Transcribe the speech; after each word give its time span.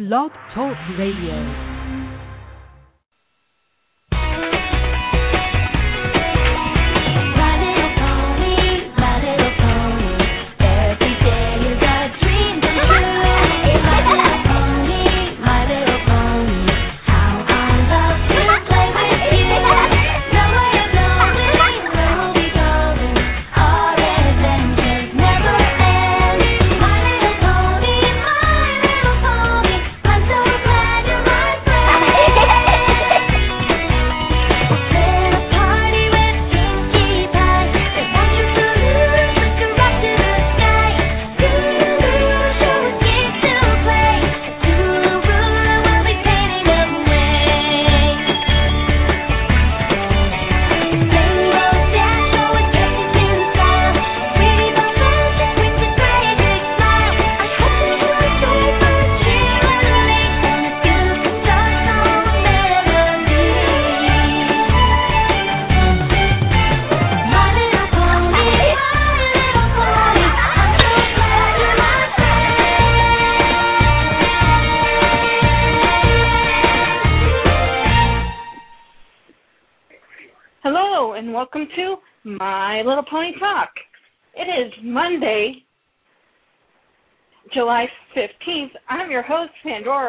Blog 0.00 0.32
Talk 0.54 0.78
Radio. 0.96 1.69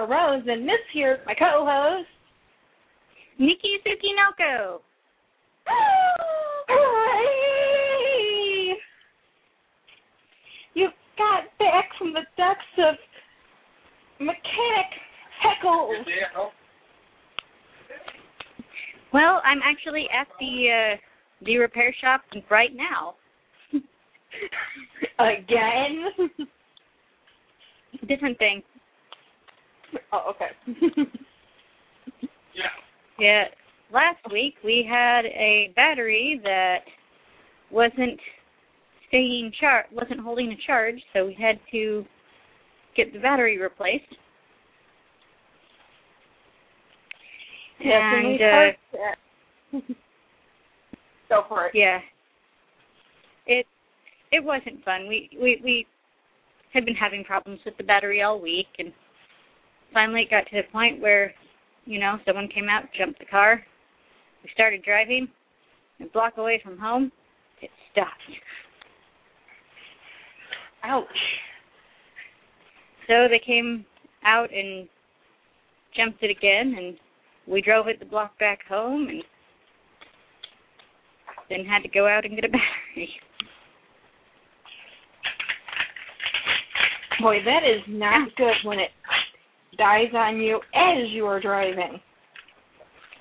Pandora 0.01 0.33
Rose, 0.33 0.43
and 0.47 0.67
this 0.67 0.79
here 0.93 1.13
is 1.13 1.19
my 1.25 1.33
co-host. 1.33 2.07
Nikki 3.37 3.77
Tsukinoko. 3.85 4.79
Hooray! 6.67 7.27
You 10.73 10.87
got 11.17 11.43
back 11.59 11.89
from 11.97 12.13
the 12.13 12.21
depths 12.37 12.61
of 12.77 12.95
mechanic 14.19 14.89
heckles. 15.43 16.05
Well, 19.11 19.41
I'm 19.43 19.59
actually 19.65 20.07
at 20.17 20.29
the 20.39 20.93
uh, 20.93 20.97
the 21.45 21.57
repair 21.57 21.93
shop 21.99 22.21
right 22.49 22.71
now. 22.73 23.15
Again? 25.19 26.29
Different 28.07 28.37
thing. 28.37 28.63
oh, 30.13 30.31
okay. 30.31 31.09
Yeah. 32.53 32.63
Yeah. 33.19 33.43
Last 33.93 34.19
week 34.31 34.55
we 34.63 34.87
had 34.89 35.25
a 35.25 35.71
battery 35.75 36.39
that 36.43 36.79
wasn't 37.71 38.19
staying 39.07 39.51
char 39.59 39.85
wasn't 39.91 40.19
holding 40.19 40.51
a 40.51 40.57
charge, 40.65 40.95
so 41.13 41.25
we 41.25 41.33
had 41.33 41.59
to 41.71 42.05
get 42.95 43.11
the 43.13 43.19
battery 43.19 43.57
replaced. 43.57 44.05
Yes, 47.79 48.01
and 48.01 48.27
we 48.27 48.33
And, 48.33 48.41
uh, 48.41 49.01
heard. 49.73 49.83
Go 51.29 51.43
for 51.47 51.67
it. 51.67 51.71
Yeah. 51.73 51.99
It 53.47 53.65
it 54.31 54.43
wasn't 54.43 54.83
fun. 54.83 55.07
We 55.07 55.29
we 55.41 55.61
we 55.63 55.87
had 56.73 56.85
been 56.85 56.95
having 56.95 57.23
problems 57.23 57.59
with 57.65 57.75
the 57.77 57.83
battery 57.83 58.21
all 58.21 58.39
week 58.39 58.67
and 58.79 58.93
finally 59.93 60.21
it 60.21 60.29
got 60.29 60.45
to 60.47 60.57
the 60.57 60.71
point 60.71 61.01
where, 61.01 61.33
you 61.85 61.99
know, 61.99 62.17
someone 62.25 62.47
came 62.53 62.69
out, 62.69 62.83
jumped 62.97 63.19
the 63.19 63.25
car, 63.25 63.63
we 64.43 64.49
started 64.53 64.83
driving, 64.83 65.27
a 65.99 66.05
block 66.05 66.37
away 66.37 66.59
from 66.63 66.77
home, 66.77 67.11
it 67.61 67.69
stopped. 67.91 68.09
Ouch. 70.83 71.05
So 73.07 73.27
they 73.29 73.41
came 73.45 73.85
out 74.25 74.49
and 74.53 74.87
jumped 75.95 76.23
it 76.23 76.31
again 76.31 76.75
and 76.77 76.97
we 77.47 77.61
drove 77.61 77.87
it 77.87 77.99
the 77.99 78.05
block 78.05 78.37
back 78.39 78.59
home 78.67 79.07
and 79.09 79.23
then 81.49 81.65
had 81.65 81.83
to 81.83 81.89
go 81.89 82.07
out 82.07 82.25
and 82.25 82.35
get 82.35 82.45
a 82.45 82.47
battery. 82.95 83.09
Boy, 87.21 87.37
that 87.45 87.63
is 87.63 87.81
not 87.87 88.35
good 88.35 88.55
when 88.63 88.79
it 88.79 88.89
dies 89.77 90.13
on 90.15 90.37
you 90.37 90.57
as 90.73 91.09
you 91.09 91.25
are 91.25 91.39
driving. 91.39 91.99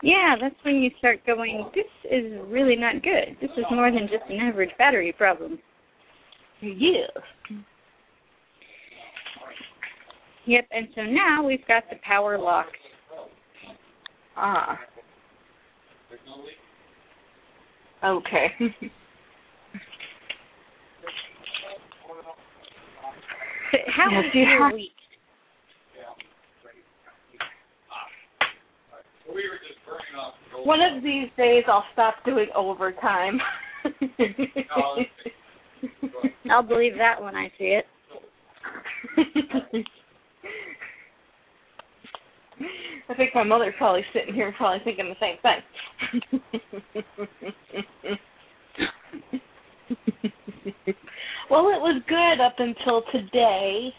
Yeah, 0.03 0.37
that's 0.41 0.55
when 0.65 0.77
you 0.77 0.91
start 0.99 1.25
going, 1.27 1.71
this 1.75 1.85
is 2.11 2.33
really 2.47 2.77
not 2.77 3.03
good. 3.03 3.37
This 3.41 3.51
is 3.57 3.65
more 3.71 3.91
than 3.91 4.09
just 4.09 4.31
an 4.31 4.39
average 4.41 4.71
battery 4.79 5.13
problem. 5.13 5.59
Yes. 6.63 7.11
Yep, 10.47 10.67
and 10.71 10.89
so 10.95 11.03
now 11.03 11.45
we've 11.47 11.67
got 11.69 11.85
the 11.91 11.97
power 12.03 12.39
locked. 12.39 12.77
Ah. 14.37 14.79
Okay. 18.03 18.47
How 23.95 24.71
Yes, 29.35 29.37
was 29.37 29.43
you 29.43 29.43
your 29.87 29.99
have- 30.23 30.35
week? 30.59 30.67
One 30.67 30.81
of 30.81 31.03
these 31.03 31.29
days 31.37 31.65
I'll 31.69 31.85
stop 31.93 32.17
doing 32.25 32.49
overtime. 32.55 33.41
I'll 36.51 36.63
believe 36.63 36.97
that 36.99 37.23
when 37.23 37.37
I 37.37 37.51
see 37.59 37.79
it. 37.79 37.87
I 43.09 43.15
think 43.15 43.35
my 43.35 43.43
mother's 43.43 43.75
probably 43.79 44.05
sitting 44.13 44.35
here 44.35 44.53
probably 44.57 44.81
thinking 44.85 45.09
the 45.09 45.17
same 45.19 45.39
thing. 45.43 45.63
well, 51.51 51.69
it 51.69 51.81
was 51.81 52.03
good 52.09 52.41
up 52.41 52.55
until 52.59 53.03
today. 53.13 53.93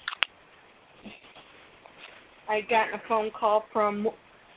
I 2.48 2.62
got 2.70 2.94
a 2.94 3.02
phone 3.08 3.32
call 3.38 3.64
from 3.74 4.08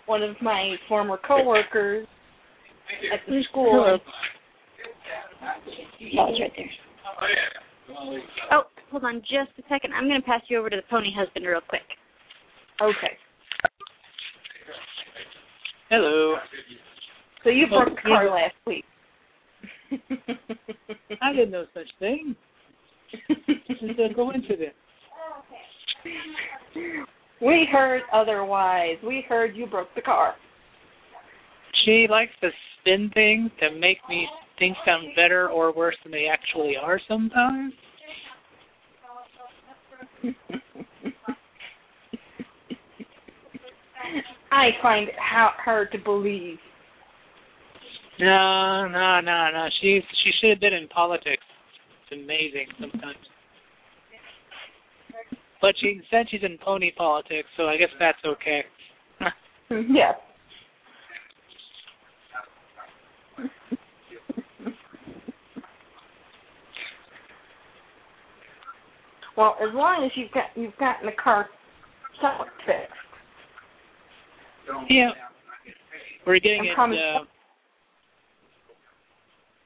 one 0.06 0.22
of 0.22 0.36
my 0.42 0.76
former 0.88 1.18
coworkers 1.26 2.06
at 3.12 3.20
the 3.26 3.42
school. 3.50 3.70
Hello. 3.70 3.98
Oh, 6.18 6.32
right 6.32 6.52
there. 6.56 6.70
Oh, 8.50 8.62
hold 8.90 9.04
on 9.04 9.20
just 9.20 9.50
a 9.58 9.62
second. 9.68 9.92
I'm 9.94 10.08
going 10.08 10.20
to 10.20 10.26
pass 10.26 10.42
you 10.48 10.58
over 10.58 10.70
to 10.70 10.76
the 10.76 10.82
pony 10.90 11.10
husband 11.14 11.46
real 11.46 11.60
quick. 11.68 11.82
Okay. 12.80 13.16
Hello. 15.90 16.36
So 17.42 17.50
you 17.50 17.66
broke 17.68 17.90
the 17.94 18.02
car 18.02 18.30
last 18.30 18.54
week. 18.66 18.84
I 21.22 21.32
did 21.32 21.50
no 21.50 21.66
such 21.74 21.88
thing. 21.98 22.34
It's 23.86 24.12
a 24.12 24.14
coincidence. 24.14 24.74
We 27.44 27.66
heard 27.70 28.02
otherwise. 28.12 28.96
We 29.06 29.24
heard 29.28 29.56
you 29.56 29.66
broke 29.66 29.88
the 29.94 30.02
car. 30.02 30.34
She 31.84 32.06
likes 32.10 32.32
to 32.40 32.50
spin 32.80 33.10
things 33.12 33.50
to 33.60 33.70
make 33.78 33.98
me 34.08 34.26
think 34.58 34.76
sound 34.86 35.08
better 35.16 35.48
or 35.50 35.72
worse 35.74 35.96
than 36.02 36.12
they 36.12 36.26
actually 36.32 36.74
are 36.80 37.00
sometimes. 37.08 37.72
I 44.52 44.70
find 44.80 45.08
it 45.08 45.14
ha- 45.20 45.56
hard 45.58 45.90
to 45.92 45.98
believe. 45.98 46.58
No, 48.20 48.86
no, 48.86 49.20
no, 49.20 49.50
no. 49.52 49.66
She 49.80 50.00
she 50.22 50.30
should 50.40 50.50
have 50.50 50.60
been 50.60 50.72
in 50.72 50.86
politics. 50.88 51.42
It's 52.02 52.22
amazing 52.22 52.68
sometimes. 52.80 53.16
But 55.64 55.74
she 55.80 55.98
said 56.10 56.26
she's 56.30 56.42
in 56.42 56.58
pony 56.58 56.92
politics, 56.94 57.48
so 57.56 57.68
I 57.68 57.78
guess 57.78 57.88
that's 57.98 58.18
okay. 58.22 58.64
yeah. 59.70 60.12
Well, 69.38 69.56
as 69.62 69.74
long 69.74 70.04
as 70.04 70.10
you've 70.16 70.30
got 70.32 70.44
you've 70.54 70.76
gotten 70.76 71.06
the 71.06 71.12
car 71.12 71.48
somewhat 72.20 72.48
fixed. 72.66 72.92
Yeah. 74.90 75.12
We're 76.26 76.40
getting 76.40 76.74
I'm 76.76 76.92
it. 76.92 76.98
Uh, 76.98 77.24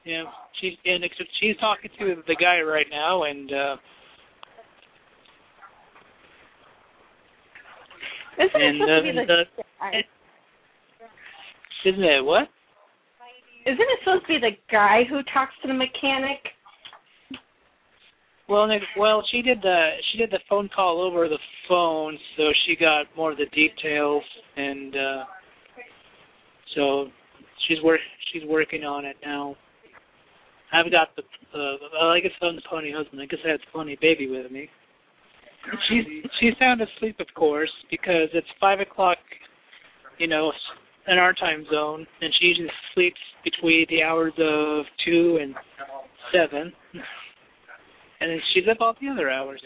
yeah, 0.05 0.23
she's 0.61 0.75
and 0.85 1.03
except 1.03 1.29
she's 1.41 1.57
talking 1.57 1.91
to 1.99 2.23
the 2.25 2.37
guy 2.37 2.61
right 2.61 2.87
now, 2.89 3.23
and 3.23 3.51
uh 3.51 3.75
Isn't 8.39 8.61
it 8.61 8.73
supposed 8.79 8.91
uh, 8.91 8.95
to 8.95 9.03
be 9.03 9.11
the, 9.11 9.43
the 9.83 10.03
isn't 11.89 12.03
it 12.03 12.23
what? 12.23 12.47
Isn't 13.65 13.79
it 13.79 13.99
supposed 14.03 14.23
to 14.23 14.27
be 14.27 14.39
the 14.39 14.55
guy 14.71 15.03
who 15.09 15.21
talks 15.33 15.53
to 15.61 15.67
the 15.67 15.73
mechanic? 15.73 16.39
Well, 18.47 18.65
Nick, 18.67 18.81
well, 18.97 19.23
she 19.31 19.41
did 19.41 19.61
the 19.61 19.89
she 20.11 20.17
did 20.17 20.31
the 20.31 20.39
phone 20.49 20.69
call 20.73 21.01
over 21.01 21.27
the 21.27 21.37
phone, 21.67 22.17
so 22.35 22.43
she 22.65 22.75
got 22.75 23.05
more 23.15 23.31
of 23.31 23.37
the 23.37 23.45
details, 23.53 24.23
and 24.57 24.95
uh 24.95 25.23
so 26.75 27.07
she's 27.67 27.77
work 27.83 27.99
she's 28.33 28.43
working 28.47 28.83
on 28.83 29.05
it 29.05 29.17
now. 29.23 29.55
I've 30.73 30.91
got 30.91 31.09
the 31.15 31.21
uh, 31.21 31.77
well, 31.93 32.09
I 32.09 32.19
guess 32.21 32.31
I'm 32.41 32.55
the 32.55 32.61
pony 32.69 32.91
husband. 32.91 33.21
I 33.21 33.25
guess 33.25 33.39
I 33.45 33.49
have 33.51 33.59
the 33.59 33.71
pony 33.71 33.97
baby 34.01 34.27
with 34.29 34.51
me. 34.51 34.69
She's 35.89 36.05
she's 36.39 36.53
sound 36.59 36.81
asleep, 36.81 37.19
of 37.19 37.27
course, 37.35 37.71
because 37.91 38.29
it's 38.33 38.47
five 38.59 38.79
o'clock, 38.79 39.17
you 40.17 40.27
know, 40.27 40.51
in 41.07 41.17
our 41.17 41.33
time 41.33 41.65
zone, 41.71 42.05
and 42.21 42.33
she 42.39 42.47
usually 42.47 42.69
sleeps 42.93 43.19
between 43.43 43.85
the 43.89 44.03
hours 44.03 44.33
of 44.39 44.85
two 45.05 45.39
and 45.41 45.55
seven, 46.31 46.71
and 48.21 48.31
then 48.31 48.39
she's 48.53 48.65
up 48.69 48.77
all 48.81 48.95
the 49.01 49.07
other 49.09 49.29
hours. 49.29 49.61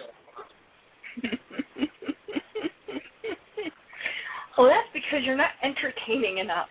well, 4.58 4.68
that's 4.68 4.90
because 4.94 5.20
you're 5.26 5.38
not 5.38 5.52
entertaining 5.64 6.40
enough. 6.40 6.68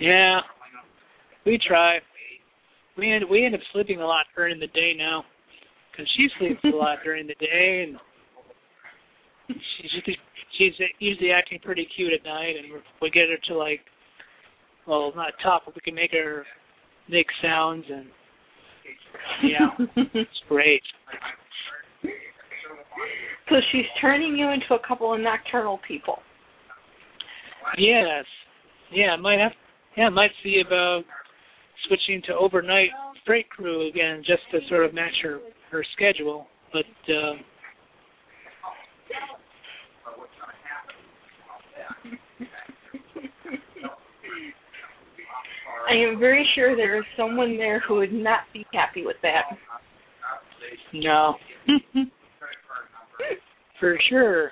Yeah, 0.00 0.40
we 1.44 1.58
try. 1.66 1.98
We 2.96 3.12
end 3.12 3.24
we 3.30 3.44
end 3.44 3.54
up 3.54 3.60
sleeping 3.72 4.00
a 4.00 4.06
lot 4.06 4.26
during 4.36 4.58
the 4.60 4.66
day 4.68 4.92
now, 4.96 5.24
because 5.98 6.10
she 6.16 6.28
sleeps 6.38 6.60
a 6.64 6.76
lot 6.76 6.98
during 7.02 7.26
the 7.26 7.34
day, 7.34 7.86
and 7.88 7.98
she's 9.48 10.16
she's 10.56 10.72
usually 11.00 11.30
acting 11.32 11.58
pretty 11.62 11.88
cute 11.96 12.12
at 12.12 12.24
night, 12.24 12.54
and 12.56 12.80
we 13.02 13.10
get 13.10 13.28
her 13.28 13.36
to 13.48 13.58
like, 13.58 13.80
well, 14.86 15.12
not 15.16 15.32
talk, 15.42 15.62
but 15.64 15.74
we 15.74 15.80
can 15.80 15.94
make 15.94 16.12
her 16.12 16.44
make 17.08 17.26
sounds, 17.42 17.84
and 17.92 18.06
yeah, 19.42 19.86
it's 20.14 20.30
great. 20.48 20.82
So 23.48 23.56
she's 23.72 23.86
turning 24.00 24.36
you 24.36 24.50
into 24.50 24.74
a 24.74 24.86
couple 24.86 25.12
of 25.12 25.20
nocturnal 25.20 25.80
people. 25.88 26.18
Yes, 27.76 28.24
yeah, 28.92 29.12
I 29.12 29.16
might 29.16 29.40
have. 29.40 29.52
Yeah, 29.96 30.04
I 30.04 30.10
might 30.10 30.30
see 30.44 30.62
about 30.64 31.02
switching 31.88 32.22
to 32.26 32.34
overnight 32.34 32.90
freight 33.26 33.50
crew 33.50 33.88
again, 33.88 34.22
just 34.24 34.42
to 34.52 34.60
sort 34.68 34.84
of 34.84 34.94
match 34.94 35.12
her 35.22 35.40
her 35.70 35.84
schedule. 35.94 36.46
But 36.72 37.12
uh, 37.12 37.34
I 45.88 45.94
am 45.94 46.18
very 46.18 46.46
sure 46.54 46.76
there 46.76 46.98
is 46.98 47.04
someone 47.16 47.56
there 47.56 47.80
who 47.80 47.96
would 47.96 48.12
not 48.12 48.40
be 48.52 48.66
happy 48.74 49.04
with 49.06 49.16
that. 49.22 49.44
no, 50.92 51.34
for 53.80 53.98
sure. 54.10 54.50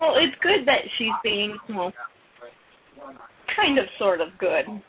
Well, 0.00 0.14
it's 0.16 0.36
good 0.42 0.66
that 0.66 0.80
she's 0.96 1.08
being, 1.22 1.58
well, 1.68 1.92
kind 3.58 3.78
of 3.78 3.86
sort 3.98 4.20
of 4.20 4.28
good. 4.38 4.64
I'm 4.68 4.82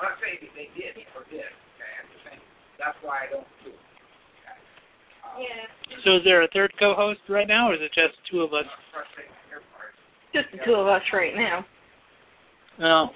not 0.00 0.16
saying 0.20 0.38
that 0.40 0.52
they 0.56 0.68
did 0.76 0.96
or 1.16 1.24
did. 1.30 1.40
Okay, 1.40 1.92
I'm 2.00 2.08
just 2.12 2.24
saying 2.24 2.40
that's 2.78 2.96
why 3.02 3.26
I 3.28 3.32
don't 3.32 3.46
do 3.64 3.70
it. 3.70 3.76
Okay? 4.40 4.56
Um, 5.92 6.00
So 6.04 6.16
is 6.16 6.24
there 6.24 6.42
a 6.42 6.48
third 6.52 6.72
co-host 6.78 7.20
right 7.28 7.48
now, 7.48 7.70
or 7.70 7.74
is 7.74 7.80
it 7.82 7.92
just 7.94 8.14
two 8.30 8.40
of 8.40 8.52
us? 8.52 8.64
Just 10.34 10.46
the 10.52 10.58
two 10.64 10.74
of 10.74 10.86
us 10.86 11.02
right 11.12 11.34
now. 11.34 11.64
No. 12.78 13.10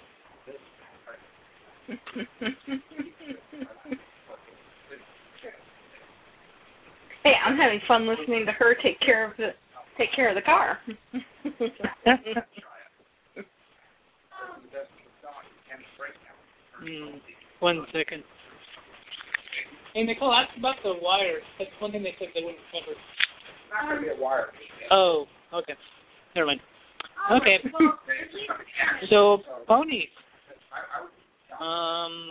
hey, 7.24 7.32
I'm 7.44 7.56
having 7.56 7.80
fun 7.86 8.08
listening 8.08 8.46
to 8.46 8.52
her 8.52 8.74
take 8.82 8.98
care 9.00 9.30
of 9.30 9.36
the 9.36 9.50
take 9.98 10.12
care 10.14 10.28
of 10.28 10.34
the 10.34 10.42
car. 10.42 10.78
Hmm. 16.80 17.18
One 17.58 17.84
second. 17.92 18.24
Hey 19.94 20.04
Nicole, 20.04 20.32
ask 20.32 20.56
about 20.56 20.76
the 20.82 20.94
wires. 21.02 21.42
That's 21.58 21.70
one 21.78 21.92
thing 21.92 22.02
they 22.02 22.14
said 22.18 22.28
they 22.34 22.40
wouldn't 22.40 22.62
cover. 22.72 22.96
not 23.70 23.90
going 23.90 23.96
to 23.96 24.14
be 24.14 24.18
a 24.18 24.22
wire. 24.22 24.46
Oh, 24.90 25.26
okay. 25.52 25.74
Never 26.34 26.46
mind. 26.46 26.60
Okay. 27.32 27.58
So 29.10 29.38
ponies. 29.66 30.08
Um, 31.60 32.30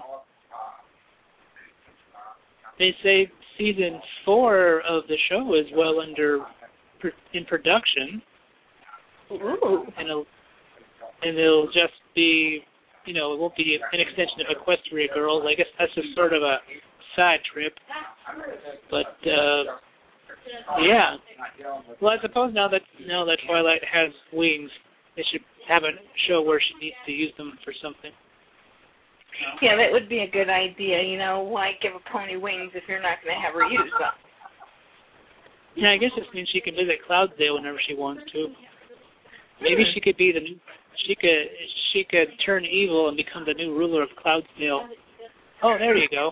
they 2.80 2.96
say 3.04 3.32
season 3.60 4.00
four 4.26 4.82
of 4.90 5.04
the 5.08 5.18
show 5.30 5.54
is 5.54 5.66
well 5.76 6.00
under 6.00 6.40
in 7.34 7.46
production, 7.46 8.22
Ooh. 9.32 9.86
and 9.98 10.10
it'll 10.10 10.26
and 11.22 11.38
it'll 11.38 11.68
just 11.68 11.94
be, 12.16 12.62
you 13.06 13.14
know, 13.14 13.34
it 13.34 13.40
won't 13.40 13.56
be 13.56 13.78
an 13.92 14.00
extension 14.00 14.40
of 14.42 14.56
Equestria 14.56 15.14
Girls. 15.14 15.44
I 15.46 15.56
guess 15.56 15.68
that's 15.78 15.94
just 15.94 16.08
sort 16.16 16.34
of 16.34 16.42
a 16.42 16.58
side 17.16 17.40
trip. 17.54 17.74
But 18.90 19.16
uh 19.28 19.78
yeah. 20.82 21.18
Well, 22.02 22.12
I 22.18 22.22
suppose 22.22 22.54
now 22.54 22.68
that 22.70 22.82
now 23.06 23.26
that 23.26 23.38
Twilight 23.46 23.82
has 23.84 24.12
wings, 24.34 24.72
they 25.16 25.24
should 25.32 25.42
have 25.68 25.84
a 25.84 25.92
show 26.28 26.42
where 26.42 26.60
she 26.60 26.86
needs 26.86 26.96
to 27.06 27.12
use 27.12 27.34
them 27.38 27.54
for 27.64 27.74
something. 27.84 28.12
Yeah, 29.62 29.76
that 29.76 29.92
would 29.92 30.10
be 30.10 30.20
a 30.20 30.30
good 30.30 30.50
idea. 30.50 31.02
You 31.02 31.18
know, 31.18 31.42
why 31.42 31.72
give 31.82 31.94
a 31.94 32.04
pony 32.12 32.36
wings 32.36 32.72
if 32.76 32.84
you're 32.88 33.02
not 33.02 33.24
going 33.24 33.36
to 33.36 33.42
have 33.42 33.54
her 33.54 33.68
use 33.70 33.92
them? 34.00 34.16
Yeah, 35.76 35.92
I 35.92 35.98
guess 35.98 36.12
this 36.16 36.28
means 36.34 36.50
she 36.52 36.62
can 36.62 36.76
visit 36.76 37.00
Cloudsdale 37.08 37.56
whenever 37.56 37.80
she 37.88 37.96
wants 37.96 38.24
to. 38.34 38.48
Maybe 39.62 39.84
she 39.94 40.02
could 40.02 40.18
be 40.18 40.32
the 40.32 40.40
new, 40.40 40.56
she 41.08 41.16
could 41.16 41.48
she 41.94 42.04
could 42.10 42.28
turn 42.46 42.66
evil 42.66 43.08
and 43.08 43.18
become 43.18 43.44
the 43.46 43.54
new 43.54 43.76
ruler 43.76 44.04
of 44.04 44.10
Cloudsdale. 44.24 44.88
Oh, 45.64 45.76
there 45.78 45.96
you 45.96 46.08
go. 46.10 46.32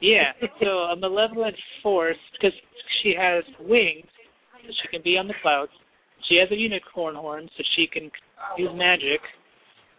Yeah, 0.00 0.32
so 0.60 0.66
a 0.66 0.96
malevolent 0.96 1.56
force 1.82 2.16
because 2.32 2.52
she 3.02 3.14
has 3.18 3.44
wings, 3.60 4.06
so 4.62 4.72
she 4.82 4.88
can 4.88 5.02
be 5.02 5.16
on 5.16 5.28
the 5.28 5.34
clouds. 5.42 5.72
She 6.28 6.36
has 6.36 6.50
a 6.50 6.56
unicorn 6.56 7.14
horn, 7.14 7.48
so 7.56 7.62
she 7.76 7.86
can 7.86 8.10
use 8.58 8.70
magic. 8.74 9.20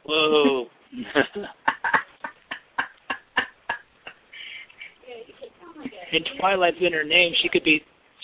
Whoa. 0.05 0.65
and 6.15 6.25
Twilight's 6.39 6.77
in 6.81 6.93
her 6.93 7.03
name. 7.03 7.33
She 7.41 7.49
could 7.49 7.63
be 7.63 7.81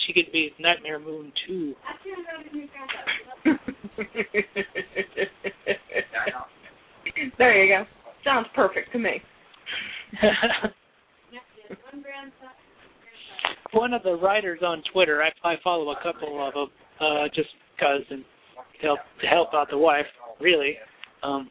she 0.08 0.14
could 0.14 0.32
be 0.32 0.52
Nightmare 0.60 1.00
Moon 1.00 1.32
too. 1.48 1.76
there 7.38 7.64
you 7.64 7.74
go. 7.76 7.86
Sounds 8.24 8.48
perfect 8.56 8.92
to 8.94 9.00
me. 9.00 9.22
One 13.74 13.94
of 13.94 14.04
the 14.04 14.16
writers 14.16 14.60
on 14.64 14.84
Twitter, 14.92 15.24
I, 15.24 15.30
I 15.48 15.56
follow 15.64 15.92
a 15.92 15.96
couple 16.04 16.46
of 16.46 16.54
them, 16.54 16.68
uh, 17.00 17.28
just 17.34 17.48
because 17.76 18.02
and 18.10 18.26
to 18.82 18.88
help 18.88 19.00
to 19.22 19.28
help 19.28 19.54
out 19.54 19.70
the 19.70 19.78
wife, 19.78 20.06
really. 20.40 20.76
Um, 21.24 21.50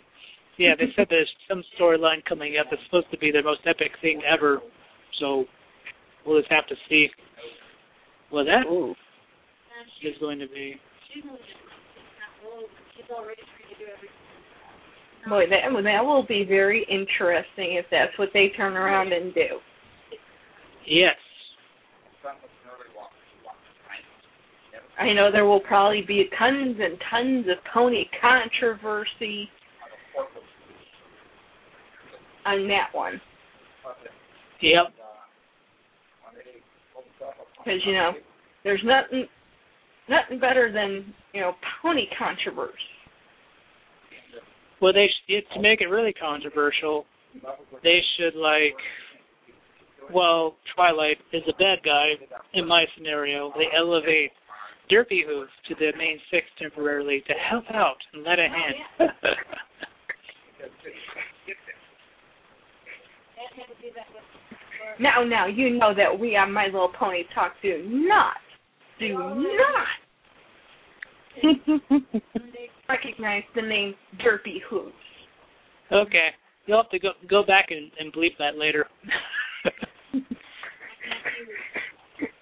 yeah, 0.59 0.75
they 0.79 0.87
said 0.95 1.07
there's 1.09 1.31
some 1.49 1.65
storyline 1.79 2.23
coming 2.29 2.57
up 2.61 2.67
that's 2.71 2.83
supposed 2.85 3.11
to 3.13 3.19
be 3.19 3.31
the 3.31 3.43
most 3.43 3.61
epic 3.67 3.93
thing 4.03 4.21
ever. 4.31 4.61
So 5.19 5.47
we'll 6.27 6.41
just 6.41 6.51
have 6.51 6.67
to 6.69 6.75
see 6.89 7.09
what 8.31 8.45
that 8.45 8.67
Ooh. 8.67 8.95
is 10.03 10.15
going 10.21 10.39
to 10.39 10.49
be. 10.49 10.77
Boy, 15.29 15.45
that 15.51 15.83
that 15.85 16.05
will 16.05 16.25
be 16.27 16.45
very 16.49 16.87
interesting 16.91 17.75
if 17.75 17.85
that's 17.91 18.17
what 18.19 18.31
they 18.33 18.51
turn 18.57 18.77
around 18.77 19.13
and 19.13 19.35
do. 19.35 19.59
Yes. 20.87 21.17
I 24.99 25.13
know 25.15 25.31
there 25.33 25.47
will 25.47 25.61
probably 25.61 26.03
be 26.07 26.29
tons 26.39 26.77
and 26.79 26.99
tons 27.11 27.47
of 27.49 27.57
pony 27.73 28.05
controversy 28.21 29.49
on 32.45 32.69
that 32.69 32.89
one 32.93 33.21
Yep. 34.61 34.93
Because 37.65 37.81
you 37.87 37.93
know 37.95 38.13
there's 38.65 38.83
nothing 38.85 39.27
nothing 40.09 40.41
better 40.41 40.73
than 40.73 41.15
you 41.33 41.41
know 41.41 41.53
pony 41.83 42.07
controversy. 42.19 42.75
Well, 44.81 44.93
they 44.93 45.07
sh- 45.09 45.29
it, 45.29 45.45
to 45.55 45.61
make 45.61 45.81
it 45.81 45.87
really 45.87 46.13
controversial, 46.13 47.05
they 47.83 48.01
should 48.17 48.35
like. 48.39 48.77
Well, 50.13 50.57
Twilight 50.75 51.19
is 51.33 51.43
a 51.49 51.53
bad 51.53 51.79
guy 51.85 52.15
in 52.55 52.67
my 52.67 52.85
scenario. 52.97 53.53
They 53.57 53.67
elevate 53.77 54.33
Derpy 54.91 55.25
Hoof 55.25 55.49
to 55.69 55.75
the 55.77 55.93
main 55.97 56.19
six 56.33 56.47
temporarily 56.59 57.23
to 57.29 57.33
help 57.49 57.65
out 57.73 57.99
and 58.13 58.25
let 58.25 58.41
a 58.41 58.47
oh, 58.47 58.49
hand. 58.49 59.11
Now, 64.99 65.23
now 65.25 65.47
you 65.47 65.71
know 65.79 65.95
that 65.95 66.19
we 66.19 66.37
on 66.37 66.53
My 66.53 66.67
Little 66.67 66.93
Pony 66.99 67.23
Talk 67.35 67.53
do 67.63 67.83
not, 67.89 68.37
do 68.99 69.17
not 69.17 69.87
recognize 72.89 73.43
the 73.55 73.63
name 73.63 73.95
Derpy 74.25 74.61
Hooves. 74.69 74.93
okay, 75.93 76.29
you'll 76.67 76.83
have 76.83 76.91
to 76.91 76.99
go 76.99 77.11
go 77.29 77.45
back 77.45 77.69
and, 77.71 77.91
and 77.99 78.13
bleep 78.13 78.37
that 78.39 78.57
later. 78.59 78.87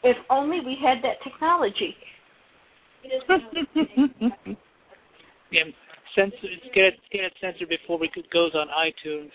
If 0.02 0.16
only 0.30 0.60
we 0.60 0.76
had 0.82 1.02
that 1.02 1.22
technology. 1.22 1.94
yeah, 5.52 5.64
censor, 6.14 6.36
get 6.74 6.84
it 6.84 6.94
get 7.12 7.24
it 7.24 7.32
censored 7.40 7.68
before 7.68 7.98
we 7.98 8.08
could, 8.12 8.30
goes 8.30 8.52
on 8.54 8.68
iTunes. 8.68 9.30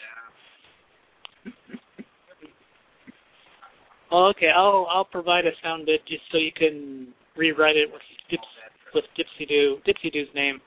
Oh, 4.15 4.27
okay, 4.27 4.49
I'll 4.55 4.85
I'll 4.91 5.05
provide 5.05 5.47
a 5.47 5.51
sound 5.63 5.87
bit 5.87 6.05
just 6.07 6.21
so 6.31 6.37
you 6.37 6.51
can 6.55 7.07
rewrite 7.35 7.75
it 7.75 7.89
with 7.91 8.01
Dips 8.29 8.43
with 8.93 9.05
Ditzy 9.17 9.47
Doo 9.47 9.77
Ditzy 9.87 10.13
Doo's 10.13 10.27
name. 10.35 10.61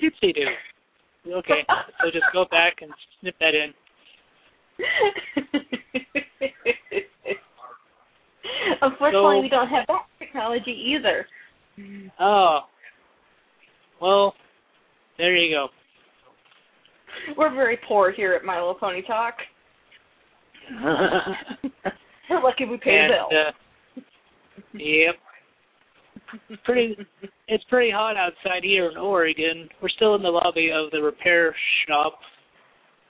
Ditzy 0.00 0.34
Doo. 0.34 1.32
Okay, 1.32 1.64
so 2.02 2.10
just 2.10 2.26
go 2.34 2.44
back 2.50 2.82
and 2.82 2.90
snip 3.20 3.34
that 3.40 3.54
in. 3.54 3.72
Unfortunately, 8.82 9.36
So- 9.36 9.40
we 9.40 9.48
don't 9.48 9.68
have 9.68 9.86
that 9.86 10.04
technology 10.18 10.72
either. 10.72 11.26
Oh. 12.20 12.66
Well, 14.00 14.34
there 15.16 15.34
you 15.36 15.54
go. 15.54 15.68
We're 17.36 17.54
very 17.54 17.78
poor 17.88 18.10
here 18.10 18.34
at 18.34 18.44
My 18.44 18.56
Little 18.58 18.74
Pony 18.74 19.02
Talk. 19.02 19.34
We're 22.32 22.42
lucky 22.42 22.64
we 22.64 22.76
pay 22.78 22.96
and, 22.96 23.12
the 23.12 23.16
bill. 23.18 23.38
uh, 23.38 24.00
yep. 24.78 25.14
Pretty. 26.64 26.96
It's 27.48 27.64
pretty 27.64 27.90
hot 27.90 28.16
outside 28.16 28.62
here 28.64 28.90
in 28.90 28.96
Oregon. 28.96 29.68
We're 29.82 29.90
still 29.90 30.14
in 30.14 30.22
the 30.22 30.30
lobby 30.30 30.70
of 30.72 30.90
the 30.90 31.02
repair 31.02 31.54
shop. 31.86 32.18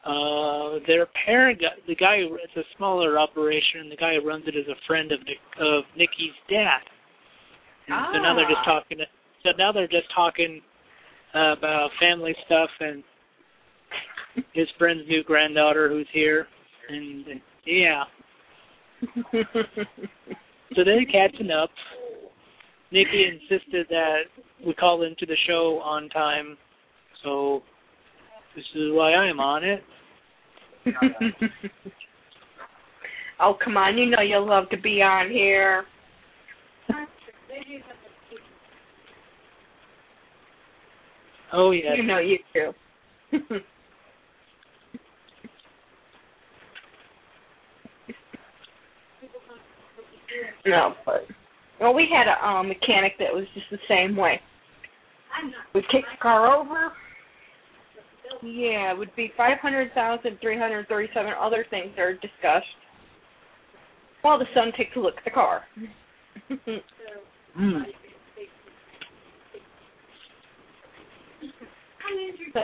Uh, 0.05 0.83
the 0.89 1.07
repair 1.07 1.55
guy, 1.55 1.79
the 1.87 1.95
guy, 1.95 2.19
who- 2.27 2.35
it's 2.43 2.57
a 2.57 2.65
smaller 2.77 3.19
operation. 3.21 3.83
and 3.83 3.93
The 3.93 3.97
guy 3.97 4.15
who 4.15 4.27
runs 4.27 4.49
it 4.49 4.57
is 4.57 4.67
a 4.67 4.75
friend 4.89 5.13
of 5.13 5.25
Nick, 5.25 5.39
of 5.61 5.85
Nikki's 5.97 6.35
dad. 6.49 6.81
And 7.87 8.07
So 8.13 8.19
now 8.21 8.35
they're 8.35 8.49
just 8.49 8.61
Ah. 8.67 8.81
talking. 8.81 8.99
So 9.45 9.51
now 9.57 9.71
they're 9.71 9.87
just 9.87 10.11
talking 10.11 10.61
uh, 11.35 11.55
about 11.57 11.91
family 12.01 12.35
stuff 12.47 12.71
and 12.81 13.03
his 14.53 14.69
friend's 14.73 15.07
new 15.09 15.23
granddaughter 15.23 15.89
who's 15.89 16.09
here, 16.11 16.49
and 16.89 17.27
uh, 17.29 17.35
yeah. 17.65 18.05
So 20.75 20.85
they're 20.85 21.05
catching 21.05 21.51
up. 21.51 21.71
Nikki 22.91 23.25
insisted 23.25 23.87
that 23.89 24.23
we 24.67 24.75
call 24.75 25.03
into 25.03 25.27
the 25.27 25.37
show 25.47 25.81
on 25.85 26.09
time, 26.11 26.57
so 27.23 27.63
this 28.55 28.65
is 28.75 28.93
why 28.93 29.15
I'm 29.15 29.41
on 29.41 29.65
it. 29.65 29.83
oh, 33.41 33.57
come 33.63 33.77
on. 33.77 33.97
You 33.97 34.07
know 34.07 34.21
you 34.21 34.39
love 34.39 34.69
to 34.71 34.77
be 34.79 35.01
on 35.03 35.31
here. 35.31 35.85
Oh 41.53 41.71
yeah. 41.71 41.95
You 41.95 42.03
know 42.03 42.19
you 42.19 42.39
do. 42.53 42.73
no, 50.67 50.95
but 51.05 51.27
well, 51.81 51.95
we 51.95 52.09
had 52.13 52.29
a 52.29 52.47
um, 52.47 52.69
mechanic 52.69 53.15
that 53.19 53.33
was 53.33 53.45
just 53.55 53.67
the 53.71 53.79
same 53.89 54.17
way. 54.17 54.41
We'd 55.75 55.89
kick 55.91 56.05
the 56.11 56.21
car 56.21 56.55
over. 56.55 56.93
Yeah, 58.43 58.93
it 58.93 58.99
would 58.99 59.15
be 59.17 59.33
five 59.37 59.59
hundred 59.59 59.93
thousand, 59.95 60.39
three 60.41 60.59
hundred 60.59 60.89
thirty-seven 60.89 61.33
other 61.41 61.65
things 61.71 61.91
that 61.97 62.03
are 62.03 62.15
discussed. 62.15 62.67
While 64.23 64.39
the 64.39 64.47
son 64.55 64.73
takes 64.77 64.97
a 64.97 65.01
look 65.01 65.15
at 65.19 65.25
the 65.25 65.31
car. 65.31 65.63
Hmm. 67.55 67.83
So, 72.53 72.61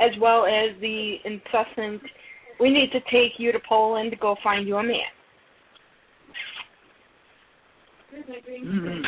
as 0.00 0.10
well 0.20 0.46
as 0.46 0.80
the 0.80 1.16
incessant, 1.24 2.02
we 2.58 2.70
need 2.70 2.90
to 2.92 3.00
take 3.10 3.38
you 3.38 3.52
to 3.52 3.58
Poland 3.68 4.10
to 4.10 4.16
go 4.16 4.36
find 4.42 4.66
you 4.66 4.76
a 4.76 4.82
man. 4.82 4.98
Mhm. 8.12 9.02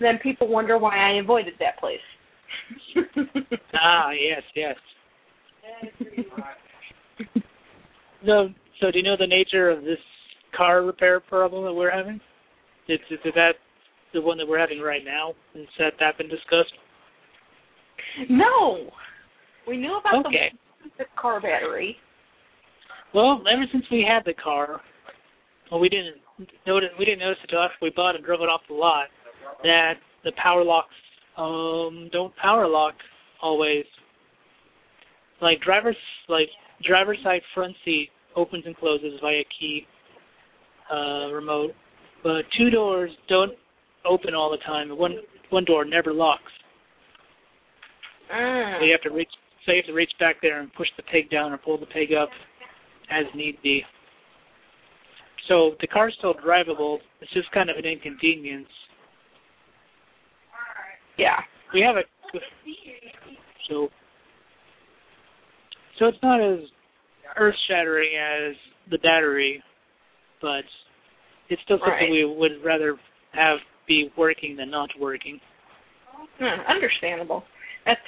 Then 0.00 0.18
people 0.18 0.48
wonder 0.48 0.78
why 0.78 0.96
I 0.96 1.18
avoided 1.18 1.54
that 1.60 1.78
place. 1.78 2.00
Ah 3.74 4.10
yes, 4.10 4.42
yes. 4.54 4.76
So, 8.26 8.48
so 8.80 8.90
do 8.90 8.98
you 8.98 9.04
know 9.04 9.16
the 9.16 9.26
nature 9.28 9.70
of 9.70 9.84
this 9.84 9.98
car 10.56 10.82
repair 10.82 11.20
problem 11.20 11.64
that 11.64 11.72
we're 11.72 11.90
having? 11.90 12.20
Is, 12.88 12.98
is 13.10 13.18
that 13.34 13.52
the 14.12 14.20
one 14.20 14.38
that 14.38 14.48
we're 14.48 14.58
having 14.58 14.80
right 14.80 15.04
now? 15.04 15.34
Has 15.54 15.66
that, 15.78 15.92
that 16.00 16.18
been 16.18 16.28
discussed? 16.28 16.72
no, 18.28 18.90
we 19.68 19.76
knew 19.76 19.98
about 19.98 20.26
Okay. 20.26 20.50
the, 20.82 20.90
the 20.98 21.04
car 21.20 21.40
battery. 21.40 21.96
Well, 23.14 23.42
ever 23.52 23.64
since 23.72 23.84
we 23.90 24.04
had 24.08 24.24
the 24.24 24.34
car, 24.34 24.80
well, 25.70 25.80
we 25.80 25.88
didn't 25.88 26.16
notice. 26.66 26.90
We 26.98 27.04
didn't 27.04 27.20
notice 27.20 27.38
it 27.42 27.50
until 27.50 27.64
after 27.64 27.76
we 27.82 27.90
bought 27.94 28.16
and 28.16 28.24
drove 28.24 28.40
it 28.40 28.48
off 28.48 28.60
the 28.68 28.74
lot 28.74 29.08
that 29.62 29.94
the 30.24 30.32
power 30.42 30.64
locks 30.64 30.94
um 31.36 32.08
don't 32.12 32.34
power 32.36 32.66
lock 32.66 32.94
always. 33.42 33.84
Like 35.40 35.60
driver's 35.60 35.96
like 36.28 36.48
driver's 36.84 37.18
side 37.22 37.42
front 37.54 37.74
seat 37.84 38.10
opens 38.36 38.64
and 38.66 38.76
closes 38.76 39.18
via 39.20 39.42
key 39.58 39.86
uh 40.92 41.32
remote, 41.32 41.72
but 42.22 42.42
two 42.56 42.70
doors 42.70 43.10
don't 43.28 43.52
open 44.08 44.34
all 44.34 44.50
the 44.50 44.64
time. 44.66 44.96
One 44.96 45.16
one 45.50 45.64
door 45.64 45.84
never 45.84 46.12
locks. 46.12 46.52
Ah. 48.30 48.76
So 48.78 48.84
you 48.84 48.92
have 48.92 49.02
to 49.02 49.16
reach 49.16 49.30
so 49.64 49.72
you 49.72 49.78
have 49.78 49.86
to 49.86 49.92
reach 49.92 50.12
back 50.18 50.36
there 50.42 50.60
and 50.60 50.72
push 50.74 50.88
the 50.96 51.02
peg 51.04 51.30
down 51.30 51.52
or 51.52 51.58
pull 51.58 51.78
the 51.78 51.86
peg 51.86 52.12
up 52.12 52.30
as 53.10 53.26
need 53.34 53.56
be. 53.62 53.82
So 55.48 55.72
the 55.80 55.86
car's 55.86 56.14
still 56.18 56.34
drivable. 56.34 56.98
It's 57.20 57.32
just 57.32 57.50
kind 57.52 57.70
of 57.70 57.76
an 57.76 57.84
inconvenience. 57.84 58.68
Yeah. 61.16 61.40
We 61.74 61.80
have 61.80 61.96
a 61.96 62.02
so 63.68 63.88
so 65.98 66.06
it's 66.06 66.18
not 66.22 66.40
as 66.40 66.60
earth 67.36 67.54
shattering 67.68 68.10
as 68.16 68.54
the 68.90 68.98
battery, 68.98 69.62
but 70.40 70.64
it's 71.48 71.60
still 71.64 71.78
something 71.78 71.92
Right. 71.92 72.10
we 72.10 72.24
would 72.24 72.62
rather 72.64 72.96
have 73.32 73.58
be 73.86 74.10
working 74.16 74.56
than 74.56 74.70
not 74.70 74.90
working. 74.98 75.40
Hmm, 76.38 76.60
understandable. 76.68 77.44
That's 77.84 78.00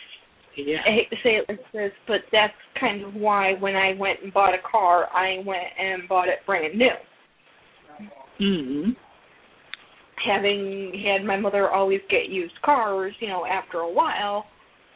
Yeah. 0.56 0.78
I 0.87 0.90
hate 0.92 1.11
to 1.11 1.16
say 1.23 1.37
it 1.37 1.49
like 1.49 1.73
this, 1.73 1.92
but 2.06 2.20
that's 2.32 2.54
kind 2.78 3.02
of 3.02 3.14
why 3.14 3.54
when 3.54 3.76
I 3.76 3.94
went 3.94 4.20
and 4.23 4.32
bought 4.32 4.54
a 4.54 4.59
car, 4.70 5.09
I 5.14 5.42
went 5.44 5.66
and 5.78 6.09
bought 6.09 6.28
it 6.28 6.44
brand 6.47 6.76
new. 6.78 6.90
Hmm 8.40 8.90
having 10.26 10.92
had 11.06 11.25
my 11.25 11.37
mother 11.37 11.70
always 11.70 12.00
get 12.11 12.28
used 12.28 12.52
cars, 12.62 13.14
you 13.20 13.28
know, 13.28 13.47
after 13.47 13.78
a 13.78 13.90
while, 13.90 14.44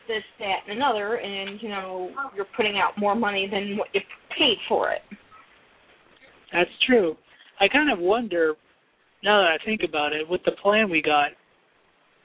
this, 0.06 0.22
that, 0.38 0.58
and 0.68 0.76
another, 0.76 1.14
and 1.16 1.60
you 1.62 1.68
know, 1.68 2.10
you're 2.36 2.46
putting 2.56 2.76
out 2.76 2.92
more 2.98 3.14
money 3.14 3.48
than 3.50 3.76
what 3.76 3.88
you 3.94 4.00
paid 4.36 4.58
for 4.68 4.90
it. 4.90 5.00
That's 6.52 6.70
true. 6.86 7.16
I 7.60 7.68
kind 7.68 7.90
of 7.90 7.98
wonder 7.98 8.54
now 9.22 9.40
that 9.40 9.58
I 9.58 9.64
think 9.64 9.80
about 9.88 10.12
it, 10.12 10.28
with 10.28 10.42
the 10.44 10.52
plan 10.62 10.90
we 10.90 11.00
got 11.00 11.28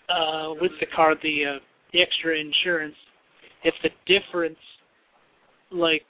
uh 0.09 0.53
with 0.59 0.71
the 0.79 0.87
car, 0.93 1.15
the 1.23 1.55
uh, 1.55 1.59
the 1.93 2.01
extra 2.01 2.37
insurance, 2.37 2.95
if 3.63 3.73
the 3.81 3.89
difference, 4.07 4.59
like, 5.71 6.01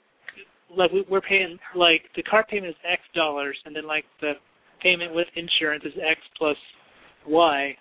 like 0.76 0.90
we're 1.08 1.20
paying 1.20 1.58
like 1.76 2.02
the 2.16 2.22
car 2.24 2.44
payment 2.50 2.70
is 2.70 2.76
X 2.90 3.00
dollars, 3.14 3.56
and 3.64 3.76
then 3.76 3.86
like 3.86 4.04
the 4.20 4.32
payment 4.82 5.14
with 5.14 5.26
insurance 5.36 5.84
is 5.84 5.92
X 5.96 6.20
plus 6.38 6.56
Y. 7.26 7.76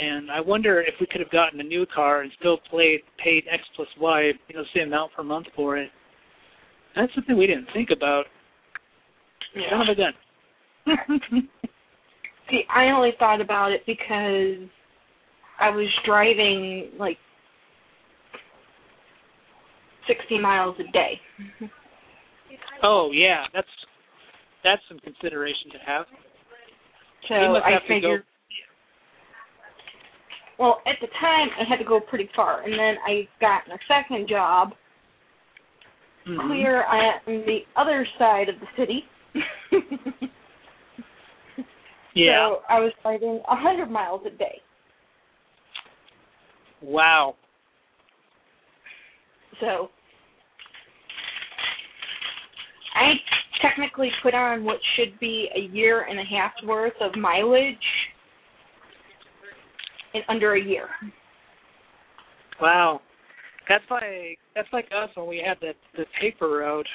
And 0.00 0.30
I 0.30 0.40
wonder 0.40 0.80
if 0.80 0.94
we 1.00 1.06
could 1.06 1.20
have 1.20 1.30
gotten 1.30 1.60
a 1.60 1.64
new 1.64 1.86
car 1.86 2.20
and 2.20 2.30
still 2.38 2.58
played 2.70 3.00
paid 3.22 3.44
X 3.50 3.62
plus 3.74 3.88
Y, 3.98 4.32
you 4.48 4.56
know, 4.56 4.62
same 4.74 4.88
amount 4.88 5.12
per 5.16 5.22
month 5.22 5.46
for 5.56 5.78
it. 5.78 5.90
That's 6.94 7.14
something 7.14 7.36
we 7.36 7.46
didn't 7.46 7.68
think 7.72 7.90
about. 7.94 8.24
Son 9.70 9.80
of 9.80 9.88
a 9.88 9.94
gun. 9.94 10.12
See, 12.50 12.62
I 12.74 12.86
only 12.86 13.10
thought 13.18 13.40
about 13.40 13.72
it 13.72 13.82
because 13.86 14.68
I 15.58 15.70
was 15.70 15.88
driving 16.04 16.90
like 16.98 17.16
60 20.06 20.38
miles 20.40 20.76
a 20.78 20.92
day. 20.92 21.20
Oh 22.82 23.10
yeah, 23.12 23.44
that's 23.54 23.68
that's 24.66 24.82
some 24.88 24.98
consideration 24.98 25.70
to 25.70 25.78
have. 25.86 26.06
So 27.28 27.34
I 27.34 27.70
to 27.70 27.78
go- 27.78 27.86
figured. 27.86 28.24
Well, 30.58 30.80
at 30.86 30.96
the 31.00 31.06
time, 31.20 31.48
I 31.60 31.64
had 31.68 31.76
to 31.76 31.84
go 31.84 32.00
pretty 32.00 32.28
far, 32.34 32.62
and 32.62 32.72
then 32.72 32.96
I 33.06 33.28
got 33.40 33.68
a 33.68 33.78
second 33.86 34.26
job 34.28 34.74
Mhm. 36.26 36.46
clear 36.46 36.82
on 36.84 37.20
the 37.26 37.60
other 37.76 38.06
side 38.18 38.48
of 38.48 38.58
the 38.58 38.66
city. 38.76 39.06
Yeah. 42.16 42.48
So 42.48 42.62
I 42.70 42.80
was 42.80 42.92
driving 43.02 43.42
a 43.46 43.54
hundred 43.54 43.90
miles 43.90 44.22
a 44.24 44.30
day. 44.30 44.62
wow. 46.80 47.36
So 49.60 49.90
I 52.94 53.12
technically 53.62 54.10
put 54.22 54.34
on 54.34 54.64
what 54.64 54.78
should 54.96 55.18
be 55.20 55.48
a 55.56 55.60
year 55.74 56.06
and 56.08 56.18
a 56.18 56.24
half's 56.24 56.62
worth 56.64 56.94
of 57.00 57.16
mileage 57.16 57.76
in 60.14 60.22
under 60.28 60.54
a 60.54 60.62
year. 60.62 60.88
Wow. 62.60 63.00
That's 63.68 63.84
like 63.90 64.38
that's 64.54 64.68
like 64.72 64.86
us 64.86 65.10
when 65.14 65.26
we 65.26 65.42
had 65.46 65.58
the 65.60 65.72
the 65.96 66.04
paper 66.20 66.48
route. 66.48 66.86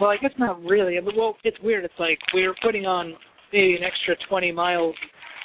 Well, 0.00 0.10
I 0.10 0.16
guess 0.16 0.30
not 0.38 0.62
really. 0.62 0.98
But 1.04 1.14
well, 1.16 1.36
it's 1.44 1.58
weird. 1.62 1.84
It's 1.84 1.94
like 1.98 2.18
we 2.34 2.46
were 2.46 2.56
putting 2.62 2.86
on 2.86 3.14
maybe 3.52 3.76
an 3.76 3.84
extra 3.84 4.16
20 4.28 4.52
miles 4.52 4.94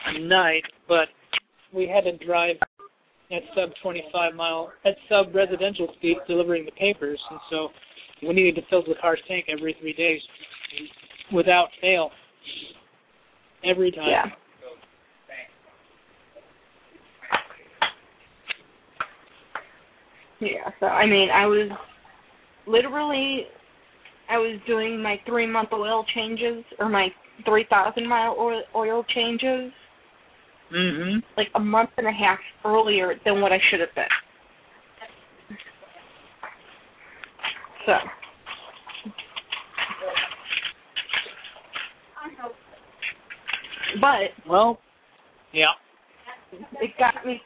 a 0.07 0.19
night, 0.19 0.63
but 0.88 1.07
we 1.74 1.88
had 1.88 2.05
to 2.05 2.25
drive 2.25 2.55
at 3.31 3.41
sub 3.55 3.69
25 3.81 4.35
mile 4.35 4.71
at 4.85 4.93
sub 5.09 5.33
residential 5.33 5.88
speed 5.97 6.17
delivering 6.27 6.65
the 6.65 6.71
papers, 6.71 7.19
and 7.31 7.39
so 7.50 7.69
we 8.27 8.34
needed 8.34 8.55
to 8.55 8.62
fill 8.70 8.84
the 8.84 8.96
car's 9.00 9.20
tank 9.27 9.46
every 9.50 9.75
three 9.79 9.94
days 9.94 10.22
without 11.34 11.70
fail. 11.82 12.12
Every 13.63 13.91
time. 13.91 14.10
Yeah. 14.10 14.25
Yeah, 20.41 20.70
so 20.79 20.88
I 20.88 21.05
mean, 21.05 21.29
I 21.34 21.46
was 21.46 21.72
literally, 22.68 23.48
I 24.29 24.38
was 24.38 24.59
doing 24.68 25.01
my 25.01 25.20
three 25.25 25.48
month 25.48 25.70
oil 25.72 26.05
changes 26.14 26.64
or 26.77 26.90
my 26.90 27.07
three 27.46 27.66
thousand 27.70 28.07
mile 28.07 28.35
oil, 28.38 28.61
oil 28.75 29.03
changes 29.16 29.72
Mhm. 30.72 31.24
like 31.38 31.50
a 31.55 31.59
month 31.59 31.92
and 31.98 32.07
a 32.07 32.11
half 32.11 32.40
earlier 32.66 33.16
than 33.24 33.40
what 33.42 33.51
I 33.51 33.59
should 33.70 33.79
have 33.79 33.94
been. 33.96 34.09
So. 37.85 37.93
But 44.01 44.50
Well, 44.50 44.79
yeah. 45.53 45.67
it 46.81 46.91
got 47.00 47.25
me 47.25 47.41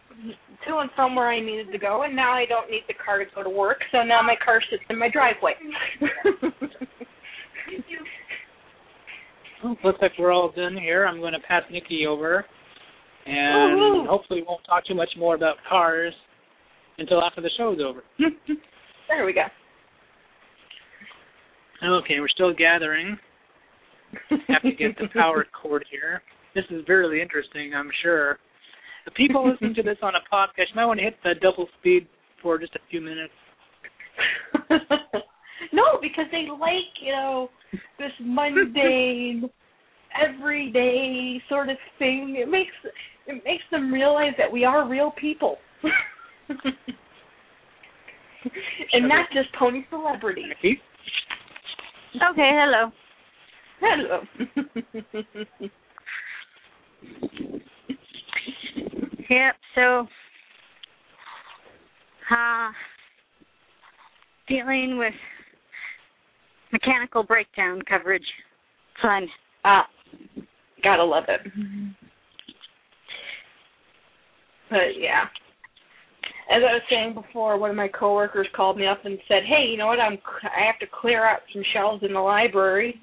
to 0.67 0.77
and 0.77 0.89
from 0.95 1.15
where 1.15 1.29
I 1.29 1.39
needed 1.39 1.71
to 1.71 1.77
go, 1.77 2.03
and 2.03 2.15
now 2.15 2.33
I 2.33 2.45
don't 2.45 2.69
need 2.71 2.83
the 2.87 2.93
car 2.93 3.19
to 3.19 3.25
go 3.35 3.43
to 3.43 3.49
work, 3.49 3.79
so 3.91 4.03
now 4.03 4.21
my 4.21 4.35
car 4.43 4.61
sits 4.69 4.83
in 4.89 4.97
my 4.97 5.09
driveway. 5.09 5.53
Well, 9.61 9.75
looks 9.83 9.99
like 10.01 10.13
we're 10.17 10.31
all 10.31 10.53
done 10.55 10.77
here. 10.77 11.05
I'm 11.05 11.19
going 11.19 11.33
to 11.33 11.39
pass 11.45 11.63
Nikki 11.69 12.05
over, 12.07 12.45
and 13.25 13.77
Woohoo. 13.77 14.07
hopefully 14.07 14.39
we 14.39 14.45
won't 14.47 14.63
talk 14.65 14.85
too 14.85 14.95
much 14.95 15.09
more 15.17 15.35
about 15.35 15.57
cars 15.67 16.13
until 16.97 17.21
after 17.21 17.41
the 17.41 17.49
show's 17.57 17.79
over. 17.85 18.03
there 19.09 19.25
we 19.25 19.33
go. 19.33 19.41
Okay, 21.83 22.19
we're 22.19 22.27
still 22.27 22.53
gathering. 22.53 23.17
Have 24.29 24.61
to 24.63 24.71
get 24.71 24.97
the 24.97 25.07
power 25.13 25.45
cord 25.61 25.85
here. 25.89 26.21
This 26.55 26.65
is 26.69 26.83
really 26.87 27.21
interesting, 27.21 27.73
I'm 27.75 27.89
sure. 28.03 28.39
The 29.05 29.11
people 29.11 29.49
listening 29.49 29.75
to 29.75 29.83
this 29.83 29.97
on 30.01 30.13
a 30.15 30.19
podcast 30.33 30.69
you 30.69 30.75
might 30.75 30.85
want 30.85 30.99
to 30.99 31.05
hit 31.05 31.15
the 31.23 31.35
double 31.41 31.67
speed 31.79 32.07
for 32.41 32.57
just 32.57 32.75
a 32.75 32.79
few 32.89 33.01
minutes. 33.01 33.33
no, 35.71 35.99
because 36.01 36.25
they 36.31 36.47
like, 36.51 36.91
you 37.01 37.13
know, 37.13 37.49
this 37.97 38.11
mundane, 38.19 39.49
everyday 40.21 41.41
sort 41.47 41.69
of 41.69 41.77
thing. 41.97 42.35
It 42.37 42.49
makes 42.49 42.73
it 43.27 43.43
makes 43.45 43.63
them 43.71 43.93
realize 43.93 44.33
that 44.37 44.51
we 44.51 44.65
are 44.65 44.89
real 44.89 45.11
people. 45.19 45.57
and 48.93 49.07
not 49.07 49.27
just 49.33 49.53
pony 49.57 49.85
celebrities. 49.89 50.53
Okay, 52.15 52.51
hello. 52.53 52.91
Hello. 53.79 54.21
Yep, 59.29 59.55
so 59.75 60.07
uh 62.31 62.69
dealing 64.47 64.97
with 64.97 65.13
mechanical 66.71 67.21
breakdown 67.21 67.79
coverage. 67.87 68.25
Fun. 69.03 69.27
Ah, 69.63 69.85
gotta 70.83 71.03
love 71.03 71.25
it. 71.27 71.41
But 74.71 74.97
yeah, 74.99 75.25
as 76.49 76.63
I 76.67 76.73
was 76.73 76.81
saying 76.89 77.13
before, 77.13 77.57
one 77.57 77.69
of 77.69 77.75
my 77.75 77.87
coworkers 77.87 78.47
called 78.55 78.77
me 78.77 78.87
up 78.87 79.05
and 79.05 79.19
said, 79.27 79.43
"Hey, 79.45 79.67
you 79.69 79.77
know 79.77 79.87
what? 79.87 79.99
I'm 79.99 80.17
I 80.43 80.65
have 80.65 80.79
to 80.79 80.87
clear 80.87 81.25
out 81.25 81.41
some 81.53 81.63
shelves 81.73 82.03
in 82.03 82.13
the 82.13 82.19
library. 82.19 82.99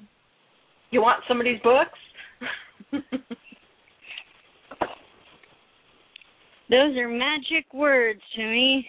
You 0.91 1.01
want 1.01 1.23
some 1.27 1.39
of 1.39 1.45
these 1.45 1.61
books?" 1.63 1.99
Those 6.69 6.97
are 6.97 7.07
magic 7.07 7.73
words 7.73 8.21
to 8.35 8.41
me. 8.41 8.85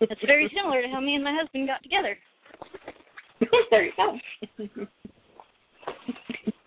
It's 0.00 0.20
very 0.26 0.50
similar 0.54 0.82
to 0.82 0.88
how 0.88 1.00
me 1.00 1.14
and 1.14 1.22
my 1.22 1.34
husband 1.40 1.68
got 1.68 1.82
together. 1.82 2.18
there 3.70 3.84
you 3.84 3.92
go. 3.96 4.18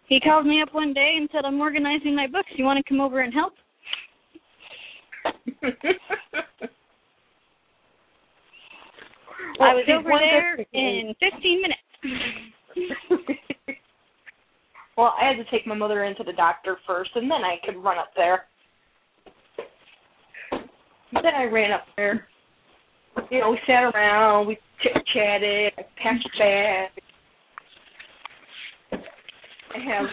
He 0.07 0.21
called 0.21 0.45
me 0.45 0.61
up 0.61 0.73
one 0.73 0.93
day 0.93 1.15
and 1.17 1.29
said, 1.31 1.43
I'm 1.43 1.59
organizing 1.59 2.15
my 2.15 2.27
books. 2.27 2.49
You 2.55 2.63
want 2.63 2.83
to 2.83 2.89
come 2.89 3.01
over 3.01 3.19
and 3.19 3.33
help? 3.33 3.53
I 9.59 9.73
was 9.73 9.85
over 9.89 10.09
one 10.09 10.21
there 10.21 10.55
in 10.73 11.15
15 11.19 11.61
minutes. 11.61 11.81
well, 14.97 15.13
I 15.19 15.27
had 15.27 15.37
to 15.37 15.49
take 15.51 15.65
my 15.65 15.75
mother 15.75 16.03
into 16.03 16.23
the 16.23 16.33
doctor 16.33 16.77
first, 16.85 17.11
and 17.15 17.29
then 17.29 17.43
I 17.43 17.57
could 17.65 17.75
run 17.81 17.97
up 17.97 18.11
there. 18.15 18.45
Then 21.13 21.33
I 21.35 21.45
ran 21.45 21.71
up 21.71 21.85
there. 21.95 22.27
You 23.31 23.39
know, 23.39 23.51
we 23.51 23.59
sat 23.65 23.83
around, 23.83 24.47
we 24.47 24.57
chit 24.83 24.93
chatted, 25.13 25.73
I 25.77 25.81
packed 26.01 26.25
a 26.25 26.29
bag. 26.37 26.91
I 29.73 29.79
have 29.93 30.05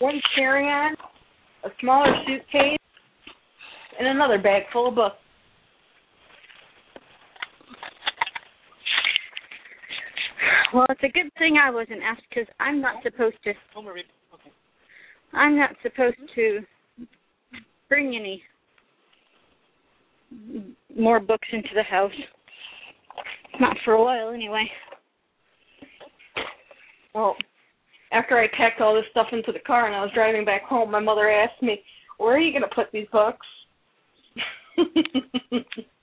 one 0.00 0.20
carry 0.34 0.66
on, 0.66 0.96
a 1.64 1.68
smaller 1.80 2.12
suitcase, 2.26 2.78
and 3.98 4.08
another 4.08 4.38
bag 4.38 4.64
full 4.72 4.88
of 4.88 4.94
books. 4.94 5.16
Well, 10.72 10.86
it's 10.88 11.04
a 11.04 11.08
good 11.08 11.32
thing 11.38 11.56
I 11.56 11.70
wasn't 11.70 12.02
asked 12.02 12.24
because 12.28 12.48
I'm 12.58 12.80
not 12.80 13.02
supposed 13.04 13.36
to. 13.44 13.52
Homer, 13.72 13.94
read- 13.94 14.06
okay. 14.34 14.50
I'm 15.32 15.56
not 15.56 15.70
supposed 15.82 16.16
to 16.34 16.60
bring 17.88 18.16
any 18.16 18.42
more 20.96 21.20
books 21.20 21.46
into 21.52 21.68
the 21.74 21.82
house. 21.84 22.10
Not 23.60 23.76
for 23.84 23.92
a 23.92 24.02
while, 24.02 24.30
anyway. 24.30 24.68
Well, 27.14 27.36
after 28.10 28.36
I 28.36 28.48
packed 28.56 28.80
all 28.80 28.96
this 28.96 29.04
stuff 29.12 29.28
into 29.30 29.52
the 29.52 29.60
car 29.60 29.86
and 29.86 29.94
I 29.94 30.02
was 30.02 30.10
driving 30.12 30.44
back 30.44 30.62
home, 30.64 30.90
my 30.90 30.98
mother 30.98 31.30
asked 31.30 31.62
me, 31.62 31.84
"Where 32.18 32.34
are 32.34 32.40
you 32.40 32.50
going 32.50 32.68
to 32.68 32.74
put 32.74 32.90
these 32.90 33.06
books?" 33.12 33.46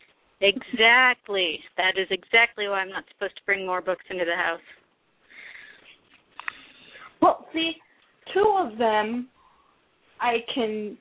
Exactly. 0.42 1.60
That 1.78 2.00
is 2.02 2.08
exactly 2.10 2.68
why 2.68 2.80
I'm 2.80 2.90
not 2.90 3.04
supposed 3.14 3.36
to 3.36 3.42
bring 3.46 3.66
more 3.66 3.82
books 3.82 4.04
into 4.10 4.26
the 4.26 4.36
house. 4.36 4.60
well, 7.22 7.48
see, 7.54 7.74
two 8.34 8.56
of 8.58 8.78
them 8.78 9.30
I 10.20 10.38
can 10.54 10.98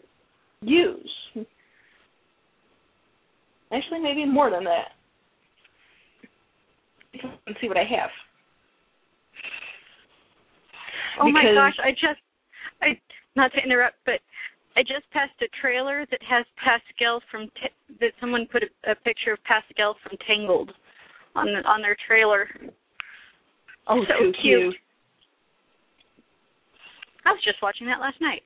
use. 0.61 1.11
Actually, 3.73 4.01
maybe 4.01 4.27
more 4.27 4.51
than 4.51 4.65
that. 4.65 4.89
Let's 7.47 7.61
see 7.61 7.69
what 7.69 7.79
I 7.79 7.85
have. 7.85 8.11
Oh 11.21 11.31
my 11.31 11.45
gosh, 11.55 11.77
I 11.83 11.91
just 11.93 12.21
I 12.83 12.99
not 13.37 13.53
to 13.53 13.63
interrupt, 13.63 13.97
but 14.05 14.21
I 14.77 14.83
just 14.83 15.11
passed 15.13 15.35
a 15.43 15.49
trailer 15.61 16.07
that 16.11 16.21
has 16.29 16.47
Pascal 16.63 17.21
from 17.31 17.47
T- 17.61 17.97
that 18.01 18.13
someone 18.21 18.47
put 18.51 18.63
a, 18.63 18.93
a 18.93 18.95
picture 18.95 19.33
of 19.33 19.39
Pascal 19.45 19.97
from 20.03 20.17
Tangled 20.27 20.73
on 21.35 21.47
the, 21.47 21.69
on 21.69 21.83
their 21.83 21.97
trailer. 22.07 22.49
Oh, 23.89 24.03
so 24.09 24.25
too 24.25 24.33
cute. 24.43 24.75
I 27.25 27.33
was 27.33 27.41
just 27.45 27.63
watching 27.63 27.87
that 27.87 28.01
last 28.01 28.21
night. 28.21 28.43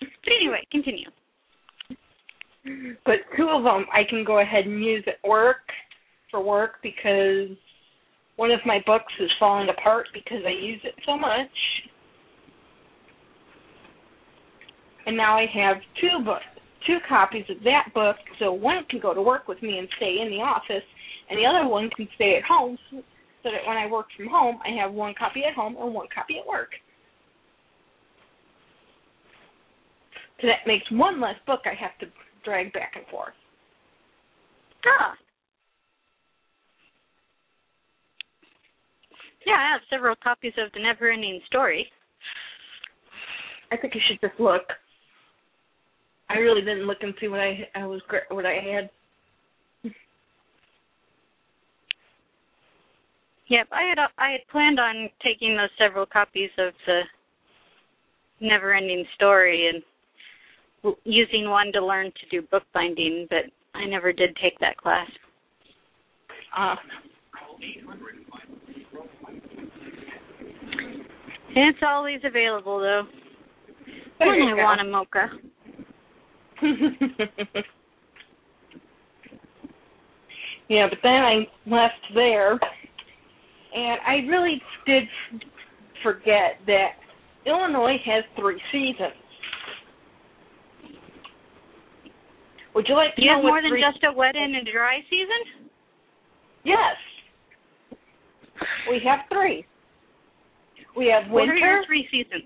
But 0.00 0.32
anyway, 0.40 0.66
continue. 0.70 1.10
But 3.04 3.16
two 3.36 3.48
of 3.48 3.64
them 3.64 3.86
I 3.92 4.02
can 4.08 4.24
go 4.24 4.40
ahead 4.40 4.66
and 4.66 4.84
use 4.84 5.04
at 5.06 5.26
work 5.26 5.62
for 6.30 6.42
work 6.42 6.74
because 6.82 7.56
one 8.36 8.50
of 8.50 8.60
my 8.66 8.80
books 8.86 9.12
is 9.20 9.30
falling 9.38 9.68
apart 9.68 10.08
because 10.12 10.42
I 10.46 10.50
use 10.50 10.80
it 10.84 10.94
so 11.06 11.16
much. 11.16 11.48
And 15.08 15.16
now 15.16 15.38
I 15.38 15.46
have 15.54 15.78
two 16.02 16.22
books, 16.22 16.44
two 16.86 16.98
copies 17.08 17.46
of 17.48 17.56
that 17.64 17.88
book, 17.94 18.16
so 18.38 18.52
one 18.52 18.84
can 18.90 19.00
go 19.00 19.14
to 19.14 19.22
work 19.22 19.48
with 19.48 19.62
me 19.62 19.78
and 19.78 19.88
stay 19.96 20.18
in 20.20 20.28
the 20.28 20.36
office, 20.36 20.84
and 21.30 21.38
the 21.38 21.46
other 21.46 21.66
one 21.66 21.88
can 21.96 22.06
stay 22.14 22.36
at 22.36 22.44
home 22.44 22.76
so 22.90 23.02
so 23.42 23.50
that 23.50 23.66
when 23.66 23.78
I 23.78 23.86
work 23.86 24.06
from 24.14 24.28
home, 24.28 24.58
I 24.66 24.76
have 24.82 24.92
one 24.92 25.14
copy 25.18 25.44
at 25.48 25.54
home 25.54 25.76
and 25.80 25.94
one 25.94 26.08
copy 26.14 26.34
at 26.38 26.46
work. 26.46 26.68
So 30.42 30.46
that 30.48 30.66
makes 30.66 30.84
one 30.90 31.22
less 31.22 31.36
book 31.46 31.60
I 31.64 31.74
have 31.80 31.96
to 32.00 32.06
drag 32.44 32.72
back 32.74 32.92
and 32.96 33.06
forth. 33.06 33.32
Ah. 34.84 35.14
Yeah, 39.46 39.54
I 39.54 39.72
have 39.72 39.80
several 39.88 40.16
copies 40.22 40.52
of 40.58 40.70
The 40.74 40.80
Never 40.80 41.10
Ending 41.10 41.40
Story. 41.46 41.88
I 43.72 43.76
think 43.78 43.94
you 43.94 44.00
should 44.06 44.20
just 44.20 44.38
look. 44.38 44.64
I 46.30 46.34
really 46.38 46.60
didn't 46.60 46.86
look 46.86 46.98
and 47.02 47.14
see 47.20 47.28
what 47.28 47.40
I 47.40 47.68
I 47.74 47.86
was 47.86 48.00
what 48.30 48.44
I 48.46 48.54
had. 48.54 48.90
Yep, 53.48 53.68
I 53.72 53.82
had 53.88 53.98
I 54.18 54.30
had 54.32 54.40
planned 54.50 54.78
on 54.78 55.08
taking 55.22 55.56
those 55.56 55.70
several 55.78 56.04
copies 56.04 56.50
of 56.58 56.72
the 56.86 57.00
Never 58.40 58.74
Ending 58.74 59.04
Story 59.14 59.70
and 59.72 60.94
using 61.04 61.48
one 61.48 61.72
to 61.72 61.84
learn 61.84 62.06
to 62.06 62.28
do 62.30 62.46
bookbinding, 62.50 63.26
but 63.30 63.44
I 63.74 63.86
never 63.86 64.12
did 64.12 64.36
take 64.40 64.58
that 64.60 64.76
class. 64.76 65.08
Uh, 66.56 66.76
It's 71.56 71.78
always 71.86 72.20
available 72.24 72.78
though. 72.78 73.02
there 74.18 74.28
when 74.28 74.48
I 74.48 74.56
go. 74.56 74.62
want 74.62 74.80
a 74.80 74.84
mocha. 74.84 75.30
yeah, 80.68 80.86
but 80.88 80.98
then 81.02 81.12
I 81.12 81.46
left 81.66 81.94
there, 82.14 82.52
and 83.74 84.00
I 84.06 84.26
really 84.28 84.62
did 84.86 85.04
forget 86.02 86.60
that 86.66 86.90
Illinois 87.46 87.96
has 88.04 88.24
three 88.38 88.60
seasons. 88.72 89.14
Would 92.74 92.86
you 92.88 92.94
like 92.94 93.14
to 93.16 93.22
You 93.22 93.30
know 93.30 93.36
have 93.36 93.44
more 93.44 93.62
than 93.62 93.72
just 93.80 94.04
a 94.04 94.12
wet 94.16 94.36
and 94.36 94.56
a 94.56 94.64
dry 94.70 95.00
season? 95.10 95.70
Yes. 96.64 96.96
We 98.88 99.00
have 99.04 99.20
three. 99.32 99.64
We 100.96 101.06
have 101.06 101.30
winter. 101.30 101.54
What 101.54 101.62
are 101.62 101.74
your 101.74 101.86
three 101.86 102.08
seasons? 102.10 102.44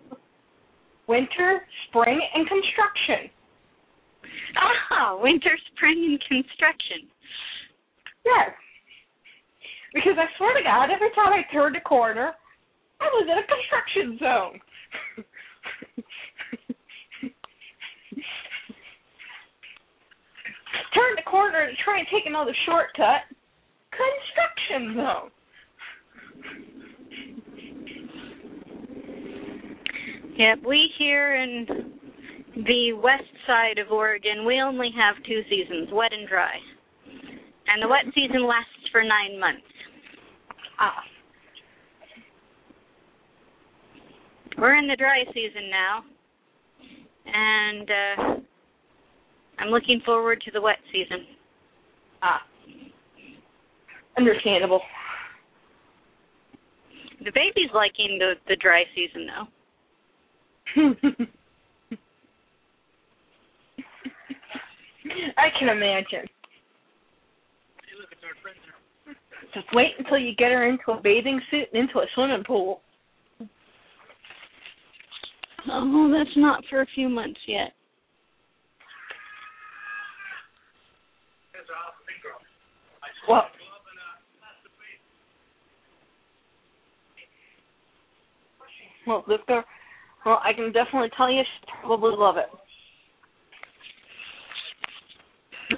winter, 1.09 1.62
spring, 1.88 2.20
and 2.35 2.48
construction. 2.48 3.31
Ah, 4.57 5.17
winter, 5.21 5.57
spring, 5.75 6.05
and 6.05 6.21
construction. 6.29 7.09
Yes. 8.25 8.51
Because 9.95 10.17
I 10.19 10.27
swear 10.38 10.55
to 10.57 10.62
God, 10.62 10.91
every 10.91 11.11
time 11.15 11.33
I 11.33 11.43
turned 11.53 11.77
a 11.77 11.81
corner, 11.81 12.33
I 13.01 13.05
was 13.05 13.29
in 13.29 13.38
a 13.38 13.47
construction 13.47 14.19
zone. 14.19 14.61
Turned 20.95 21.17
the 21.17 21.23
corner 21.31 21.71
to 21.71 21.77
try 21.85 21.99
and 21.99 22.07
take 22.12 22.27
another 22.27 22.55
shortcut. 22.67 23.23
Construction 23.91 24.95
zone. 24.97 25.31
Yep, 30.37 30.59
we 30.67 30.91
here 30.99 31.35
in 31.37 31.67
the 32.55 32.93
west 32.93 33.33
side 33.47 33.79
of 33.79 33.91
Oregon, 33.91 34.45
we 34.47 34.61
only 34.61 34.91
have 34.97 35.17
two 35.25 35.43
seasons, 35.49 35.88
wet 35.93 36.12
and 36.12 36.29
dry. 36.29 36.55
And 37.67 37.83
the 37.83 37.88
wet 37.88 38.05
season 38.15 38.47
lasts 38.47 38.88
for 38.91 39.03
nine 39.03 39.41
months. 39.41 39.62
Ah. 40.79 41.03
We're 44.59 44.77
in 44.77 44.87
the 44.87 44.97
dry 44.97 45.25
season 45.33 45.71
now. 45.71 46.05
And 47.25 47.91
uh 47.91 48.41
I'm 49.59 49.69
looking 49.69 50.01
forward 50.05 50.43
to 50.45 50.51
the 50.51 50.61
wet 50.61 50.79
season. 50.93 51.25
Ah. 52.23 52.43
Understandable. 54.19 54.83
The 57.25 57.33
baby's 57.33 57.71
liking 57.73 58.19
the 58.19 58.35
the 58.49 58.57
dry 58.57 58.85
season 58.95 59.27
though. 59.27 61.25
I 65.37 65.48
can 65.59 65.68
imagine. 65.68 66.29
Just 69.55 69.66
wait 69.75 69.92
until 69.98 70.18
you 70.18 70.35
get 70.35 70.51
her 70.51 70.66
into 70.66 70.92
a 70.92 71.01
bathing 71.01 71.40
suit 71.51 71.68
and 71.72 71.83
into 71.83 71.98
a 71.98 72.07
swimming 72.14 72.44
pool. 72.44 72.81
Oh, 75.70 76.11
that's 76.12 76.37
not 76.37 76.64
for 76.68 76.83
a 76.83 76.87
few 76.94 77.09
months 77.09 77.40
yet. 77.46 77.72
Well, 83.29 83.44
well, 89.07 89.25
this 89.29 89.38
girl, 89.46 89.64
well, 90.27 90.40
I 90.44 90.53
can 90.53 90.72
definitely 90.72 91.11
tell 91.16 91.31
you 91.31 91.42
she 91.42 91.72
probably 91.83 92.16
love 92.16 92.37
it. 92.37 92.46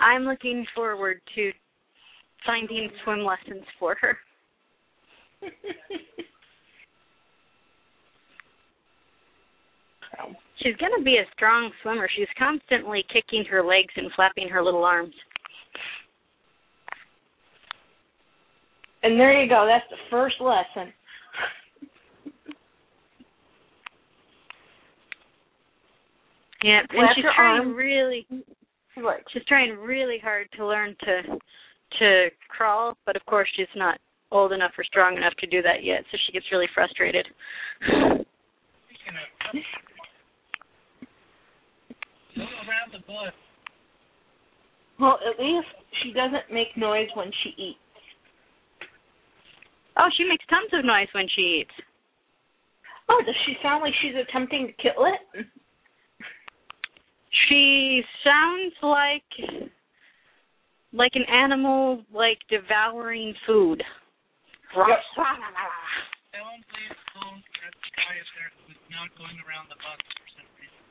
I'm 0.01 0.23
looking 0.23 0.65
forward 0.75 1.21
to 1.35 1.53
finding 2.47 2.91
swim 3.03 3.21
lessons 3.21 3.65
for 3.79 3.97
her. 4.01 4.17
She's 10.63 10.77
going 10.77 10.93
to 10.97 11.05
be 11.05 11.17
a 11.17 11.27
strong 11.35 11.71
swimmer. 11.83 12.09
She's 12.17 12.29
constantly 12.39 13.05
kicking 13.13 13.45
her 13.51 13.63
legs 13.63 13.93
and 13.97 14.11
flapping 14.17 14.49
her 14.49 14.63
little 14.63 14.85
arms. 14.85 15.15
and 19.05 19.21
there 19.21 19.41
you 19.41 19.49
go. 19.49 19.69
That's 19.69 19.85
the 19.91 19.99
first 20.11 20.37
lesson. 20.41 20.93
Yeah, 26.63 26.81
and 26.81 26.89
Flap 26.89 27.11
she's 27.15 27.25
trying 27.37 27.61
arm. 27.61 27.75
really 27.75 28.27
Right. 28.97 29.23
she's 29.33 29.45
trying 29.47 29.77
really 29.79 30.19
hard 30.23 30.49
to 30.57 30.67
learn 30.67 30.97
to 31.01 31.23
to 31.99 32.29
crawl, 32.49 32.97
but 33.07 33.17
of 33.17 33.25
course 33.27 33.49
she's 33.57 33.67
not 33.77 33.99
old 34.31 34.53
enough 34.53 34.73
or 34.77 34.85
strong 34.85 35.17
enough 35.17 35.35
to 35.39 35.47
do 35.47 35.63
that 35.63 35.83
yet, 35.85 36.05
so 36.11 36.19
she 36.27 36.33
gets 36.33 36.47
really 36.51 36.69
frustrated. 36.75 37.27
Go 42.37 42.43
around 42.43 42.91
the 42.93 42.99
bus. 43.07 43.33
Well, 44.99 45.19
at 45.23 45.39
least 45.43 45.69
she 46.03 46.13
doesn't 46.13 46.53
make 46.53 46.77
noise 46.77 47.09
when 47.15 47.31
she 47.43 47.51
eats. 47.51 47.79
Oh, 49.97 50.09
she 50.17 50.25
makes 50.25 50.45
tons 50.47 50.71
of 50.73 50.85
noise 50.85 51.09
when 51.13 51.27
she 51.35 51.61
eats. 51.63 51.75
Oh, 53.09 53.21
does 53.25 53.35
she 53.47 53.55
sound 53.63 53.83
like 53.83 53.95
she's 54.03 54.15
attempting 54.17 54.67
to 54.67 54.73
kill 54.83 55.07
it? 55.07 55.47
She 57.49 58.03
sounds 58.23 58.75
like 58.83 59.27
like 60.93 61.13
an 61.15 61.27
animal 61.27 62.05
like 62.15 62.39
devouring 62.49 63.35
food. 63.47 63.83
Phone, 64.75 64.87
please. 66.71 66.95
Phone. 67.15 67.39
That 67.63 67.75
guy 67.95 68.15
is 68.19 68.29
there 68.39 68.51
who's 68.67 68.79
not 68.91 69.11
going 69.19 69.39
around 69.47 69.71
the 69.71 69.79
bus 69.79 69.99
for 70.03 70.27
some 70.39 70.49
reason. 70.59 70.83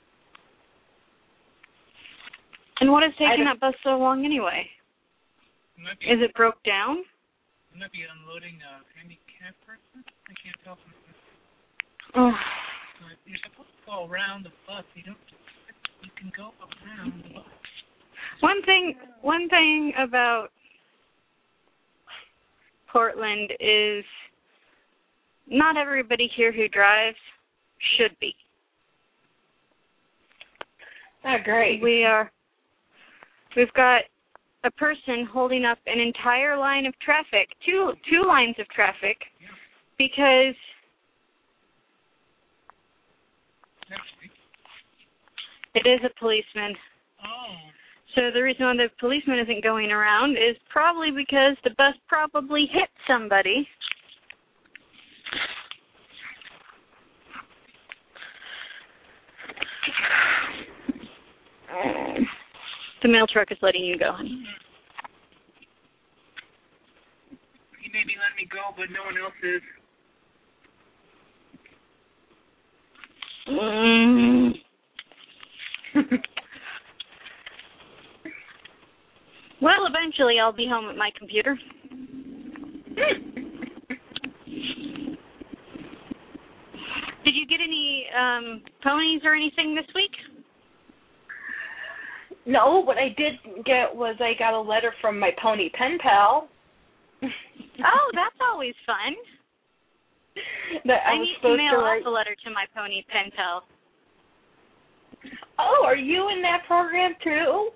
And 2.80 2.92
what 2.92 3.04
is 3.04 3.12
taking 3.20 3.48
that 3.48 3.60
bus 3.60 3.76
so 3.84 3.96
long 4.00 4.24
anyway? 4.24 4.68
Be, 5.76 6.08
Is 6.08 6.20
it 6.24 6.32
broke 6.36 6.64
down? 6.64 7.04
it 7.74 7.80
might 7.80 7.92
be 7.92 8.06
unloading 8.08 8.56
a 8.64 8.74
handicapped 8.96 9.60
person. 9.68 10.00
I 10.06 10.34
can't 10.40 10.56
tell 10.64 10.80
from 10.80 10.96
this. 11.08 11.20
Oh. 12.16 12.32
But 13.04 13.20
You're 13.28 13.42
supposed 13.44 13.74
to 13.74 13.82
go 13.84 14.08
around 14.08 14.48
the 14.48 14.54
bus. 14.64 14.88
You 14.96 15.04
don't. 15.12 15.20
You 16.04 16.12
can 16.18 16.32
go 16.36 16.52
around. 16.62 17.24
One 18.42 18.62
thing 18.64 18.96
one 19.22 19.48
thing 19.50 19.94
about 19.98 20.50
Portland 22.92 23.52
is 23.60 24.04
not 25.48 25.78
everybody 25.78 26.30
here 26.36 26.52
who 26.52 26.68
drives 26.68 27.18
should 27.98 28.18
be. 28.20 28.36
Oh, 31.26 31.38
great. 31.44 31.82
We 31.82 32.04
are 32.04 32.30
we've 33.56 33.74
got 33.74 34.02
a 34.66 34.72
person 34.72 35.28
holding 35.32 35.64
up 35.64 35.78
an 35.86 36.00
entire 36.00 36.58
line 36.58 36.86
of 36.86 36.94
traffic, 37.00 37.50
two 37.66 37.94
two 38.10 38.28
lines 38.28 38.56
of 38.60 38.68
traffic 38.70 39.18
because. 39.98 40.56
It 45.76 45.88
is 45.88 46.00
a 46.04 46.20
policeman. 46.20 46.76
Oh. 47.24 47.56
So 48.16 48.22
the 48.34 48.44
reason 48.44 48.66
why 48.66 48.76
the 48.76 48.90
policeman 49.00 49.40
isn't 49.40 49.64
going 49.64 49.92
around 49.92 50.32
is 50.32 50.56
probably 50.70 51.10
because 51.12 51.58
the 51.64 51.72
bus 51.78 51.96
probably 52.08 52.68
hit 52.72 52.90
somebody. 53.08 53.68
The 63.02 63.10
mail 63.10 63.28
truck 63.28 63.52
is 63.52 63.58
letting 63.62 63.84
you 63.84 63.98
go, 64.00 64.14
honey. 64.14 64.46
He 67.82 67.90
may 67.92 68.04
be 68.08 68.16
letting 68.16 68.38
me 68.38 68.48
go, 68.50 68.72
but 68.78 68.86
no 68.92 69.04
one 69.04 69.18
else 69.22 69.34
is. 69.44 69.62
Mm. 73.50 74.54
well, 79.62 79.86
eventually 79.88 80.40
I'll 80.40 80.52
be 80.54 80.68
home 80.68 80.90
at 80.90 80.98
my 80.98 81.12
computer. 81.18 81.58
Did 87.24 87.36
you 87.36 87.48
get 87.48 87.60
any 87.64 88.06
um 88.20 88.62
ponies 88.84 89.22
or 89.24 89.34
anything 89.34 89.76
this 89.76 89.86
week? 89.96 90.12
no, 92.46 92.84
what 92.84 92.98
I 92.98 93.10
did 93.18 93.34
get 93.66 93.96
was 93.96 94.16
I 94.20 94.34
got 94.38 94.54
a 94.54 94.60
letter 94.60 94.94
from 95.02 95.20
my 95.20 95.32
pony 95.42 95.70
pen 95.78 95.98
pal. 96.02 96.48
Oh, 97.80 98.12
that's 98.14 98.38
always 98.40 98.76
fun. 98.86 99.18
that 100.86 101.02
I, 101.10 101.18
I 101.18 101.20
need 101.20 101.36
to 101.42 101.58
mail 101.58 101.82
off 101.82 102.06
a 102.06 102.10
letter 102.10 102.36
to 102.46 102.52
my 102.52 102.66
pony 102.76 103.04
pen 103.10 103.32
pal. 103.36 103.64
Oh, 105.60 105.84
are 105.86 105.96
you 105.96 106.30
in 106.30 106.42
that 106.42 106.64
program 106.68 107.14
too? 107.24 107.70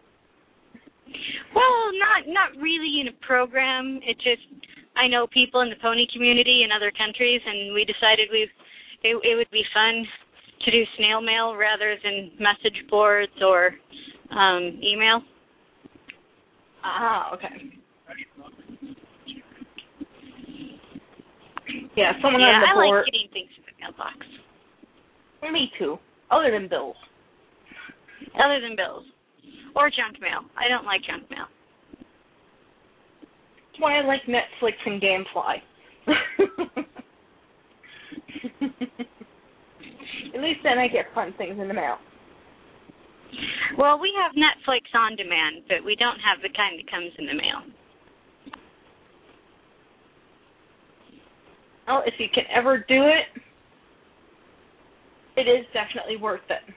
Well, 1.55 1.91
not 1.97 2.27
not 2.27 2.61
really 2.61 2.99
in 3.01 3.07
a 3.07 3.25
program. 3.25 3.99
It 4.03 4.17
just 4.17 4.43
I 4.95 5.07
know 5.07 5.27
people 5.27 5.61
in 5.61 5.69
the 5.69 5.75
pony 5.81 6.07
community 6.11 6.63
in 6.63 6.71
other 6.71 6.91
countries, 6.91 7.41
and 7.45 7.73
we 7.73 7.85
decided 7.85 8.29
we 8.31 8.49
it, 9.03 9.15
it 9.23 9.35
would 9.35 9.51
be 9.51 9.63
fun 9.73 10.05
to 10.65 10.71
do 10.71 10.83
snail 10.97 11.21
mail 11.21 11.55
rather 11.55 11.95
than 12.03 12.31
message 12.39 12.83
boards 12.89 13.31
or 13.41 13.71
um 14.31 14.79
email. 14.83 15.21
Ah, 16.83 17.33
okay. 17.33 17.77
Yeah, 21.95 22.13
someone 22.21 22.41
yeah, 22.41 22.47
on 22.47 22.61
the 22.61 22.67
I 22.67 22.73
board. 22.73 22.97
like 22.97 23.05
getting 23.05 23.27
things 23.33 23.49
in 23.57 23.63
the 23.65 23.73
mailbox. 23.81 24.17
Me 25.51 25.71
too. 25.79 25.97
Other 26.29 26.51
than 26.51 26.67
bills. 26.67 26.95
Other 28.37 28.61
than 28.61 28.75
bills 28.75 29.05
or 29.75 29.89
junk 29.89 30.21
mail. 30.21 30.41
I 30.57 30.67
don't 30.67 30.85
like 30.85 31.01
junk 31.03 31.29
mail. 31.29 31.45
That's 33.77 33.79
why 33.79 33.99
I 33.99 34.05
like 34.05 34.21
Netflix 34.27 34.73
and 34.85 35.01
GameFly. 35.01 35.61
At 40.33 40.41
least 40.41 40.59
then 40.63 40.77
I 40.77 40.87
get 40.87 41.05
fun 41.13 41.33
things 41.37 41.59
in 41.59 41.67
the 41.67 41.73
mail. 41.73 41.97
Well, 43.77 43.99
we 43.99 44.11
have 44.21 44.31
Netflix 44.33 44.81
on 44.97 45.15
demand, 45.15 45.63
but 45.67 45.85
we 45.85 45.95
don't 45.95 46.19
have 46.19 46.41
the 46.41 46.49
kind 46.55 46.79
that 46.79 46.89
comes 46.89 47.11
in 47.19 47.27
the 47.27 47.33
mail. 47.33 47.61
Oh, 51.87 52.01
if 52.05 52.15
you 52.19 52.27
can 52.33 52.43
ever 52.53 52.79
do 52.79 53.03
it, 53.05 53.41
it 55.37 55.47
is 55.47 55.65
definitely 55.73 56.17
worth 56.17 56.41
it. 56.49 56.73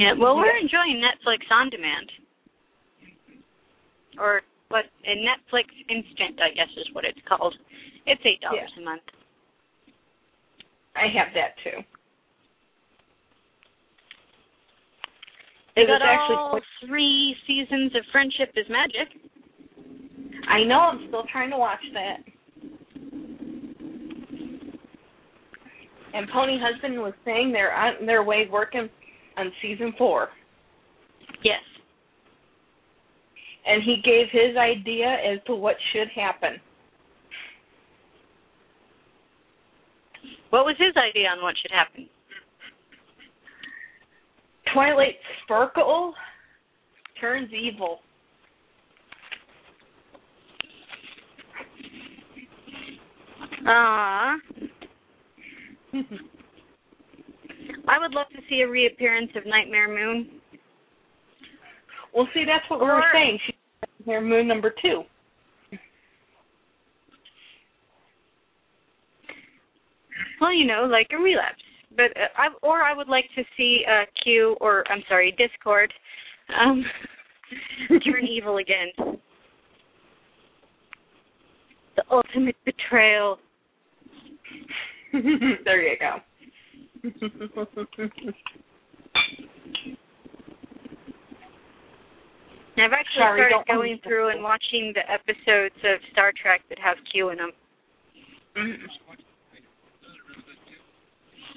Yeah, 0.00 0.14
well, 0.18 0.34
we're 0.34 0.56
enjoying 0.56 0.96
Netflix 0.96 1.44
on 1.52 1.68
demand, 1.68 2.08
or 4.18 4.40
what? 4.68 4.86
A 5.04 5.12
Netflix 5.12 5.68
Instant, 5.90 6.40
I 6.40 6.54
guess, 6.54 6.72
is 6.78 6.88
what 6.94 7.04
it's 7.04 7.20
called. 7.28 7.54
It's 8.06 8.22
eight 8.24 8.40
dollars 8.40 8.72
a 8.78 8.80
month. 8.80 9.02
I 10.96 11.04
have 11.12 11.28
that 11.34 11.52
too. 11.62 11.84
They 15.76 15.84
got 15.84 16.00
actually 16.00 16.36
all 16.36 16.50
quite- 16.50 16.62
three 16.86 17.36
seasons 17.46 17.94
of 17.94 18.02
Friendship 18.10 18.52
is 18.56 18.64
Magic. 18.70 19.12
I 20.48 20.64
know 20.64 20.80
I'm 20.80 21.08
still 21.08 21.24
trying 21.30 21.50
to 21.50 21.58
watch 21.58 21.84
that. 21.92 22.24
And 26.14 26.26
Pony 26.32 26.58
Husband 26.58 26.98
was 26.98 27.12
saying 27.26 27.52
they're 27.52 27.76
uh, 27.76 28.00
on 28.00 28.06
their 28.06 28.24
way 28.24 28.48
working 28.50 28.88
on 29.40 29.50
season 29.62 29.94
four. 29.96 30.28
Yes. 31.42 31.62
And 33.66 33.82
he 33.82 33.96
gave 34.04 34.26
his 34.30 34.56
idea 34.56 35.06
as 35.06 35.38
to 35.46 35.54
what 35.54 35.76
should 35.92 36.08
happen. 36.14 36.60
What 40.50 40.64
was 40.64 40.76
his 40.78 40.94
idea 40.96 41.28
on 41.28 41.42
what 41.42 41.54
should 41.60 41.70
happen? 41.70 42.08
Twilight 44.74 45.16
Sparkle 45.44 46.14
turns 47.20 47.50
evil. 47.52 48.00
Ah. 53.66 54.36
I 57.88 57.98
would 57.98 58.12
love 58.12 58.28
to 58.30 58.42
see 58.48 58.60
a 58.60 58.68
reappearance 58.68 59.30
of 59.36 59.46
Nightmare 59.46 59.88
Moon. 59.88 60.40
well, 62.14 62.28
see, 62.34 62.44
that's 62.44 62.68
what 62.70 62.80
we 62.80 62.86
were 62.86 63.02
saying. 63.12 63.38
She's 63.46 63.54
here, 64.04 64.20
Moon 64.20 64.46
number 64.46 64.72
two. 64.82 65.02
Well, 70.40 70.54
you 70.54 70.66
know, 70.66 70.88
like 70.90 71.08
a 71.12 71.18
relapse. 71.18 71.62
But 71.96 72.16
uh, 72.16 72.28
I 72.36 72.48
or 72.62 72.82
I 72.82 72.96
would 72.96 73.08
like 73.08 73.26
to 73.36 73.42
see 73.56 73.82
uh 73.86 74.04
Q 74.22 74.56
or 74.60 74.84
I'm 74.90 75.02
sorry, 75.08 75.34
Discord 75.36 75.92
um 76.58 76.84
turn 77.88 78.26
evil 78.26 78.58
again. 78.58 79.18
The 81.96 82.02
ultimate 82.10 82.56
betrayal. 82.64 83.38
there 85.12 85.82
you 85.82 85.98
go. 85.98 86.18
I've 92.80 92.92
actually 92.92 93.20
Sorry, 93.20 93.50
started 93.50 93.66
going 93.66 93.98
through 94.02 94.30
and 94.30 94.42
watching 94.42 94.92
the 94.94 95.04
episodes 95.10 95.74
of 95.84 96.00
Star 96.12 96.32
Trek 96.40 96.62
that 96.68 96.78
have 96.78 96.96
Q 97.10 97.30
in 97.30 97.38
them. 97.38 97.52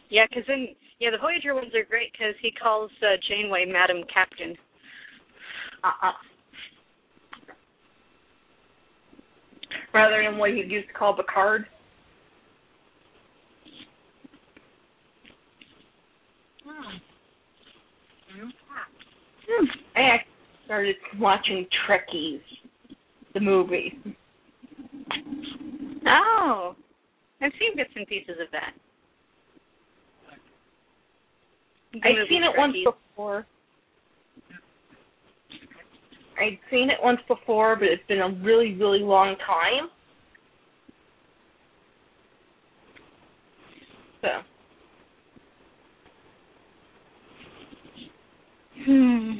Yeah, 0.09 0.25
because 0.29 0.43
then 0.47 0.67
yeah, 0.99 1.09
the 1.11 1.17
Voyager 1.17 1.55
ones 1.55 1.73
are 1.75 1.83
great 1.83 2.11
because 2.11 2.35
he 2.41 2.51
calls 2.51 2.91
uh, 3.01 3.17
Janeway 3.27 3.65
Madam 3.65 4.03
Captain. 4.13 4.55
Uh-uh. 5.83 6.11
Rather 9.93 10.23
than 10.23 10.37
what 10.37 10.51
he 10.51 10.63
used 10.63 10.87
to 10.87 10.93
call 10.93 11.15
Picard. 11.15 11.65
Hmm. 16.65 16.97
I 19.95 20.01
actually 20.01 20.31
started 20.65 20.95
watching 21.19 21.67
Trekkies, 21.87 22.41
the 23.33 23.39
movie. 23.39 23.99
Oh, 26.07 26.75
I've 27.41 27.51
seen 27.59 27.75
bits 27.75 27.89
and 27.95 28.07
pieces 28.07 28.35
of 28.41 28.47
that. 28.51 28.73
The 31.93 31.99
I've 31.99 32.27
seen 32.29 32.43
it 32.43 32.51
once 32.57 32.75
before. 32.83 33.45
I'd 36.39 36.57
seen 36.71 36.89
it 36.89 36.97
once 37.03 37.19
before, 37.27 37.75
but 37.75 37.87
it's 37.87 38.01
been 38.07 38.21
a 38.21 38.29
really, 38.41 38.73
really 38.75 38.99
long 38.99 39.35
time. 39.45 39.89
So, 44.21 44.29
Hmm. 48.85 49.31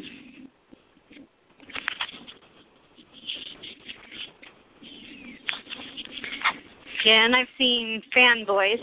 Yeah, 7.06 7.25
and 7.25 7.36
I've 7.36 7.47
seen 7.58 8.01
fanboys. 8.15 8.79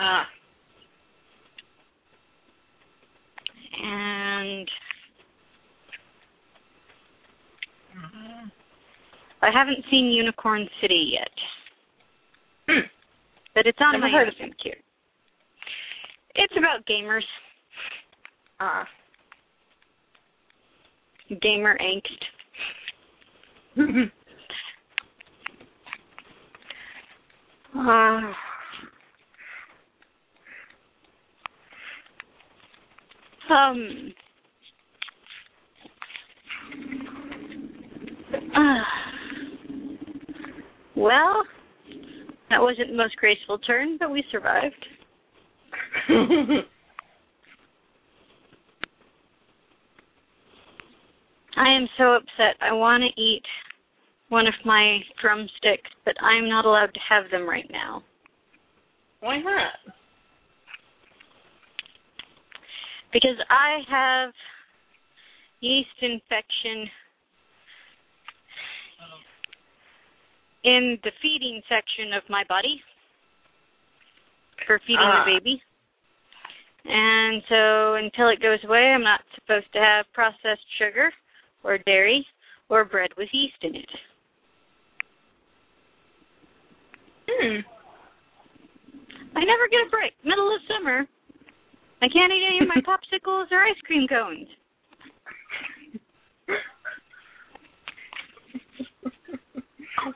uh, 0.00 0.24
and 3.82 4.70
I 9.42 9.50
haven't 9.52 9.84
seen 9.90 10.06
Unicorn 10.06 10.68
City 10.80 11.12
yet, 11.12 11.30
hmm, 12.68 12.86
but 13.54 13.66
it's 13.66 13.78
on 13.80 13.92
Never 13.92 14.04
my 14.04 14.10
heard 14.10 14.28
of 14.28 14.34
queue. 14.62 14.72
It's 16.34 16.54
about 16.56 16.86
gamers, 16.86 17.24
uh. 18.60 18.84
gamer 21.42 21.76
angst. 21.78 22.24
Uh, 27.74 28.32
um. 33.52 34.12
Uh, 38.54 38.80
well, 40.96 41.44
that 42.50 42.60
wasn't 42.60 42.88
the 42.88 42.96
most 42.96 43.16
graceful 43.16 43.58
turn, 43.58 43.96
but 43.98 44.10
we 44.10 44.24
survived. 44.30 44.86
I 51.56 51.76
am 51.76 51.88
so 51.98 52.14
upset. 52.14 52.56
I 52.60 52.72
want 52.72 53.02
to 53.02 53.20
eat 53.20 53.42
one 54.28 54.46
of 54.46 54.54
my 54.64 55.00
drumsticks, 55.20 55.90
but 56.04 56.14
I'm 56.22 56.48
not 56.48 56.64
allowed 56.64 56.94
to 56.94 57.00
have 57.08 57.30
them 57.30 57.48
right 57.48 57.68
now. 57.70 58.02
Why 59.20 59.38
not? 59.38 59.94
because 63.12 63.36
I 63.50 63.80
have 63.90 64.32
yeast 65.60 65.88
infection 66.00 66.88
in 70.64 70.98
the 71.02 71.10
feeding 71.22 71.60
section 71.68 72.12
of 72.12 72.22
my 72.28 72.44
body 72.48 72.82
for 74.66 74.78
feeding 74.80 74.98
Ah. 75.00 75.24
the 75.24 75.32
baby. 75.32 75.62
And 76.84 77.42
so 77.48 77.94
until 77.94 78.28
it 78.28 78.40
goes 78.40 78.62
away, 78.64 78.92
I'm 78.92 79.02
not 79.02 79.20
supposed 79.34 79.70
to 79.72 79.80
have 79.80 80.10
processed 80.12 80.64
sugar 80.78 81.12
or 81.64 81.78
dairy 81.78 82.26
or 82.68 82.84
bread 82.84 83.10
with 83.16 83.28
yeast 83.32 83.56
in 83.62 83.74
it. 83.74 83.90
Hmm. 87.28 87.60
I 89.36 89.44
never 89.44 89.68
get 89.70 89.86
a 89.86 89.90
break. 89.90 90.12
Middle 90.24 90.54
of 90.54 90.60
summer. 90.68 91.06
I 92.02 92.08
can't 92.08 92.32
eat 92.32 92.48
any 92.48 92.60
of 92.62 92.68
my 92.68 92.80
popsicles 92.86 93.46
or 93.50 93.62
ice 93.62 93.80
cream 93.86 94.06
cones. 94.08 94.48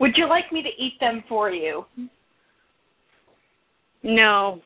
Would 0.00 0.12
you 0.16 0.28
like 0.28 0.50
me 0.50 0.62
to 0.62 0.68
eat 0.68 0.94
them 1.00 1.22
for 1.28 1.50
you? 1.50 1.84
No. 4.02 4.60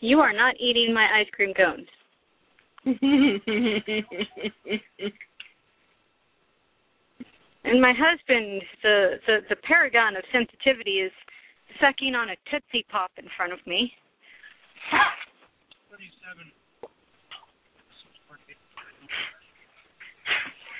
You 0.00 0.18
are 0.18 0.32
not 0.32 0.54
eating 0.60 0.92
my 0.94 1.06
ice 1.20 1.28
cream 1.32 1.54
cones. 1.54 1.86
And 7.62 7.80
my 7.80 7.92
husband, 7.92 8.62
the, 8.82 9.20
the 9.26 9.38
the 9.50 9.56
paragon 9.56 10.16
of 10.16 10.24
sensitivity, 10.32 11.00
is 11.00 11.12
sucking 11.78 12.14
on 12.14 12.30
a 12.30 12.36
Tootsie 12.50 12.86
Pop 12.90 13.10
in 13.18 13.26
front 13.36 13.52
of 13.52 13.58
me. 13.66 13.92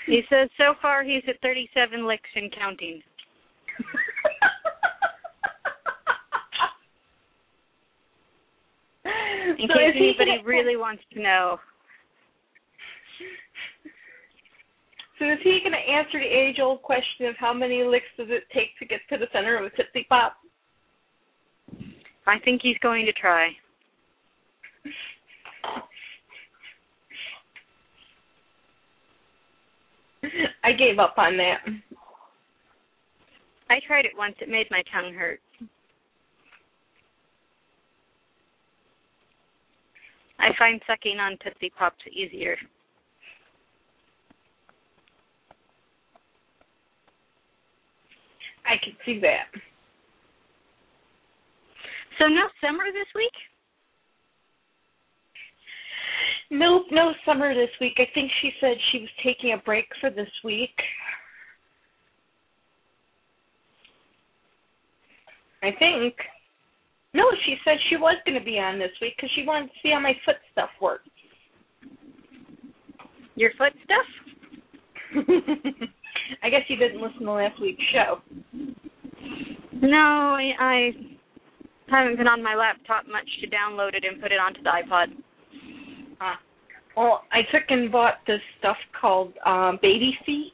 He 0.07 0.23
says 0.29 0.49
so 0.57 0.73
far 0.81 1.03
he's 1.03 1.21
at 1.27 1.39
37 1.41 2.07
licks 2.07 2.29
and 2.35 2.51
counting. 2.51 3.03
In 9.59 9.67
So 9.67 9.73
case 9.73 9.93
he 9.93 10.13
anybody 10.17 10.43
really 10.45 10.75
wants 10.75 11.03
to 11.13 11.21
know. 11.21 11.59
So 15.21 15.29
is 15.29 15.37
he 15.43 15.59
going 15.61 15.71
to 15.73 15.77
answer 15.77 16.17
the 16.19 16.25
age-old 16.25 16.81
question 16.81 17.27
of 17.27 17.35
how 17.37 17.53
many 17.53 17.83
licks 17.83 18.07
does 18.17 18.29
it 18.31 18.45
take 18.51 18.75
to 18.79 18.85
get 18.87 19.01
to 19.09 19.19
the 19.19 19.27
center 19.31 19.55
of 19.55 19.65
a 19.65 19.69
Tootsie 19.69 20.07
Pop? 20.09 20.33
I 22.25 22.39
think 22.43 22.61
he's 22.63 22.79
going 22.81 23.05
to 23.05 23.11
try. 23.11 23.49
I 30.63 30.71
gave 30.71 30.97
up 30.97 31.13
on 31.19 31.37
that. 31.37 31.59
I 33.69 33.79
tried 33.85 34.05
it 34.05 34.13
once. 34.17 34.33
It 34.41 34.49
made 34.49 34.65
my 34.71 34.81
tongue 34.91 35.13
hurt. 35.13 35.39
I 40.39 40.49
find 40.57 40.81
sucking 40.87 41.19
on 41.19 41.37
Tootsie 41.43 41.71
Pops 41.77 42.01
easier. 42.11 42.57
I 48.65 48.77
can 48.83 48.93
see 49.05 49.19
that. 49.21 49.47
So 52.19 52.27
no 52.27 52.47
summer 52.63 52.85
this 52.93 53.07
week? 53.15 53.33
Nope, 56.51 56.85
no 56.91 57.13
summer 57.25 57.55
this 57.55 57.69
week. 57.79 57.93
I 57.97 58.07
think 58.13 58.29
she 58.41 58.51
said 58.59 58.77
she 58.91 58.99
was 58.99 59.09
taking 59.23 59.53
a 59.53 59.57
break 59.57 59.85
for 59.99 60.09
this 60.09 60.29
week. 60.43 60.75
I 65.63 65.71
think. 65.79 66.15
No, 67.13 67.23
she 67.45 67.55
said 67.63 67.77
she 67.89 67.97
was 67.97 68.15
going 68.25 68.37
to 68.37 68.43
be 68.43 68.57
on 68.59 68.79
this 68.79 68.91
week 69.01 69.13
because 69.17 69.31
she 69.35 69.45
wanted 69.45 69.67
to 69.67 69.73
see 69.83 69.91
how 69.91 69.99
my 69.99 70.13
foot 70.25 70.37
stuff 70.51 70.69
works. 70.81 71.09
Your 73.35 73.51
foot 73.57 73.73
stuff? 73.83 74.05
I 76.43 76.49
guess 76.49 76.61
you 76.67 76.75
didn't 76.75 77.01
listen 77.01 77.21
to 77.25 77.31
last 77.31 77.59
week's 77.61 77.83
show. 77.93 78.21
No, 79.81 79.97
I, 79.97 80.51
I 80.59 80.91
haven't 81.87 82.17
been 82.17 82.27
on 82.27 82.43
my 82.43 82.55
laptop 82.55 83.05
much 83.07 83.27
to 83.41 83.47
download 83.47 83.95
it 83.95 84.03
and 84.09 84.21
put 84.21 84.31
it 84.31 84.39
onto 84.39 84.61
the 84.61 84.69
iPod. 84.69 85.07
Uh, 86.21 86.35
well, 86.95 87.23
I 87.31 87.41
took 87.51 87.63
and 87.69 87.91
bought 87.91 88.15
this 88.27 88.41
stuff 88.59 88.77
called 88.99 89.33
um, 89.45 89.79
Baby 89.81 90.13
Feet. 90.25 90.53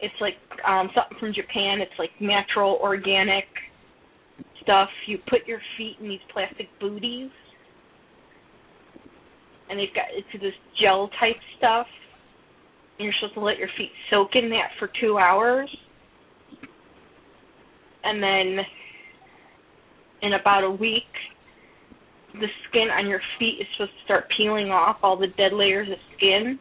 It's 0.00 0.14
like 0.20 0.34
um, 0.68 0.90
something 0.94 1.18
from 1.18 1.32
Japan. 1.32 1.80
It's 1.80 1.98
like 1.98 2.10
natural, 2.20 2.78
organic 2.82 3.46
stuff. 4.62 4.88
You 5.06 5.18
put 5.28 5.46
your 5.46 5.60
feet 5.78 5.96
in 6.00 6.08
these 6.08 6.20
plastic 6.32 6.68
booties, 6.80 7.30
and 9.70 9.78
they've 9.78 9.94
got 9.94 10.04
it's 10.12 10.28
this 10.42 10.52
gel 10.80 11.08
type 11.18 11.36
stuff. 11.56 11.86
You're 12.98 13.12
supposed 13.20 13.34
to 13.34 13.40
let 13.40 13.58
your 13.58 13.68
feet 13.76 13.90
soak 14.10 14.30
in 14.34 14.48
that 14.50 14.70
for 14.78 14.90
two 15.00 15.18
hours. 15.18 15.68
and 18.04 18.22
then 18.22 18.64
in 20.22 20.34
about 20.34 20.62
a 20.62 20.70
week, 20.70 21.02
the 22.34 22.46
skin 22.68 22.88
on 22.96 23.08
your 23.08 23.20
feet 23.38 23.58
is 23.60 23.66
supposed 23.76 23.90
to 23.98 24.04
start 24.04 24.26
peeling 24.36 24.70
off 24.70 24.98
all 25.02 25.16
the 25.16 25.26
dead 25.36 25.52
layers 25.52 25.88
of 25.88 25.96
skin. 26.16 26.58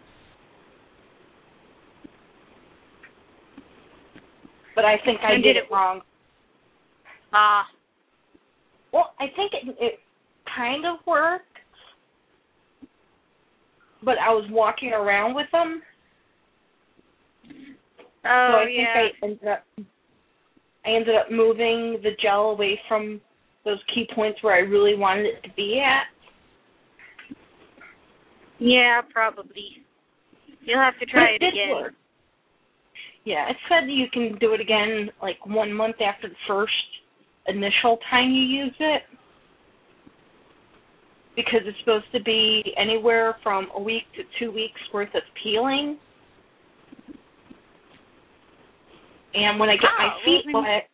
But 4.75 4.85
I 4.85 4.95
think 5.05 5.19
I 5.21 5.33
And 5.33 5.43
did 5.43 5.53
did 5.53 5.63
it 5.63 5.71
wrong. 5.71 6.01
Ah, 7.31 7.65
Well, 8.91 9.13
I 9.19 9.27
think 9.35 9.53
it 9.53 9.75
it 9.79 9.99
kind 10.55 10.85
of 10.85 10.97
worked, 11.05 11.45
but 14.03 14.17
I 14.17 14.29
was 14.31 14.45
walking 14.49 14.93
around 14.93 15.35
with 15.35 15.47
them, 15.51 15.81
so 18.25 18.31
oh 18.31 18.61
I 18.61 18.65
think 18.65 18.77
yeah. 18.77 18.95
I 18.95 19.25
ended 19.25 19.47
up 19.47 19.65
I 20.85 20.89
ended 20.89 21.15
up 21.15 21.31
moving 21.31 21.99
the 22.03 22.11
gel 22.21 22.51
away 22.51 22.79
from 22.87 23.21
those 23.63 23.79
key 23.93 24.07
points 24.13 24.41
where 24.43 24.53
I 24.53 24.59
really 24.59 24.95
wanted 24.95 25.25
it 25.25 25.43
to 25.43 25.53
be 25.55 25.81
at. 25.83 26.05
Yeah, 28.59 29.01
probably. 29.11 29.83
You'll 30.61 30.79
have 30.79 30.93
to 30.99 31.05
But 31.05 31.11
try 31.11 31.29
it 31.31 31.43
it 31.43 31.53
again. 31.53 31.69
work. 31.71 31.93
Yeah, 33.25 33.49
it 33.49 33.57
said 33.67 33.89
you 33.89 34.05
can 34.13 34.37
do 34.39 34.53
it 34.53 34.61
again 34.61 35.09
like 35.21 35.43
one 35.45 35.73
month 35.73 35.95
after 35.99 36.29
the 36.29 36.35
first 36.47 36.71
initial 37.47 37.97
time 38.09 38.29
you 38.31 38.43
use 38.43 38.75
it. 38.79 39.01
Because 41.35 41.61
it's 41.65 41.77
supposed 41.79 42.05
to 42.13 42.21
be 42.23 42.63
anywhere 42.77 43.35
from 43.43 43.67
a 43.75 43.81
week 43.81 44.03
to 44.15 44.23
two 44.39 44.51
weeks 44.51 44.79
worth 44.93 45.13
of 45.15 45.23
peeling. 45.43 45.97
And 49.35 49.59
when 49.59 49.69
I 49.69 49.75
get 49.75 49.91
my 49.97 50.13
Oh, 50.15 50.19
feet 50.23 50.45
well, 50.45 50.63
then- 50.63 50.71
wet 50.71 50.89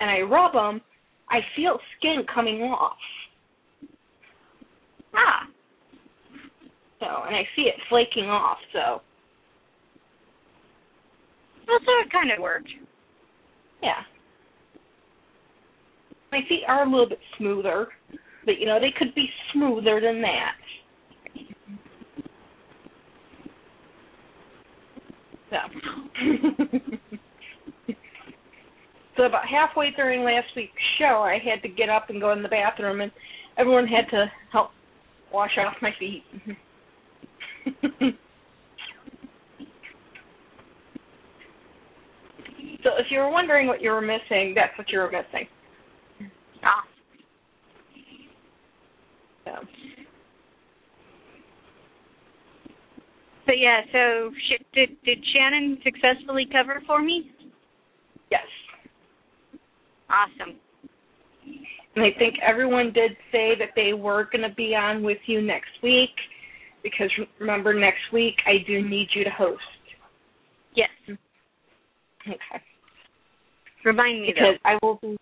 and 0.00 0.10
I 0.10 0.20
rub 0.22 0.52
them, 0.52 0.80
I 1.28 1.40
feel 1.54 1.80
skin 1.98 2.24
coming 2.32 2.62
off. 2.62 2.98
Ah, 5.14 5.46
So, 7.00 7.06
and 7.26 7.36
I 7.36 7.46
see 7.54 7.62
it 7.68 7.80
flaking 7.88 8.30
off. 8.30 8.58
So, 8.72 9.02
well, 11.66 11.78
so 11.84 11.92
it 12.00 12.10
kind 12.10 12.30
of 12.30 12.40
worked. 12.40 12.70
yeah. 13.82 14.02
My 16.32 16.42
feet 16.48 16.64
are 16.66 16.82
a 16.84 16.90
little 16.90 17.08
bit 17.08 17.20
smoother, 17.38 17.88
but 18.44 18.58
you 18.58 18.66
know 18.66 18.80
they 18.80 18.90
could 18.90 19.14
be 19.14 19.30
smoother 19.52 20.00
than 20.00 20.20
that. 20.22 20.56
So. 25.50 25.58
so 29.16 29.24
about 29.24 29.46
halfway 29.48 29.90
during 29.92 30.22
last 30.24 30.48
week's 30.54 30.72
show, 30.98 31.22
I 31.22 31.38
had 31.38 31.62
to 31.62 31.68
get 31.68 31.88
up 31.88 32.10
and 32.10 32.20
go 32.20 32.32
in 32.32 32.42
the 32.42 32.48
bathroom, 32.48 33.00
and 33.00 33.10
everyone 33.58 33.86
had 33.86 34.08
to 34.10 34.30
help 34.52 34.70
wash 35.32 35.56
off 35.58 35.74
my 35.82 35.90
feet. 35.98 36.22
so 42.82 42.90
if 42.98 43.06
you 43.10 43.18
were 43.18 43.30
wondering 43.30 43.66
what 43.66 43.80
you 43.82 43.90
were 43.90 44.00
missing, 44.00 44.52
that's 44.54 44.76
what 44.78 44.90
you 44.90 44.98
were 44.98 45.10
missing. 45.10 45.48
Ah, 46.64 46.84
So. 49.44 49.52
but 53.46 53.58
yeah. 53.58 53.80
So 53.92 54.30
sh- 54.48 54.62
did 54.74 54.90
did 55.04 55.18
Shannon 55.32 55.78
successfully 55.84 56.46
cover 56.50 56.82
for 56.86 57.00
me? 57.02 57.30
Yes. 58.30 58.42
Awesome. 60.10 60.56
And 61.94 62.04
I 62.04 62.10
think 62.18 62.34
everyone 62.46 62.92
did 62.92 63.12
say 63.32 63.54
that 63.58 63.70
they 63.74 63.92
were 63.94 64.28
going 64.30 64.48
to 64.48 64.54
be 64.54 64.74
on 64.74 65.02
with 65.02 65.18
you 65.26 65.40
next 65.40 65.70
week 65.82 66.10
because 66.82 67.10
remember, 67.40 67.72
next 67.74 68.12
week 68.12 68.34
I 68.46 68.58
do 68.66 68.86
need 68.86 69.08
you 69.14 69.24
to 69.24 69.30
host. 69.30 69.62
Yes. 70.74 70.90
Okay. 72.28 72.62
Remind 73.84 74.20
me 74.20 74.32
Because 74.34 74.58
though. 74.62 74.70
I 74.70 74.78
will 74.82 74.98
be. 75.00 75.16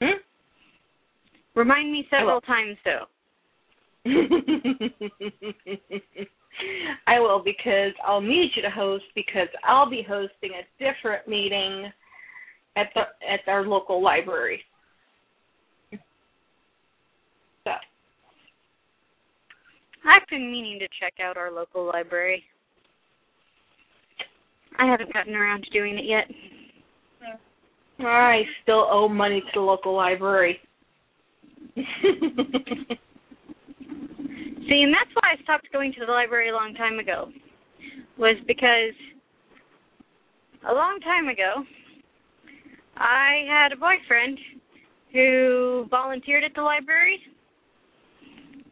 Hmm? 0.00 0.18
Remind 1.54 1.92
me 1.92 2.06
several 2.10 2.40
times 2.40 2.76
though. 2.84 3.06
I 7.06 7.20
will 7.20 7.42
because 7.44 7.92
I'll 8.06 8.20
need 8.20 8.50
you 8.54 8.62
to 8.62 8.70
host 8.70 9.04
because 9.14 9.48
I'll 9.64 9.90
be 9.90 10.02
hosting 10.06 10.52
a 10.52 10.62
different 10.78 11.28
meeting 11.28 11.92
at 12.76 12.88
the 12.94 13.00
at 13.28 13.40
our 13.48 13.66
local 13.66 14.02
library. 14.02 14.60
So 17.64 17.72
I've 20.06 20.26
been 20.30 20.52
meaning 20.52 20.78
to 20.78 20.88
check 21.00 21.14
out 21.22 21.36
our 21.36 21.50
local 21.50 21.86
library. 21.86 22.44
I 24.78 24.86
haven't 24.86 25.12
gotten 25.12 25.34
around 25.34 25.64
to 25.64 25.70
doing 25.70 25.98
it 25.98 26.04
yet. 26.04 26.26
I 27.98 28.42
still 28.62 28.86
owe 28.90 29.08
money 29.08 29.40
to 29.40 29.46
the 29.54 29.60
local 29.60 29.96
library. 29.96 30.60
See, 31.76 31.82
and 34.82 34.92
that's 34.92 35.14
why 35.14 35.32
I 35.32 35.42
stopped 35.42 35.72
going 35.72 35.92
to 35.94 36.04
the 36.04 36.12
library 36.12 36.50
a 36.50 36.52
long 36.52 36.74
time 36.74 36.98
ago. 36.98 37.30
Was 38.18 38.36
because 38.46 38.94
a 40.68 40.74
long 40.74 40.98
time 41.00 41.28
ago, 41.28 41.64
I 42.96 43.44
had 43.48 43.72
a 43.72 43.76
boyfriend 43.76 44.38
who 45.12 45.86
volunteered 45.90 46.44
at 46.44 46.54
the 46.54 46.62
library, 46.62 47.20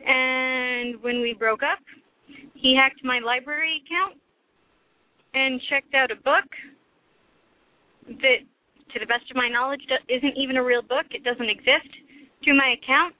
and 0.07 1.03
when 1.03 1.21
we 1.21 1.35
broke 1.35 1.63
up, 1.63 1.79
he 2.55 2.75
hacked 2.75 3.05
my 3.05 3.19
library 3.19 3.83
account 3.85 4.19
and 5.35 5.61
checked 5.69 5.95
out 5.95 6.11
a 6.11 6.17
book 6.17 6.49
that, 8.07 8.41
to 8.93 9.01
the 9.01 9.07
best 9.07 9.31
of 9.31 9.37
my 9.37 9.49
knowledge, 9.49 9.83
isn't 10.09 10.37
even 10.37 10.57
a 10.57 10.65
real 10.65 10.83
book. 10.83 11.07
It 11.11 11.25
doesn't 11.25 11.51
exist 11.51 11.91
to 12.45 12.55
my 12.55 12.75
account. 12.81 13.15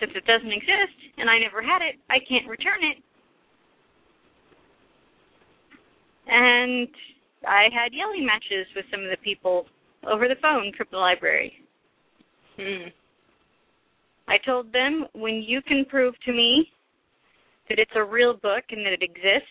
Since 0.00 0.12
it 0.16 0.26
doesn't 0.26 0.52
exist 0.52 0.98
and 1.18 1.30
I 1.30 1.38
never 1.38 1.62
had 1.62 1.80
it, 1.82 1.96
I 2.10 2.18
can't 2.28 2.48
return 2.48 2.82
it. 2.82 2.98
And 6.26 6.88
I 7.46 7.68
had 7.72 7.92
yelling 7.92 8.26
matches 8.26 8.66
with 8.74 8.84
some 8.90 9.04
of 9.04 9.10
the 9.10 9.22
people 9.22 9.66
over 10.10 10.28
the 10.28 10.36
phone 10.40 10.72
from 10.76 10.86
the 10.90 10.98
library. 10.98 11.52
Hmm. 12.56 12.88
I 14.28 14.36
told 14.44 14.72
them 14.72 15.06
when 15.12 15.42
you 15.42 15.60
can 15.62 15.84
prove 15.84 16.14
to 16.24 16.32
me 16.32 16.68
that 17.68 17.78
it's 17.78 17.90
a 17.94 18.04
real 18.04 18.34
book 18.34 18.64
and 18.70 18.84
that 18.84 18.92
it 18.92 19.02
exists, 19.02 19.48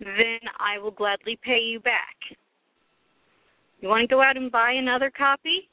then 0.00 0.40
I 0.58 0.78
will 0.78 0.90
gladly 0.90 1.38
pay 1.44 1.60
you 1.60 1.80
back. 1.80 2.16
You 3.80 3.88
want 3.88 4.08
to 4.08 4.14
go 4.14 4.22
out 4.22 4.36
and 4.36 4.50
buy 4.50 4.72
another 4.72 5.10
copy? 5.10 5.68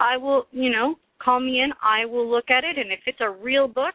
I 0.00 0.16
will, 0.16 0.46
you 0.50 0.70
know, 0.70 0.96
call 1.22 1.40
me 1.40 1.60
in. 1.60 1.70
I 1.82 2.04
will 2.04 2.30
look 2.30 2.50
at 2.50 2.64
it 2.64 2.78
and 2.78 2.92
if 2.92 3.00
it's 3.06 3.20
a 3.20 3.30
real 3.30 3.68
book, 3.68 3.94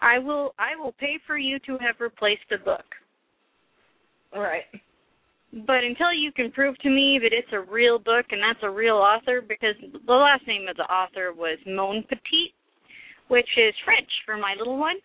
I 0.00 0.18
will 0.18 0.54
I 0.58 0.76
will 0.76 0.92
pay 0.92 1.18
for 1.26 1.38
you 1.38 1.58
to 1.60 1.72
have 1.78 1.96
replaced 1.98 2.42
the 2.50 2.58
book. 2.58 2.84
All 4.34 4.42
right. 4.42 4.64
But 5.52 5.82
until 5.82 6.12
you 6.12 6.30
can 6.30 6.52
prove 6.52 6.76
to 6.78 6.90
me 6.90 7.18
that 7.22 7.32
it's 7.32 7.52
a 7.52 7.60
real 7.60 7.98
book 7.98 8.26
and 8.30 8.40
that's 8.42 8.62
a 8.62 8.70
real 8.70 8.96
author, 8.96 9.40
because 9.40 9.74
the 9.80 10.12
last 10.12 10.46
name 10.46 10.68
of 10.68 10.76
the 10.76 10.84
author 10.84 11.32
was 11.32 11.58
Mon 11.66 12.04
Petit, 12.08 12.52
which 13.28 13.48
is 13.56 13.74
French 13.84 14.10
for 14.26 14.36
my 14.36 14.54
little 14.58 14.76
one, 14.78 14.96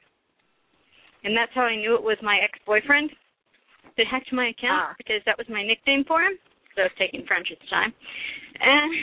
and 1.23 1.35
that's 1.35 1.51
how 1.55 1.61
I 1.61 1.75
knew 1.77 1.95
it 1.95 2.03
was 2.03 2.17
my 2.21 2.39
ex-boyfriend 2.43 3.09
that 3.95 4.07
hacked 4.07 4.33
my 4.33 4.49
account 4.49 4.91
Ah. 4.91 4.95
because 4.97 5.21
that 5.25 5.37
was 5.37 5.47
my 5.49 5.63
nickname 5.63 6.03
for 6.03 6.21
him. 6.21 6.37
Because 6.63 6.77
I 6.77 6.83
was 6.83 6.97
taking 6.97 7.25
French 7.25 7.47
at 7.51 7.59
the 7.59 7.67
time, 7.67 7.93
and 8.59 8.93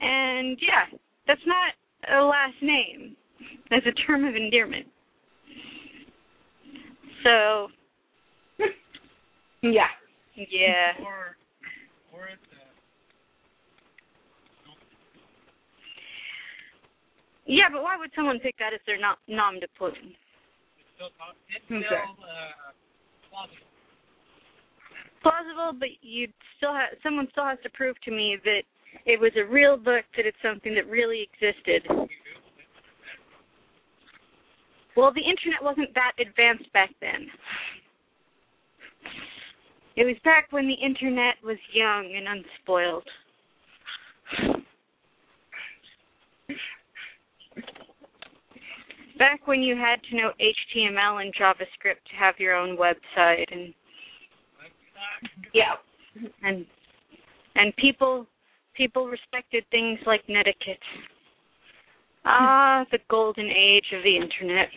and 0.00 0.58
yeah, 0.60 0.86
that's 1.26 1.46
not 1.46 1.74
a 2.12 2.22
last 2.22 2.60
name. 2.60 3.16
That's 3.70 3.86
a 3.86 3.92
term 4.06 4.24
of 4.24 4.36
endearment. 4.36 4.86
So 7.24 7.70
Yeah. 9.62 9.92
yeah. 10.34 10.92
Or, 11.04 11.36
or 12.12 12.26
it's 12.28 12.40
uh, 12.52 12.70
Yeah, 17.46 17.68
but 17.72 17.82
why 17.82 17.96
would 17.96 18.10
someone 18.14 18.38
pick 18.40 18.56
that 18.58 18.72
if 18.72 18.80
they're 18.86 19.00
not 19.00 19.18
nom 19.28 19.60
de 19.60 19.66
plume? 19.76 19.92
it's 19.92 20.88
still 20.94 21.10
pos- 21.18 21.36
it's 21.48 21.64
Okay. 21.66 21.82
still 21.84 22.24
uh, 22.24 22.72
plausible. 23.28 23.66
Plausible, 25.22 25.72
but 25.78 25.88
you 26.00 26.28
still 26.56 26.72
have 26.72 26.96
someone 27.02 27.28
still 27.32 27.44
has 27.44 27.58
to 27.62 27.70
prove 27.70 28.00
to 28.04 28.10
me 28.10 28.38
that 28.44 28.62
it 29.04 29.20
was 29.20 29.32
a 29.36 29.44
real 29.44 29.76
book, 29.76 30.04
that 30.16 30.26
it's 30.26 30.40
something 30.42 30.74
that 30.74 30.88
really 30.88 31.28
existed. 31.28 31.84
Well, 34.96 35.12
the 35.12 35.22
internet 35.22 35.62
wasn't 35.62 35.94
that 35.94 36.12
advanced 36.18 36.72
back 36.72 36.90
then. 37.00 37.28
It 39.96 40.04
was 40.04 40.16
back 40.24 40.46
when 40.50 40.66
the 40.66 40.74
internet 40.74 41.34
was 41.44 41.58
young 41.72 42.14
and 42.16 42.26
unspoiled. 42.28 43.04
Back 49.18 49.46
when 49.46 49.62
you 49.62 49.76
had 49.76 50.02
to 50.08 50.16
know 50.16 50.30
HTML 50.40 51.22
and 51.22 51.34
JavaScript 51.34 52.02
to 52.08 52.16
have 52.18 52.36
your 52.38 52.54
own 52.54 52.76
website 52.76 53.52
and 53.52 53.74
Yeah. 55.52 55.76
and 56.42 56.66
and 57.56 57.74
people 57.76 58.26
people 58.74 59.08
respected 59.08 59.64
things 59.70 59.98
like 60.06 60.26
netiquette. 60.28 60.82
Ah, 62.24 62.86
the 62.90 62.98
golden 63.08 63.50
age 63.50 63.92
of 63.92 64.02
the 64.02 64.16
internet. 64.16 64.70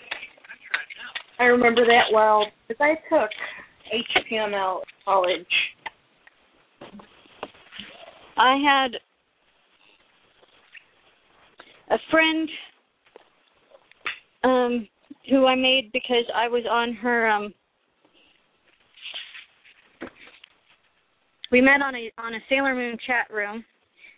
I 1.40 1.46
remember 1.46 1.86
that 1.86 2.12
well 2.12 2.52
because 2.68 2.82
I 2.82 2.96
took 3.10 3.30
HTML 3.92 4.82
college. 5.06 5.46
I 8.38 8.58
had 8.58 8.92
a 11.90 12.00
friend 12.10 12.50
um 14.44 14.88
who 15.30 15.46
I 15.46 15.56
made 15.56 15.92
because 15.94 16.26
I 16.36 16.48
was 16.48 16.64
on 16.70 16.94
her 16.94 17.30
um 17.30 17.54
we 21.52 21.62
met 21.62 21.82
on 21.82 21.96
a 21.96 22.12
on 22.18 22.34
a 22.34 22.40
Sailor 22.50 22.76
Moon 22.76 22.98
chat 23.06 23.28
room 23.32 23.64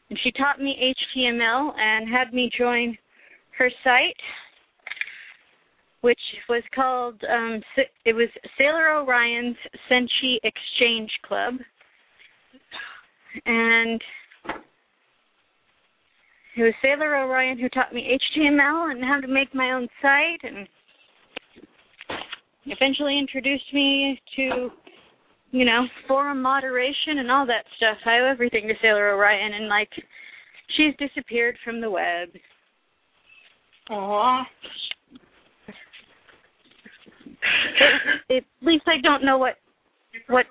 and 0.09 0.19
she 0.23 0.31
taught 0.31 0.61
me 0.61 0.93
HTML 1.17 1.77
and 1.77 2.09
had 2.09 2.33
me 2.33 2.49
join 2.57 2.97
her 3.57 3.69
site 3.83 4.15
which 6.05 6.19
was 6.47 6.61
called 6.75 7.19
um 7.27 7.63
it 8.05 8.13
was 8.13 8.29
Sailor 8.59 9.01
Orion's 9.01 9.57
Senshi 9.89 10.37
Exchange 10.43 11.09
Club. 11.27 11.55
And 13.47 13.99
it 16.55 16.61
was 16.61 16.73
Sailor 16.83 17.17
Orion 17.17 17.57
who 17.57 17.69
taught 17.69 17.91
me 17.91 18.15
HTML 18.37 18.91
and 18.91 19.03
how 19.03 19.19
to 19.19 19.27
make 19.27 19.55
my 19.55 19.71
own 19.71 19.87
site 19.99 20.41
and 20.43 20.67
eventually 22.67 23.17
introduced 23.17 23.73
me 23.73 24.21
to 24.35 24.69
you 25.49 25.65
know 25.65 25.85
forum 26.07 26.39
moderation 26.39 27.17
and 27.17 27.31
all 27.31 27.47
that 27.47 27.65
stuff. 27.77 27.97
I 28.05 28.19
owe 28.19 28.29
everything 28.31 28.67
to 28.67 28.75
sailor 28.79 29.15
orion 29.15 29.53
and 29.55 29.67
like 29.69 29.89
she's 30.77 30.93
disappeared 30.99 31.57
from 31.63 31.81
the 31.81 31.89
web. 31.89 32.29
Aw. 33.89 34.43
At 38.31 38.43
least 38.61 38.83
i 38.87 38.99
don't 39.01 39.23
know 39.23 39.37
what 39.37 39.55
what 40.27 40.45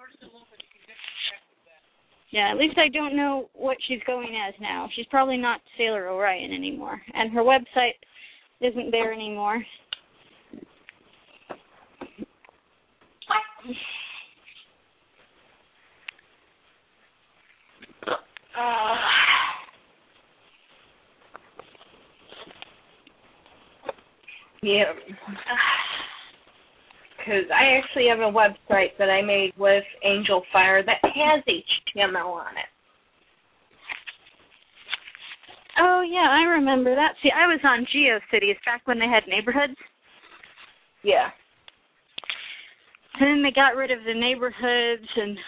yeah 2.31 2.51
at 2.51 2.57
least 2.57 2.79
i 2.79 2.89
don't 2.89 3.17
know 3.17 3.49
what 3.55 3.77
she's 3.87 4.01
going 4.07 4.37
as 4.49 4.55
now 4.61 4.89
she's 4.95 5.07
probably 5.11 5.37
not 5.37 5.61
sailor 5.79 6.09
orion 6.09 6.53
anymore 6.53 7.01
and 7.15 7.33
her 7.33 7.43
website 7.43 7.95
isn't 8.61 8.91
there 8.91 9.13
anymore 9.13 9.63
Uh, 18.57 18.95
yeah. 24.63 24.85
Because 27.25 27.45
I 27.51 27.79
actually 27.79 28.07
have 28.09 28.19
a 28.19 28.31
website 28.31 28.93
that 28.99 29.09
I 29.09 29.23
made 29.23 29.53
with 29.57 29.85
Angel 30.05 30.43
Fire 30.53 30.83
that 30.85 30.99
has 31.03 31.43
HTML 31.49 32.27
on 32.27 32.53
it. 32.53 32.69
Oh 35.79 36.03
yeah, 36.09 36.29
I 36.31 36.43
remember 36.43 36.95
that. 36.95 37.15
See, 37.23 37.31
I 37.35 37.47
was 37.47 37.61
on 37.65 37.87
GeoCities 37.95 38.57
back 38.67 38.83
when 38.85 38.99
they 38.99 39.09
had 39.09 39.25
neighborhoods, 39.27 39.75
Yeah. 41.03 41.31
and 43.19 43.29
then 43.29 43.43
they 43.43 43.51
got 43.51 43.75
rid 43.75 43.91
of 43.91 44.05
the 44.05 44.15
neighborhoods, 44.15 45.09
and 45.17 45.39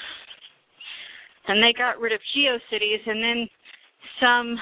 and 1.49 1.63
they 1.63 1.73
got 1.77 2.01
rid 2.01 2.13
of 2.13 2.21
GeoCities, 2.37 3.07
and 3.07 3.23
then 3.23 3.49
some. 4.21 4.59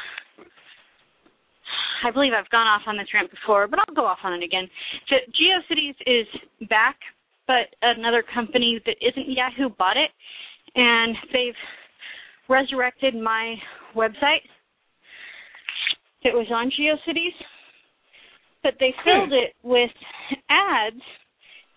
I 2.05 2.11
believe 2.11 2.33
I've 2.37 2.51
gone 2.51 2.67
off 2.67 2.83
on 2.87 2.97
this 2.97 3.09
rant 3.15 3.31
before, 3.31 3.67
but 3.67 3.79
I'll 3.79 3.95
go 3.95 4.05
off 4.05 4.19
on 4.25 4.35
it 4.35 4.45
again. 4.45 4.69
So 5.09 5.17
GeoCities 5.33 5.95
is 6.07 6.69
back, 6.69 6.97
but 7.47 7.75
another 7.83 8.23
company 8.35 8.81
that 8.85 8.97
isn't 9.01 9.31
Yahoo 9.31 9.75
bought 9.79 9.97
it, 9.97 10.11
and 10.75 11.17
they've 11.33 11.55
resurrected 12.49 13.15
my 13.15 13.55
website. 13.97 14.45
It 16.23 16.35
was 16.35 16.47
on 16.51 16.71
GeoCities, 16.71 17.37
but 18.63 18.75
they 18.81 18.95
filled 19.05 19.33
it 19.33 19.55
with 19.63 19.91
ads 20.51 21.03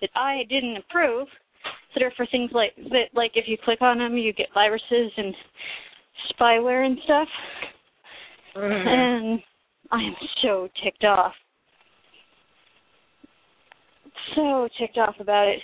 that 0.02 0.10
I 0.16 0.44
didn't 0.50 0.78
approve 0.78 1.28
that 1.94 2.04
are 2.04 2.14
for 2.16 2.28
things 2.32 2.52
like 2.54 2.76
that 2.92 3.10
like 3.14 3.32
if 3.34 3.46
you 3.48 3.58
click 3.66 3.82
on 3.82 3.98
them 3.98 4.16
you 4.16 4.32
get 4.32 4.48
viruses 4.54 5.12
and 5.18 5.34
spyware 6.32 6.86
and 6.86 6.98
stuff 7.04 7.28
Mm-hmm. 8.58 8.88
and 8.88 9.40
I 9.92 10.02
am 10.04 10.16
so 10.42 10.68
ticked 10.84 11.04
off. 11.04 11.34
So 14.36 14.68
ticked 14.80 14.98
off 14.98 15.16
about 15.20 15.48
it. 15.48 15.60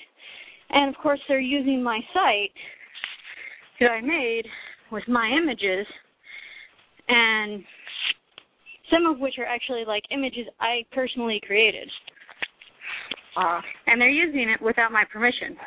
And 0.69 0.93
of 0.93 1.01
course 1.01 1.19
they're 1.27 1.39
using 1.39 1.83
my 1.83 1.99
site 2.13 2.51
that 3.79 3.91
I 3.91 4.01
made 4.01 4.43
with 4.91 5.03
my 5.07 5.29
images 5.29 5.85
and 7.07 7.63
some 8.91 9.05
of 9.05 9.19
which 9.19 9.35
are 9.37 9.45
actually 9.45 9.83
like 9.85 10.03
images 10.11 10.45
I 10.59 10.83
personally 10.93 11.41
created. 11.45 11.89
Uh, 13.35 13.61
And 13.87 13.99
they're 13.99 14.09
using 14.09 14.49
it 14.49 14.61
without 14.61 14.91
my 14.91 15.03
permission. 15.11 15.57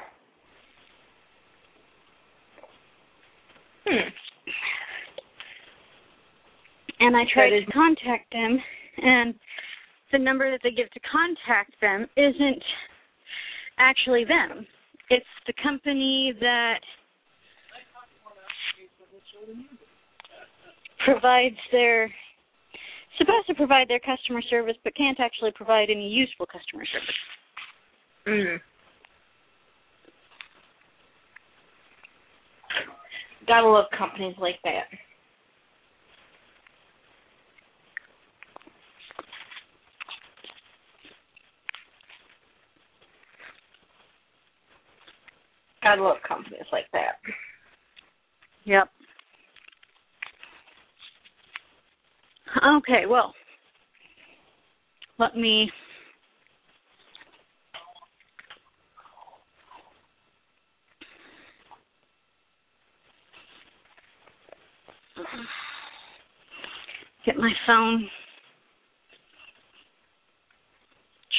hmm. 3.86 4.08
And 6.98 7.16
I 7.16 7.24
tried 7.32 7.50
to 7.50 7.66
contact 7.72 8.32
them, 8.32 8.58
and 8.98 9.34
the 10.12 10.18
number 10.18 10.50
that 10.50 10.60
they 10.62 10.70
give 10.70 10.90
to 10.92 11.00
contact 11.00 11.74
them 11.80 12.06
isn't 12.16 12.62
actually 13.78 14.24
them. 14.24 14.66
It's 15.10 15.26
the 15.46 15.52
company 15.62 16.32
that 16.40 16.80
provides 21.04 21.56
their 21.70 22.10
supposed 23.18 23.46
to 23.46 23.54
provide 23.54 23.88
their 23.88 24.00
customer 24.00 24.42
service 24.50 24.76
but 24.84 24.94
can't 24.94 25.18
actually 25.20 25.50
provide 25.54 25.88
any 25.90 26.08
useful 26.08 26.46
customer 26.46 26.84
service. 26.84 27.08
Mm. 28.26 28.60
Gotta 33.46 33.68
love 33.68 33.86
companies 33.96 34.34
like 34.38 34.56
that. 34.64 34.84
Gotta 45.86 46.02
love 46.02 46.16
companies 46.26 46.66
like 46.72 46.86
that. 46.92 47.18
Yep. 48.64 48.88
Okay, 52.78 53.06
well, 53.08 53.32
let 55.20 55.36
me 55.36 55.70
get 67.24 67.36
my 67.36 67.52
phone 67.64 68.08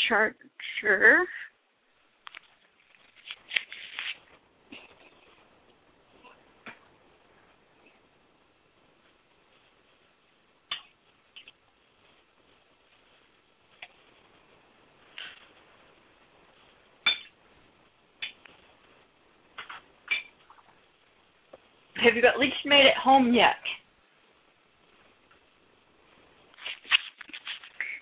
charger. 0.08 1.26
Have 22.04 22.16
you 22.16 22.22
got 22.22 22.40
leeks 22.40 22.56
made 22.66 22.86
at 22.86 23.02
home 23.02 23.34
yet? 23.34 23.56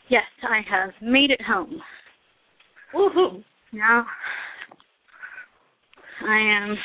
Yes, 0.09 0.23
I 0.43 0.61
have 0.69 0.91
made 1.01 1.31
it 1.31 1.41
home. 1.41 1.81
Woohoo! 2.93 3.43
Now 3.71 4.05
I 6.27 6.37
am 6.37 6.77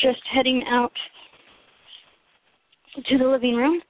just 0.00 0.20
heading 0.34 0.64
out 0.68 0.92
to 3.08 3.18
the 3.18 3.24
living 3.24 3.54
room 3.54 3.80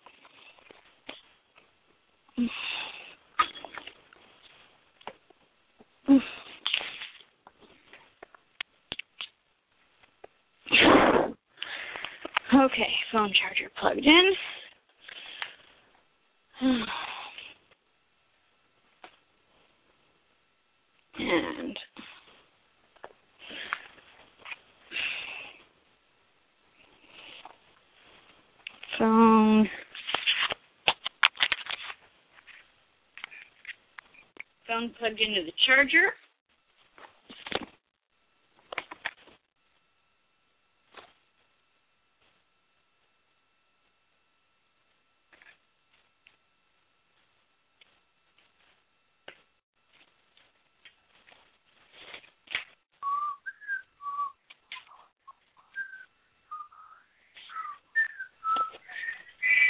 phone 13.16 13.32
charger 13.32 13.70
plugged 13.80 14.06
in. 14.06 14.32
And 21.18 21.78
phone 28.98 29.66
phone 34.66 34.92
plugged 34.98 35.20
into 35.20 35.42
the 35.42 35.52
charger. 35.66 36.12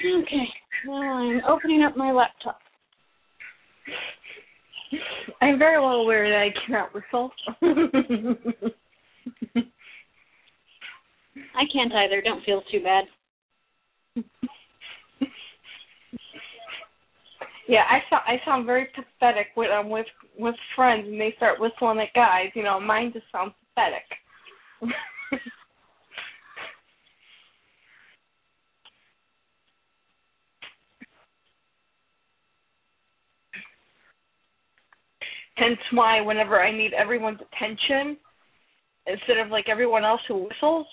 Okay, 0.06 0.48
now 0.86 1.18
I'm 1.18 1.40
opening 1.48 1.82
up 1.82 1.96
my 1.96 2.12
laptop. 2.12 2.58
I'm 5.40 5.58
very 5.58 5.80
well 5.80 5.96
aware 5.96 6.28
that 6.28 6.38
I 6.38 6.50
I 11.54 11.64
can't 11.72 11.92
either. 11.92 12.20
Don't 12.22 12.44
feel 12.44 12.62
too 12.70 12.82
bad. 12.82 13.04
yeah, 17.68 17.84
I 17.88 18.00
sound 18.10 18.22
I 18.26 18.40
sound 18.44 18.66
very 18.66 18.86
pathetic 18.94 19.48
when 19.54 19.70
I'm 19.70 19.86
um, 19.86 19.90
with 19.90 20.06
with 20.38 20.54
friends 20.74 21.06
and 21.06 21.20
they 21.20 21.34
start 21.36 21.60
whistling 21.60 22.00
at 22.00 22.14
guys. 22.14 22.50
You 22.54 22.62
know, 22.62 22.80
mine 22.80 23.12
just 23.12 23.26
sounds 23.32 23.52
pathetic. 23.74 24.04
Why 35.96 36.20
whenever 36.20 36.60
I 36.60 36.70
need 36.70 36.92
everyone's 36.92 37.40
attention, 37.40 38.16
instead 39.06 39.38
of 39.38 39.50
like 39.50 39.68
everyone 39.68 40.04
else 40.04 40.20
who 40.28 40.44
whistles, 40.44 40.86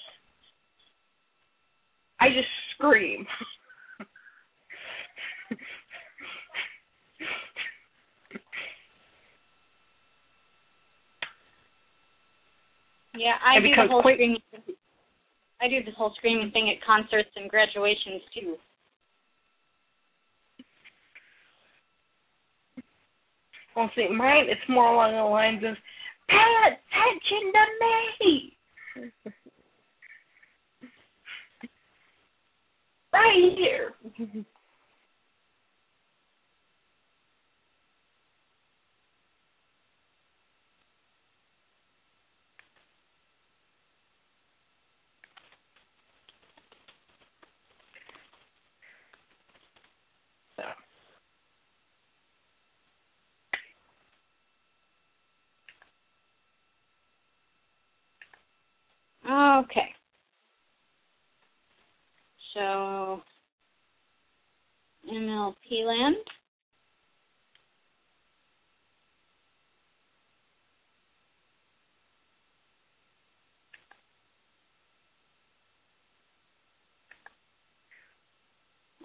I 2.20 2.30
just 2.30 2.48
scream. 2.76 3.26
Yeah, 13.16 13.38
I 13.46 13.60
do 13.60 13.70
the 13.70 13.88
whole 13.92 14.02
quite- 14.02 14.16
screaming. 14.16 14.42
I 15.62 15.68
do 15.68 15.84
this 15.84 15.94
whole 15.96 16.14
screaming 16.18 16.52
thing 16.52 16.70
at 16.70 16.84
concerts 16.84 17.30
and 17.36 17.50
graduations 17.50 18.22
too. 18.34 18.58
Well, 23.76 23.90
see, 23.96 24.08
mine 24.10 24.46
it's 24.50 24.62
more 24.70 24.94
along 24.94 25.14
the 25.14 25.24
lines 25.24 25.64
of 25.64 25.76
pay 26.30 26.56
attention 26.68 27.54
to 27.54 27.66
me. 27.82 28.58
right 33.14 33.54
here. 33.58 33.94
So. 50.58 50.64
Okay. 59.26 59.90
So 62.54 63.22
MLP 65.12 65.86
land. 65.86 66.16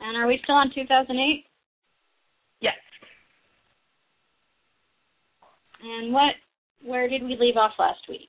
And 0.00 0.16
are 0.16 0.26
we 0.26 0.40
still 0.44 0.54
on 0.54 0.70
2008? 0.74 1.44
Yes. 2.60 2.74
And 5.82 6.12
what? 6.12 6.34
Where 6.84 7.08
did 7.08 7.22
we 7.24 7.36
leave 7.38 7.56
off 7.56 7.72
last 7.78 8.00
week? 8.08 8.28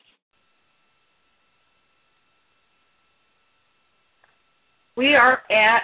We 5.00 5.16
are 5.16 5.43
at 5.50 5.84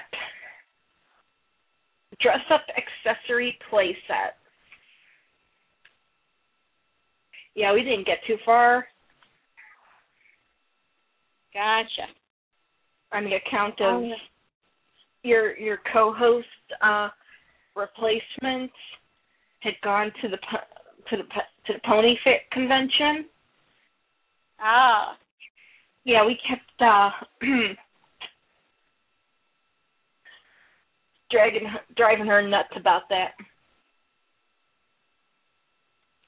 dress 2.19 2.41
up 2.49 2.63
accessory 2.75 3.57
Playset. 3.71 4.33
Yeah, 7.55 7.71
we 7.73 7.81
didn't 7.81 8.05
get 8.05 8.17
too 8.27 8.35
far 8.43 8.85
Gotcha. 11.53 12.07
on 13.13 13.23
the 13.23 13.35
account 13.35 13.79
of 13.79 14.03
Um, 14.03 14.13
your 15.23 15.57
your 15.57 15.77
co-host 15.93 16.47
uh 16.81 17.07
replacement 17.73 18.71
had 19.61 19.75
gone 19.81 20.11
to 20.21 20.27
the 20.27 20.37
to 21.09 21.15
the 21.15 21.23
to 21.23 21.73
the 21.73 21.79
pony 21.85 22.17
fit 22.25 22.41
convention. 22.51 23.29
ah, 24.59 25.17
Yeah, 26.03 26.25
we 26.25 26.37
kept 26.45 26.81
uh 26.81 27.11
dragging 31.31 31.67
driving 31.95 32.27
her 32.27 32.41
nuts 32.41 32.69
about 32.75 33.03
that. 33.09 33.31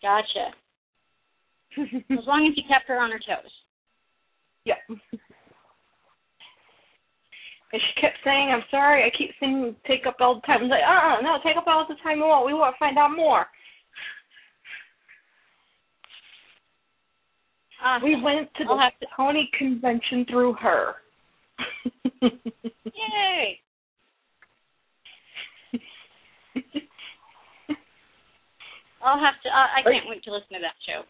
gotcha. 0.02 0.54
As 2.12 2.26
long 2.26 2.48
as 2.50 2.58
you 2.58 2.64
kept 2.68 2.88
her 2.88 3.00
on 3.00 3.12
her 3.12 3.20
toes. 3.20 3.52
Yep. 4.66 4.78
And 7.74 7.82
she 7.82 8.02
kept 8.02 8.18
saying, 8.24 8.50
"I'm 8.50 8.64
sorry, 8.72 9.04
I 9.04 9.10
keep 9.18 9.32
saying 9.40 9.76
take 9.86 10.06
up 10.08 10.16
all 10.20 10.36
the 10.36 10.42
time." 10.42 10.60
I 10.60 10.64
was 10.64 10.70
like, 10.72 10.84
"Uh, 10.88 11.20
uh 11.20 11.22
no, 11.22 11.38
take 11.44 11.58
up 11.58 11.68
all 11.68 11.86
the 11.88 11.96
time 12.02 12.18
you 12.20 12.24
want. 12.26 12.46
We 12.46 12.54
want 12.54 12.74
to 12.76 12.80
find 12.80 12.98
out 12.98 13.16
more." 13.16 13.46
Awesome. 17.84 18.08
We 18.08 18.22
went 18.22 18.50
to 18.56 18.64
I'll 18.68 18.78
the 18.78 18.84
have 18.84 18.98
to- 19.00 19.08
pony 19.16 19.48
convention 19.58 20.26
through 20.30 20.54
her. 20.54 20.96
Yay! 22.22 23.60
I'll 29.04 29.20
have 29.20 29.42
to. 29.44 29.50
I 29.50 29.80
I 29.80 29.84
can't 29.84 30.08
wait 30.08 30.24
to 30.24 30.32
listen 30.32 30.54
to 30.54 30.60
that 30.62 30.78
show. 30.86 31.02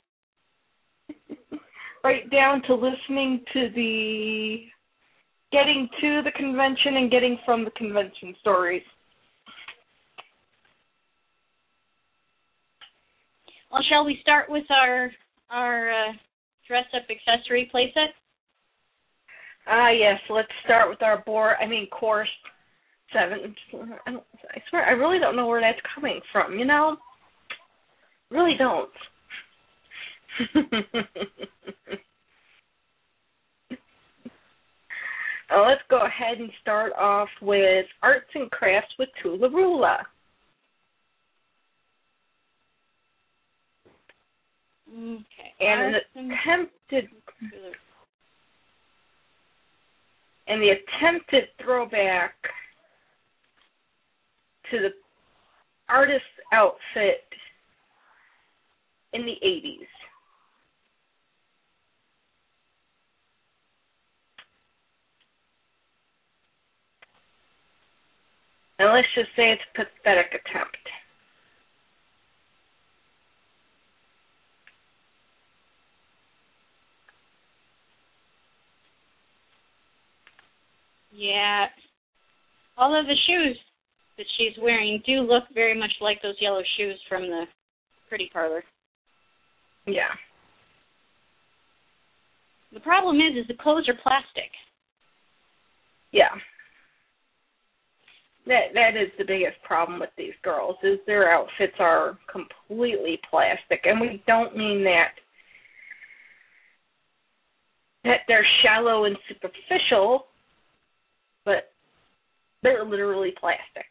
right 2.04 2.30
down 2.30 2.62
to 2.64 2.76
listening 2.76 3.44
to 3.54 3.70
the 3.76 4.66
getting 5.52 5.88
to 6.02 6.22
the 6.24 6.32
convention 6.32 6.98
and 6.98 7.12
getting 7.12 7.38
from 7.46 7.64
the 7.64 7.72
convention 7.72 8.36
stories. 8.42 8.84
Well, 13.72 13.84
shall 13.90 14.06
we 14.06 14.20
start 14.22 14.50
with 14.50 14.66
our 14.70 15.12
our 15.50 15.92
uh, 15.92 16.14
dress 16.68 16.86
up 16.96 17.04
accessory 17.10 17.70
playset? 17.74 18.12
Ah, 19.68 19.90
yes. 19.90 20.20
Let's 20.30 20.48
start 20.64 20.90
with 20.90 21.02
our 21.02 21.24
board. 21.24 21.56
I 21.62 21.68
mean, 21.68 21.88
course 21.90 22.30
seven. 23.14 23.56
I, 24.06 24.12
don't, 24.12 24.24
I 24.52 24.62
swear, 24.70 24.86
I 24.86 24.92
really 24.92 25.20
don't 25.20 25.36
know 25.36 25.48
where 25.48 25.62
that's 25.62 25.80
coming 25.94 26.20
from. 26.32 26.58
You 26.58 26.66
know, 26.66 26.98
really 28.32 28.56
don't. 28.58 28.90
Uh, 35.50 35.62
let's 35.62 35.82
go 35.90 36.06
ahead 36.06 36.40
and 36.40 36.52
start 36.62 36.92
off 37.00 37.30
with 37.42 37.86
arts 38.04 38.28
and 38.36 38.52
crafts 38.52 38.94
with 39.00 39.08
Toola-Roola. 39.24 40.00
Okay. 44.92 45.24
And 45.62 45.96
Arts 45.96 46.06
attempted 46.16 47.08
and 50.48 50.62
the 50.62 50.70
attempted 50.70 51.44
throwback 51.62 52.36
to 54.72 54.80
the 54.80 54.90
artist's 55.90 56.26
outfit 56.54 57.24
in 59.14 59.26
the 59.26 59.36
80s. 59.46 59.88
And 68.80 68.94
let's 68.94 69.08
just 69.16 69.30
say 69.36 69.52
it's 69.52 69.62
a 69.74 69.78
pathetic 69.78 70.28
attempt. 70.28 70.78
Yeah. 81.12 81.66
Although 82.78 83.02
the 83.08 83.16
shoes 83.26 83.58
that 84.18 84.28
she's 84.38 84.54
wearing 84.62 85.02
do 85.06 85.22
look 85.22 85.46
very 85.54 85.78
much 85.78 85.92
like 86.00 86.22
those 86.22 86.36
yellow 86.40 86.62
shoes 86.78 87.00
from 87.10 87.24
the 87.24 87.46
pretty 88.08 88.30
parlor. 88.32 88.64
Yeah. 89.88 90.14
The 92.74 92.80
problem 92.82 93.18
is, 93.18 93.42
is 93.42 93.48
the 93.48 93.54
clothes 93.62 93.88
are 93.88 93.98
plastic. 94.04 94.52
Yeah. 96.12 96.30
That 98.46 98.74
that 98.76 98.96
is 98.96 99.10
the 99.18 99.26
biggest 99.26 99.62
problem 99.64 100.00
with 100.00 100.10
these 100.18 100.34
girls 100.44 100.76
is 100.84 101.00
their 101.06 101.32
outfits 101.32 101.76
are 101.80 102.18
completely 102.32 103.20
plastic 103.30 103.82
and 103.84 104.00
we 104.00 104.24
don't 104.26 104.56
mean 104.56 104.84
that 104.86 105.12
that 108.04 108.22
they're 108.28 108.46
shallow 108.64 109.04
and 109.04 109.18
superficial, 109.28 110.28
but 111.44 111.74
they're 112.64 112.86
literally 112.86 113.34
plastic. 113.38 113.86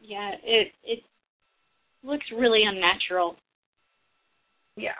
Yeah, 0.00 0.30
it 0.42 0.72
it 0.84 1.00
looks 2.02 2.26
really 2.36 2.62
unnatural. 2.64 3.36
Yeah. 4.76 4.92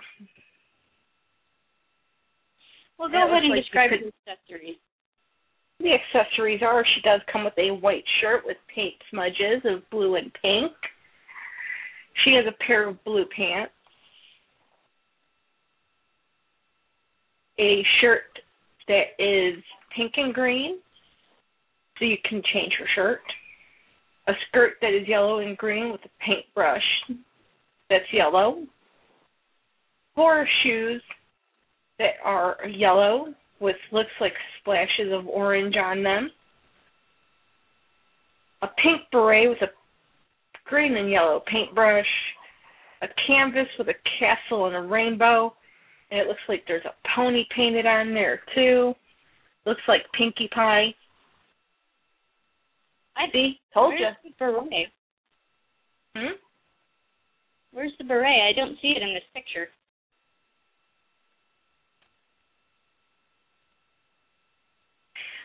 Well, 2.98 3.08
go 3.08 3.16
Yeah, 3.16 3.28
ahead 3.28 3.42
and 3.44 3.50
like 3.50 3.62
describe 3.62 3.90
the 3.90 4.12
accessories. 4.30 4.76
The 5.78 5.94
accessories 5.94 6.60
are 6.62 6.84
she 6.94 7.00
does 7.00 7.20
come 7.32 7.44
with 7.44 7.56
a 7.56 7.70
white 7.70 8.04
shirt 8.20 8.44
with 8.44 8.58
paint 8.74 8.94
smudges 9.10 9.62
of 9.64 9.88
blue 9.90 10.16
and 10.16 10.30
pink. 10.42 10.72
She 12.24 12.34
has 12.34 12.44
a 12.46 12.64
pair 12.64 12.86
of 12.88 13.02
blue 13.04 13.24
pants. 13.34 13.72
A 17.58 17.82
shirt 18.00 18.38
that 18.88 19.14
is 19.18 19.62
pink 19.96 20.12
and 20.16 20.34
green, 20.34 20.78
so 21.98 22.04
you 22.04 22.16
can 22.28 22.42
change 22.52 22.72
her 22.78 22.86
shirt. 22.94 23.20
A 24.30 24.32
skirt 24.48 24.74
that 24.80 24.94
is 24.94 25.08
yellow 25.08 25.40
and 25.40 25.58
green 25.58 25.90
with 25.90 26.02
a 26.04 26.24
paintbrush 26.24 26.84
that's 27.88 28.04
yellow. 28.12 28.62
Four 30.14 30.46
shoes 30.62 31.02
that 31.98 32.12
are 32.24 32.56
yellow 32.72 33.34
with 33.58 33.74
looks 33.90 34.12
like 34.20 34.32
splashes 34.60 35.12
of 35.12 35.26
orange 35.26 35.74
on 35.76 36.04
them. 36.04 36.30
A 38.62 38.68
pink 38.68 39.00
beret 39.10 39.48
with 39.48 39.62
a 39.62 39.72
green 40.64 40.96
and 40.96 41.10
yellow 41.10 41.42
paintbrush. 41.50 42.06
A 43.02 43.08
canvas 43.26 43.66
with 43.80 43.88
a 43.88 43.94
castle 44.20 44.66
and 44.66 44.76
a 44.76 44.80
rainbow. 44.80 45.52
And 46.12 46.20
it 46.20 46.28
looks 46.28 46.38
like 46.48 46.62
there's 46.68 46.84
a 46.84 46.94
pony 47.16 47.46
painted 47.56 47.84
on 47.84 48.14
there 48.14 48.42
too. 48.54 48.94
Looks 49.66 49.82
like 49.88 50.02
Pinkie 50.16 50.50
Pie. 50.54 50.94
I 53.20 53.30
See? 53.32 53.60
Told 53.74 53.94
Where's 53.94 54.16
you. 54.24 54.30
the 54.30 54.34
beret? 54.38 54.88
Hmm? 56.16 56.32
Where's 57.72 57.92
the 57.98 58.04
beret? 58.04 58.48
I 58.48 58.52
don't 58.56 58.76
see 58.80 58.94
it 58.96 59.02
in 59.02 59.12
this 59.14 59.22
picture. 59.34 59.68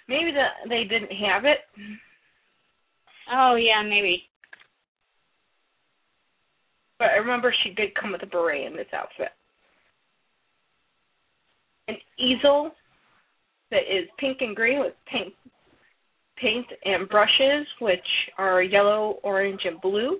Maybe 0.08 0.32
the, 0.32 0.70
they 0.70 0.84
didn't 0.84 1.12
have 1.12 1.46
it. 1.46 1.60
Oh 3.32 3.56
yeah, 3.56 3.82
maybe. 3.82 4.24
But 6.98 7.10
I 7.10 7.16
remember 7.16 7.54
she 7.64 7.72
did 7.74 7.94
come 7.96 8.12
with 8.14 8.24
a 8.24 8.28
beret 8.28 8.66
in 8.66 8.78
this 8.78 8.88
outfit. 8.94 9.30
An 11.88 11.96
easel 12.18 12.72
that 13.72 13.82
is 13.82 14.08
pink 14.18 14.38
and 14.42 14.56
green 14.56 14.80
with 14.80 14.94
paint, 15.12 15.34
paint 16.38 16.66
and 16.84 17.08
brushes, 17.10 17.68
which 17.80 18.00
are 18.38 18.62
yellow, 18.62 19.20
orange, 19.24 19.62
and 19.66 19.80
blue. 19.82 20.20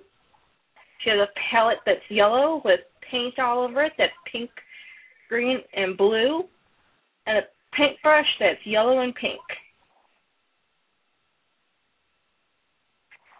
She 1.02 1.10
has 1.10 1.18
a 1.18 1.28
palette 1.50 1.78
that's 1.84 2.00
yellow 2.08 2.62
with 2.64 2.80
paint 3.10 3.38
all 3.38 3.64
over 3.64 3.84
it 3.84 3.92
that's 3.98 4.12
pink, 4.30 4.50
green, 5.28 5.58
and 5.74 5.96
blue. 5.96 6.44
And 7.26 7.38
a 7.38 7.42
paintbrush 7.76 8.26
that's 8.40 8.64
yellow 8.64 9.00
and 9.00 9.14
pink. 9.14 9.40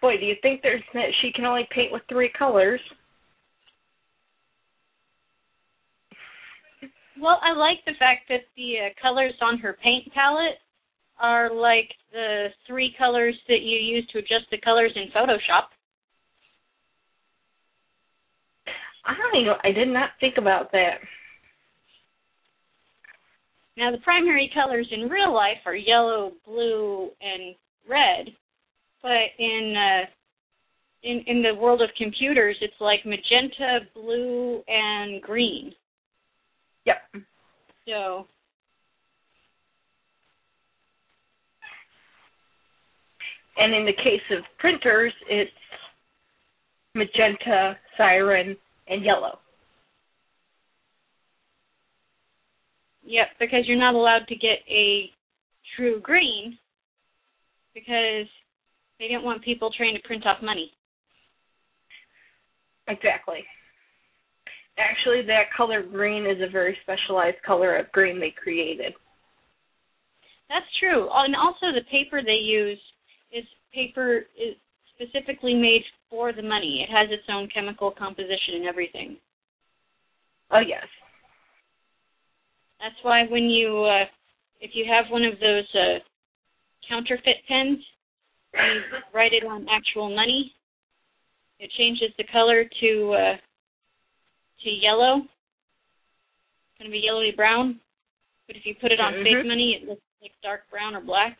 Boy, 0.02 0.18
do 0.18 0.26
you 0.26 0.36
think 0.42 0.60
there's 0.62 0.82
that 0.94 1.08
she 1.20 1.32
can 1.32 1.44
only 1.44 1.66
paint 1.74 1.92
with 1.92 2.02
three 2.08 2.30
colors? 2.38 2.80
Well, 7.18 7.40
I 7.42 7.56
like 7.56 7.78
the 7.86 7.94
fact 7.98 8.28
that 8.28 8.42
the 8.56 8.74
uh, 8.78 8.88
colors 9.00 9.32
on 9.40 9.58
her 9.58 9.76
paint 9.82 10.12
palette 10.12 10.58
are 11.20 11.52
like 11.52 11.90
the 12.12 12.48
three 12.66 12.94
colors 12.98 13.34
that 13.48 13.60
you 13.60 13.78
use 13.78 14.06
to 14.12 14.18
adjust 14.18 14.50
the 14.50 14.58
colors 14.58 14.92
in 14.94 15.10
Photoshop. 15.14 15.68
I 19.04 19.14
don't 19.14 19.40
even. 19.40 19.54
I 19.62 19.72
did 19.72 19.88
not 19.88 20.10
think 20.20 20.34
about 20.36 20.72
that. 20.72 20.98
Now, 23.76 23.90
the 23.90 23.98
primary 23.98 24.50
colors 24.54 24.88
in 24.90 25.08
real 25.08 25.32
life 25.34 25.58
are 25.66 25.76
yellow, 25.76 26.32
blue, 26.46 27.10
and 27.20 27.54
red, 27.88 28.34
but 29.02 29.30
in 29.38 29.74
uh, 29.76 30.06
in 31.02 31.22
in 31.26 31.42
the 31.42 31.54
world 31.54 31.82
of 31.82 31.90
computers, 31.96 32.56
it's 32.60 32.80
like 32.80 33.04
magenta, 33.04 33.80
blue, 33.94 34.62
and 34.66 35.22
green. 35.22 35.72
Yep. 36.84 36.96
So, 37.86 38.26
And 43.58 43.74
in 43.74 43.86
the 43.86 43.92
case 43.92 44.22
of 44.36 44.44
printers, 44.58 45.12
it's 45.28 45.50
magenta, 46.94 47.76
cyan, 47.96 48.56
and 48.88 49.04
yellow. 49.04 49.38
yep, 53.06 53.28
because 53.38 53.60
you're 53.66 53.78
not 53.78 53.94
allowed 53.94 54.26
to 54.28 54.34
get 54.34 54.58
a 54.68 55.10
true 55.76 56.00
green 56.00 56.58
because 57.74 58.26
they 58.98 59.08
don't 59.08 59.24
want 59.24 59.44
people 59.44 59.70
trying 59.76 59.94
to 59.94 60.06
print 60.06 60.26
off 60.26 60.42
money. 60.42 60.72
Exactly. 62.88 63.44
Actually, 64.78 65.22
that 65.26 65.52
color 65.56 65.82
green 65.82 66.26
is 66.26 66.42
a 66.42 66.50
very 66.50 66.76
specialized 66.82 67.40
color 67.46 67.76
of 67.76 67.90
green 67.92 68.20
they 68.20 68.34
created. 68.42 68.92
That's 70.48 70.66
true. 70.78 71.08
And 71.10 71.34
also 71.34 71.72
the 71.74 71.84
paper 71.90 72.22
they 72.22 72.32
use 72.32 72.78
is 73.36 73.44
paper 73.72 74.26
is 74.38 74.56
specifically 74.94 75.54
made 75.54 75.82
for 76.08 76.32
the 76.32 76.42
money. 76.42 76.86
It 76.88 76.92
has 76.92 77.08
its 77.10 77.24
own 77.28 77.48
chemical 77.52 77.90
composition 77.90 78.54
and 78.56 78.66
everything. 78.66 79.16
Oh 80.50 80.60
yes. 80.60 80.86
That's 82.80 82.96
why 83.02 83.24
when 83.28 83.44
you 83.44 83.84
uh 83.84 84.04
if 84.60 84.70
you 84.74 84.86
have 84.90 85.10
one 85.10 85.24
of 85.24 85.34
those 85.40 85.68
uh 85.74 85.98
counterfeit 86.88 87.36
pens 87.48 87.78
and 88.54 88.74
you 88.76 88.82
write 89.12 89.32
it 89.32 89.44
on 89.44 89.66
actual 89.68 90.14
money, 90.14 90.52
it 91.58 91.70
changes 91.76 92.10
the 92.16 92.24
color 92.32 92.64
to 92.80 93.12
uh 93.12 93.36
to 94.64 94.70
yellow. 94.70 95.22
Gonna 96.78 96.90
be 96.90 97.02
yellowy 97.04 97.32
brown. 97.36 97.80
But 98.46 98.56
if 98.56 98.64
you 98.64 98.74
put 98.80 98.92
it 98.92 99.00
on 99.00 99.12
fake 99.24 99.44
Mhm. 99.44 99.46
money 99.48 99.78
it 99.82 99.88
looks 99.88 100.02
like 100.22 100.32
dark 100.42 100.70
brown 100.70 100.94
or 100.94 101.00
black. 101.00 101.36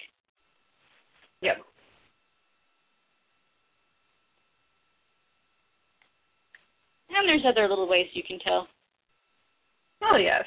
Yep. 1.41 1.59
And 7.17 7.29
there's 7.29 7.45
other 7.47 7.69
little 7.69 7.89
ways 7.89 8.07
you 8.13 8.23
can 8.27 8.39
tell. 8.41 8.69
Oh 10.03 10.17
yes. 10.17 10.45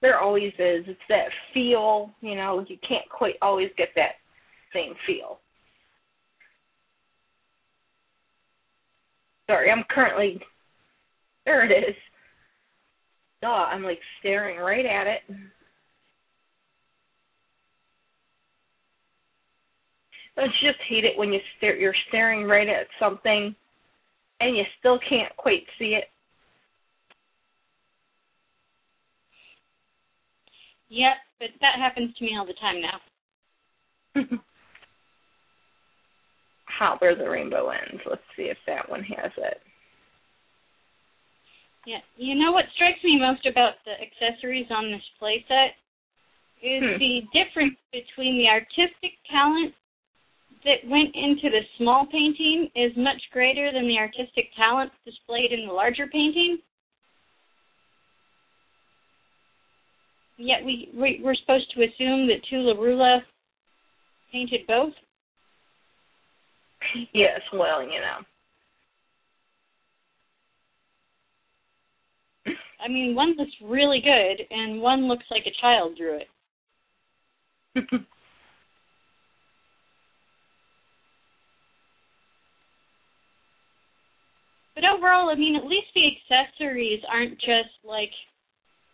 There 0.00 0.20
always 0.20 0.52
is. 0.58 0.84
It's 0.86 1.00
that 1.08 1.26
feel, 1.52 2.10
you 2.20 2.36
know, 2.36 2.64
you 2.68 2.76
can't 2.86 3.08
quite 3.08 3.34
always 3.42 3.70
get 3.76 3.88
that 3.96 4.16
same 4.72 4.94
feel. 5.06 5.40
Sorry, 9.48 9.70
I'm 9.70 9.84
currently 9.90 10.40
there 11.44 11.64
it 11.64 11.72
is. 11.88 11.94
Duh, 13.40 13.48
I'm 13.48 13.84
like 13.84 14.00
staring 14.18 14.58
right 14.58 14.84
at 14.84 15.06
it. 15.06 15.20
Don't 20.36 20.52
you 20.60 20.70
just 20.70 20.82
hate 20.88 21.04
it 21.04 21.16
when 21.16 21.32
you 21.32 21.40
stare 21.56 21.76
you're 21.76 21.94
staring 22.08 22.44
right 22.44 22.68
at 22.68 22.86
something 23.00 23.54
and 24.40 24.56
you 24.56 24.64
still 24.78 24.98
can't 25.08 25.34
quite 25.36 25.64
see 25.78 25.96
it? 25.96 26.04
Yep, 30.88 31.16
but 31.40 31.48
that 31.60 31.78
happens 31.78 32.14
to 32.16 32.24
me 32.24 32.36
all 32.38 32.46
the 32.46 32.54
time 32.60 32.80
now. 32.80 33.00
How 36.66 36.96
where 36.98 37.16
the 37.16 37.28
rainbow 37.28 37.70
ends. 37.70 38.02
Let's 38.08 38.22
see 38.36 38.44
if 38.44 38.58
that 38.66 38.88
one 38.88 39.02
has 39.02 39.32
it. 39.38 39.60
Yeah. 41.86 41.98
You 42.16 42.34
know 42.34 42.52
what 42.52 42.66
strikes 42.74 43.02
me 43.02 43.18
most 43.18 43.46
about 43.46 43.74
the 43.84 43.92
accessories 43.92 44.66
on 44.70 44.90
this 44.92 45.02
playset 45.20 45.70
is 46.62 46.82
Hmm. 46.82 46.98
the 46.98 47.22
difference 47.32 47.78
between 47.92 48.38
the 48.38 48.48
artistic 48.48 49.12
talent 49.30 49.74
that 50.66 50.90
went 50.90 51.14
into 51.14 51.48
the 51.48 51.60
small 51.78 52.06
painting 52.10 52.68
is 52.74 52.90
much 52.96 53.22
greater 53.32 53.72
than 53.72 53.86
the 53.86 53.98
artistic 53.98 54.46
talent 54.56 54.90
displayed 55.04 55.52
in 55.52 55.66
the 55.66 55.72
larger 55.72 56.08
painting. 56.08 56.58
Yet 60.38 60.64
we, 60.64 60.90
we 60.92 61.20
we're 61.22 61.36
supposed 61.36 61.72
to 61.74 61.84
assume 61.84 62.26
that 62.26 62.42
Toola-Roola 62.50 63.20
painted 64.32 64.66
both. 64.66 64.92
Yes, 67.14 67.40
well, 67.52 67.82
you 67.82 68.00
know. 68.00 68.24
I 72.84 72.88
mean, 72.88 73.14
one 73.14 73.36
looks 73.38 73.52
really 73.64 74.02
good, 74.02 74.44
and 74.50 74.82
one 74.82 75.08
looks 75.08 75.24
like 75.30 75.44
a 75.46 75.60
child 75.60 75.96
drew 75.96 76.18
it. 77.76 78.00
But 84.76 84.84
overall, 84.84 85.30
I 85.30 85.34
mean, 85.34 85.56
at 85.56 85.64
least 85.64 85.88
the 85.94 86.06
accessories 86.06 87.00
aren't 87.10 87.40
just 87.40 87.74
like 87.82 88.12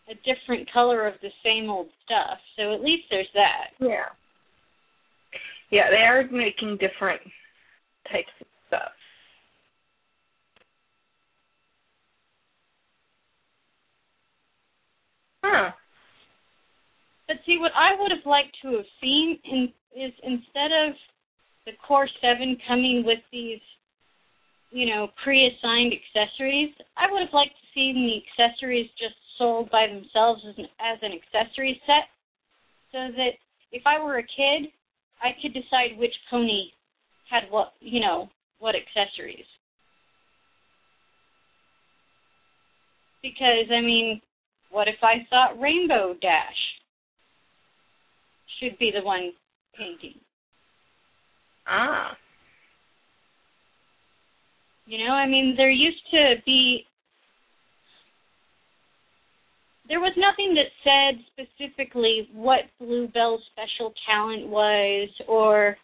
a 0.08 0.14
different 0.22 0.72
color 0.72 1.06
of 1.06 1.14
the 1.20 1.30
same 1.44 1.68
old 1.68 1.88
stuff. 2.04 2.38
So 2.56 2.72
at 2.72 2.80
least 2.80 3.04
there's 3.10 3.28
that. 3.34 3.70
yeah. 3.78 4.06
Yeah, 5.70 5.88
they 5.90 6.04
are 6.04 6.22
making 6.30 6.76
different 6.76 7.22
types 8.12 8.28
of 8.40 8.46
stuff. 8.68 8.92
Huh. 15.42 15.70
But 17.26 17.38
see, 17.46 17.58
what 17.58 17.72
I 17.74 17.98
would 17.98 18.10
have 18.10 18.26
liked 18.26 18.54
to 18.62 18.76
have 18.76 18.86
seen 19.00 19.38
in, 19.44 19.72
is 19.96 20.12
instead 20.22 20.72
of 20.86 20.94
the 21.64 21.72
Core 21.86 22.08
7 22.20 22.56
coming 22.68 23.02
with 23.04 23.20
these, 23.32 23.60
you 24.72 24.86
know, 24.86 25.08
pre-assigned 25.22 25.92
accessories, 25.92 26.72
I 26.96 27.10
would 27.10 27.20
have 27.20 27.34
liked 27.34 27.52
to 27.52 27.66
see 27.74 27.92
the 27.92 28.16
accessories 28.24 28.88
just 28.98 29.14
sold 29.36 29.70
by 29.70 29.86
themselves 29.86 30.42
as 30.48 30.54
an, 30.56 30.66
as 30.80 30.98
an 31.02 31.12
accessory 31.12 31.80
set, 31.86 32.08
so 32.90 33.12
that 33.16 33.36
if 33.70 33.82
I 33.86 34.02
were 34.02 34.18
a 34.18 34.22
kid, 34.22 34.72
I 35.22 35.30
could 35.40 35.52
decide 35.52 35.98
which 35.98 36.14
pony 36.30 36.72
had 37.30 37.44
what, 37.50 37.72
you 37.80 38.00
know, 38.00 38.28
what 38.58 38.74
accessories. 38.74 39.44
Because 43.22 43.70
I 43.70 43.80
mean, 43.80 44.20
what 44.70 44.88
if 44.88 44.96
I 45.02 45.26
thought 45.30 45.60
Rainbow 45.60 46.14
Dash 46.20 46.62
should 48.58 48.78
be 48.78 48.90
the 48.90 49.04
one 49.04 49.32
painting? 49.76 50.18
Ah. 51.66 52.16
You 54.86 54.98
know, 54.98 55.12
I 55.12 55.26
mean, 55.26 55.54
there 55.56 55.70
used 55.70 56.02
to 56.10 56.34
be. 56.44 56.84
There 59.88 60.00
was 60.00 60.12
nothing 60.16 60.54
that 60.54 60.70
said 60.82 61.20
specifically 61.32 62.28
what 62.32 62.60
Bluebell's 62.78 63.42
special 63.52 63.92
talent 64.08 64.48
was 64.48 65.08
or, 65.28 65.76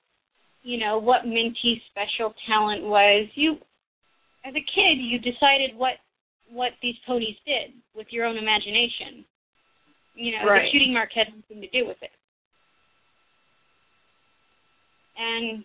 you 0.63 0.79
know, 0.79 0.99
what 0.99 1.27
Minty's 1.27 1.83
special 1.91 2.33
talent 2.47 2.85
was. 2.85 3.29
You, 3.35 3.57
as 4.45 4.55
a 4.55 4.65
kid, 4.75 4.99
you 4.99 5.19
decided 5.19 5.77
what 5.77 5.95
what 6.51 6.73
these 6.81 6.95
ponies 7.07 7.37
did 7.45 7.75
with 7.95 8.07
your 8.11 8.25
own 8.25 8.39
imagination. 8.39 9.25
You 10.15 10.33
know, 10.33 10.47
Right. 10.49 10.65
the 10.65 10.71
cutie 10.71 10.91
mark 10.91 11.11
had 11.15 11.29
nothing 11.35 11.61
to 11.61 11.69
do 11.69 11.87
with 11.87 12.03
it. 12.03 12.11
And 15.19 15.65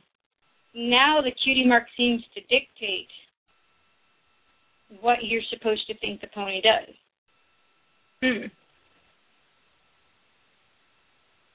now 0.74 1.22
the 1.22 1.32
cutie 1.32 1.66
mark 1.66 1.86
seems 1.96 2.24
to 2.34 2.42
dictate 2.42 3.08
what 5.02 5.20
you're 5.24 5.42
supposed 5.50 5.86
to 5.88 5.98
think 6.00 6.22
the 6.22 6.28
pony 6.34 6.62
does. 6.62 6.96
Hmm. 8.22 8.46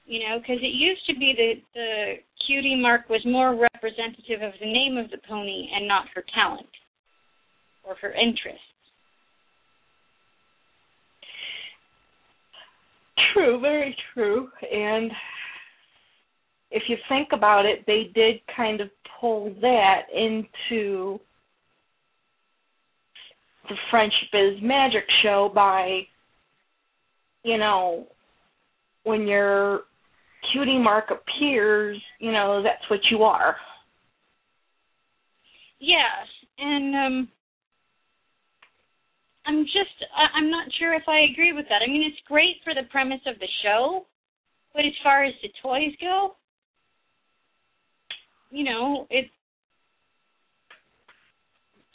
You 0.05 0.19
know, 0.19 0.39
because 0.39 0.61
it 0.61 0.73
used 0.73 1.05
to 1.07 1.13
be 1.13 1.33
that 1.37 1.61
the 1.75 2.13
cutie 2.47 2.79
mark 2.79 3.09
was 3.09 3.21
more 3.25 3.55
representative 3.73 4.41
of 4.41 4.53
the 4.59 4.65
name 4.65 4.97
of 4.97 5.09
the 5.11 5.19
pony 5.27 5.69
and 5.73 5.87
not 5.87 6.05
her 6.15 6.23
talent 6.33 6.69
or 7.83 7.95
her 8.01 8.11
interests. 8.11 8.61
True, 13.33 13.59
very 13.59 13.95
true. 14.13 14.49
And 14.71 15.11
if 16.71 16.83
you 16.87 16.97
think 17.07 17.29
about 17.31 17.65
it, 17.65 17.83
they 17.85 18.11
did 18.15 18.41
kind 18.55 18.81
of 18.81 18.89
pull 19.19 19.53
that 19.61 20.01
into 20.13 21.19
the 23.69 23.75
Friendship 23.89 24.29
is 24.33 24.59
Magic 24.61 25.03
show 25.23 25.51
by, 25.53 26.01
you 27.43 27.57
know, 27.57 28.07
when 29.03 29.27
your 29.27 29.81
cutie 30.51 30.77
mark 30.77 31.11
appears, 31.11 32.01
you 32.19 32.31
know, 32.31 32.61
that's 32.63 32.89
what 32.89 32.99
you 33.11 33.23
are. 33.23 33.55
Yeah, 35.79 35.97
and 36.57 36.95
um 36.95 37.29
I'm 39.45 39.63
just 39.63 40.05
I, 40.15 40.37
I'm 40.37 40.51
not 40.51 40.67
sure 40.77 40.93
if 40.93 41.03
I 41.07 41.31
agree 41.31 41.53
with 41.53 41.65
that. 41.69 41.81
I 41.81 41.87
mean, 41.87 42.03
it's 42.03 42.27
great 42.27 42.57
for 42.63 42.73
the 42.73 42.87
premise 42.91 43.21
of 43.25 43.39
the 43.39 43.47
show, 43.63 44.05
but 44.73 44.85
as 44.85 44.93
far 45.03 45.23
as 45.23 45.33
the 45.41 45.49
toys 45.61 45.93
go, 46.01 46.35
you 48.51 48.63
know, 48.63 49.07
it 49.09 49.25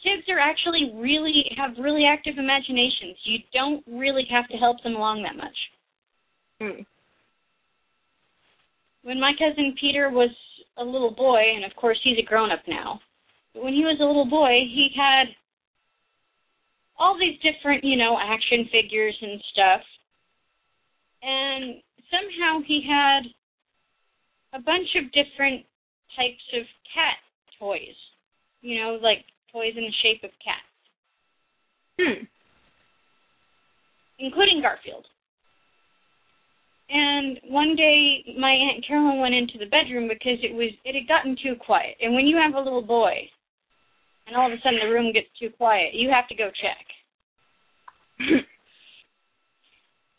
kids 0.05 0.28
are 0.28 0.38
actually 0.38 0.92
really 0.94 1.50
have 1.57 1.72
really 1.80 2.05
active 2.05 2.34
imaginations. 2.36 3.16
You 3.24 3.38
don't 3.52 3.82
really 3.88 4.26
have 4.30 4.46
to 4.48 4.57
help 4.57 4.82
them 4.82 4.94
along 4.94 5.22
that 5.22 5.36
much. 5.36 5.57
Hmm. 6.61 6.82
When 9.02 9.18
my 9.18 9.32
cousin 9.38 9.74
Peter 9.80 10.11
was 10.11 10.30
a 10.76 10.84
little 10.84 11.11
boy, 11.11 11.40
and 11.57 11.64
of 11.64 11.74
course 11.76 11.98
he's 12.05 12.18
a 12.18 12.22
grown 12.22 12.52
up 12.52 12.62
now, 12.68 13.00
but 13.55 13.64
when 13.64 13.72
he 13.72 13.84
was 13.84 13.98
a 14.00 14.05
little 14.05 14.28
boy, 14.28 14.68
he 14.68 14.90
had 14.94 15.28
all 16.98 17.18
these 17.18 17.38
different, 17.40 17.82
you 17.82 17.96
know, 17.96 18.18
action 18.20 18.68
figures 18.70 19.16
and 19.20 19.40
stuff. 19.52 19.80
And 21.22 21.82
somehow 22.11 22.61
he 22.66 22.84
had 22.86 23.22
a 24.59 24.62
bunch 24.62 24.88
of 24.96 25.11
different 25.12 25.64
types 26.16 26.44
of 26.55 26.62
cat 26.92 27.18
toys. 27.59 27.96
You 28.61 28.80
know, 28.82 28.98
like 29.02 29.24
toys 29.55 29.74
in 29.76 29.84
the 29.84 29.94
shape 30.02 30.24
of 30.24 30.30
cats, 30.42 30.66
Hmm. 31.96 32.24
including 34.18 34.61
Garfield. 34.61 35.07
And 36.90 37.40
one 37.44 37.76
day 37.76 38.34
my 38.36 38.50
Aunt 38.50 38.84
Carolyn 38.84 39.20
went 39.20 39.34
into 39.34 39.57
the 39.59 39.66
bedroom 39.66 40.09
because 40.09 40.42
it 40.42 40.52
was 40.52 40.70
it 40.84 40.94
had 40.94 41.09
gotten 41.09 41.36
too 41.36 41.55
quiet. 41.55 41.96
And 42.00 42.14
when 42.14 42.26
you 42.26 42.36
have 42.36 42.55
a 42.55 42.61
little 42.61 42.82
boy 42.82 43.30
and 44.26 44.36
all 44.36 44.46
of 44.46 44.52
a 44.52 44.61
sudden 44.61 44.80
the 44.80 44.90
room 44.90 45.12
gets 45.12 45.28
too 45.38 45.50
quiet, 45.50 45.94
you 45.94 46.11
have 46.11 46.28
to 46.28 46.34
go 46.34 46.50
check. 46.50 46.86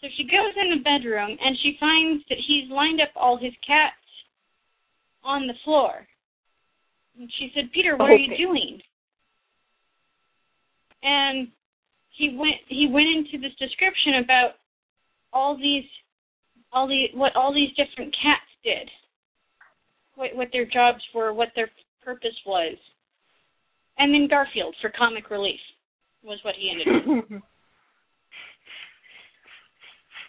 So 0.01 0.11
she 0.17 0.23
goes 0.25 0.53
in 0.61 0.69
the 0.69 0.83
bedroom 0.83 1.35
and 1.41 1.57
she 1.63 1.77
finds 1.79 2.23
that 2.29 2.37
he's 2.45 2.69
lined 2.69 3.01
up 3.01 3.09
all 3.15 3.37
his 3.37 3.53
cats 3.65 3.95
on 5.23 5.47
the 5.47 5.55
floor. 5.63 6.05
And 7.17 7.31
she 7.39 7.51
said, 7.55 7.71
"Peter, 7.71 7.97
what 7.97 8.11
are 8.11 8.15
you 8.15 8.37
doing?" 8.37 8.81
And 11.05 11.49
he 12.09 12.35
went 12.35 12.57
he 12.67 12.89
went 12.91 13.07
into 13.07 13.37
this 13.37 13.55
description 13.59 14.23
about 14.23 14.53
all 15.31 15.55
these 15.55 15.85
all 16.73 16.87
the 16.87 17.07
what 17.13 17.35
all 17.35 17.53
these 17.53 17.69
different 17.77 18.13
cats 18.21 18.49
did. 18.63 18.89
What 20.15 20.35
what 20.35 20.49
their 20.51 20.65
jobs 20.65 21.03
were, 21.13 21.31
what 21.31 21.49
their 21.55 21.69
purpose 22.03 22.35
was. 22.45 22.75
And 23.97 24.13
then 24.13 24.27
Garfield 24.27 24.75
for 24.81 24.91
comic 24.97 25.29
relief 25.29 25.59
was 26.23 26.39
what 26.43 26.55
he 26.57 26.71
ended 26.71 26.87
up. 26.87 27.29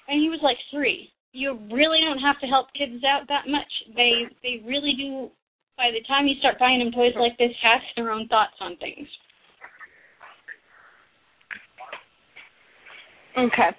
and 0.08 0.20
he 0.20 0.28
was 0.28 0.40
like 0.42 0.58
three. 0.70 1.10
You 1.32 1.58
really 1.72 2.00
don't 2.04 2.20
have 2.20 2.38
to 2.40 2.46
help 2.46 2.66
kids 2.76 3.02
out 3.04 3.28
that 3.28 3.48
much. 3.48 3.72
They 3.96 4.24
they 4.42 4.62
really 4.66 4.92
do. 4.96 5.30
By 5.76 5.90
the 5.92 6.04
time 6.08 6.26
you 6.26 6.34
start 6.38 6.58
buying 6.58 6.78
them 6.78 6.92
toys 6.92 7.12
like 7.16 7.36
this, 7.36 7.52
have 7.62 7.80
their 7.96 8.10
own 8.10 8.28
thoughts 8.28 8.56
on 8.60 8.76
things. 8.78 9.08
Okay. 13.38 13.70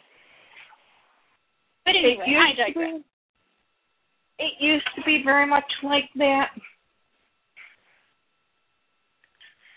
But 1.86 1.96
anyway, 1.96 2.26
I 2.28 2.56
to 2.56 2.74
digress. 2.74 3.02
It 4.40 4.54
used 4.60 4.88
to 4.96 5.04
be 5.04 5.22
very 5.24 5.48
much 5.48 5.64
like 5.84 6.10
that. 6.18 6.50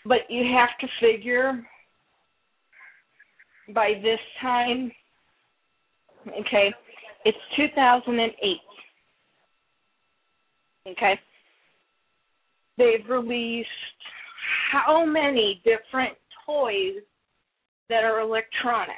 But 0.05 0.19
you 0.29 0.43
have 0.53 0.69
to 0.81 0.87
figure 0.99 1.63
by 3.73 3.93
this 4.01 4.19
time, 4.41 4.91
okay, 6.27 6.73
it's 7.25 7.37
2008. 7.55 8.57
Okay. 10.91 11.19
They've 12.77 13.07
released 13.09 13.67
how 14.71 15.05
many 15.05 15.61
different 15.63 16.17
toys 16.45 17.03
that 17.89 18.03
are 18.03 18.21
electronic? 18.21 18.95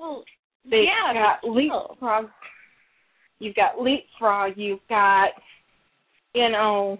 Well, 0.00 0.24
They've 0.64 0.84
yeah, 0.84 1.12
got 1.12 1.44
leapfrog. 1.44 2.26
You've 3.38 3.54
got 3.54 3.80
leapfrog. 3.80 4.52
You've 4.56 4.86
got, 4.88 5.30
you 6.34 6.48
know, 6.50 6.98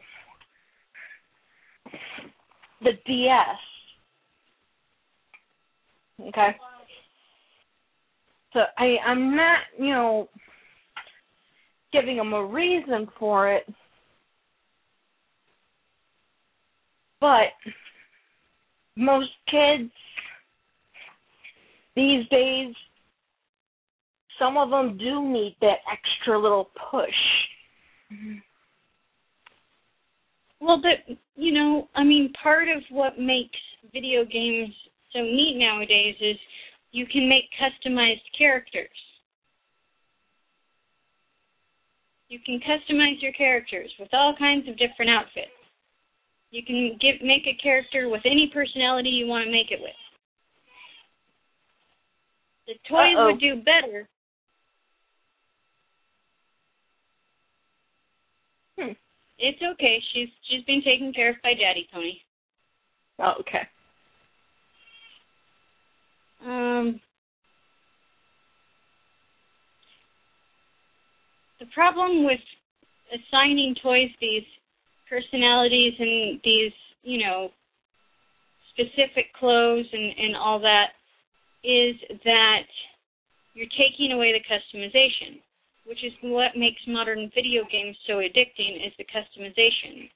the 2.83 2.93
DS. 3.07 3.39
Okay. 6.29 6.57
So 8.53 8.61
I 8.77 8.97
I'm 9.07 9.37
not 9.37 9.59
you 9.79 9.91
know 9.91 10.29
giving 11.93 12.17
them 12.17 12.33
a 12.33 12.45
reason 12.45 13.09
for 13.19 13.53
it, 13.53 13.67
but 17.21 17.53
most 18.97 19.31
kids 19.51 19.91
these 21.97 22.27
days 22.29 22.75
some 24.41 24.57
of 24.57 24.71
them 24.71 24.99
do 24.99 25.23
need 25.29 25.57
that 25.61 25.79
extra 25.93 26.41
little 26.41 26.71
push. 26.91 27.21
Mm-hmm. 28.13 28.39
Well, 30.61 30.83
but 30.83 31.17
you 31.37 31.53
know, 31.53 31.89
I 31.95 32.03
mean, 32.03 32.33
part 32.43 32.69
of 32.69 32.83
what 32.91 33.19
makes 33.19 33.59
video 33.93 34.25
games 34.25 34.75
so 35.13 35.21
neat 35.21 35.57
nowadays 35.59 36.17
is 36.21 36.37
you 36.93 37.07
can 37.07 37.29
make 37.29 37.45
customized 37.61 38.27
characters. 38.37 38.89
You 42.29 42.39
can 42.47 42.61
customize 42.61 43.21
your 43.21 43.33
characters 43.33 43.91
with 43.99 44.09
all 44.13 44.35
kinds 44.39 44.69
of 44.69 44.79
different 44.79 45.11
outfits. 45.11 45.51
You 46.51 46.63
can 46.65 46.97
give 47.01 47.17
make 47.23 47.47
a 47.47 47.61
character 47.63 48.09
with 48.09 48.23
any 48.25 48.51
personality 48.53 49.09
you 49.09 49.27
want 49.27 49.45
to 49.47 49.51
make 49.51 49.71
it 49.71 49.81
with. 49.81 49.91
The 52.67 52.75
toys 52.89 53.17
Uh-oh. 53.17 53.27
would 53.27 53.41
do 53.41 53.57
better. 53.57 54.09
Hmm. 58.79 58.93
It's 59.41 59.61
okay. 59.63 59.99
She's 60.13 60.29
she's 60.49 60.65
being 60.65 60.83
taken 60.83 61.13
care 61.13 61.31
of 61.31 61.37
by 61.43 61.55
Daddy 61.55 61.89
Tony. 61.93 62.23
Oh, 63.19 63.35
okay. 63.41 63.67
Um, 66.45 67.01
the 71.59 71.67
problem 71.75 72.25
with 72.25 72.41
assigning 73.13 73.75
toys 73.83 74.09
these 74.21 74.45
personalities 75.09 75.95
and 75.99 76.41
these, 76.45 76.73
you 77.03 77.19
know, 77.19 77.51
specific 78.73 79.33
clothes 79.39 79.87
and, 79.93 80.13
and 80.19 80.37
all 80.37 80.61
that 80.61 80.91
is 81.65 81.97
that 82.25 82.65
you're 83.55 83.67
taking 83.77 84.13
away 84.13 84.33
the 84.33 84.41
customization, 84.49 85.41
which 85.87 86.05
is 86.05 86.13
what 86.23 86.57
makes 86.57 86.81
modern 86.87 87.31
video 87.35 87.63
games 87.71 87.97
so 88.07 88.15
addicting 88.15 88.87
is 88.87 88.93
the 88.99 89.05
customization. 89.05 90.09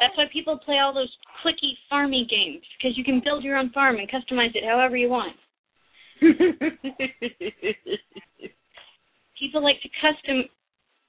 That's 0.00 0.16
why 0.16 0.24
people 0.32 0.58
play 0.58 0.78
all 0.78 0.94
those 0.94 1.14
clicky 1.44 1.72
farming 1.88 2.26
games 2.30 2.62
because 2.78 2.96
you 2.96 3.04
can 3.04 3.20
build 3.22 3.44
your 3.44 3.56
own 3.56 3.70
farm 3.70 3.96
and 3.96 4.08
customize 4.08 4.54
it 4.54 4.64
however 4.64 4.96
you 4.96 5.08
want. 5.08 5.36
People 9.38 9.62
like 9.62 9.80
to 9.82 9.88
custom 10.00 10.44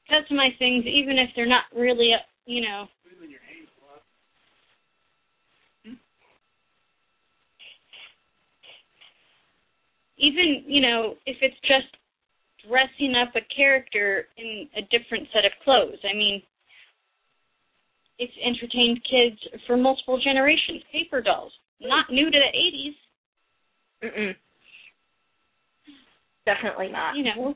customize 0.09 0.57
things 0.59 0.85
even 0.85 1.17
if 1.17 1.29
they're 1.35 1.45
not 1.45 1.63
really, 1.75 2.11
uh, 2.13 2.17
you 2.45 2.61
know. 2.61 2.87
Even, 10.17 10.63
you 10.67 10.81
know, 10.81 11.15
if 11.25 11.37
it's 11.41 11.59
just 11.61 11.97
dressing 12.67 13.15
up 13.15 13.35
a 13.35 13.41
character 13.53 14.27
in 14.37 14.67
a 14.77 14.81
different 14.83 15.27
set 15.33 15.45
of 15.45 15.51
clothes. 15.63 15.99
I 16.03 16.15
mean, 16.15 16.41
it's 18.19 18.33
entertained 18.43 19.01
kids 19.09 19.39
for 19.65 19.77
multiple 19.77 20.19
generations. 20.23 20.83
Paper 20.91 21.21
dolls, 21.21 21.51
not 21.79 22.11
new 22.11 22.29
to 22.29 22.37
the 22.37 22.57
80s. 22.57 24.09
Mm-mm. 24.09 24.35
Definitely 26.45 26.89
not. 26.89 27.15
You 27.15 27.23
know, 27.23 27.55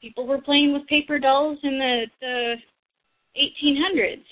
people 0.00 0.26
were 0.26 0.40
playing 0.40 0.72
with 0.72 0.86
paper 0.86 1.18
dolls 1.18 1.58
in 1.62 1.78
the 1.78 2.06
the 2.20 2.54
1800s. 3.36 4.24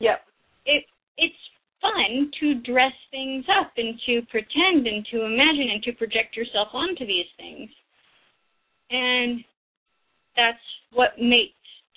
Yep. 0.00 0.20
It 0.66 0.84
it's 1.16 1.34
fun 1.80 2.30
to 2.40 2.54
dress 2.60 2.92
things 3.10 3.44
up 3.60 3.72
and 3.76 3.98
to 4.06 4.22
pretend 4.30 4.86
and 4.86 5.06
to 5.12 5.24
imagine 5.24 5.70
and 5.72 5.82
to 5.84 5.92
project 5.92 6.36
yourself 6.36 6.68
onto 6.72 7.06
these 7.06 7.26
things. 7.36 7.70
And 8.90 9.44
that's 10.36 10.58
what 10.92 11.10
makes 11.20 11.52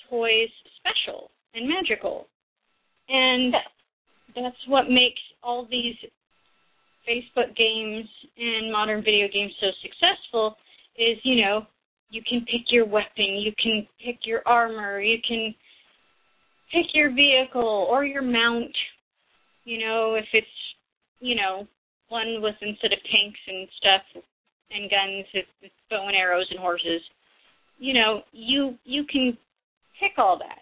toys 0.09 0.49
special 0.79 1.31
and 1.53 1.67
magical. 1.67 2.27
And 3.09 3.53
that's 4.35 4.55
what 4.67 4.89
makes 4.89 5.19
all 5.43 5.67
these 5.69 5.95
Facebook 7.07 7.55
games 7.55 8.07
and 8.37 8.71
modern 8.71 9.03
video 9.03 9.27
games 9.31 9.51
so 9.59 9.67
successful 9.81 10.55
is, 10.97 11.17
you 11.23 11.41
know, 11.41 11.65
you 12.09 12.21
can 12.27 12.41
pick 12.41 12.67
your 12.69 12.85
weapon, 12.85 13.39
you 13.39 13.53
can 13.61 13.87
pick 14.03 14.19
your 14.25 14.41
armor, 14.45 14.99
you 14.99 15.17
can 15.25 15.53
pick 16.71 16.87
your 16.93 17.13
vehicle 17.13 17.87
or 17.89 18.05
your 18.05 18.21
mount. 18.21 18.71
You 19.63 19.79
know, 19.79 20.15
if 20.15 20.25
it's, 20.33 20.47
you 21.19 21.35
know, 21.35 21.67
one 22.09 22.41
with 22.41 22.55
instead 22.61 22.91
of 22.91 22.99
tanks 23.03 23.39
and 23.47 23.67
stuff 23.77 24.23
and 24.73 24.89
guns, 24.89 25.25
it's 25.33 25.73
bow 25.89 26.07
and 26.07 26.15
arrows 26.15 26.47
and 26.49 26.59
horses. 26.59 27.01
You 27.79 27.93
know, 27.93 28.21
you 28.31 28.75
you 28.83 29.03
can 29.11 29.37
pick 29.99 30.17
all 30.17 30.37
that. 30.39 30.59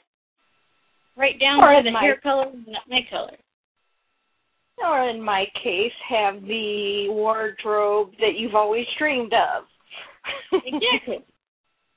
Right 1.17 1.39
down 1.39 1.63
Or 1.63 1.75
to 1.75 1.83
the 1.83 1.91
my- 1.91 2.01
hair 2.01 2.19
color 2.21 2.45
and 2.51 2.65
eye 2.91 3.07
color. 3.09 3.35
Or 4.81 5.09
in 5.09 5.21
my 5.21 5.43
case, 5.61 5.91
have 6.09 6.41
the 6.43 7.07
wardrobe 7.09 8.11
that 8.19 8.35
you've 8.37 8.55
always 8.55 8.85
dreamed 8.97 9.33
of. 9.33 9.65
Exactly. 10.53 11.23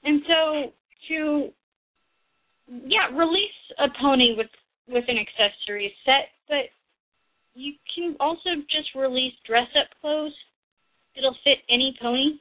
And 0.04 0.20
so 0.26 0.72
to 1.08 1.48
yeah, 2.66 3.06
release 3.16 3.60
a 3.78 3.86
pony 4.00 4.34
with 4.36 4.48
with 4.88 5.04
an 5.06 5.16
accessory 5.16 5.94
set, 6.04 6.26
but 6.48 6.64
you 7.54 7.74
can 7.94 8.16
also 8.18 8.50
just 8.68 8.88
release 8.96 9.32
dress 9.46 9.68
up 9.78 9.86
clothes. 10.00 10.34
It'll 11.16 11.36
fit 11.44 11.58
any 11.68 11.96
pony. 12.00 12.38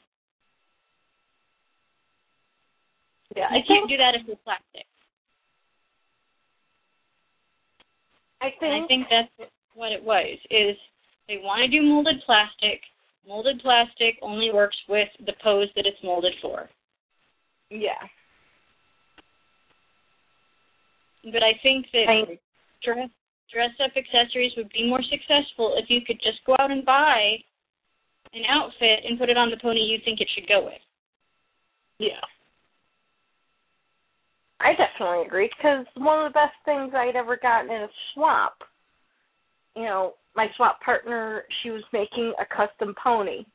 yeah, 3.36 3.47
You 3.51 3.59
I 3.59 3.67
can't 3.67 3.89
do 3.89 3.97
that 3.97 4.15
if 4.15 4.28
it's 4.28 4.41
plastic. 4.43 4.86
I 8.41 8.49
And 8.61 8.74
I 8.74 8.88
think 8.88 8.88
think 8.88 9.07
that's 9.09 9.49
what 9.76 9.91
it 9.91 10.03
was. 10.03 10.38
Is 10.49 10.76
they 11.28 11.38
want 11.43 11.61
to 11.61 11.67
do 11.67 11.86
molded 11.86 12.22
plastic. 12.26 12.82
Molded 13.28 13.61
plastic 13.61 14.17
only 14.22 14.51
works 14.51 14.78
with 14.89 15.07
the 15.26 15.34
pose 15.43 15.67
that 15.76 15.86
it's 15.86 16.01
molded 16.03 16.34
for. 16.41 16.69
yeah. 17.69 18.01
But 21.24 21.43
I 21.43 21.53
think 21.61 21.86
that 21.93 22.05
I, 22.09 22.39
dress 22.84 23.09
dress 23.53 23.69
up 23.84 23.91
accessories 23.95 24.53
would 24.57 24.72
be 24.72 24.89
more 24.89 25.03
successful 25.03 25.76
if 25.78 25.86
you 25.89 26.01
could 26.01 26.17
just 26.17 26.43
go 26.47 26.55
out 26.57 26.72
and 26.72 26.84
buy 26.84 27.38
an 28.34 28.43
outfit 28.49 29.05
and 29.07 29.19
put 29.19 29.29
it 29.29 29.38
on 29.38 29.49
the 29.49 29.57
pony 29.61 29.79
you 29.79 29.99
think 30.03 30.21
it 30.21 30.27
should 30.36 30.47
go 30.47 30.63
with. 30.65 30.82
Yeah. 31.99 32.21
I 34.59 34.73
definitely 34.73 35.25
agree 35.25 35.49
because 35.57 35.86
one 35.95 36.25
of 36.25 36.32
the 36.32 36.38
best 36.38 36.53
things 36.65 36.93
I'd 36.95 37.15
ever 37.15 37.38
gotten 37.41 37.71
in 37.71 37.82
a 37.84 37.88
swap, 38.13 38.57
you 39.75 39.84
know, 39.84 40.13
my 40.36 40.47
swap 40.55 40.79
partner, 40.82 41.43
she 41.61 41.71
was 41.71 41.84
making 41.91 42.34
a 42.39 42.45
custom 42.45 42.95
pony. 43.01 43.45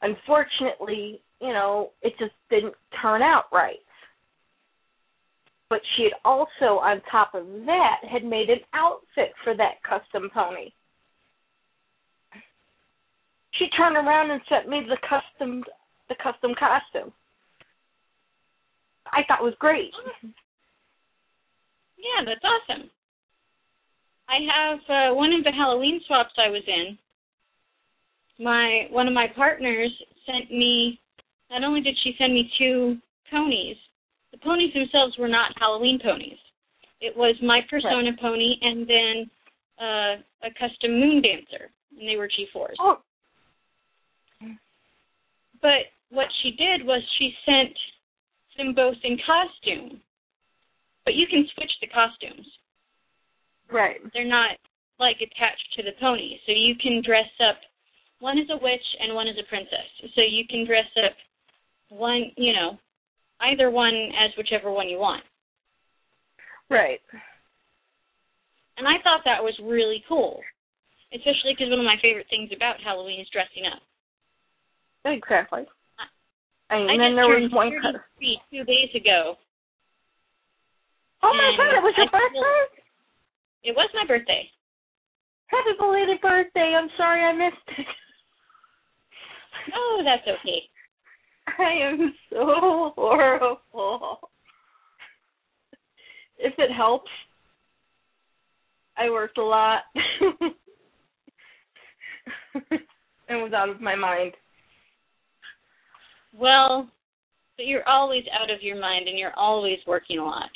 Unfortunately, 0.00 1.20
you 1.40 1.52
know, 1.52 1.90
it 2.02 2.14
just 2.18 2.32
didn't 2.50 2.74
turn 3.00 3.22
out 3.22 3.44
right. 3.52 3.76
But 5.68 5.80
she 5.96 6.04
had 6.04 6.12
also, 6.24 6.78
on 6.80 7.00
top 7.10 7.34
of 7.34 7.46
that, 7.66 7.96
had 8.10 8.24
made 8.24 8.48
an 8.48 8.60
outfit 8.74 9.32
for 9.42 9.56
that 9.56 9.82
custom 9.82 10.30
pony. 10.32 10.70
She 13.58 13.68
turned 13.76 13.96
around 13.96 14.30
and 14.30 14.40
sent 14.48 14.68
me 14.68 14.82
the 14.88 14.98
custom 15.08 15.64
the 16.08 16.14
custom 16.22 16.52
costume. 16.58 17.12
I 19.06 19.22
thought 19.28 19.42
was 19.42 19.54
great. 19.58 19.90
Yeah, 21.96 22.24
that's 22.26 22.44
awesome. 22.44 22.90
I 24.28 24.38
have 24.48 24.78
uh, 24.88 25.14
one 25.14 25.32
of 25.32 25.44
the 25.44 25.52
Halloween 25.52 26.00
swaps 26.06 26.32
I 26.38 26.48
was 26.48 26.62
in. 26.66 26.98
My 28.42 28.86
one 28.90 29.06
of 29.06 29.14
my 29.14 29.26
partners 29.36 29.92
sent 30.26 30.50
me. 30.50 30.98
Not 31.50 31.64
only 31.64 31.82
did 31.82 31.94
she 32.02 32.14
send 32.18 32.32
me 32.32 32.50
two 32.58 32.96
ponies, 33.30 33.76
the 34.32 34.38
ponies 34.38 34.72
themselves 34.72 35.16
were 35.18 35.28
not 35.28 35.52
Halloween 35.58 36.00
ponies. 36.02 36.38
It 37.00 37.16
was 37.16 37.36
my 37.42 37.60
persona 37.68 38.12
pony 38.20 38.54
and 38.62 38.88
then 38.88 39.30
uh, 39.78 40.14
a 40.46 40.50
custom 40.58 40.92
Moondancer, 40.92 41.68
and 41.98 42.08
they 42.08 42.16
were 42.16 42.28
G4s. 42.28 42.74
Oh. 42.80 42.98
But 45.62 45.94
what 46.10 46.26
she 46.42 46.50
did 46.50 46.84
was 46.84 47.00
she 47.18 47.32
sent 47.46 47.74
them 48.58 48.74
both 48.74 48.96
in 49.02 49.16
costume. 49.24 50.00
But 51.04 51.14
you 51.14 51.26
can 51.26 51.46
switch 51.54 51.72
the 51.80 51.88
costumes. 51.88 52.46
Right. 53.70 54.00
They're 54.12 54.28
not 54.28 54.58
like 55.00 55.16
attached 55.16 55.72
to 55.76 55.82
the 55.82 55.96
pony. 55.98 56.38
So 56.46 56.52
you 56.52 56.74
can 56.76 57.02
dress 57.04 57.30
up 57.48 57.56
one 58.20 58.38
is 58.38 58.46
a 58.50 58.62
witch 58.62 58.86
and 59.00 59.14
one 59.14 59.26
is 59.26 59.34
a 59.34 59.48
princess. 59.48 59.88
So 60.14 60.22
you 60.22 60.46
can 60.48 60.64
dress 60.64 60.86
up 61.04 61.16
one, 61.88 62.30
you 62.36 62.52
know, 62.52 62.78
either 63.40 63.68
one 63.70 63.94
as 64.14 64.30
whichever 64.38 64.70
one 64.70 64.88
you 64.88 64.98
want. 64.98 65.24
Right. 66.70 67.00
And 68.78 68.86
I 68.86 69.02
thought 69.02 69.22
that 69.24 69.42
was 69.42 69.58
really 69.62 70.04
cool. 70.08 70.40
Especially 71.12 71.52
because 71.52 71.68
one 71.68 71.80
of 71.80 71.84
my 71.84 71.98
favorite 72.00 72.26
things 72.30 72.50
about 72.54 72.80
Halloween 72.80 73.20
is 73.20 73.28
dressing 73.32 73.66
up. 73.66 73.82
Exactly. 75.04 75.66
And 76.70 76.90
I 76.90 76.96
then 76.96 77.16
there 77.16 77.28
was 77.28 77.50
one. 77.52 77.70
33 77.70 78.40
two 78.50 78.64
days 78.64 78.88
ago. 78.94 79.36
oh 81.22 81.32
my 81.34 81.52
god! 81.56 81.78
It 81.78 81.82
was 81.82 81.94
your 81.96 82.06
I 82.06 82.10
birthday. 82.10 82.80
It 83.64 83.76
was 83.76 83.90
my 83.94 84.06
birthday. 84.06 84.48
Happy 85.48 85.76
belated 85.78 86.20
birthday! 86.20 86.74
I'm 86.78 86.88
sorry 86.96 87.22
I 87.22 87.32
missed 87.32 87.78
it. 87.78 87.86
Oh, 89.76 90.02
that's 90.04 90.26
okay. 90.26 90.60
I 91.56 91.72
am 91.86 92.12
so 92.30 92.92
horrible. 92.96 94.18
If 96.36 96.54
it 96.58 96.72
helps, 96.72 97.10
I 98.96 99.08
worked 99.10 99.38
a 99.38 99.42
lot 99.44 99.82
and 103.28 103.42
was 103.42 103.52
out 103.52 103.68
of 103.68 103.80
my 103.80 103.94
mind. 103.94 104.32
Well, 106.36 106.88
but 107.56 107.66
you're 107.66 107.88
always 107.88 108.24
out 108.40 108.50
of 108.50 108.62
your 108.62 108.80
mind 108.80 109.08
and 109.08 109.18
you're 109.18 109.36
always 109.36 109.78
working 109.86 110.18
a 110.18 110.24
lot. 110.24 110.50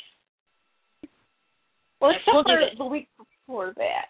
Well, 1.99 2.11
except 2.11 2.47
for 2.47 2.59
the 2.77 2.85
week 2.85 3.07
before 3.17 3.73
that. 3.77 4.07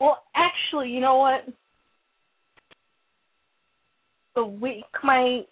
Well, 0.00 0.22
actually, 0.34 0.90
you 0.90 1.00
know 1.00 1.16
what? 1.16 1.46
The 4.34 4.44
week 4.44 4.84
my 5.02 5.42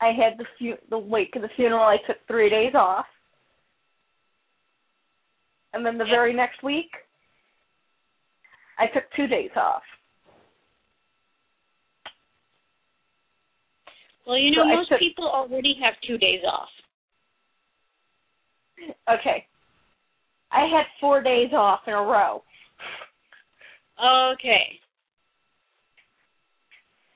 I 0.00 0.08
had 0.08 0.38
the 0.38 0.44
fu- 0.58 0.86
the 0.90 0.98
week 0.98 1.34
of 1.36 1.42
the 1.42 1.48
funeral, 1.56 1.84
I 1.84 1.96
took 2.06 2.16
three 2.26 2.50
days 2.50 2.74
off, 2.74 3.06
and 5.72 5.86
then 5.86 5.96
the 5.96 6.04
very 6.04 6.34
next 6.34 6.62
week, 6.62 6.90
I 8.78 8.86
took 8.88 9.04
two 9.16 9.26
days 9.26 9.50
off. 9.56 9.82
Well, 14.26 14.38
you 14.38 14.50
know, 14.52 14.62
So 14.62 14.68
most 14.76 14.88
took- 14.88 14.98
people 15.00 15.28
already 15.28 15.74
have 15.82 15.94
two 16.06 16.16
days 16.18 16.42
off. 16.44 16.68
Okay, 19.08 19.46
I 20.50 20.66
had 20.66 20.86
four 21.00 21.22
days 21.22 21.52
off 21.52 21.80
in 21.86 21.94
a 21.94 22.02
row. 22.02 22.42
Okay. 24.32 24.80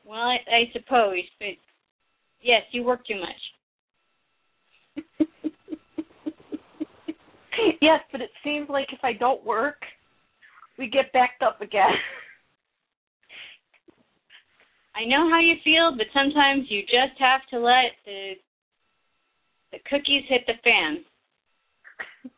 Well, 0.05 0.21
I, 0.21 0.39
I 0.51 0.71
suppose, 0.73 1.23
but 1.39 1.49
yes, 2.41 2.63
you 2.71 2.83
work 2.83 3.05
too 3.07 3.21
much. 3.21 3.53
yes, 7.83 8.01
but 8.13 8.21
it 8.21 8.31
seems 8.43 8.69
like 8.69 8.93
if 8.93 9.01
I 9.03 9.13
don't 9.13 9.45
work, 9.45 9.83
we 10.79 10.89
get 10.89 11.13
backed 11.13 11.43
up 11.43 11.61
again. 11.61 11.91
I 14.99 15.05
know 15.05 15.31
how 15.31 15.39
you 15.39 15.55
feel, 15.63 15.95
but 15.97 16.07
sometimes 16.13 16.67
you 16.69 16.83
just 16.83 17.19
have 17.21 17.43
to 17.51 17.61
let 17.61 17.93
the 18.05 18.33
the 19.71 19.79
cookies 19.89 20.25
hit 20.29 20.43
the 20.47 20.55
fan. 20.65 21.05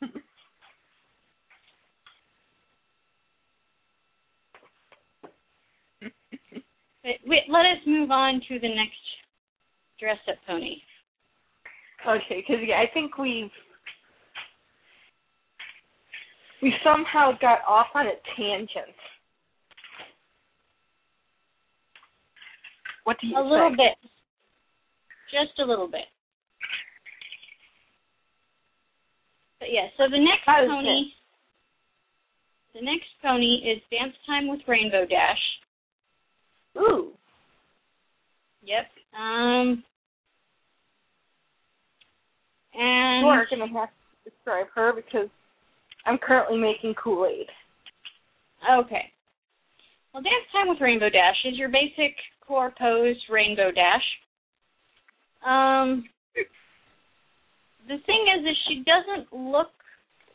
But 7.03 7.13
wait, 7.25 7.45
let 7.49 7.65
us 7.65 7.79
move 7.87 8.11
on 8.11 8.43
to 8.49 8.59
the 8.61 8.69
next 8.69 9.01
dress 9.99 10.19
up 10.29 10.35
pony. 10.47 10.77
Okay, 12.07 12.45
because 12.47 12.63
yeah, 12.67 12.77
I 12.77 12.93
think 12.93 13.17
we've 13.17 13.51
we 16.61 16.75
somehow 16.85 17.33
got 17.41 17.61
off 17.67 17.87
on 17.95 18.07
a 18.07 18.13
tangent. 18.37 18.95
What 23.05 23.17
do 23.21 23.27
you 23.27 23.39
A 23.39 23.43
little 23.43 23.71
bit. 23.71 23.97
Just 25.31 25.59
a 25.59 25.65
little 25.65 25.89
bit. 25.89 26.07
But 29.59 29.69
yeah, 29.71 29.89
so 29.97 30.05
the 30.05 30.19
next 30.19 30.45
How 30.47 30.67
pony 30.67 31.13
the 32.75 32.81
next 32.81 33.09
pony 33.23 33.57
is 33.67 33.83
Dance 33.91 34.15
Time 34.27 34.49
with 34.49 34.61
Rainbow 34.67 35.05
Dash. 35.05 35.39
Ooh, 36.79 37.13
Yep. 38.63 38.87
Um 39.19 39.83
and 42.75 43.27
are 43.27 43.47
gonna 43.51 43.67
have 43.69 43.89
to 43.89 44.31
describe 44.31 44.67
her 44.75 44.93
because 44.95 45.29
I'm 46.07 46.19
currently 46.19 46.59
making 46.59 46.95
Kool 46.95 47.27
Aid. 47.27 47.47
Okay. 48.71 49.13
Well, 50.13 50.23
Dance 50.23 50.47
Time 50.53 50.69
with 50.69 50.81
Rainbow 50.81 51.09
Dash 51.09 51.37
is 51.45 51.59
your 51.59 51.69
basic 51.69 52.15
core 52.51 52.73
pose 52.77 53.17
Rainbow 53.31 53.71
Dash. 53.71 54.03
Um, 55.47 56.05
the 57.87 57.97
thing 58.05 58.27
is, 58.37 58.45
is 58.45 58.57
she 58.67 58.83
doesn't 58.85 59.33
look 59.33 59.71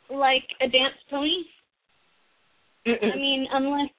like 0.10 0.48
a 0.62 0.70
dance 0.70 0.96
pony. 1.10 1.44
I 2.88 3.18
mean, 3.18 3.48
unless 3.52 3.90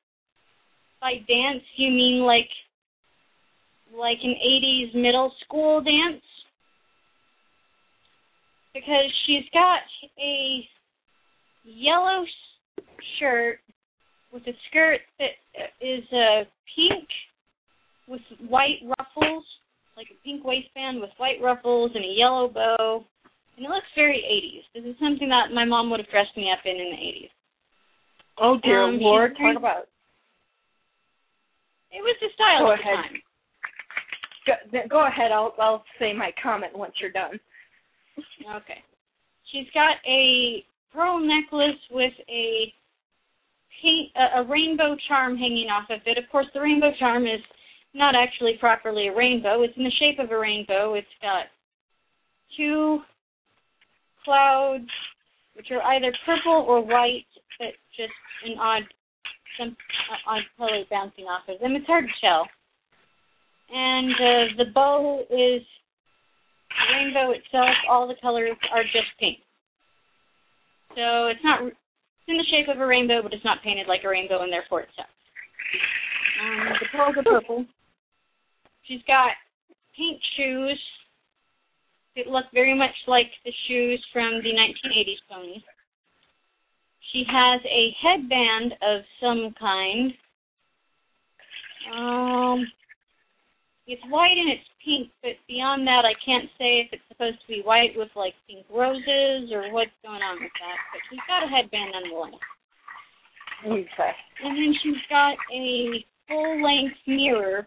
by 0.98 1.16
dance 1.28 1.62
you 1.76 1.90
mean 1.90 2.22
like 2.22 2.48
like 3.94 4.18
an 4.22 4.34
80s 4.34 4.94
middle 4.94 5.30
school 5.44 5.82
dance. 5.82 6.22
Because 8.72 9.12
she's 9.26 9.44
got 9.52 9.80
a 10.18 10.66
yellow 11.64 12.24
shirt 13.18 13.58
with 14.32 14.42
a 14.46 14.52
skirt 14.68 15.00
that 15.18 15.32
is 15.80 16.04
uh, 16.12 16.44
pink 16.74 17.08
with 18.08 18.20
white 18.48 18.80
ruffles, 18.98 19.44
like 19.96 20.06
a 20.10 20.18
pink 20.24 20.44
waistband 20.44 21.00
with 21.00 21.10
white 21.18 21.40
ruffles 21.42 21.90
and 21.94 22.04
a 22.04 22.08
yellow 22.14 22.48
bow. 22.48 23.04
And 23.56 23.64
it 23.64 23.68
looks 23.70 23.86
very 23.96 24.20
80s. 24.20 24.64
This 24.82 24.90
is 24.90 24.98
something 25.00 25.28
that 25.30 25.54
my 25.54 25.64
mom 25.64 25.88
would 25.90 26.00
have 26.00 26.10
dressed 26.10 26.36
me 26.36 26.50
up 26.52 26.60
in 26.64 26.76
in 26.76 26.90
the 26.92 27.00
80s. 27.00 27.30
oh 28.38 28.58
dear 28.62 28.82
Um, 28.84 28.98
Lord, 29.00 29.32
talk 29.36 29.56
about 29.56 29.88
It 31.90 32.02
was 32.02 32.16
the 32.20 32.28
style 32.34 32.66
Go 32.68 32.76
the 32.76 32.82
ahead. 32.82 33.04
time. 33.04 33.22
go, 34.72 34.78
go 34.90 35.06
ahead. 35.06 35.32
I'll 35.32 35.54
I'll 35.58 35.84
say 35.98 36.12
my 36.12 36.30
comment 36.42 36.76
once 36.76 36.92
you're 37.00 37.10
done. 37.10 37.40
Okay. 38.56 38.82
She's 39.52 39.66
got 39.72 39.96
a 40.06 40.64
pearl 40.92 41.18
necklace 41.18 41.80
with 41.90 42.12
a 42.28 42.72
paint, 43.82 44.10
a, 44.16 44.40
a 44.40 44.44
rainbow 44.44 44.96
charm 45.08 45.36
hanging 45.36 45.68
off 45.70 45.88
of 45.90 46.00
it. 46.06 46.18
Of 46.18 46.28
course, 46.30 46.46
the 46.52 46.60
rainbow 46.60 46.92
charm 46.98 47.24
is 47.24 47.40
not 47.96 48.14
actually 48.14 48.54
properly 48.60 49.08
a 49.08 49.14
rainbow. 49.14 49.62
It's 49.62 49.76
in 49.76 49.84
the 49.84 49.98
shape 49.98 50.18
of 50.18 50.30
a 50.30 50.38
rainbow. 50.38 50.94
It's 50.94 51.06
got 51.22 51.46
two 52.56 53.00
clouds, 54.24 54.88
which 55.54 55.66
are 55.70 55.82
either 55.94 56.12
purple 56.24 56.64
or 56.68 56.84
white, 56.84 57.26
but 57.58 57.72
just 57.96 58.12
an 58.44 58.58
odd, 58.60 58.82
some 59.58 59.76
uh, 60.12 60.30
odd 60.30 60.42
color 60.58 60.82
bouncing 60.90 61.24
off 61.24 61.48
of 61.48 61.58
them. 61.60 61.74
It's 61.74 61.86
hard 61.86 62.04
to 62.04 62.20
tell. 62.20 62.46
And 63.72 64.14
uh, 64.14 64.64
the 64.64 64.70
bow 64.74 65.24
is 65.30 65.62
rainbow 66.92 67.32
itself. 67.32 67.74
All 67.88 68.06
the 68.06 68.20
colors 68.20 68.56
are 68.72 68.84
just 68.84 69.08
pink. 69.18 69.38
So 70.94 71.26
it's 71.28 71.42
not 71.42 71.62
it's 71.62 72.28
in 72.28 72.36
the 72.36 72.50
shape 72.50 72.68
of 72.68 72.80
a 72.80 72.86
rainbow, 72.86 73.22
but 73.22 73.32
it's 73.32 73.44
not 73.44 73.62
painted 73.62 73.86
like 73.86 74.00
a 74.04 74.08
rainbow, 74.08 74.42
and 74.42 74.52
therefore 74.52 74.82
it's 74.82 74.92
stuck. 74.92 75.06
Um, 76.42 76.74
the 76.80 76.86
pearls 76.90 77.16
are 77.16 77.22
purple. 77.22 77.64
She's 78.86 79.02
got 79.06 79.30
pink 79.96 80.20
shoes. 80.36 80.80
It 82.14 82.28
look 82.28 82.46
very 82.54 82.76
much 82.76 82.94
like 83.06 83.30
the 83.44 83.52
shoes 83.68 84.02
from 84.12 84.40
the 84.42 84.50
1980s 84.50 85.22
ponies. 85.28 85.62
She 87.12 87.24
has 87.28 87.60
a 87.64 87.94
headband 88.02 88.72
of 88.82 89.02
some 89.20 89.54
kind. 89.58 90.12
Um, 91.92 92.66
it's 93.86 94.02
white 94.08 94.34
and 94.36 94.50
it's 94.50 94.68
pink, 94.84 95.10
but 95.22 95.38
beyond 95.46 95.86
that, 95.86 96.02
I 96.04 96.14
can't 96.24 96.50
say 96.58 96.86
if 96.86 96.88
it's 96.92 97.06
supposed 97.08 97.38
to 97.42 97.48
be 97.48 97.62
white 97.62 97.94
with 97.96 98.08
like 98.16 98.34
pink 98.48 98.66
roses 98.70 99.52
or 99.52 99.70
what's 99.72 99.94
going 100.02 100.22
on 100.22 100.42
with 100.42 100.52
that. 100.58 100.78
But 100.92 101.00
she's 101.10 101.22
got 101.28 101.44
a 101.44 101.50
headband 101.50 101.92
nonetheless. 101.92 102.40
Okay. 103.66 104.12
And 104.44 104.56
then 104.56 104.74
she's 104.82 105.02
got 105.08 105.36
a 105.52 106.04
full 106.28 106.62
length 106.62 106.98
mirror 107.06 107.66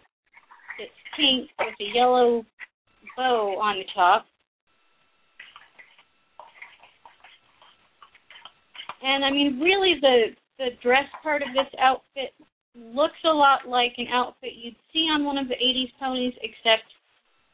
pink 1.19 1.49
with 1.59 1.75
a 1.79 1.95
yellow 1.95 2.45
bow 3.17 3.59
on 3.59 3.77
the 3.77 3.85
top. 3.93 4.25
And 9.03 9.25
I 9.25 9.31
mean 9.31 9.59
really 9.59 9.95
the 9.99 10.35
the 10.57 10.69
dress 10.81 11.07
part 11.23 11.41
of 11.41 11.49
this 11.53 11.71
outfit 11.79 12.33
looks 12.75 13.19
a 13.25 13.29
lot 13.29 13.67
like 13.67 13.93
an 13.97 14.07
outfit 14.11 14.51
you'd 14.55 14.75
see 14.93 15.07
on 15.11 15.23
one 15.23 15.37
of 15.37 15.47
the 15.47 15.55
80s 15.55 15.91
ponies, 15.99 16.33
except 16.41 16.83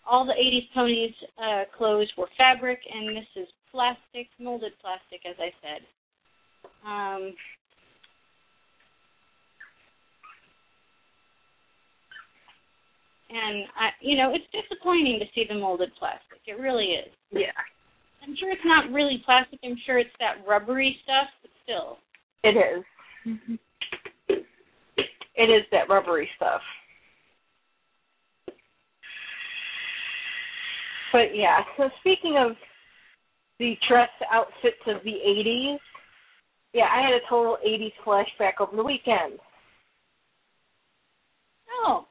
all 0.06 0.26
the 0.26 0.34
80s 0.34 0.74
ponies' 0.74 1.16
uh, 1.38 1.64
clothes 1.78 2.12
were 2.18 2.28
fabric, 2.38 2.80
and 2.92 3.16
this 3.16 3.30
is 3.36 3.48
plastic, 3.72 4.28
molded 4.40 4.74
plastic, 4.82 5.22
as 5.30 5.36
I 5.40 5.52
said. 5.62 5.82
Um, 6.86 7.34
and 13.36 13.66
I, 13.76 13.90
you 14.00 14.16
know, 14.16 14.34
it's 14.34 14.46
disappointing 14.56 15.20
to 15.20 15.26
see 15.36 15.46
the 15.48 15.60
molded 15.60 15.92
plastic. 16.00 16.40
It 16.48 16.60
really 16.60 16.86
is. 16.86 17.12
Yeah. 17.32 17.52
I'm 18.24 18.36
sure 18.40 18.52
it's 18.52 18.62
not 18.66 18.92
really 18.92 19.22
plastic. 19.26 19.60
I'm 19.64 19.76
sure 19.86 20.00
it's 20.00 20.10
that 20.20 20.48
rubbery 20.48 20.96
stuff, 21.04 21.28
but 21.42 21.52
still. 21.64 21.98
It 22.44 22.56
is. 22.56 22.84
Mm-hmm. 23.28 23.56
It 25.38 25.50
is 25.50 25.64
that 25.72 25.90
rubbery 25.90 26.30
stuff. 26.38 26.62
But 31.12 31.36
yeah, 31.36 31.60
so 31.78 31.90
speaking 32.00 32.38
of 32.38 32.56
the 33.60 33.76
dress 33.90 34.10
outfits 34.32 34.82
of 34.88 35.04
the 35.04 35.16
80s, 35.28 35.78
yeah, 36.74 36.86
I 36.86 37.02
had 37.02 37.14
a 37.14 37.30
total 37.30 37.58
80s 37.66 37.94
flashback 38.06 38.60
over 38.60 38.76
the 38.76 38.84
weekend. 38.84 39.40
Oh, 41.86 42.06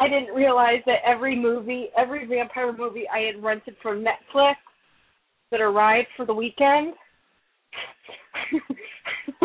I 0.00 0.08
didn't 0.08 0.34
realize 0.34 0.80
that 0.86 1.00
every 1.06 1.36
movie, 1.36 1.90
every 1.96 2.26
vampire 2.26 2.72
movie 2.72 3.04
I 3.12 3.18
had 3.20 3.42
rented 3.42 3.76
from 3.82 4.02
Netflix 4.02 4.54
that 5.50 5.60
arrived 5.60 6.08
for 6.16 6.24
the 6.24 6.32
weekend 6.32 6.94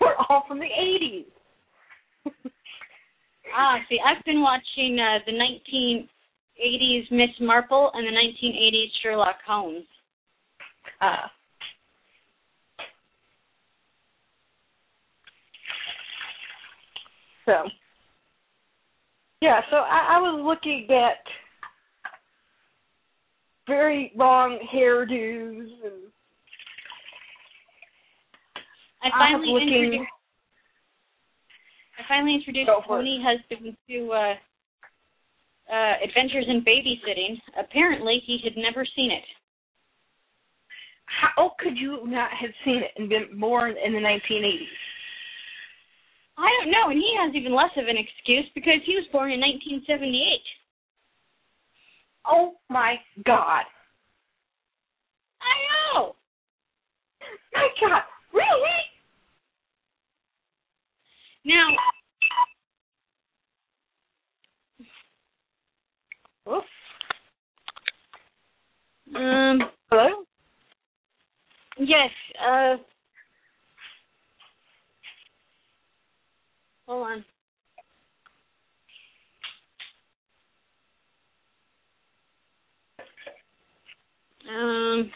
were 0.00 0.14
all 0.28 0.44
from 0.46 0.58
the 0.58 0.66
80s. 0.66 1.24
ah, 3.56 3.76
see, 3.88 3.98
I've 4.04 4.22
been 4.24 4.42
watching 4.42 4.98
uh, 5.00 5.18
the 5.24 5.32
1980s 5.32 7.10
Miss 7.10 7.30
Marple 7.40 7.90
and 7.94 8.06
the 8.06 8.12
1980s 8.12 8.88
Sherlock 9.02 9.36
Holmes. 9.46 9.86
Uh, 11.00 11.26
so, 17.46 17.52
yeah, 19.40 19.60
so 19.70 19.76
I, 19.76 20.16
I 20.16 20.18
was 20.18 20.42
looking 20.44 20.88
at 20.90 21.18
very 23.66 24.12
long 24.16 24.58
hairdos 24.72 25.68
and 29.02 29.02
I 29.02 29.08
I 29.08 29.32
finally 29.32 29.52
looking. 29.52 29.68
introduced. 29.68 30.10
I 31.98 32.02
finally 32.08 32.34
introduced. 32.34 32.70
Tony 32.86 33.24
husband 33.24 33.76
to 33.88 34.12
uh, 34.12 34.34
uh, 35.72 35.94
Adventures 36.04 36.46
in 36.48 36.62
Babysitting. 36.64 37.36
Apparently, 37.58 38.22
he 38.26 38.38
had 38.42 38.56
never 38.56 38.86
seen 38.96 39.10
it. 39.10 39.24
How 41.06 41.52
could 41.58 41.76
you 41.76 42.06
not 42.06 42.30
have 42.32 42.50
seen 42.64 42.82
it 42.82 42.90
and 42.96 43.08
been 43.08 43.38
born 43.38 43.74
in 43.82 43.92
the 43.92 44.00
1980s? 44.00 44.85
I 46.38 46.48
don't 46.60 46.70
know, 46.70 46.90
and 46.90 46.98
he 46.98 47.14
has 47.18 47.34
even 47.34 47.54
less 47.54 47.70
of 47.76 47.88
an 47.88 47.96
excuse 47.96 48.44
because 48.54 48.80
he 48.84 48.94
was 48.94 49.06
born 49.10 49.32
in 49.32 49.40
1978. 49.40 50.40
Oh 52.26 52.54
my 52.68 52.96
God! 53.24 53.64
I 55.40 55.54
know. 55.94 56.16
My 57.54 57.68
God! 57.80 58.02
Really? 58.32 58.82
Now, 61.44 61.68
Oof. 66.48 66.64
um, 69.14 69.58
Hello? 69.90 70.24
yes. 71.78 72.10
Uh, 72.44 72.76
hold 76.86 77.06
on. 77.06 77.24
Um. 84.48 85.10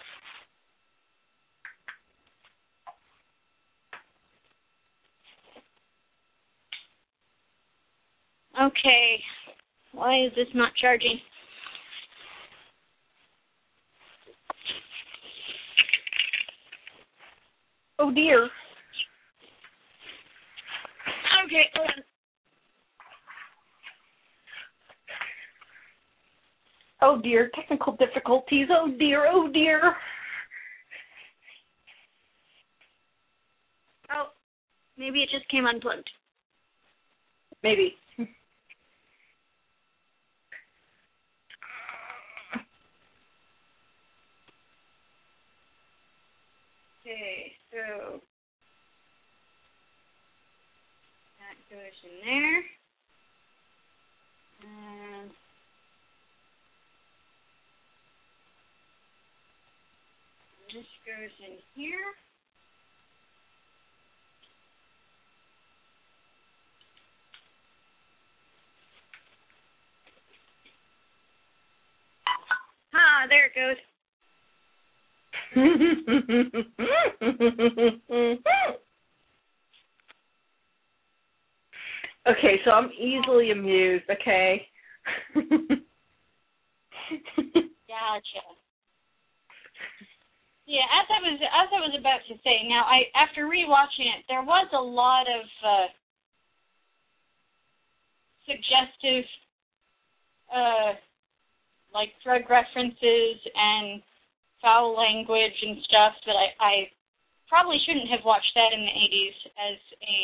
Okay. 8.61 9.21
Why 9.93 10.25
is 10.25 10.33
this 10.37 10.47
not 10.55 10.73
charging? 10.81 11.19
Oh 17.99 18.11
dear. 18.11 18.49
Okay, 21.51 21.67
hold 21.75 21.89
on. 21.89 22.05
Oh 27.03 27.21
dear. 27.21 27.51
Technical 27.57 27.97
difficulties. 27.97 28.69
Oh 28.71 28.89
dear. 28.97 29.27
Oh 29.29 29.51
dear. 29.53 29.97
Oh, 34.13 34.29
maybe 34.97 35.23
it 35.23 35.29
just 35.33 35.49
came 35.49 35.67
unplugged. 35.67 36.09
Maybe. 37.65 37.97
Okay, 47.01 47.53
so 47.73 48.21
in 51.73 52.11
there. 52.25 52.63
And 54.63 55.31
this 60.75 60.87
goes 61.07 61.31
in 61.47 61.57
here. 61.77 62.15
Ah, 72.93 73.27
there 73.29 73.47
it 73.47 73.55
goes. 73.55 73.77
okay, 82.29 82.61
so 82.65 82.71
I'm 82.71 82.91
easily 82.93 83.51
amused, 83.51 84.05
okay? 84.11 84.67
Gotcha. 87.89 88.45
Yeah, 90.67 90.87
as 90.87 91.07
I 91.11 91.19
was 91.19 91.35
as 91.43 91.69
I 91.75 91.81
was 91.83 91.97
about 91.99 92.23
to 92.31 92.35
say, 92.47 92.63
now 92.69 92.87
I 92.87 93.11
after 93.19 93.51
rewatching 93.51 94.07
it, 94.07 94.23
there 94.29 94.43
was 94.47 94.69
a 94.73 94.79
lot 94.79 95.27
of 95.27 95.43
uh 95.67 95.89
suggestive 98.47 99.27
uh 100.47 100.95
like 101.93 102.15
drug 102.23 102.47
references 102.49 103.43
and 103.51 104.03
foul 104.63 104.95
language 104.95 105.59
and 105.63 105.83
stuff 105.83 106.15
that 106.27 106.37
I, 106.39 106.49
I 106.63 106.75
probably 107.49 107.83
shouldn't 107.83 108.11
have 108.11 108.23
watched 108.25 108.55
that 108.55 108.71
in 108.71 108.87
the 108.87 108.95
80s 108.95 109.39
as 109.59 109.79
a 110.07 110.19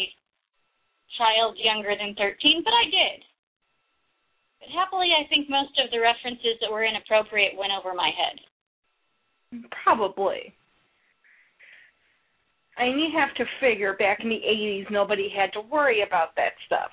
child 1.18 1.56
younger 1.58 1.94
than 1.96 2.14
13, 2.14 2.62
but 2.64 2.72
I 2.72 2.84
did. 2.84 3.18
But 4.60 4.70
happily, 4.70 5.10
I 5.12 5.28
think 5.28 5.48
most 5.48 5.74
of 5.82 5.90
the 5.90 6.00
references 6.00 6.56
that 6.60 6.70
were 6.70 6.84
inappropriate 6.84 7.56
went 7.56 7.72
over 7.72 7.94
my 7.94 8.10
head. 8.12 8.40
Probably. 9.84 10.54
I 12.78 12.84
mean, 12.84 12.98
you 12.98 13.18
have 13.18 13.34
to 13.36 13.44
figure 13.60 13.94
back 13.94 14.20
in 14.20 14.28
the 14.28 14.40
80s, 14.44 14.90
nobody 14.90 15.32
had 15.34 15.52
to 15.54 15.60
worry 15.60 16.02
about 16.02 16.36
that 16.36 16.52
stuff. 16.66 16.90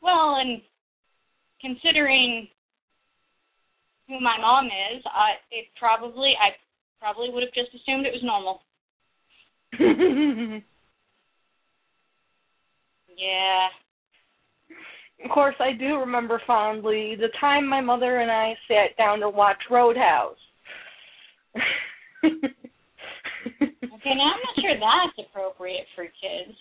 Well, 0.00 0.36
and 0.40 0.60
considering 1.60 2.48
who 4.08 4.20
my 4.20 4.36
mom 4.40 4.66
is, 4.66 5.02
I 5.06 5.32
it 5.50 5.66
probably 5.78 6.34
I 6.40 6.50
probably 7.00 7.30
would 7.30 7.42
have 7.42 7.54
just 7.54 7.74
assumed 7.74 8.06
it 8.06 8.12
was 8.12 8.22
normal. 8.22 8.60
Yeah. 13.16 13.68
of 15.24 15.30
course, 15.30 15.54
I 15.60 15.72
do 15.72 15.96
remember 15.98 16.40
fondly 16.46 17.16
the 17.16 17.28
time 17.40 17.68
my 17.68 17.80
mother 17.80 18.18
and 18.20 18.30
I 18.30 18.54
sat 18.68 18.96
down 18.98 19.20
to 19.20 19.28
watch 19.28 19.62
Roadhouse. 19.70 20.36
Okay, 23.94 24.14
now 24.16 24.32
I'm 24.34 24.40
not 24.44 24.60
sure 24.60 24.74
that's 24.78 25.28
appropriate 25.28 25.86
for 25.94 26.04
kids. 26.04 26.56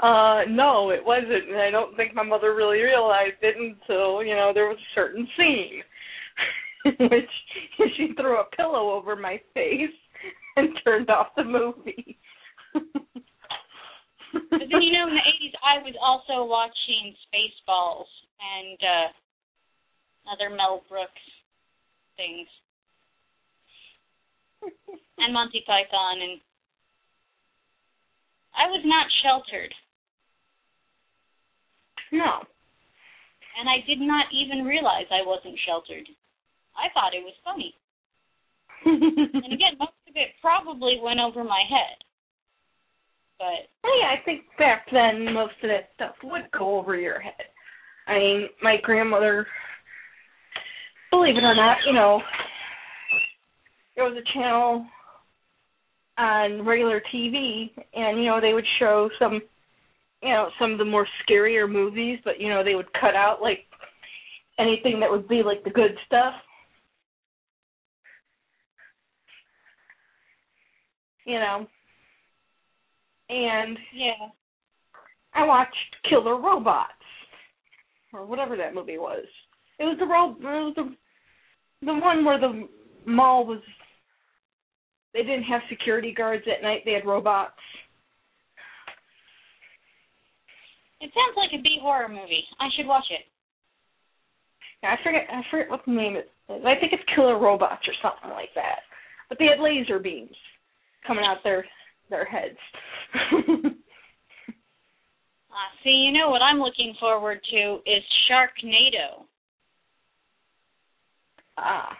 Uh, 0.00 0.42
no, 0.48 0.90
it 0.90 1.04
wasn't, 1.04 1.48
and 1.50 1.58
I 1.60 1.70
don't 1.70 1.96
think 1.96 2.14
my 2.14 2.22
mother 2.22 2.54
really 2.54 2.80
realized 2.80 3.38
it 3.42 3.56
until 3.56 4.22
you 4.22 4.34
know 4.36 4.52
there 4.54 4.68
was 4.68 4.78
a 4.78 4.94
certain 4.94 5.26
scene, 5.36 5.82
which 7.10 7.30
she 7.96 8.12
threw 8.16 8.38
a 8.40 8.44
pillow 8.56 8.92
over 8.92 9.16
my 9.16 9.40
face 9.54 9.90
and 10.56 10.68
turned 10.84 11.10
off 11.10 11.28
the 11.36 11.44
movie. 11.44 12.18
But 14.32 14.66
then 14.70 14.82
you 14.82 14.92
know, 14.92 15.08
in 15.08 15.14
the 15.14 15.26
'80s, 15.26 15.54
I 15.64 15.82
was 15.82 15.94
also 16.00 16.44
watching 16.46 17.14
Spaceballs 17.26 18.10
and 18.40 18.78
uh 18.80 19.08
other 20.30 20.54
Mel 20.54 20.82
Brooks 20.88 21.26
things, 22.16 22.46
and 25.18 25.32
Monty 25.32 25.64
Python, 25.66 26.20
and 26.20 26.40
I 28.54 28.68
was 28.68 28.82
not 28.84 29.06
sheltered, 29.24 29.72
no. 32.12 32.44
and 33.58 33.68
I 33.68 33.80
did 33.86 33.98
not 34.00 34.26
even 34.32 34.64
realize 34.64 35.06
I 35.10 35.26
wasn't 35.26 35.58
sheltered. 35.66 36.06
I 36.76 36.92
thought 36.92 37.14
it 37.16 37.24
was 37.24 37.34
funny, 37.42 37.74
and 38.84 39.52
again, 39.52 39.80
most 39.80 39.96
of 40.06 40.14
it 40.14 40.36
probably 40.40 41.00
went 41.02 41.20
over 41.20 41.42
my 41.42 41.64
head. 41.68 41.96
But 43.38 43.72
I 44.10 44.16
think 44.24 44.42
back 44.58 44.86
then 44.92 45.32
most 45.32 45.54
of 45.62 45.70
that 45.70 45.90
stuff 45.94 46.16
would 46.24 46.50
go 46.50 46.80
over 46.80 46.96
your 46.96 47.20
head. 47.20 47.46
I 48.08 48.18
mean, 48.18 48.48
my 48.60 48.76
grandmother, 48.82 49.46
believe 51.12 51.36
it 51.36 51.44
or 51.44 51.54
not, 51.54 51.76
you 51.86 51.92
know, 51.92 52.20
there 53.94 54.04
was 54.04 54.16
a 54.16 54.32
channel 54.32 54.84
on 56.18 56.66
regular 56.66 57.00
TV, 57.14 57.70
and 57.94 58.18
you 58.18 58.24
know 58.24 58.40
they 58.40 58.52
would 58.52 58.66
show 58.80 59.08
some, 59.16 59.40
you 60.22 60.28
know, 60.28 60.48
some 60.58 60.72
of 60.72 60.78
the 60.78 60.84
more 60.84 61.06
scarier 61.22 61.70
movies, 61.70 62.18
but 62.24 62.40
you 62.40 62.48
know 62.48 62.64
they 62.64 62.74
would 62.74 62.92
cut 62.94 63.14
out 63.14 63.40
like 63.40 63.60
anything 64.58 64.98
that 64.98 65.10
would 65.10 65.28
be 65.28 65.42
like 65.44 65.62
the 65.62 65.70
good 65.70 65.92
stuff. 66.06 66.34
You 71.24 71.38
know, 71.38 71.68
and 73.30 73.78
yeah, 73.94 74.28
I 75.34 75.46
watched 75.46 75.96
Killer 76.08 76.40
Robots 76.40 76.90
or 78.12 78.26
whatever 78.26 78.56
that 78.56 78.74
movie 78.74 78.98
was. 78.98 79.24
It 79.78 79.84
was 79.84 79.96
the 79.98 80.06
ro- 80.06 80.36
it 80.38 80.42
was 80.42 80.74
the 80.76 81.86
the 81.86 81.94
one 81.94 82.24
where 82.24 82.40
the 82.40 82.68
mall 83.06 83.46
was 83.46 83.60
they 85.14 85.22
didn't 85.22 85.44
have 85.44 85.62
security 85.68 86.12
guards 86.12 86.44
at 86.46 86.62
night, 86.62 86.82
they 86.84 86.92
had 86.92 87.06
robots. 87.06 87.54
it 91.00 91.10
sounds 91.16 91.36
like 91.36 91.58
a 91.58 91.62
B 91.62 91.78
horror 91.80 92.08
movie. 92.08 92.44
I 92.60 92.68
should 92.76 92.86
watch 92.86 93.06
it. 93.10 93.24
Yeah, 94.82 94.94
I 94.94 95.02
forget 95.02 95.26
I 95.30 95.40
forget 95.50 95.70
what 95.70 95.80
the 95.86 95.92
name 95.92 96.16
is. 96.16 96.28
I 96.48 96.74
think 96.80 96.92
it's 96.92 97.02
Killer 97.14 97.38
Robots 97.38 97.86
or 97.86 97.94
something 98.02 98.30
like 98.30 98.50
that. 98.54 98.80
But 99.28 99.38
they 99.38 99.46
had 99.46 99.62
laser 99.62 99.98
beams 99.98 100.36
coming 101.06 101.24
out 101.24 101.38
their 101.44 101.64
their 102.10 102.24
heads. 102.24 102.58
Uh, 105.50 105.70
see, 105.82 105.90
you 105.90 106.12
know 106.12 106.30
what 106.30 106.42
I'm 106.42 106.60
looking 106.60 106.94
forward 107.00 107.40
to 107.50 107.80
is 107.84 108.02
Sharknado. 108.30 109.26
ah. 111.58 111.96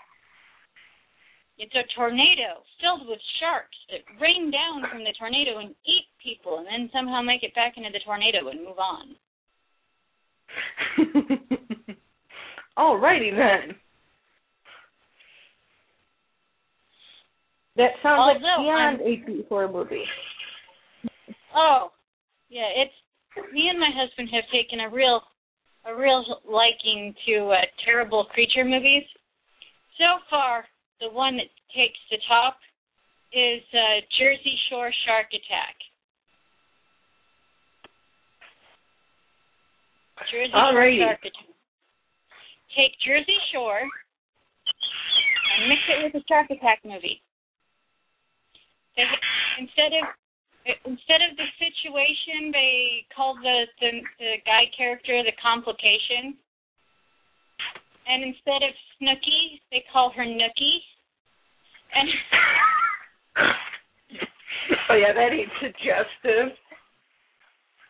It's 1.59 1.75
a 1.75 1.85
tornado 1.95 2.63
filled 2.81 3.07
with 3.07 3.19
sharks 3.39 3.77
that 3.91 4.01
rain 4.19 4.51
down 4.51 4.89
from 4.91 5.05
the 5.05 5.13
tornado 5.19 5.59
and 5.59 5.75
eat 5.85 6.07
people 6.23 6.57
and 6.59 6.67
then 6.67 6.89
somehow 6.91 7.21
make 7.21 7.43
it 7.43 7.55
back 7.55 7.75
into 7.77 7.91
the 7.93 8.01
tornado 8.03 8.49
and 8.49 8.65
move 8.65 8.79
on. 8.79 9.17
Alrighty 12.79 13.37
then. 13.37 13.77
That 17.81 17.97
sounds 18.05 18.21
like 18.29 18.45
Although 18.45 18.61
beyond 18.61 19.01
a 19.01 19.25
B 19.25 19.47
horror 19.49 19.73
movie. 19.73 20.05
Oh, 21.57 21.89
yeah, 22.53 22.69
it's 22.77 22.93
me 23.57 23.73
and 23.73 23.81
my 23.81 23.89
husband 23.97 24.29
have 24.37 24.45
taken 24.53 24.85
a 24.85 24.91
real 24.93 25.23
a 25.89 25.97
real 25.97 26.21
liking 26.45 27.15
to 27.25 27.57
uh, 27.57 27.65
terrible 27.83 28.29
creature 28.37 28.69
movies. 28.69 29.09
So 29.97 30.21
far, 30.29 30.69
the 31.01 31.09
one 31.09 31.39
that 31.41 31.49
takes 31.73 31.97
the 32.11 32.19
top 32.29 32.61
is 33.33 33.65
uh, 33.73 34.05
Jersey 34.21 34.61
Shore 34.69 34.93
Shark 35.09 35.33
Attack. 35.33 35.77
Jersey 40.31 40.53
Alrighty. 40.53 41.01
Shore 41.01 41.17
Shark 41.17 41.21
Attack. 41.25 41.49
Take 42.77 42.93
Jersey 43.01 43.41
Shore 43.55 43.81
and 43.81 45.69
mix 45.73 45.81
it 45.89 46.05
with 46.05 46.21
a 46.21 46.25
Shark 46.29 46.51
Attack 46.51 46.85
movie. 46.85 47.23
They, 49.01 49.65
instead 49.65 49.93
of 49.97 50.05
instead 50.85 51.25
of 51.25 51.37
the 51.37 51.49
situation, 51.57 52.53
they 52.53 53.07
call 53.15 53.35
the, 53.41 53.65
the 53.81 53.91
the 54.19 54.33
guy 54.45 54.69
character 54.77 55.23
the 55.25 55.33
complication, 55.41 56.37
and 58.07 58.23
instead 58.25 58.63
of 58.63 58.73
Snooki, 59.01 59.61
they 59.71 59.85
call 59.93 60.13
her 60.13 60.25
Nookie. 60.25 60.81
And 61.95 62.09
oh 64.91 64.95
yeah, 64.95 65.13
that 65.13 65.33
ain't 65.33 65.51
suggestive. 65.61 66.57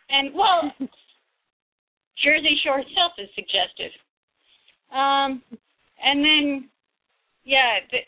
and 0.09 0.35
well, 0.35 0.73
Jersey 2.23 2.57
Shore 2.63 2.81
itself 2.81 3.13
is 3.19 3.29
suggestive. 3.35 3.93
Um, 4.93 5.43
and 6.03 6.25
then 6.25 6.71
yeah, 7.45 7.81
the, 7.91 7.99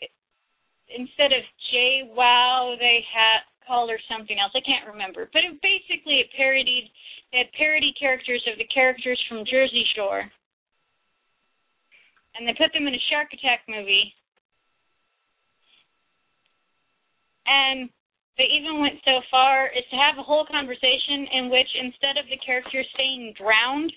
instead 0.95 1.33
of 1.33 1.43
JWoww, 1.73 2.77
they 2.79 3.03
had 3.09 3.41
called 3.67 3.89
her 3.89 3.99
something 4.09 4.37
else. 4.39 4.51
I 4.55 4.61
can't 4.61 4.87
remember, 4.87 5.29
but 5.33 5.43
it 5.43 5.59
basically 5.61 6.21
it 6.21 6.29
parodied. 6.37 6.89
Had 7.33 7.49
parody 7.57 7.93
characters 7.97 8.45
of 8.45 8.59
the 8.59 8.69
characters 8.69 9.17
from 9.27 9.41
Jersey 9.49 9.83
Shore, 9.95 10.29
and 12.35 12.47
they 12.47 12.53
put 12.53 12.69
them 12.73 12.85
in 12.85 12.93
a 12.93 13.03
Shark 13.09 13.33
Attack 13.33 13.65
movie. 13.67 14.13
And 17.49 17.89
they 18.37 18.45
even 18.53 18.79
went 18.79 19.01
so 19.05 19.21
far 19.29 19.65
as 19.73 19.85
to 19.89 19.97
have 19.97 20.17
a 20.17 20.23
whole 20.25 20.45
conversation 20.45 21.25
in 21.33 21.49
which 21.49 21.69
instead 21.73 22.21
of 22.21 22.29
the 22.29 22.37
characters 22.45 22.85
saying 22.97 23.33
drowned, 23.37 23.91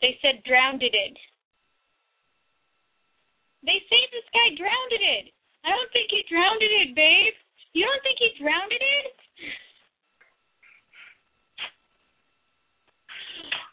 they 0.00 0.18
said 0.20 0.44
drowned 0.44 0.82
it. 0.82 1.16
They 3.64 3.80
say 3.88 4.00
this 4.12 4.28
guy 4.36 4.52
drowned 4.56 4.92
it. 4.92 5.32
I 5.68 5.76
don't 5.76 5.92
think 5.92 6.08
he 6.08 6.24
drowned 6.32 6.64
it, 6.64 6.96
babe. 6.96 7.36
You 7.76 7.84
don't 7.84 8.00
think 8.00 8.16
he 8.16 8.32
drowned 8.40 8.72
it? 8.72 9.12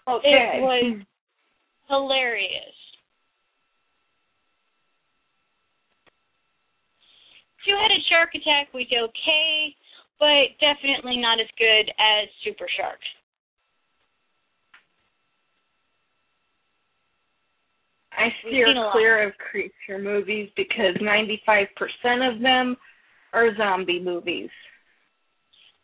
Okay. 0.03 0.59
It 0.59 0.61
was 0.61 0.99
hilarious. 1.87 2.75
Two-headed 7.63 8.03
shark 8.11 8.35
attack 8.35 8.73
was 8.73 8.85
okay, 8.91 9.73
but 10.19 10.51
definitely 10.59 11.15
not 11.17 11.39
as 11.39 11.47
good 11.57 11.89
as 11.95 12.27
super 12.43 12.67
sharks. 12.75 13.07
I 18.17 18.29
steer 18.41 18.67
seen 18.67 18.77
a 18.77 18.79
lot. 18.79 18.91
clear 18.93 19.27
of 19.27 19.33
creature 19.37 19.99
movies 19.99 20.49
because 20.55 20.95
95% 21.01 21.67
of 22.35 22.41
them 22.41 22.77
are 23.33 23.55
zombie 23.57 23.99
movies. 23.99 24.49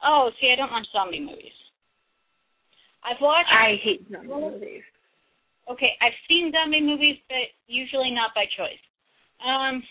Oh, 0.03 0.31
see, 0.39 0.51
I 0.51 0.55
don't 0.55 0.71
watch 0.71 0.87
zombie 0.91 1.19
movies. 1.19 1.53
I've 3.03 3.21
watched. 3.21 3.49
I 3.51 3.75
hate 3.83 4.05
zombie 4.11 4.27
movies. 4.27 4.83
okay, 5.69 5.91
I've 6.01 6.17
seen 6.27 6.51
zombie 6.51 6.81
movies, 6.81 7.17
but 7.27 7.49
usually 7.67 8.11
not 8.11 8.31
by 8.33 8.45
choice. 8.57 8.81
Um, 9.45 9.83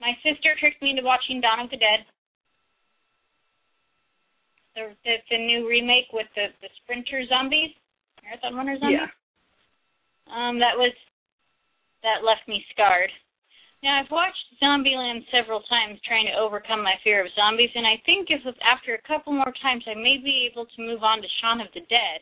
my 0.00 0.16
sister 0.22 0.54
tricked 0.58 0.82
me 0.82 0.90
into 0.90 1.02
watching 1.02 1.40
Dawn 1.40 1.60
of 1.60 1.70
the 1.70 1.76
Dead. 1.76 2.06
The 4.74 4.94
the, 5.04 5.14
the 5.30 5.38
new 5.38 5.68
remake 5.68 6.06
with 6.12 6.26
the 6.34 6.46
the 6.62 6.68
sprinter 6.82 7.22
zombies, 7.28 7.70
marathon 8.22 8.54
runner 8.54 8.78
zombies. 8.78 8.98
Yeah. 9.02 9.10
Um, 10.30 10.60
that 10.60 10.78
was 10.78 10.94
that 12.02 12.24
left 12.24 12.48
me 12.48 12.64
scarred. 12.72 13.10
Now 13.82 14.00
I've 14.00 14.12
watched 14.12 14.60
Zombieland 14.60 15.24
several 15.32 15.64
times 15.64 16.00
trying 16.04 16.28
to 16.28 16.36
overcome 16.36 16.84
my 16.84 17.00
fear 17.02 17.24
of 17.24 17.32
zombies, 17.32 17.72
and 17.74 17.86
I 17.86 17.96
think 18.04 18.28
if 18.28 18.44
after 18.60 18.94
a 18.94 19.08
couple 19.08 19.32
more 19.32 19.52
times 19.62 19.84
I 19.88 19.96
may 19.96 20.20
be 20.20 20.48
able 20.50 20.66
to 20.66 20.84
move 20.84 21.02
on 21.02 21.22
to 21.22 21.28
Shaun 21.40 21.60
of 21.60 21.72
the 21.72 21.80
Dead 21.88 22.20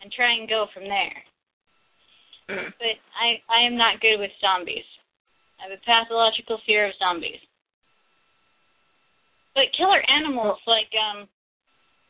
and 0.00 0.08
try 0.12 0.32
and 0.32 0.48
go 0.48 0.66
from 0.72 0.88
there. 0.88 1.20
Mm. 2.48 2.72
But 2.80 2.96
I 3.12 3.44
I 3.52 3.60
am 3.66 3.76
not 3.76 4.00
good 4.00 4.16
with 4.16 4.32
zombies. 4.40 4.88
I 5.60 5.68
have 5.68 5.76
a 5.76 5.84
pathological 5.84 6.58
fear 6.64 6.88
of 6.88 6.96
zombies. 6.98 7.40
But 9.54 9.76
killer 9.76 10.00
animals 10.08 10.58
like 10.66 10.88
um 10.96 11.28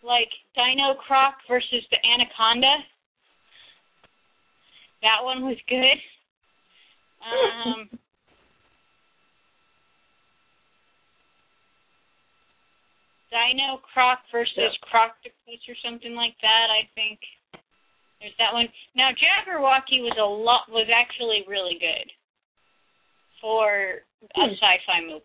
like 0.02 0.30
Dinocroc 0.56 1.42
versus 1.48 1.82
the 1.90 1.98
Anaconda. 2.06 2.86
That 5.02 5.24
one 5.24 5.42
was 5.42 5.58
good. 5.68 5.98
Um 7.20 7.88
Dino 13.30 13.78
Croc 13.94 14.18
versus 14.32 14.74
Croctopus 14.90 15.62
or 15.68 15.76
something 15.84 16.14
like 16.14 16.34
that, 16.42 16.66
I 16.66 16.88
think. 16.94 17.20
There's 18.20 18.36
that 18.38 18.52
one. 18.52 18.68
Now 18.94 19.10
Jabberwocky 19.14 20.02
was 20.02 20.16
a 20.18 20.24
lot 20.26 20.68
was 20.68 20.88
actually 20.92 21.44
really 21.48 21.78
good 21.80 22.10
for 23.40 24.02
a 24.36 24.46
Hmm. 24.46 24.52
sci-fi 24.52 25.00
movie. 25.00 25.24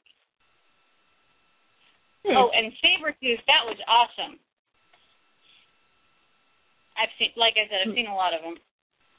Hmm. 2.23 2.37
Oh, 2.37 2.49
and 2.51 2.71
Sabretooth, 2.79 3.43
that 3.45 3.65
was 3.65 3.77
awesome. 3.87 4.39
I've 6.97 7.11
seen, 7.19 7.33
like 7.35 7.57
I 7.57 7.67
said, 7.67 7.81
I've 7.85 7.93
seen 7.93 8.07
a 8.07 8.15
lot 8.15 8.33
of 8.33 8.41
them. 8.41 8.55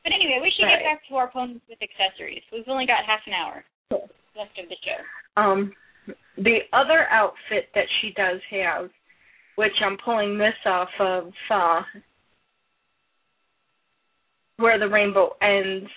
But 0.06 0.14
anyway, 0.14 0.38
we 0.40 0.52
should 0.52 0.66
Right. 0.66 0.78
get 0.78 0.84
back 0.84 1.04
to 1.08 1.16
our 1.16 1.26
ponies 1.26 1.60
with 1.68 1.82
accessories. 1.82 2.44
We've 2.52 2.68
only 2.68 2.86
got 2.86 3.04
half 3.04 3.26
an 3.26 3.32
hour 3.32 3.64
Cool. 3.90 4.08
left 4.36 4.56
of 4.56 4.68
the 4.68 4.76
show. 4.76 5.04
Um, 5.36 5.74
the 6.38 6.60
other 6.72 7.08
outfit 7.08 7.72
that 7.74 7.88
she 8.00 8.12
does 8.12 8.40
have, 8.44 8.92
which 9.56 9.82
I'm 9.82 9.98
pulling 9.98 10.38
this 10.38 10.54
off 10.64 10.90
of 11.00 11.34
uh, 11.50 11.82
Where 14.58 14.78
the 14.78 14.88
Rainbow 14.88 15.36
Ends, 15.40 15.90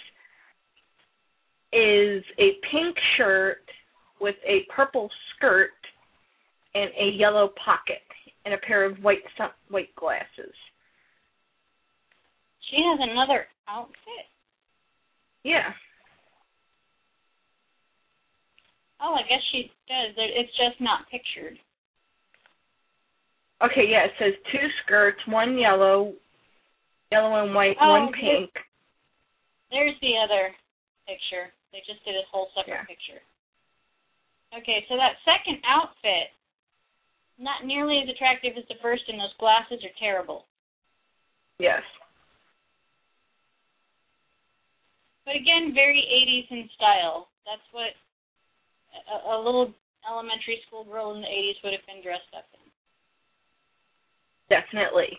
is 1.71 2.25
a 2.39 2.53
pink 2.71 2.97
shirt 3.15 3.69
with 4.19 4.37
a 4.43 4.63
purple 4.71 5.11
skirt 5.35 5.69
and 6.73 6.91
a 6.97 7.09
yellow 7.11 7.49
pocket 7.63 8.01
and 8.45 8.55
a 8.55 8.57
pair 8.57 8.85
of 8.85 9.03
white 9.03 9.23
sun- 9.37 9.53
white 9.67 9.95
glasses. 9.95 10.55
She 12.71 12.77
has 12.81 12.99
another 13.01 13.47
outfit. 13.69 14.25
Yeah. 15.43 15.71
Oh, 19.01 19.15
I 19.15 19.21
guess 19.29 19.41
she 19.51 19.71
does. 19.87 20.13
It's 20.17 20.51
just 20.57 20.81
not 20.81 21.07
pictured. 21.09 21.57
Okay, 23.61 23.87
yeah, 23.87 24.05
it 24.05 24.11
says 24.19 24.33
two 24.51 24.67
skirts, 24.83 25.19
one 25.27 25.57
yellow, 25.57 26.13
yellow 27.11 27.43
and 27.43 27.53
white, 27.53 27.75
Oh, 27.81 27.89
one 27.89 28.11
pink. 28.13 28.51
There's 29.71 29.95
the 30.01 30.15
other 30.17 30.55
picture. 31.07 31.51
They 31.71 31.79
just 31.85 32.03
did 32.03 32.15
a 32.15 32.23
whole 32.31 32.49
separate 32.55 32.73
Yeah. 32.73 32.83
picture. 32.85 33.21
Okay, 34.55 34.85
so 34.89 34.97
that 34.97 35.15
second 35.23 35.61
outfit, 35.63 36.31
not 37.37 37.65
nearly 37.65 38.01
as 38.01 38.09
attractive 38.09 38.57
as 38.57 38.65
the 38.67 38.75
first, 38.81 39.07
and 39.07 39.19
those 39.19 39.33
glasses 39.37 39.83
are 39.83 39.93
terrible. 39.99 40.47
Yes. 41.59 41.83
But 45.25 45.35
again, 45.35 45.73
very 45.73 46.01
80s 46.01 46.51
in 46.51 46.69
style. 46.75 47.27
That's 47.45 47.65
what 47.71 47.93
a, 49.07 49.35
a 49.35 49.37
little 49.37 49.73
elementary 50.09 50.59
school 50.67 50.83
girl 50.83 51.13
in 51.15 51.21
the 51.21 51.27
80s 51.27 51.63
would 51.63 51.73
have 51.73 51.85
been 51.85 52.03
dressed 52.03 52.33
up 52.35 52.45
in. 52.53 52.69
Definitely. 54.49 55.17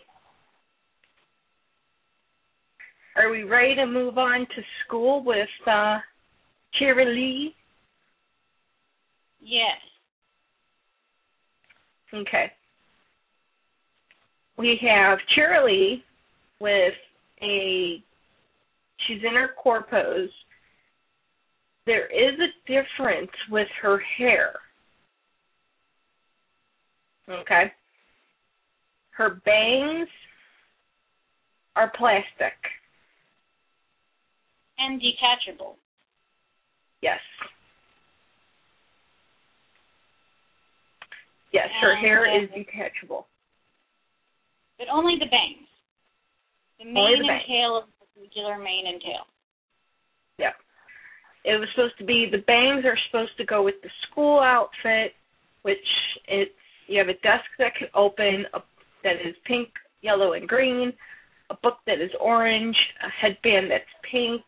Are 3.15 3.29
we 3.29 3.43
ready 3.43 3.75
to 3.75 3.85
move 3.85 4.17
on 4.17 4.41
to 4.41 4.61
school 4.85 5.23
with 5.23 5.49
uh 5.67 5.99
Cheerilee? 6.79 7.53
Yes. 9.41 9.79
Okay. 12.13 12.51
We 14.57 14.79
have 14.81 15.19
Cheerilee 15.35 16.01
with 16.59 16.93
a 17.41 18.03
she's 19.07 19.21
in 19.23 19.35
her 19.35 19.51
core 19.61 19.85
pose. 19.89 20.29
There 21.85 22.05
is 22.07 22.39
a 22.39 22.71
difference 22.71 23.31
with 23.49 23.67
her 23.81 23.99
hair. 24.17 24.53
Okay. 27.29 27.71
Her 29.11 29.41
bangs 29.45 30.09
are 31.75 31.91
plastic. 31.97 32.53
And 34.77 35.01
detachable. 35.01 35.77
Yes. 37.01 37.19
Yes, 41.53 41.67
her 41.81 41.91
And, 41.93 42.01
hair 42.01 42.25
uh, 42.25 42.43
is 42.43 42.49
detachable. 42.49 43.27
But 44.77 44.87
only 44.91 45.15
the 45.19 45.25
bangs. 45.25 45.67
The 46.79 46.85
mane 46.85 47.21
the 47.21 47.29
and 47.29 47.41
tail 47.47 47.77
of 47.77 47.85
the 47.99 48.00
regular 48.21 48.57
mane 48.57 48.87
and 48.87 49.01
tail. 49.01 49.25
Yeah. 50.37 50.53
It 51.43 51.59
was 51.59 51.67
supposed 51.73 51.97
to 51.97 52.05
be 52.05 52.27
the 52.31 52.45
bangs 52.45 52.85
are 52.85 52.97
supposed 53.09 53.35
to 53.37 53.45
go 53.45 53.63
with 53.63 53.75
the 53.81 53.89
school 54.09 54.39
outfit, 54.39 55.13
which 55.63 55.77
it's 56.27 56.51
you 56.87 56.99
have 56.99 57.07
a 57.07 57.13
desk 57.21 57.45
that 57.57 57.73
can 57.77 57.87
open 57.95 58.45
a, 58.53 58.59
that 59.03 59.15
is 59.25 59.35
pink, 59.45 59.69
yellow, 60.01 60.33
and 60.33 60.47
green, 60.47 60.93
a 61.49 61.55
book 61.63 61.77
that 61.87 62.01
is 62.01 62.11
orange, 62.19 62.75
a 63.03 63.09
headband 63.09 63.71
that's 63.71 63.83
pink. 64.11 64.41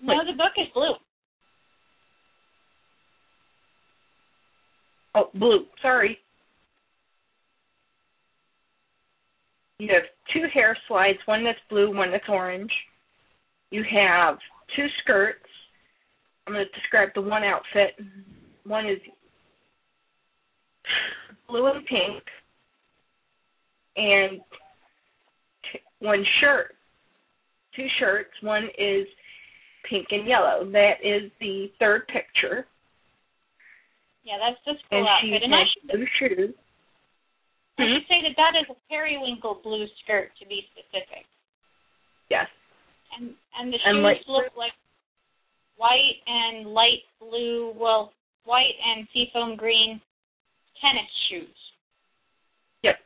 No, 0.00 0.14
Wait. 0.14 0.26
the 0.26 0.36
book 0.36 0.52
is 0.58 0.66
blue. 0.74 0.94
Oh, 5.14 5.30
blue. 5.34 5.66
Sorry. 5.80 6.18
You 9.82 9.88
have 9.94 10.04
two 10.32 10.44
hair 10.54 10.78
slides, 10.86 11.18
one 11.24 11.42
that's 11.42 11.58
blue, 11.68 11.92
one 11.92 12.12
that's 12.12 12.28
orange. 12.28 12.70
You 13.70 13.82
have 13.82 14.38
two 14.76 14.86
skirts. 15.02 15.42
I'm 16.46 16.52
going 16.52 16.64
to 16.64 16.80
describe 16.80 17.08
the 17.16 17.20
one 17.20 17.42
outfit. 17.42 17.98
One 18.64 18.86
is 18.86 18.98
blue 21.48 21.66
and 21.66 21.84
pink, 21.84 22.22
and 23.96 24.40
t- 25.72 25.80
one 25.98 26.24
shirt. 26.40 26.76
Two 27.74 27.88
shirts. 27.98 28.30
One 28.40 28.68
is 28.78 29.08
pink 29.90 30.06
and 30.12 30.28
yellow. 30.28 30.64
That 30.70 30.98
is 31.02 31.28
the 31.40 31.72
third 31.80 32.06
picture. 32.06 32.68
Yeah, 34.22 34.34
that's 34.38 34.60
the 34.64 34.74
school 34.86 35.00
And 35.00 35.08
she 35.20 35.34
outfit. 35.34 35.42
And 35.42 35.52
I 35.52 35.58
has 35.58 35.66
should, 35.74 35.90
blue 35.90 36.06
shoes. 36.20 36.54
Mm-hmm. 37.82 37.92
I 37.92 37.98
should 37.98 38.08
say 38.08 38.20
that 38.22 38.36
that 38.38 38.54
is 38.60 38.66
a 38.70 38.78
periwinkle 38.88 39.60
blue 39.62 39.86
skirt 40.02 40.30
to 40.40 40.46
be 40.46 40.62
specific. 40.72 41.26
Yes. 42.30 42.46
And 43.18 43.34
and 43.58 43.72
the 43.72 43.78
And 43.84 43.96
shoes 43.98 44.04
like- 44.04 44.28
look 44.28 44.56
like 44.56 44.72
white 45.76 46.22
and 46.26 46.68
light 46.72 47.02
blue, 47.20 47.72
well, 47.76 48.12
white 48.44 48.74
and 48.86 49.06
seafoam 49.12 49.56
green 49.56 50.00
tennis 50.80 51.10
shoes. 51.28 51.58
Yep. 52.82 52.96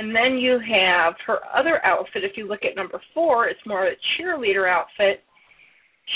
And 0.00 0.14
then 0.14 0.38
you 0.38 0.58
have 0.58 1.14
her 1.26 1.38
other 1.56 1.84
outfit. 1.84 2.24
If 2.24 2.36
you 2.36 2.46
look 2.46 2.64
at 2.64 2.76
number 2.76 3.00
four, 3.14 3.48
it's 3.48 3.60
more 3.66 3.86
of 3.86 3.92
a 3.92 4.22
cheerleader 4.22 4.68
outfit. 4.68 5.22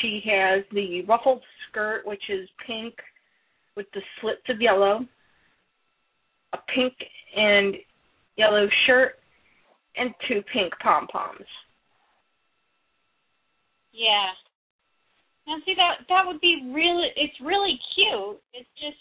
She 0.02 0.20
has 0.26 0.64
the 0.72 1.02
ruffled 1.08 1.42
skirt, 1.70 2.02
which 2.04 2.22
is 2.28 2.48
pink 2.66 2.94
with 3.78 3.86
the 3.94 4.02
slits 4.20 4.42
of 4.48 4.60
yellow, 4.60 5.06
a 6.52 6.58
pink 6.74 6.92
and 7.36 7.76
yellow 8.36 8.66
shirt, 8.86 9.12
and 9.96 10.10
two 10.26 10.42
pink 10.52 10.72
pom 10.82 11.06
poms. 11.06 11.46
Yeah. 13.92 14.34
Now 15.46 15.56
see 15.64 15.74
that 15.76 16.04
that 16.08 16.26
would 16.26 16.40
be 16.40 16.70
really 16.74 17.06
it's 17.14 17.38
really 17.40 17.78
cute. 17.94 18.40
It's 18.52 18.68
just 18.82 18.98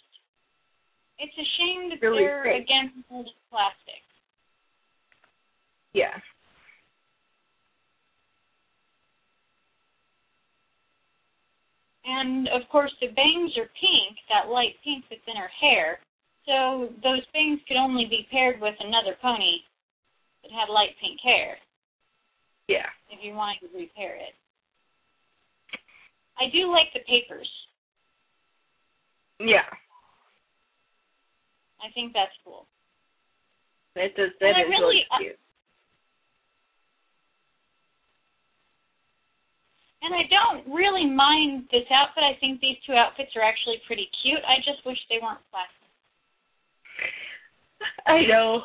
it's 1.17 1.33
a 1.33 1.47
shame 1.57 1.89
that 1.89 2.05
Really 2.05 2.23
they're 2.23 2.43
fake. 2.43 2.69
against 2.69 3.09
plastic. 3.49 4.05
Yeah. 5.93 6.13
And 12.07 12.47
of 12.49 12.63
course 12.71 12.91
the 13.01 13.07
bangs 13.07 13.51
are 13.59 13.67
pink, 13.75 14.15
that 14.31 14.47
light 14.49 14.75
pink 14.83 15.03
that's 15.09 15.27
in 15.27 15.35
her 15.35 15.51
hair. 15.59 15.99
So 16.47 16.87
those 17.03 17.25
bangs 17.33 17.59
could 17.67 17.75
only 17.75 18.05
be 18.09 18.25
paired 18.31 18.61
with 18.61 18.75
another 18.79 19.17
pony 19.21 19.59
that 20.43 20.51
had 20.55 20.71
light 20.71 20.95
pink 21.01 21.19
hair 21.21 21.57
Yeah. 22.67 22.87
if 23.11 23.19
you 23.21 23.33
wanted 23.33 23.59
to 23.67 23.77
repair 23.77 24.15
it. 24.15 24.33
I 26.39 26.47
do 26.53 26.71
like 26.71 26.93
the 26.93 27.01
papers. 27.01 27.49
Yeah. 29.39 29.67
I 31.83 31.91
think 31.93 32.13
that's 32.13 32.31
cool. 32.45 32.65
That 33.95 34.15
does 34.15 34.31
that 34.39 34.55
And 34.55 34.63
is 34.63 34.69
really- 34.69 34.81
really 34.95 35.07
cute. 35.19 35.39
And 40.07 40.15
I 40.15 40.23
don't 40.31 40.73
really 40.73 41.05
mind 41.05 41.67
this 41.69 41.83
outfit. 41.91 42.23
I 42.23 42.39
think 42.39 42.61
these 42.61 42.77
two 42.87 42.93
outfits 42.93 43.31
are 43.35 43.43
actually 43.43 43.75
pretty 43.85 44.07
cute. 44.23 44.39
I 44.47 44.55
just 44.63 44.85
wish 44.85 44.95
they 45.09 45.19
weren't 45.21 45.43
plastic. 45.51 45.75
I 48.07 48.21
know. 48.25 48.61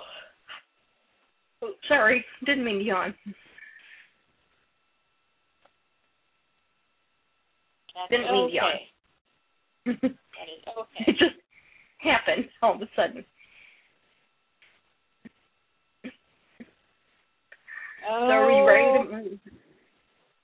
Oh, 1.63 1.73
sorry, 1.89 2.25
didn't 2.47 2.65
mean 2.65 2.79
to 2.79 2.85
yawn. 2.85 3.15
That's 7.95 8.11
Didn't 8.11 8.31
mean 8.33 8.51
to 8.51 8.55
yawn. 8.55 8.73
That 9.85 10.47
is 10.47 10.63
okay. 10.79 11.05
it 11.09 11.19
just 11.19 11.35
happened 11.99 12.49
all 12.63 12.77
of 12.77 12.83
a 12.83 12.89
sudden. 12.95 13.25
Oh, 18.09 18.27
So 18.29 18.33
are 18.33 18.47
we 18.47 18.61
ready 18.61 18.85
to 18.85 18.99
oh. 18.99 19.23
move, 19.25 19.39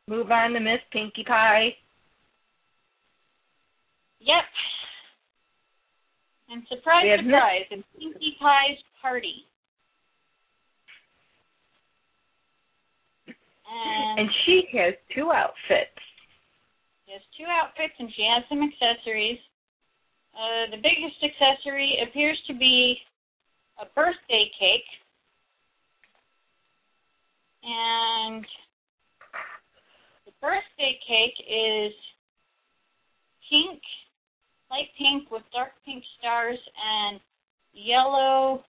move 0.08 0.30
on 0.30 0.52
to 0.52 0.60
Miss 0.60 0.80
Pinkie 0.92 1.24
Pie? 1.24 1.76
Yep. 4.20 4.44
And 6.50 6.62
surprise, 6.68 7.04
We 7.04 7.10
have 7.10 7.20
Miss- 7.24 7.34
surprise, 7.34 7.66
and 7.70 7.84
Pinkie 7.98 8.36
Pie's 8.40 8.78
party. 9.02 9.44
And, 13.70 14.20
And 14.20 14.28
she 14.46 14.64
has 14.78 14.94
two 15.14 15.30
outfits. 15.30 15.92
she 17.04 17.12
has 17.12 17.20
two 17.36 17.44
outfits 17.44 17.92
and 17.98 18.08
she 18.16 18.22
has 18.24 18.42
some 18.48 18.62
accessories. 18.64 19.38
Uh, 20.34 20.70
the 20.70 20.78
biggest 20.80 21.20
accessory 21.22 21.98
appears 22.08 22.38
to 22.46 22.54
be 22.54 22.96
a 23.80 23.84
birthday 23.94 24.50
cake. 24.58 24.88
And 27.62 28.46
birthday 30.40 30.98
cake 31.06 31.38
is 31.46 31.92
pink, 33.50 33.80
light 34.70 34.90
pink 34.98 35.30
with 35.30 35.42
dark 35.52 35.72
pink 35.84 36.04
stars 36.18 36.58
and 36.58 37.20
yellow 37.72 38.64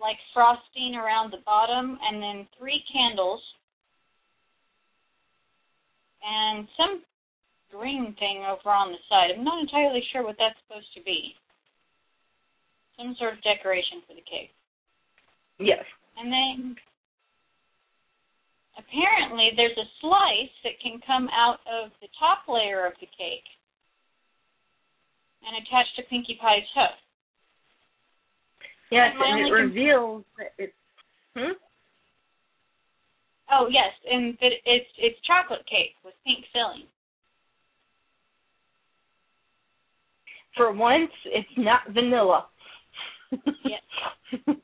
like 0.00 0.16
frosting 0.34 0.94
around 0.94 1.30
the 1.30 1.42
bottom 1.46 1.98
and 2.02 2.22
then 2.22 2.46
three 2.58 2.82
candles 2.92 3.40
and 6.22 6.66
some 6.76 7.02
green 7.70 8.14
thing 8.18 8.44
over 8.46 8.70
on 8.70 8.92
the 8.92 8.98
side. 9.08 9.30
I'm 9.36 9.44
not 9.44 9.60
entirely 9.60 10.02
sure 10.12 10.22
what 10.22 10.36
that's 10.38 10.58
supposed 10.66 10.92
to 10.94 11.02
be. 11.02 11.34
Some 12.98 13.16
sort 13.18 13.34
of 13.34 13.42
decoration 13.42 14.02
for 14.06 14.14
the 14.14 14.26
cake. 14.26 14.52
Yes. 15.58 15.84
And 16.18 16.30
then 16.30 16.76
apparently 18.78 19.50
there's 19.56 19.76
a 19.76 19.88
slice 20.00 20.54
that 20.64 20.80
can 20.82 21.00
come 21.06 21.28
out 21.32 21.60
of 21.68 21.90
the 22.00 22.08
top 22.18 22.48
layer 22.48 22.86
of 22.86 22.92
the 23.00 23.06
cake 23.06 23.46
and 25.46 25.56
attach 25.58 25.86
to 25.96 26.02
Pinkie 26.08 26.38
Pie's 26.40 26.68
hoof. 26.74 26.96
Yes, 28.90 29.14
And 29.14 29.40
and 29.40 29.48
it 29.48 29.52
reveals 29.52 30.24
that 30.38 30.52
it's 30.58 30.76
hmm? 31.34 31.56
Oh 33.50 33.68
yes, 33.68 33.92
and 34.10 34.36
that 34.40 34.52
it's 34.64 34.90
it's 34.98 35.18
chocolate 35.26 35.64
cake 35.66 35.96
with 36.04 36.14
pink 36.24 36.44
filling. 36.52 36.86
for 40.56 40.72
once 40.72 41.10
it's 41.26 41.48
not 41.56 41.80
vanilla. 41.90 42.46
Yes. 43.64 44.56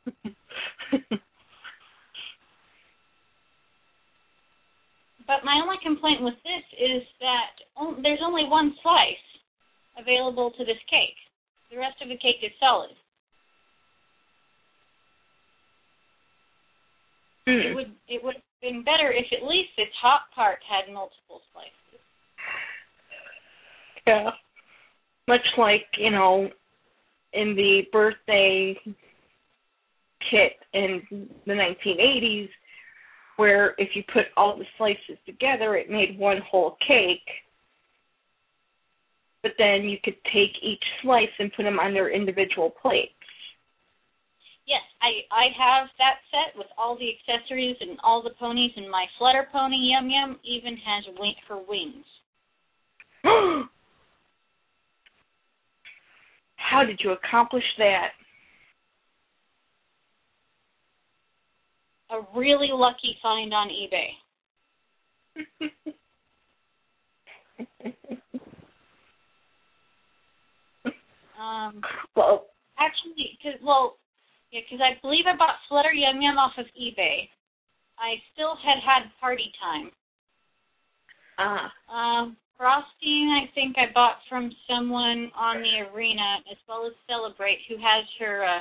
But 5.29 5.45
my 5.45 5.61
only 5.63 5.77
complaint 5.85 6.25
with 6.25 6.41
this 6.43 6.65
is 6.81 7.05
that 7.21 7.53
on, 7.77 8.01
there's 8.03 8.25
only 8.25 8.49
one 8.49 8.75
slice 8.83 9.29
available 10.01 10.51
to 10.57 10.65
this 10.65 10.81
cake. 10.89 11.21
The 11.71 11.77
rest 11.77 12.01
of 12.01 12.09
the 12.09 12.17
cake 12.17 12.41
is 12.43 12.51
solid. 12.59 12.97
It 17.47 17.69
Hmm. 17.69 17.75
would 17.75 17.95
it 18.09 18.25
would 18.25 18.35
have 18.37 18.61
been 18.63 18.83
better 18.83 19.13
if 19.13 19.31
at 19.33 19.45
least 19.45 19.77
the 19.77 19.85
top 20.01 20.33
part 20.35 20.61
had 20.65 20.93
multiple 20.93 21.43
slices. 21.53 22.01
Yeah. 24.07 24.31
Much 25.29 25.45
like, 25.59 25.87
you 25.99 26.11
know, 26.11 26.51
in 27.35 27.55
the 27.55 27.83
birthday 27.93 28.75
kit 30.31 30.57
in 30.73 31.29
the 31.47 31.53
1980s, 31.53 32.49
where 33.39 33.75
if 33.79 33.91
you 33.95 34.03
put 34.13 34.25
all 34.37 34.59
the 34.59 34.65
slices 34.77 35.17
together, 35.25 35.77
it 35.77 35.89
made 35.89 36.19
one 36.19 36.41
whole 36.51 36.77
cake. 36.87 37.23
But 39.45 39.53
then 39.59 39.85
you 39.85 39.99
could 40.03 40.17
take 40.25 40.61
each 40.61 40.83
slice 41.03 41.31
and 41.39 41.53
put 41.55 41.63
them 41.63 41.79
on 41.79 41.95
their 41.95 42.11
individual 42.11 42.71
plates. 42.83 43.13
Yes, 44.67 44.83
I 45.01 45.23
I 45.33 45.45
have 45.57 45.89
that 45.99 46.19
set 46.33 46.59
with 46.59 46.67
all 46.77 46.99
the 46.99 47.09
accessories 47.15 47.77
and 47.81 47.97
all 48.03 48.23
the 48.25 48.35
ponies, 48.41 48.73
and 48.77 48.91
my 48.91 49.07
flutter 49.19 49.47
pony 49.53 49.77
Yum 49.77 50.11
Yum 50.11 50.41
even 50.43 50.77
has 50.77 51.05
wing, 51.17 51.35
her 51.49 51.59
wings. 51.63 52.05
How 56.57 56.85
did 56.85 57.01
you 57.05 57.13
accomplish 57.13 57.65
that? 57.79 58.18
A 62.11 62.21
really 62.35 62.71
lucky 62.73 63.17
find 63.23 63.53
on 63.53 63.69
eBay. 63.69 64.09
Um, 71.39 71.81
well, 72.17 72.47
actually, 72.79 73.39
cause, 73.43 73.55
well, 73.63 73.97
yeah, 74.51 74.61
because 74.67 74.83
I 74.83 74.99
believe 75.01 75.25
I 75.27 75.37
bought 75.37 75.63
Flutter 75.69 75.93
Yum 75.93 76.21
Yum 76.21 76.37
off 76.37 76.53
of 76.59 76.67
eBay. 76.75 77.29
I 77.99 78.19
still 78.35 78.57
had 78.57 78.83
had 78.83 79.11
party 79.21 79.53
time. 79.63 79.91
ah, 81.39 81.71
Um, 81.91 82.37
frosting, 82.57 83.31
I 83.39 83.51
think 83.55 83.77
I 83.79 83.93
bought 83.95 84.19
from 84.29 84.51
someone 84.69 85.31
on 85.37 85.63
the 85.63 85.87
arena, 85.95 86.39
as 86.51 86.59
well 86.69 86.87
as 86.87 86.93
Celebrate, 87.09 87.59
who 87.69 87.77
has 87.77 88.05
her 88.19 88.45
uh, 88.45 88.61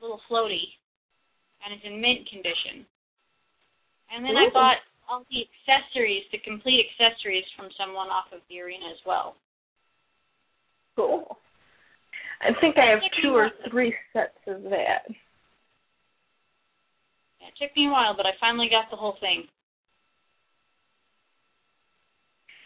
little 0.00 0.20
floaty, 0.30 0.72
and 1.66 1.74
it's 1.74 1.82
in 1.82 2.00
mint 2.00 2.22
condition. 2.30 2.86
And 4.14 4.22
then 4.22 4.38
I 4.38 4.46
bought 4.54 4.78
all 5.10 5.26
the 5.26 5.42
accessories, 5.42 6.22
the 6.30 6.38
complete 6.38 6.86
accessories, 6.86 7.44
from 7.58 7.74
someone 7.74 8.06
off 8.06 8.30
of 8.30 8.38
the 8.48 8.62
arena 8.62 8.86
as 8.86 9.02
well. 9.04 9.34
cool. 10.94 11.38
I 12.40 12.54
think 12.60 12.78
I 12.78 12.90
have 12.90 13.02
two 13.22 13.34
or 13.34 13.50
three 13.70 13.94
sets 14.12 14.38
of 14.46 14.62
that. 14.70 15.02
Yeah, 17.40 17.48
it 17.50 17.58
took 17.58 17.74
me 17.76 17.88
a 17.88 17.90
while, 17.90 18.14
but 18.16 18.26
I 18.26 18.30
finally 18.38 18.68
got 18.70 18.90
the 18.90 18.96
whole 18.96 19.16
thing. 19.20 19.44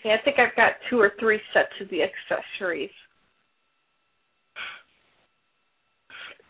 Yeah, 0.05 0.16
I 0.20 0.24
think 0.24 0.39
I've 0.39 0.56
got 0.56 0.72
two 0.89 1.01
or 1.01 1.12
three 1.20 1.40
sets 1.55 1.72
of 1.81 1.89
the 1.89 2.01
accessories. 2.02 2.90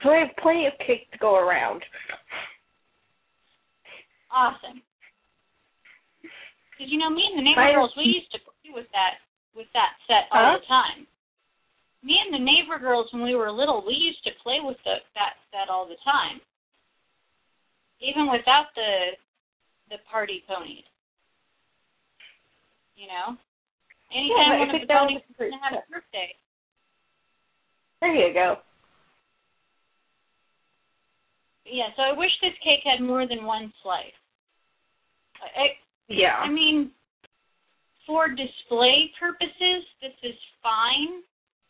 So 0.02 0.10
I 0.10 0.18
have 0.24 0.36
plenty 0.40 0.66
of 0.66 0.72
cake 0.86 1.10
to 1.12 1.18
go 1.18 1.36
around. 1.36 1.84
Awesome. 4.32 4.80
Because 6.72 6.88
you 6.90 6.98
know, 6.98 7.10
me 7.10 7.26
and 7.28 7.38
the 7.38 7.44
neighbor 7.44 7.60
I- 7.60 7.72
girls, 7.72 7.92
we 7.96 8.04
used 8.04 8.30
to 8.32 8.38
play 8.40 8.72
with 8.72 8.86
that 8.92 9.20
with 9.54 9.66
that 9.74 9.98
set 10.06 10.30
all 10.32 10.54
Huh? 10.54 10.58
the 10.60 10.66
time. 10.66 11.06
Me 12.02 12.16
and 12.24 12.32
the 12.32 12.38
neighbor 12.38 12.78
girls, 12.78 13.12
when 13.12 13.22
we 13.22 13.34
were 13.34 13.50
little, 13.52 13.84
we 13.84 13.92
used 13.92 14.22
to 14.24 14.30
play 14.42 14.56
with 14.62 14.78
the, 14.84 14.96
that 15.14 15.36
set 15.52 15.68
all 15.68 15.84
the 15.86 15.98
time, 16.02 16.40
even 18.00 18.30
without 18.30 18.72
the 18.74 19.16
the 19.90 19.98
party 20.10 20.42
ponies. 20.46 20.84
You 22.94 23.08
know, 23.08 23.36
anytime 24.14 24.52
Yeah, 24.52 24.58
one 24.60 24.70
of 24.74 24.80
the 24.80 24.86
that 24.86 25.02
was 25.02 25.08
ponies 25.10 25.22
a 25.28 25.32
great 25.34 25.52
had 25.60 25.74
a 25.74 25.82
birthday, 25.90 26.34
There 28.00 28.14
you 28.14 28.32
go. 28.32 28.62
Yeah. 31.70 31.88
So 31.96 32.02
I 32.02 32.12
wish 32.16 32.30
this 32.42 32.56
cake 32.62 32.82
had 32.84 33.04
more 33.04 33.26
than 33.26 33.44
one 33.44 33.72
slice. 33.82 34.16
I, 35.40 35.78
Yeah. 36.08 36.36
I 36.36 36.50
mean, 36.50 36.90
for 38.06 38.28
display 38.28 39.10
purposes, 39.18 39.86
this 40.02 40.12
is 40.22 40.34
fine, 40.62 41.22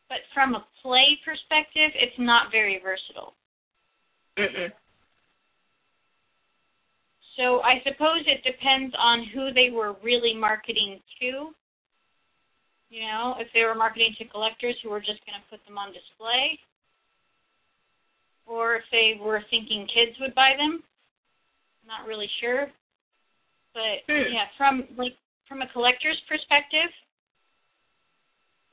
but 0.08 0.18
from 0.34 0.54
a 0.54 0.64
play 0.82 1.18
perspective, 1.24 1.92
it's 1.94 2.16
not 2.18 2.50
very 2.50 2.80
versatile. 2.82 3.34
Mm-mm. 4.38 4.72
So 7.36 7.60
I 7.60 7.80
suppose 7.84 8.24
it 8.26 8.42
depends 8.44 8.94
on 8.98 9.24
who 9.32 9.52
they 9.52 9.70
were 9.70 9.96
really 10.02 10.34
marketing 10.34 11.00
to. 11.20 11.52
You 12.90 13.06
know, 13.06 13.36
if 13.38 13.48
they 13.54 13.62
were 13.62 13.74
marketing 13.74 14.14
to 14.18 14.24
collectors 14.26 14.76
who 14.82 14.90
were 14.90 15.00
just 15.00 15.24
going 15.24 15.38
to 15.38 15.46
put 15.48 15.64
them 15.64 15.78
on 15.78 15.92
display, 15.92 16.58
or 18.50 18.74
if 18.74 18.82
they 18.90 19.14
were 19.22 19.46
thinking 19.48 19.86
kids 19.86 20.18
would 20.18 20.34
buy 20.34 20.58
them. 20.58 20.82
Not 21.86 22.06
really 22.06 22.28
sure. 22.42 22.66
But 23.72 24.02
Hmm. 24.10 24.26
yeah, 24.34 24.50
from 24.58 24.88
like 24.98 25.16
from 25.46 25.62
a 25.62 25.68
collector's 25.68 26.20
perspective, 26.28 26.90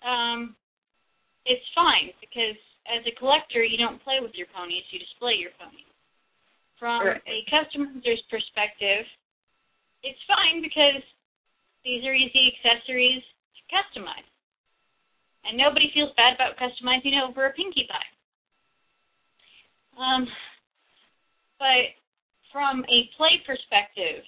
um, 0.02 0.56
it's 1.46 1.66
fine 1.76 2.12
because 2.20 2.58
as 2.90 3.06
a 3.06 3.12
collector, 3.20 3.64
you 3.64 3.78
don't 3.78 4.02
play 4.02 4.20
with 4.20 4.34
your 4.34 4.48
ponies; 4.48 4.84
you 4.90 4.98
display 4.98 5.36
your 5.36 5.52
ponies. 5.62 5.86
From 6.80 7.06
Right. 7.06 7.22
a 7.26 7.46
customer's 7.50 8.22
perspective, 8.30 9.06
it's 10.04 10.22
fine 10.28 10.62
because 10.62 11.04
these 11.84 12.04
are 12.06 12.14
easy 12.14 12.54
accessories 12.54 13.24
to 13.56 13.62
customize, 13.70 14.26
and 15.46 15.58
nobody 15.58 15.92
feels 15.94 16.14
bad 16.14 16.34
about 16.34 16.58
customizing 16.58 17.22
over 17.22 17.46
a 17.46 17.54
Pinkie 17.54 17.88
Pie. 17.88 18.17
Um, 19.98 20.28
but 21.60 21.94
from 22.52 22.86
a 22.86 23.10
play 23.18 23.42
perspective, 23.46 24.24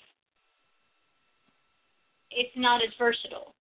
it's 2.31 2.55
not 2.55 2.81
as 2.81 2.89
versatile. 2.97 3.53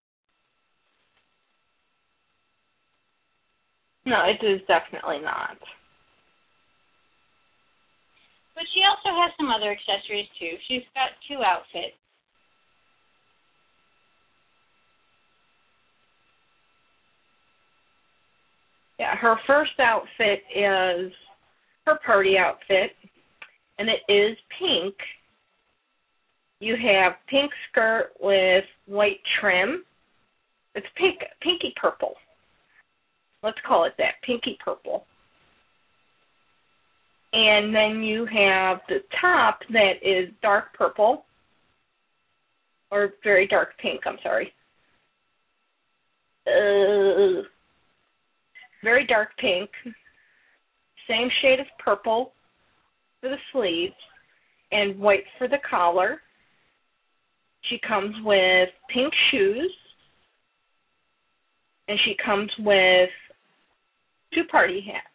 No, 4.07 4.25
it 4.25 4.45
is 4.45 4.61
definitely 4.67 5.21
not. 5.21 5.59
But 8.55 8.65
she 8.75 8.83
also 8.89 9.15
has 9.21 9.33
some 9.37 9.51
other 9.51 9.71
accessories 9.71 10.29
too. 10.39 10.57
She's 10.67 10.83
got 10.95 11.11
two 11.29 11.43
outfits. 11.45 11.97
Yeah, 18.99 19.15
her 19.17 19.37
first 19.47 19.79
outfit 19.79 20.43
is 20.55 21.13
her 21.89 21.98
party 22.05 22.36
outfit, 22.39 22.93
and 23.78 23.89
it 23.89 24.01
is 24.12 24.36
pink. 24.59 24.94
You 26.60 26.77
have 26.77 27.12
pink 27.28 27.51
skirt 27.70 28.10
with 28.20 28.65
white 28.86 29.20
trim. 29.40 29.85
It's 30.74 30.86
pink, 30.97 31.20
pinky 31.40 31.73
purple. 31.81 32.15
Let's 33.43 33.59
call 33.66 33.85
it 33.85 33.94
that, 33.98 34.15
pinky 34.23 34.59
purple. 34.62 35.05
And 37.32 37.74
then 37.74 38.02
you 38.02 38.27
have 38.27 38.81
the 38.89 39.01
top 39.20 39.60
that 39.70 39.94
is 40.02 40.31
dark 40.43 40.74
purple, 40.74 41.24
or 42.90 43.10
very 43.23 43.47
dark 43.47 43.70
pink. 43.81 44.01
I'm 44.06 44.19
sorry. 44.23 44.52
Uh, 46.47 47.43
very 48.82 49.06
dark 49.06 49.28
pink, 49.39 49.70
same 51.09 51.29
shade 51.43 51.61
of 51.61 51.67
purple 51.83 52.33
for 53.21 53.29
the 53.31 53.37
sleeves, 53.53 53.95
and 54.71 54.99
white 54.99 55.25
for 55.39 55.49
the 55.49 55.59
collar. 55.69 56.21
She 57.63 57.79
comes 57.87 58.15
with 58.25 58.69
pink 58.93 59.13
shoes, 59.31 59.73
and 61.89 61.99
she 62.05 62.15
comes 62.25 62.51
with 62.59 63.11
two 64.35 64.45
party 64.51 64.85
hats. 64.87 65.07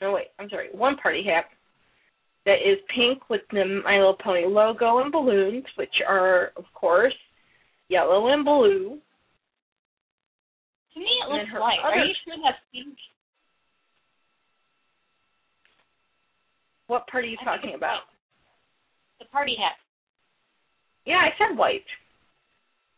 No, 0.00 0.12
wait, 0.12 0.28
I'm 0.38 0.48
sorry, 0.48 0.68
one 0.72 0.96
party 0.96 1.22
hat 1.24 1.44
that 2.46 2.56
is 2.66 2.78
pink 2.94 3.28
with 3.28 3.42
the 3.52 3.82
My 3.84 3.96
Little 3.96 4.16
Pony 4.22 4.46
logo 4.46 4.98
and 4.98 5.12
balloons, 5.12 5.64
which 5.76 5.94
are, 6.06 6.52
of 6.56 6.64
course, 6.74 7.14
yellow 7.88 8.28
and 8.32 8.44
blue. 8.44 8.98
To 10.94 11.00
me, 11.00 11.06
it 11.06 11.30
looks 11.30 11.52
white. 11.52 11.78
Are 11.84 11.96
you 11.96 12.14
sure 12.24 12.36
that's 12.42 12.58
pink? 12.72 12.96
What 16.90 17.06
part 17.06 17.22
are 17.22 17.28
you 17.28 17.38
I 17.40 17.44
talking 17.44 17.74
about? 17.76 18.00
The 19.20 19.26
party 19.26 19.54
hat. 19.56 19.76
Yeah, 21.06 21.18
I 21.18 21.30
said 21.38 21.56
white. 21.56 21.84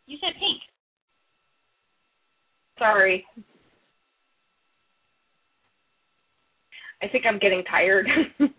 You 0.06 0.16
said 0.18 0.32
pink. 0.32 0.62
Sorry. 2.78 3.22
I 7.02 7.08
think 7.08 7.26
I'm 7.26 7.38
getting 7.38 7.62
tired. 7.64 8.06
That's 8.40 8.50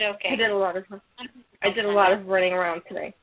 okay. 0.00 0.30
I 0.32 0.36
did 0.36 0.50
a 0.50 0.56
lot 0.56 0.76
of 0.76 0.82
I 1.62 1.70
did 1.70 1.84
a 1.84 1.90
lot 1.90 2.12
of 2.12 2.26
running 2.26 2.52
around 2.52 2.82
today. 2.88 3.14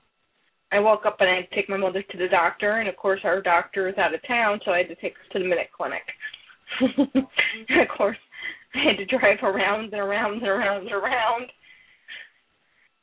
I 0.72 0.80
woke 0.80 1.06
up 1.06 1.18
and 1.20 1.30
I 1.30 1.36
had 1.36 1.50
to 1.50 1.56
take 1.56 1.68
my 1.68 1.76
mother 1.76 2.02
to 2.02 2.18
the 2.18 2.30
doctor, 2.30 2.78
and 2.78 2.88
of 2.88 2.96
course 2.96 3.20
our 3.26 3.42
doctor 3.42 3.90
is 3.90 3.98
out 3.98 4.16
of 4.16 4.26
town, 4.26 4.62
so 4.64 4.72
I 4.72 4.78
had 4.78 4.88
to 4.88 4.96
take 4.96 5.16
her 5.18 5.34
to 5.34 5.40
the 5.40 5.50
Minute 5.50 5.68
Clinic. 5.76 6.04
and 6.80 6.90
mm-hmm. 6.98 7.80
of 7.82 7.98
course, 7.98 8.18
I 8.74 8.80
had 8.84 8.98
to 8.98 9.06
drive 9.06 9.38
around 9.44 9.86
and 9.86 10.02
around 10.02 10.34
and 10.36 10.48
around 10.48 10.82
and 10.84 10.92
around 10.92 11.52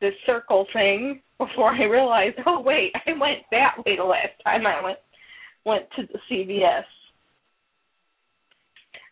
this 0.01 0.15
circle 0.27 0.67
thing 0.73 1.21
before 1.39 1.73
I 1.73 1.85
realized, 1.85 2.37
oh 2.47 2.61
wait, 2.61 2.93
I 3.07 3.11
went 3.13 3.43
that 3.51 3.77
way 3.85 3.97
the 3.97 4.05
last 4.05 4.33
time 4.45 4.67
I 4.67 4.83
went 4.83 4.99
went 5.65 5.85
to 5.97 6.03
the 6.11 6.19
CVS. 6.31 6.85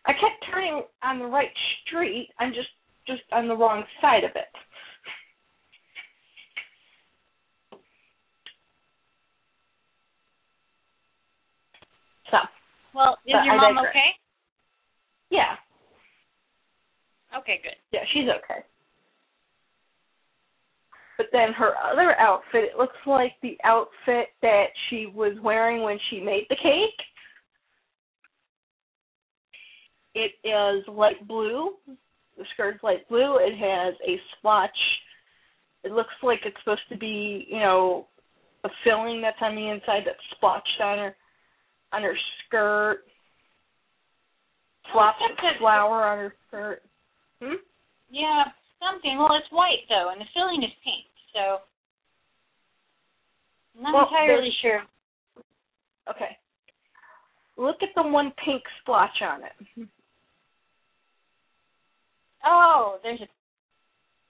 I 0.07 0.13
kept 0.13 0.45
turning 0.51 0.83
on 1.03 1.19
the 1.19 1.27
right 1.27 1.51
street. 1.87 2.31
I'm 2.39 2.53
just 2.55 2.69
just 3.07 3.23
on 3.33 3.49
the 3.49 3.57
wrong 3.57 3.85
side 4.01 4.25
of 4.25 4.31
it. 4.35 4.49
So, 12.31 12.37
Well, 12.95 13.17
is 13.27 13.33
your 13.33 13.55
I 13.55 13.57
mom 13.57 13.75
digress. 13.77 13.91
okay? 13.91 14.11
yeah, 15.31 15.57
Okay, 17.37 17.61
good. 17.63 17.77
yeah, 17.93 18.01
she's 18.13 18.29
okay. 18.29 18.65
But 21.19 21.27
then 21.33 21.53
her 21.53 21.73
other 21.77 22.15
outfit, 22.19 22.65
it 22.65 22.79
looks 22.79 22.97
like 23.05 23.33
the 23.43 23.59
outfit 23.65 24.29
that 24.41 24.67
she 24.89 25.07
was 25.13 25.37
wearing 25.43 25.83
when 25.83 25.99
she 26.09 26.21
made 26.21 26.47
the 26.49 26.57
cake. 26.57 27.01
It 30.15 30.33
is 30.47 30.85
light 30.89 31.27
blue. 31.27 31.73
The 32.37 32.45
skirt's 32.55 32.83
light 32.85 33.09
blue. 33.09 33.37
It 33.39 33.57
has 33.59 33.95
a 34.07 34.21
splotch. 34.39 34.71
It 35.83 35.93
looks 35.93 36.15
like 36.23 36.41
it's 36.45 36.57
supposed 36.61 36.89
to 36.91 36.97
be, 36.97 37.47
you 37.51 37.59
know, 37.59 38.07
a 38.65 38.69
filling 38.85 39.21
that's 39.21 39.37
on 39.41 39.55
the 39.55 39.69
inside 39.69 40.03
that's 40.07 40.19
splotched 40.37 40.81
on 40.83 40.99
her 40.99 41.17
on 41.93 42.03
her 42.03 42.17
skirt. 42.47 43.05
Flops 44.93 45.19
of 45.21 45.37
something- 45.37 45.59
flower 45.59 46.05
on 46.05 46.19
her 46.19 46.37
skirt. 46.47 46.83
Hmm? 47.43 47.61
Yeah, 48.11 48.45
something. 48.81 49.19
Well, 49.19 49.37
it's 49.37 49.51
white 49.51 49.87
though, 49.89 50.11
and 50.11 50.21
the 50.21 50.27
filling 50.35 50.63
is 50.63 50.71
pink, 50.85 51.07
so 51.35 51.59
I'm 53.77 53.83
not 53.83 53.95
Well, 53.95 54.09
entirely 54.09 54.51
sure. 54.63 54.83
Okay. 56.11 56.37
Look 57.57 57.83
at 57.83 57.91
the 57.95 58.03
one 58.03 58.33
pink 58.45 58.63
splotch 58.81 59.23
on 59.23 59.43
it. 59.45 59.89
Oh, 62.45 62.99
there's 63.03 63.21
a. 63.21 63.29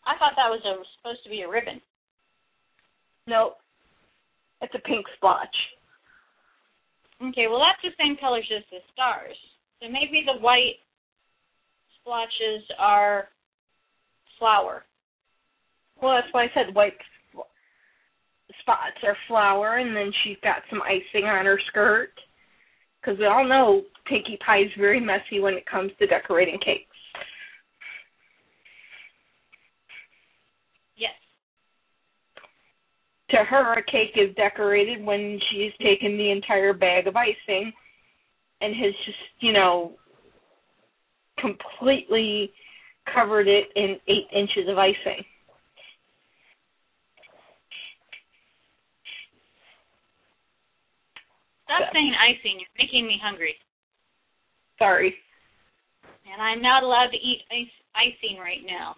I 0.06 0.16
thought 0.18 0.32
that 0.36 0.48
was 0.48 0.60
a, 0.64 0.82
supposed 0.96 1.22
to 1.24 1.30
be 1.30 1.42
a 1.42 1.48
ribbon. 1.48 1.80
Nope. 3.26 3.58
It's 4.62 4.74
a 4.74 4.80
pink 4.80 5.06
splotch. 5.16 5.54
Okay, 7.22 7.46
well 7.48 7.60
that's 7.60 7.82
the 7.82 7.94
same 8.02 8.16
colors 8.16 8.48
as 8.54 8.64
the 8.70 8.78
stars. 8.92 9.36
So 9.80 9.88
maybe 9.88 10.24
the 10.24 10.40
white 10.40 10.80
splotches 12.08 12.64
are 12.78 13.28
flour. 14.38 14.84
Well, 16.00 16.14
that's 16.14 16.32
why 16.32 16.44
I 16.44 16.50
said 16.54 16.74
white 16.74 16.94
sp- 17.28 17.52
spots 18.60 18.96
are 19.04 19.16
flour, 19.26 19.76
and 19.76 19.94
then 19.94 20.10
she's 20.24 20.38
got 20.42 20.62
some 20.70 20.80
icing 20.82 21.26
on 21.26 21.44
her 21.44 21.60
skirt. 21.68 22.12
Because 23.00 23.18
we 23.18 23.26
all 23.26 23.46
know 23.46 23.82
Pinkie 24.06 24.38
Pie 24.44 24.62
is 24.62 24.70
very 24.78 25.00
messy 25.00 25.40
when 25.40 25.54
it 25.54 25.66
comes 25.66 25.92
to 25.98 26.06
decorating 26.06 26.58
cakes. 26.64 26.84
Yes. 30.96 31.12
To 33.30 33.36
her, 33.44 33.74
a 33.74 33.82
cake 33.84 34.16
is 34.16 34.34
decorated 34.34 35.04
when 35.04 35.38
she's 35.50 35.72
taken 35.82 36.16
the 36.16 36.30
entire 36.30 36.72
bag 36.72 37.06
of 37.06 37.16
icing 37.16 37.72
and 38.60 38.74
has 38.74 38.94
just, 39.04 39.18
you 39.40 39.52
know, 39.52 39.92
completely 41.40 42.52
covered 43.14 43.48
it 43.48 43.68
in 43.76 43.96
eight 44.08 44.28
inches 44.32 44.68
of 44.68 44.78
icing. 44.78 45.24
Stop 51.64 51.80
Yeah. 51.80 51.92
saying 51.92 52.14
icing. 52.14 52.60
You're 52.60 52.68
making 52.78 53.06
me 53.06 53.18
hungry. 53.18 53.58
Sorry. 54.78 55.18
And 56.30 56.40
I'm 56.40 56.62
not 56.62 56.82
allowed 56.82 57.10
to 57.10 57.18
eat 57.18 57.44
ice, 57.50 57.70
icing 57.94 58.38
right 58.38 58.64
now. 58.64 58.96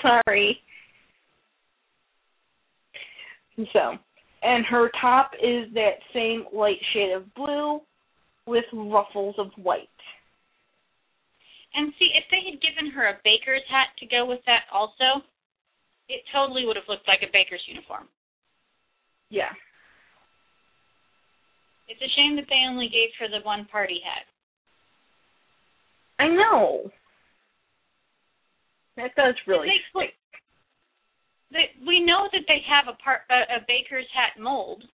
Sorry. 0.00 0.62
So, 3.72 3.98
and 4.42 4.64
her 4.66 4.90
top 5.00 5.34
is 5.34 5.72
that 5.74 6.02
same 6.12 6.46
light 6.52 6.82
shade 6.92 7.12
of 7.12 7.32
blue 7.34 7.82
with 8.46 8.64
ruffles 8.72 9.34
of 9.38 9.52
white. 9.56 9.88
And 11.74 11.92
see, 11.98 12.12
if 12.12 12.24
they 12.30 12.44
had 12.44 12.60
given 12.60 12.92
her 12.92 13.08
a 13.08 13.20
baker's 13.24 13.64
hat 13.68 13.96
to 13.98 14.06
go 14.06 14.26
with 14.26 14.40
that 14.46 14.68
also, 14.72 15.24
it 16.08 16.20
totally 16.32 16.66
would 16.66 16.76
have 16.76 16.88
looked 16.88 17.08
like 17.08 17.24
a 17.24 17.32
baker's 17.32 17.64
uniform. 17.66 18.08
Yeah. 19.30 19.52
It's 21.88 22.00
a 22.00 22.12
shame 22.16 22.36
that 22.36 22.46
they 22.48 22.68
only 22.68 22.88
gave 22.88 23.10
her 23.18 23.28
the 23.28 23.44
one 23.44 23.66
party 23.72 24.00
hat. 24.04 24.28
I 26.18 26.28
know. 26.28 26.90
That 28.96 29.14
does 29.16 29.34
really 29.46 29.68
They 29.68 29.80
stick. 29.90 30.14
They, 31.50 31.86
we 31.86 32.00
know 32.00 32.28
that 32.32 32.44
they 32.48 32.60
have 32.68 32.92
a, 32.92 32.96
part, 33.02 33.20
a, 33.30 33.56
a 33.56 33.60
baker's 33.66 34.06
hat 34.14 34.40
mold. 34.40 34.84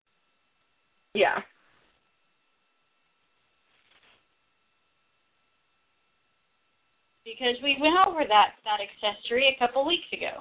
Yeah. 1.14 1.38
Because 7.28 7.56
we 7.62 7.76
went 7.80 7.96
over 8.06 8.24
that 8.26 8.56
that 8.64 8.80
accessory 8.80 9.54
a 9.54 9.58
couple 9.58 9.84
weeks 9.86 10.08
ago. 10.12 10.40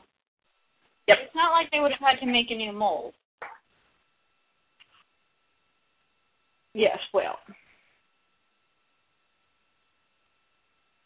Yep. 1.07 1.17
It's 1.25 1.35
not 1.35 1.51
like 1.51 1.69
they 1.71 1.79
would 1.79 1.91
have 1.91 1.99
had 1.99 2.19
to 2.25 2.31
make 2.31 2.47
a 2.49 2.55
new 2.55 2.71
mold. 2.71 3.13
Yes, 6.73 6.97
well. 7.13 7.39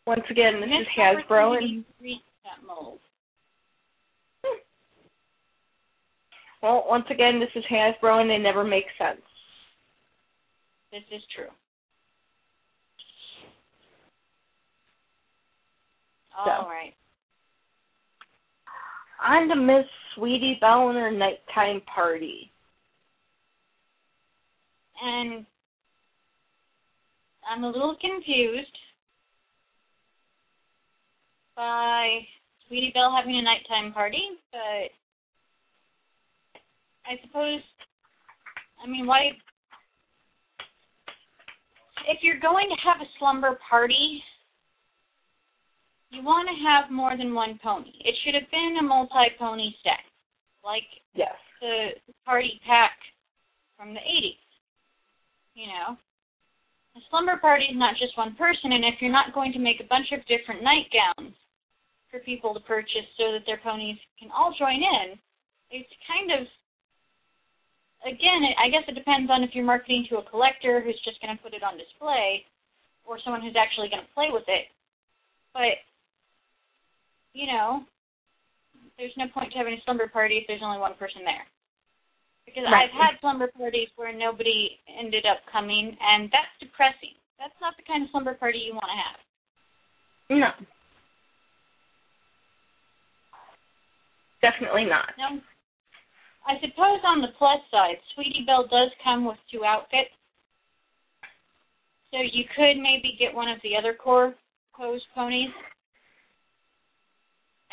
Once 0.06 0.24
again, 0.30 0.60
this 0.60 0.70
is 0.70 0.88
Hasbro 0.98 1.58
and 1.58 1.86
that 2.02 2.66
mold. 2.68 2.99
Hmm. 4.44 4.58
well, 6.62 6.86
once 6.90 7.06
again, 7.10 7.40
this 7.40 7.49
is 7.56 7.64
Hasbro 7.72 8.22
and 8.22 8.30
they 8.30 8.38
never 8.38 8.64
make 8.64 8.86
sense. 8.98 9.22
This 10.91 11.03
is 11.12 11.22
true. 11.34 11.45
So. 16.34 16.52
All 16.52 16.70
right. 16.70 16.94
On 19.24 19.48
to 19.49 19.56
Miss 19.56 19.86
Sweetie 20.16 20.58
Belle 20.60 20.90
and 20.90 20.98
her 20.98 21.12
nighttime 21.12 21.82
party. 21.94 22.52
And 25.03 25.45
I'm 27.49 27.64
a 27.64 27.68
little 27.68 27.95
confused 27.99 28.78
by 31.56 32.20
Sweetie 32.68 32.91
Belle 32.94 33.14
having 33.16 33.38
a 33.38 33.41
nighttime 33.41 33.94
party, 33.94 34.22
but 34.52 34.90
I 37.06 37.20
suppose, 37.26 37.62
I 38.84 38.88
mean, 38.88 39.06
why? 39.06 39.32
If 42.08 42.20
you're 42.22 42.40
going 42.40 42.68
to 42.70 42.88
have 42.88 43.02
a 43.02 43.10
slumber 43.20 43.60
party, 43.70 44.24
you 46.11 46.21
want 46.21 46.47
to 46.51 46.55
have 46.67 46.91
more 46.91 47.15
than 47.17 47.33
one 47.33 47.59
pony. 47.63 47.95
It 48.03 48.15
should 48.23 48.35
have 48.35 48.49
been 48.51 48.77
a 48.79 48.83
multi 48.83 49.31
pony 49.39 49.71
set, 49.83 50.03
like 50.63 50.88
Yes. 51.15 51.35
the 51.59 51.95
party 52.25 52.59
pack 52.67 52.99
from 53.77 53.93
the 53.93 54.03
80s. 54.03 54.43
You 55.55 55.67
know, 55.67 55.97
a 56.95 57.01
slumber 57.09 57.38
party 57.38 57.65
is 57.71 57.79
not 57.79 57.95
just 57.95 58.17
one 58.17 58.35
person, 58.35 58.71
and 58.71 58.83
if 58.83 58.99
you're 58.99 59.11
not 59.11 59.33
going 59.33 59.51
to 59.53 59.59
make 59.59 59.79
a 59.79 59.88
bunch 59.88 60.11
of 60.11 60.19
different 60.27 60.63
nightgowns 60.63 61.35
for 62.11 62.19
people 62.19 62.53
to 62.53 62.59
purchase 62.67 63.07
so 63.15 63.31
that 63.31 63.47
their 63.47 63.59
ponies 63.63 63.97
can 64.19 64.31
all 64.31 64.53
join 64.59 64.83
in, 64.83 65.15
it's 65.71 65.91
kind 66.07 66.31
of 66.35 66.47
again, 68.03 68.41
I 68.57 68.67
guess 68.69 68.83
it 68.89 68.97
depends 68.97 69.29
on 69.29 69.43
if 69.43 69.51
you're 69.53 69.65
marketing 69.65 70.05
to 70.09 70.17
a 70.17 70.29
collector 70.29 70.81
who's 70.81 70.99
just 71.05 71.21
going 71.21 71.35
to 71.35 71.41
put 71.41 71.53
it 71.53 71.63
on 71.63 71.77
display 71.77 72.43
or 73.05 73.21
someone 73.23 73.41
who's 73.41 73.57
actually 73.57 73.89
going 73.89 74.03
to 74.03 74.13
play 74.17 74.29
with 74.33 74.45
it. 74.49 74.67
But 75.53 75.77
you 77.34 77.48
know, 77.48 77.84
there's 78.98 79.16
no 79.18 79.26
point 79.34 79.52
to 79.52 79.58
having 79.58 79.74
a 79.74 79.82
slumber 79.86 80.08
party 80.08 80.38
if 80.38 80.45
there's 80.48 80.64
only 80.64 80.80
one 80.80 80.95
person 80.95 81.24
there. 81.24 81.45
Because 82.45 82.64
Right. 82.66 82.90
I've 82.90 82.95
had 82.95 83.20
slumber 83.22 83.48
parties 83.48 83.90
where 83.95 84.12
nobody 84.12 84.80
ended 84.88 85.26
up 85.26 85.45
coming, 85.52 85.95
and 86.02 86.30
that's 86.32 86.52
depressing. 86.60 87.16
That's 87.40 87.56
not 87.62 87.78
the 87.78 87.84
kind 87.84 88.03
of 88.03 88.10
slumber 88.12 88.34
party 88.34 88.60
you 88.60 88.74
want 88.74 88.90
to 88.91 88.99
have. 88.99 89.20
No. 90.30 90.52
Definitely 94.41 94.86
not. 94.86 95.14
Now, 95.18 95.40
I 96.48 96.60
suppose 96.60 96.99
on 97.06 97.22
the 97.22 97.30
plus 97.38 97.62
side, 97.70 97.98
Sweetie 98.14 98.44
Belle 98.45 98.68
does 98.68 98.91
come 99.03 99.26
with 99.26 99.38
two 99.52 99.64
outfits. 99.64 100.12
So 102.12 102.18
you 102.20 102.44
could 102.56 102.78
maybe 102.78 103.16
get 103.18 103.34
one 103.34 103.48
of 103.48 103.62
the 103.62 103.78
other 103.78 103.94
core 103.94 104.36
pose 104.74 105.02
ponies 105.14 105.52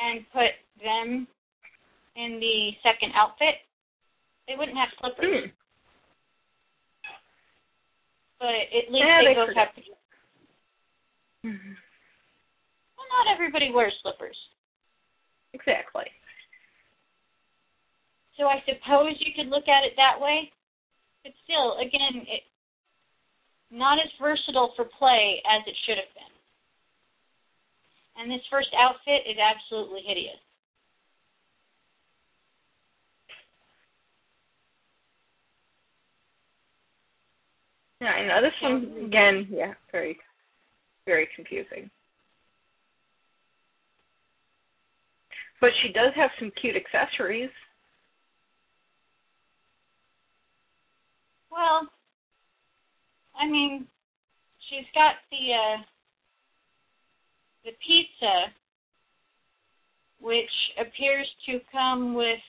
and 0.01 0.25
put 0.33 0.53
them 0.83 1.27
in 2.16 2.39
the 2.41 2.73
second 2.83 3.12
outfit. 3.15 3.55
They 4.47 4.55
wouldn't 4.57 4.77
have 4.79 4.89
slippers, 4.99 5.51
Hmm. 5.51 5.51
but 8.39 8.55
at 8.55 8.91
least 8.91 9.05
Yeah, 9.05 9.20
they 9.23 9.27
they 9.29 9.35
both 9.35 9.49
could. 9.49 9.57
have 9.57 9.75
to. 9.75 9.83
Mhm. 11.45 11.77
Well, 12.97 13.07
not 13.12 13.27
everybody 13.29 13.70
wears 13.70 13.95
slippers. 14.03 14.37
Exactly. 15.53 16.11
So 18.37 18.47
I 18.49 18.61
suppose 18.62 19.19
you 19.20 19.35
could 19.35 19.49
look 19.49 19.69
at 19.69 19.85
it 19.85 19.97
that 19.97 20.20
way. 20.20 20.53
But 21.25 21.35
still, 21.45 21.77
again, 21.79 22.27
it 22.29 22.45
not 23.70 23.99
as 23.99 24.11
versatile 24.19 24.73
for 24.77 24.85
play 24.85 25.43
as 25.45 25.66
it 25.66 25.77
should 25.85 25.99
have 25.99 26.15
been. 26.15 26.38
And 28.19 28.31
this 28.31 28.43
first 28.51 28.69
outfit 28.77 29.23
is 29.31 29.36
absolutely 29.39 30.03
hideous. 30.07 30.40
Yeah, 38.01 38.09
I 38.09 38.27
know. 38.27 38.43
This 38.43 38.53
one 38.62 39.07
again, 39.07 39.49
yeah, 39.51 39.74
very 39.93 40.19
very 41.07 41.28
confusing. 41.35 41.90
But 45.61 45.70
she 45.82 45.93
does 45.93 46.12
have 46.16 46.31
some 46.39 46.53
cute 46.61 46.77
accessories. 46.77 47.51
Well, 51.51 51.89
I 53.40 53.47
mean, 53.49 53.86
she's 54.69 54.86
got 54.95 55.15
the 55.31 55.55
uh 55.55 55.82
the 57.69 57.77
pizza 57.85 58.49
which 60.24 60.55
appears 60.81 61.28
to 61.45 61.61
come 61.70 62.15
with 62.15 62.40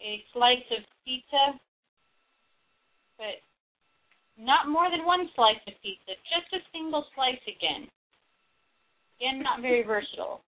a 0.00 0.24
slice 0.32 0.64
of 0.72 0.82
pizza 1.04 1.60
but 3.20 3.44
not 4.40 4.72
more 4.72 4.90
than 4.90 5.06
one 5.06 5.28
slice 5.36 5.60
of 5.68 5.74
pizza, 5.82 6.16
just 6.26 6.50
a 6.56 6.60
single 6.72 7.04
slice 7.14 7.44
again. 7.46 7.86
Again, 9.20 9.42
not 9.42 9.62
very 9.62 9.86
versatile. 9.86 10.42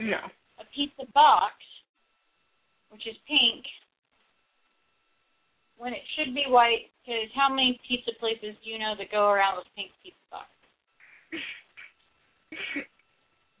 No. 0.00 0.16
A 0.56 0.64
pizza 0.74 1.04
box, 1.12 1.52
which 2.88 3.06
is 3.06 3.16
pink, 3.28 3.64
when 5.76 5.92
it 5.92 6.00
should 6.16 6.34
be 6.34 6.48
white. 6.48 6.88
Because 7.04 7.28
how 7.36 7.52
many 7.52 7.78
pizza 7.86 8.12
places 8.18 8.56
do 8.64 8.70
you 8.70 8.78
know 8.78 8.94
that 8.96 9.12
go 9.12 9.28
around 9.28 9.60
with 9.60 9.68
pink 9.76 9.92
pizza 10.02 10.24
box? 10.30 10.48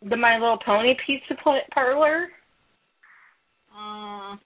The 0.02 0.16
My 0.16 0.38
Little 0.38 0.58
Pony 0.64 0.94
Pizza 1.06 1.34
Parlor. 1.72 2.28
Uh, 3.76 4.36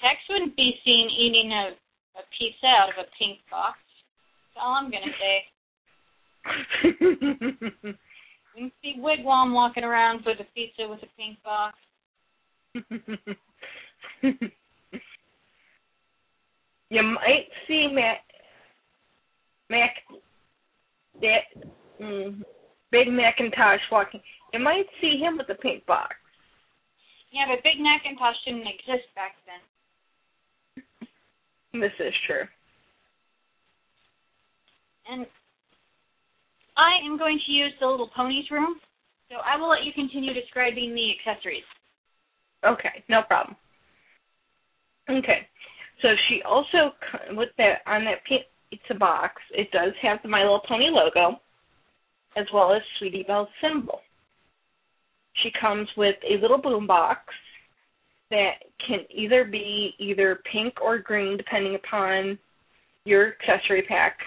Tex 0.00 0.18
wouldn't 0.28 0.56
be 0.56 0.74
seen 0.84 1.08
eating 1.10 1.52
a, 1.52 1.70
a 2.18 2.22
pizza 2.38 2.66
out 2.66 2.90
of 2.90 2.96
a 2.98 3.08
pink 3.18 3.38
box. 3.50 3.78
That's 4.54 4.62
all 4.62 4.74
I'm 4.74 4.90
gonna 4.90 5.12
say. 5.18 5.44
You 8.58 8.64
can 8.64 8.72
see 8.82 8.96
Wigwam 8.98 9.52
walking 9.54 9.84
around 9.84 10.24
with 10.26 10.40
a 10.40 10.46
pizza 10.52 10.88
with 10.88 10.98
a 11.04 11.06
pink 11.16 11.38
box. 11.44 11.76
you 16.90 17.02
might 17.04 17.46
see 17.68 17.86
Mac, 17.92 18.24
Mac, 19.70 19.90
that 21.20 21.44
mm, 22.00 22.42
big 22.90 23.08
McIntosh 23.08 23.78
walking. 23.90 24.20
You 24.52 24.60
might 24.60 24.86
see 25.00 25.18
him 25.18 25.38
with 25.38 25.48
a 25.50 25.60
pink 25.60 25.84
box. 25.86 26.14
Yeah, 27.32 27.44
but 27.48 27.62
Big 27.62 27.76
McIntosh 27.76 28.34
didn't 28.46 28.66
exist 28.66 29.08
back 29.14 29.36
then. 29.46 29.60
This 31.80 31.92
is 32.00 32.14
true. 32.26 32.44
And 35.06 35.26
I 36.78 37.04
am 37.04 37.18
going 37.18 37.38
to 37.44 37.52
use 37.52 37.72
the 37.78 37.86
little 37.86 38.08
ponies 38.16 38.50
room, 38.50 38.76
so 39.30 39.36
I 39.44 39.60
will 39.60 39.68
let 39.68 39.84
you 39.84 39.92
continue 39.92 40.32
describing 40.32 40.94
the 40.94 41.12
accessories. 41.12 41.68
Okay, 42.64 43.04
no 43.08 43.20
problem. 43.22 43.54
Okay, 45.10 45.46
so 46.00 46.08
she 46.28 46.40
also 46.42 46.92
with 47.32 47.50
that 47.58 47.80
on 47.86 48.04
that 48.06 48.24
pizza 48.70 48.94
box, 48.94 49.34
it 49.52 49.70
does 49.70 49.92
have 50.02 50.18
the 50.22 50.28
My 50.28 50.42
Little 50.42 50.62
Pony 50.66 50.86
logo, 50.90 51.40
as 52.36 52.46
well 52.52 52.72
as 52.72 52.82
Sweetie 52.98 53.24
Belle's 53.26 53.48
symbol. 53.62 54.00
She 55.42 55.50
comes 55.60 55.88
with 55.96 56.16
a 56.28 56.40
little 56.40 56.58
boom 56.58 56.86
box 56.86 57.20
that 58.30 58.54
can 58.86 59.00
either 59.10 59.44
be 59.44 59.94
either 59.98 60.40
pink 60.52 60.80
or 60.82 60.98
green, 60.98 61.36
depending 61.36 61.76
upon 61.76 62.38
your 63.04 63.34
accessory 63.34 63.82
pack. 63.82 64.18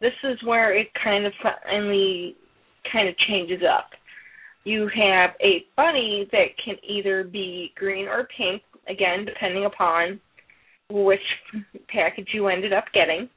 This 0.00 0.12
is 0.24 0.38
where 0.44 0.76
it 0.76 0.88
kind 1.02 1.24
of 1.24 1.32
finally 1.42 2.36
kind 2.92 3.08
of 3.08 3.16
changes 3.28 3.62
up. 3.62 3.90
You 4.64 4.88
have 4.94 5.30
a 5.40 5.64
bunny 5.76 6.28
that 6.32 6.48
can 6.62 6.76
either 6.82 7.24
be 7.24 7.72
green 7.76 8.06
or 8.06 8.28
pink, 8.36 8.62
again, 8.88 9.24
depending 9.24 9.64
upon 9.64 10.20
which 10.90 11.20
package 11.88 12.28
you 12.32 12.48
ended 12.48 12.72
up 12.72 12.84
getting. 12.92 13.28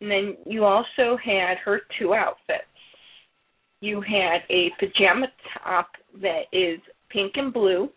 And 0.00 0.10
then 0.10 0.36
you 0.46 0.64
also 0.64 1.18
had 1.22 1.58
her 1.64 1.80
two 1.98 2.14
outfits. 2.14 2.64
You 3.80 4.00
had 4.00 4.40
a 4.50 4.70
pajama 4.78 5.26
top 5.62 5.90
that 6.20 6.42
is 6.52 6.80
pink 7.10 7.32
and 7.36 7.52
blue, 7.52 7.88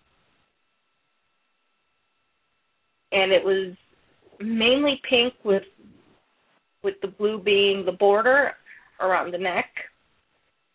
and 3.11 3.31
it 3.31 3.43
was 3.43 3.75
mainly 4.39 5.01
pink 5.09 5.33
with 5.43 5.63
with 6.83 6.95
the 7.01 7.07
blue 7.07 7.39
being 7.41 7.85
the 7.85 7.93
border 7.93 8.51
around 8.99 9.31
the 9.31 9.37
neck, 9.37 9.69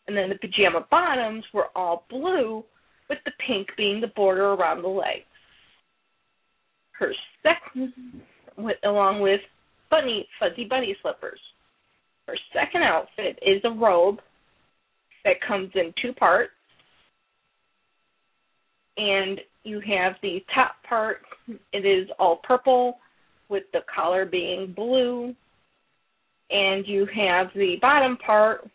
and 0.07 0.17
then 0.17 0.31
the 0.31 0.37
pajama 0.37 0.87
bottoms 0.91 1.45
were 1.53 1.69
all 1.75 2.07
blue 2.09 2.65
with 3.11 3.19
the 3.25 3.33
pink 3.47 3.69
being 3.77 4.01
the 4.01 4.07
border 4.09 4.53
around 4.53 4.83
the 4.83 4.89
legs. 4.89 5.25
Her 6.99 7.13
second, 7.43 7.93
with, 8.57 8.77
along 8.85 9.21
with 9.21 9.41
bunny 9.91 10.27
fuzzy 10.39 10.65
bunny 10.65 10.97
slippers. 11.03 11.41
Her 12.27 12.37
second 12.53 12.83
outfit 12.83 13.39
is 13.41 13.63
a 13.65 13.71
robe 13.71 14.19
that 15.25 15.37
comes 15.47 15.71
in 15.75 15.95
two 16.03 16.13
parts, 16.13 16.53
and 18.97 19.41
you 19.65 19.81
have 19.81 20.15
the 20.23 20.45
top 20.55 20.77
part. 20.89 21.19
It 21.73 21.87
is 21.87 22.09
all 22.19 22.41
purple 22.43 22.99
with 23.49 23.65
the 23.73 23.81
collar 23.95 24.27
being 24.27 24.73
blue, 24.75 25.35
and 26.51 26.87
you 26.87 27.07
have 27.15 27.49
the 27.55 27.77
bottom 27.81 28.17
part 28.19 28.69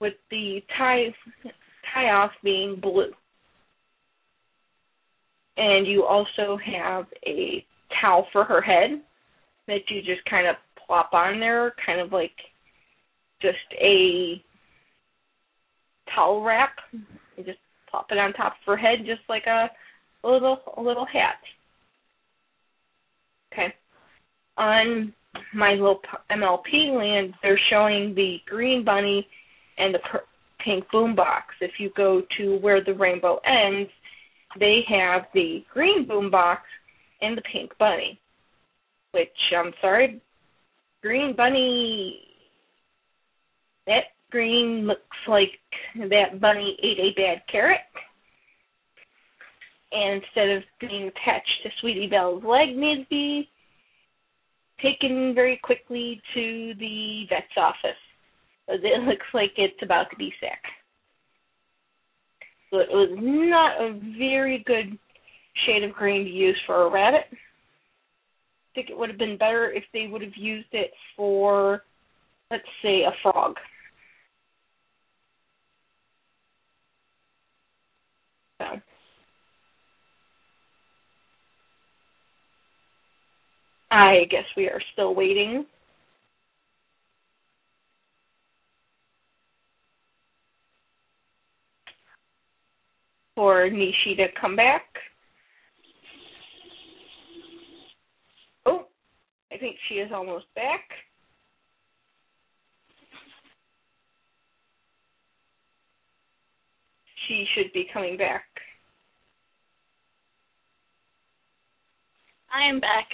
with 0.00 0.14
the 0.30 0.62
tie 0.76 1.14
tie 1.94 2.10
off 2.10 2.30
being 2.44 2.78
blue. 2.80 3.10
And 5.60 5.86
you 5.86 6.04
also 6.06 6.58
have 6.64 7.04
a 7.26 7.62
towel 8.00 8.26
for 8.32 8.44
her 8.44 8.62
head 8.62 9.02
that 9.66 9.80
you 9.90 10.00
just 10.00 10.24
kind 10.24 10.46
of 10.46 10.56
plop 10.86 11.10
on 11.12 11.38
there, 11.38 11.74
kind 11.84 12.00
of 12.00 12.12
like 12.12 12.32
just 13.42 13.58
a 13.78 14.42
towel 16.14 16.42
wrap. 16.42 16.70
You 17.36 17.44
just 17.44 17.58
plop 17.90 18.06
it 18.10 18.16
on 18.16 18.32
top 18.32 18.52
of 18.52 18.66
her 18.66 18.76
head, 18.78 19.00
just 19.00 19.20
like 19.28 19.44
a, 19.46 19.68
a 20.24 20.28
little 20.28 20.60
a 20.78 20.80
little 20.80 21.04
hat. 21.04 21.36
Okay. 23.52 23.74
On 24.56 25.12
my 25.54 25.72
little 25.72 26.00
MLP 26.30 26.96
land, 26.96 27.34
they're 27.42 27.60
showing 27.68 28.14
the 28.14 28.38
green 28.48 28.82
bunny 28.82 29.26
and 29.76 29.94
the 29.94 29.98
pink 30.64 30.84
boombox. 30.90 31.42
If 31.60 31.72
you 31.78 31.90
go 31.94 32.22
to 32.38 32.56
where 32.60 32.82
the 32.82 32.94
rainbow 32.94 33.40
ends, 33.44 33.90
they 34.58 34.80
have 34.88 35.22
the 35.34 35.64
green 35.72 36.06
boombox 36.06 36.58
and 37.20 37.36
the 37.36 37.42
pink 37.52 37.72
bunny. 37.78 38.20
Which 39.12 39.28
I'm 39.56 39.72
sorry, 39.80 40.20
green 41.02 41.34
bunny. 41.36 42.20
That 43.86 44.04
green 44.30 44.86
looks 44.86 45.02
like 45.28 45.50
that 45.96 46.40
bunny 46.40 46.76
ate 46.82 46.98
a 46.98 47.20
bad 47.20 47.42
carrot. 47.50 47.80
And 49.92 50.22
instead 50.22 50.50
of 50.50 50.62
being 50.80 51.08
attached 51.08 51.62
to 51.64 51.70
Sweetie 51.80 52.06
Belle's 52.06 52.44
leg, 52.44 52.76
needs 52.76 53.02
to 53.02 53.08
be 53.10 53.48
taken 54.80 55.34
very 55.34 55.58
quickly 55.62 56.20
to 56.34 56.74
the 56.78 57.24
vet's 57.28 57.46
office. 57.56 57.98
It 58.68 59.02
looks 59.08 59.26
like 59.34 59.52
it's 59.56 59.82
about 59.82 60.10
to 60.10 60.16
be 60.16 60.32
sick. 60.40 60.62
So 62.70 62.78
it 62.78 62.88
was 62.90 63.10
not 63.20 63.80
a 63.80 63.98
very 64.18 64.62
good 64.66 64.96
shade 65.66 65.82
of 65.82 65.92
green 65.92 66.24
to 66.24 66.30
use 66.30 66.56
for 66.66 66.86
a 66.86 66.90
rabbit. 66.90 67.24
I 67.32 67.36
think 68.74 68.90
it 68.90 68.96
would 68.96 69.10
have 69.10 69.18
been 69.18 69.36
better 69.36 69.70
if 69.72 69.84
they 69.92 70.06
would 70.06 70.22
have 70.22 70.36
used 70.36 70.68
it 70.72 70.92
for, 71.16 71.82
let's 72.50 72.62
say, 72.82 73.02
a 73.02 73.12
frog. 73.22 73.56
So. 78.60 78.66
I 83.90 84.24
guess 84.30 84.44
we 84.56 84.68
are 84.68 84.80
still 84.92 85.14
waiting. 85.16 85.66
For 93.40 93.70
Nishi 93.70 94.14
to 94.18 94.26
come 94.38 94.54
back. 94.54 94.84
Oh, 98.66 98.84
I 99.50 99.56
think 99.56 99.76
she 99.88 99.94
is 99.94 100.10
almost 100.14 100.44
back. 100.54 100.82
She 107.26 107.46
should 107.54 107.72
be 107.72 107.88
coming 107.90 108.18
back. 108.18 108.44
I 112.52 112.68
am 112.68 112.78
back. 112.78 113.06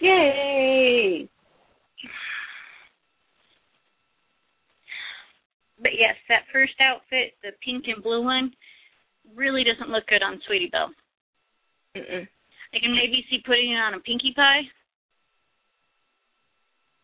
Yay! 0.00 1.28
But 5.82 5.92
yes, 5.98 6.14
that 6.28 6.42
first 6.52 6.74
outfit, 6.80 7.32
the 7.42 7.50
pink 7.64 7.86
and 7.88 8.00
blue 8.00 8.22
one, 8.22 8.52
really 9.34 9.64
doesn't 9.64 9.90
look 9.90 10.06
good 10.06 10.22
on 10.22 10.40
Sweetie 10.46 10.70
Belle. 10.70 10.90
Mm-mm. 11.96 12.26
I 12.74 12.78
can 12.78 12.94
maybe 12.94 13.24
see 13.30 13.42
putting 13.44 13.72
it 13.72 13.76
on 13.76 13.94
a 13.94 14.00
Pinkie 14.00 14.34
Pie, 14.36 14.62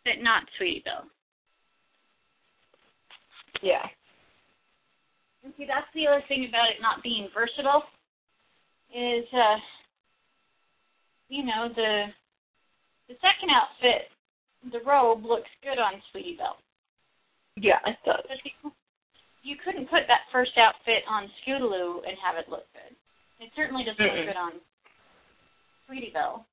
but 0.05 0.23
not 0.23 0.45
Sweetie 0.57 0.83
Belle. 0.85 1.09
Yeah. 3.63 3.87
And 5.43 5.53
see, 5.57 5.65
that's 5.67 5.89
the 5.95 6.07
other 6.07 6.23
thing 6.29 6.47
about 6.49 6.71
it 6.71 6.81
not 6.81 7.03
being 7.03 7.29
versatile 7.33 7.85
is, 8.95 9.25
uh, 9.33 9.57
you 11.29 11.45
know, 11.45 11.69
the 11.75 12.05
the 13.09 13.15
second 13.21 13.51
outfit, 13.53 14.09
the 14.73 14.81
robe 14.89 15.25
looks 15.25 15.51
good 15.63 15.79
on 15.79 16.01
Sweetie 16.11 16.37
Belle. 16.39 16.57
Yeah, 17.57 17.79
it 17.87 17.97
does. 18.05 18.25
But 18.27 18.39
you, 18.45 18.73
you 19.45 19.57
couldn't 19.61 19.93
put 19.93 20.09
that 20.09 20.25
first 20.33 20.57
outfit 20.57 21.05
on 21.09 21.29
Scootaloo 21.45 22.01
and 22.09 22.17
have 22.19 22.37
it 22.41 22.49
look 22.49 22.65
good. 22.73 22.97
It 23.45 23.53
certainly 23.55 23.85
doesn't 23.85 24.01
Mm-mm. 24.01 24.17
look 24.25 24.35
good 24.35 24.41
on 24.41 24.53
Sweetie 25.87 26.11
Belle. 26.13 26.47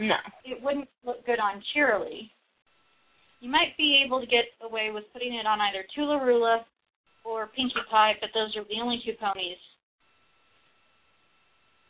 No. 0.00 0.18
It 0.44 0.60
wouldn't 0.60 0.88
look 1.06 1.24
good 1.24 1.38
on 1.38 1.62
Cheerilee. 1.70 2.28
You 3.40 3.50
might 3.50 3.76
be 3.78 4.02
able 4.04 4.20
to 4.20 4.26
get 4.26 4.50
away 4.60 4.90
with 4.90 5.04
putting 5.12 5.34
it 5.34 5.46
on 5.46 5.60
either 5.60 5.84
Toola-Roola 5.94 6.64
or 7.24 7.46
Pinkie 7.54 7.74
Pie, 7.90 8.14
but 8.20 8.30
those 8.34 8.56
are 8.56 8.64
the 8.64 8.82
only 8.82 9.00
two 9.04 9.12
ponies 9.20 9.60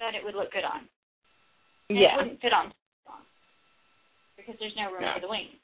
that 0.01 0.15
it 0.15 0.23
would 0.23 0.35
look 0.35 0.53
good 0.53 0.65
on. 0.65 0.85
And 1.89 1.99
It 1.99 2.11
wouldn't 2.17 2.41
fit 2.41 2.53
on 2.53 2.73
because 4.37 4.55
there's 4.59 4.75
no 4.77 4.93
room 4.93 5.03
No. 5.03 5.15
for 5.15 5.21
the 5.21 5.29
wings. 5.29 5.55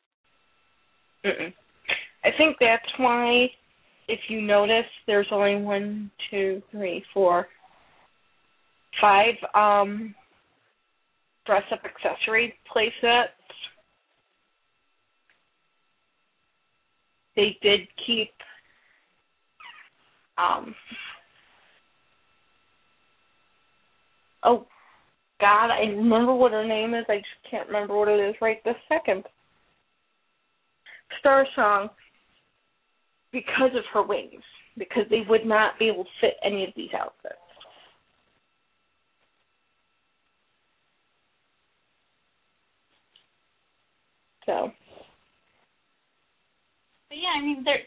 Mm-mm. 1.24 1.52
I 2.24 2.30
think 2.38 2.56
that's 2.60 2.86
why, 2.98 3.50
if 4.10 4.18
you 4.28 4.42
notice, 4.42 4.86
there's 5.06 5.28
only 5.30 5.62
one, 5.62 6.10
two, 6.30 6.60
three, 6.72 7.04
four, 7.14 7.46
five 9.00 9.34
um, 9.54 10.14
dress-up 11.46 11.80
accessory 11.84 12.54
play 12.70 12.92
sets. 13.00 13.30
They 17.36 17.56
did 17.62 17.80
keep 18.04 18.30
um, 20.36 20.74
oh 24.42 24.66
God, 25.40 25.70
I 25.70 25.82
remember 25.82 26.34
what 26.34 26.52
her 26.52 26.66
name 26.66 26.94
is. 26.94 27.04
I 27.08 27.18
just 27.18 27.50
can't 27.50 27.68
remember 27.68 27.96
what 27.96 28.08
it 28.08 28.20
is 28.20 28.34
right 28.40 28.62
this 28.64 28.74
second. 28.88 29.24
Star 31.20 31.46
Song 31.54 31.90
because 33.32 33.70
of 33.76 33.84
her 33.92 34.02
wings, 34.02 34.42
because 34.76 35.04
they 35.10 35.22
would 35.28 35.46
not 35.46 35.78
be 35.78 35.88
able 35.88 36.04
to 36.04 36.10
fit 36.20 36.34
any 36.44 36.64
of 36.64 36.70
these 36.76 36.90
outfits. 36.98 37.34
So, 44.46 44.72
But 47.08 47.18
yeah, 47.18 47.38
I 47.38 47.42
mean, 47.42 47.62
they're 47.64 47.82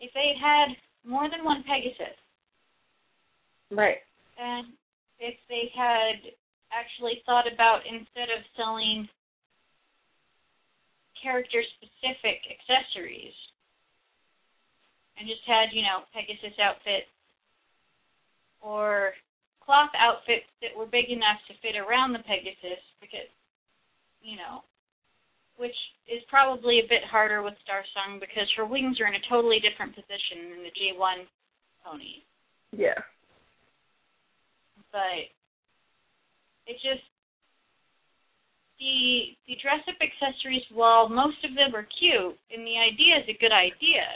if 0.00 0.12
they 0.12 0.34
had 0.40 0.68
more 1.04 1.30
than 1.30 1.44
one 1.44 1.64
Pegasus, 1.64 2.14
right. 3.70 3.96
and 4.38 4.66
if 5.18 5.34
they 5.48 5.70
had 5.74 6.20
actually 6.70 7.22
thought 7.24 7.46
about 7.50 7.80
instead 7.88 8.28
of 8.28 8.44
selling 8.56 9.08
character 11.24 11.64
specific 11.80 12.44
accessories 12.44 13.32
and 15.16 15.24
just 15.24 15.42
had, 15.48 15.72
you 15.72 15.80
know, 15.80 16.04
Pegasus 16.12 16.52
outfit 16.60 17.08
or 18.60 19.16
cloth 19.64 19.92
outfits 19.96 20.46
that 20.60 20.76
were 20.76 20.84
big 20.84 21.08
enough 21.08 21.40
to 21.48 21.56
fit 21.64 21.80
around 21.80 22.12
the 22.12 22.20
Pegasus 22.28 22.84
because 23.00 23.32
you 24.24 24.40
know, 24.40 24.64
which 25.60 25.76
is 26.08 26.24
probably 26.32 26.80
a 26.80 26.88
bit 26.88 27.04
harder 27.04 27.44
with 27.44 27.54
Star 27.62 27.84
Song 27.92 28.18
because 28.18 28.48
her 28.56 28.64
wings 28.64 28.96
are 28.98 29.06
in 29.06 29.14
a 29.14 29.28
totally 29.28 29.60
different 29.60 29.94
position 29.94 30.50
than 30.50 30.64
the 30.64 30.72
G1 30.72 31.28
pony. 31.84 32.24
Yeah. 32.72 32.98
But 34.90 35.28
it 36.66 36.80
just 36.80 37.04
the 38.78 39.36
the 39.46 39.56
dress 39.62 39.80
up 39.88 39.96
accessories, 40.02 40.64
while 40.72 41.08
most 41.08 41.38
of 41.44 41.54
them 41.54 41.74
are 41.74 41.86
cute 41.98 42.38
and 42.50 42.66
the 42.66 42.78
idea 42.78 43.18
is 43.22 43.28
a 43.28 43.38
good 43.40 43.52
idea, 43.52 44.06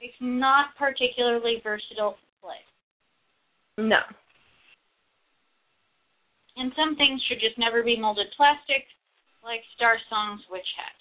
it's 0.00 0.16
not 0.20 0.76
particularly 0.78 1.60
versatile 1.62 2.12
to 2.12 2.26
play. 2.40 2.60
No. 3.78 4.00
And 6.56 6.72
some 6.76 6.94
things 6.96 7.20
should 7.28 7.40
just 7.40 7.58
never 7.58 7.82
be 7.82 7.98
molded 7.98 8.26
plastic, 8.36 8.86
like 9.42 9.60
Star 9.74 9.96
Song's 10.08 10.42
witch 10.50 10.62
hat. 10.78 10.98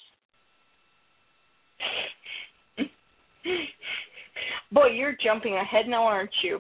Boy, 4.72 4.88
you're 4.96 5.16
jumping 5.24 5.56
ahead 5.56 5.88
now, 5.88 6.04
aren't 6.04 6.34
you? 6.44 6.60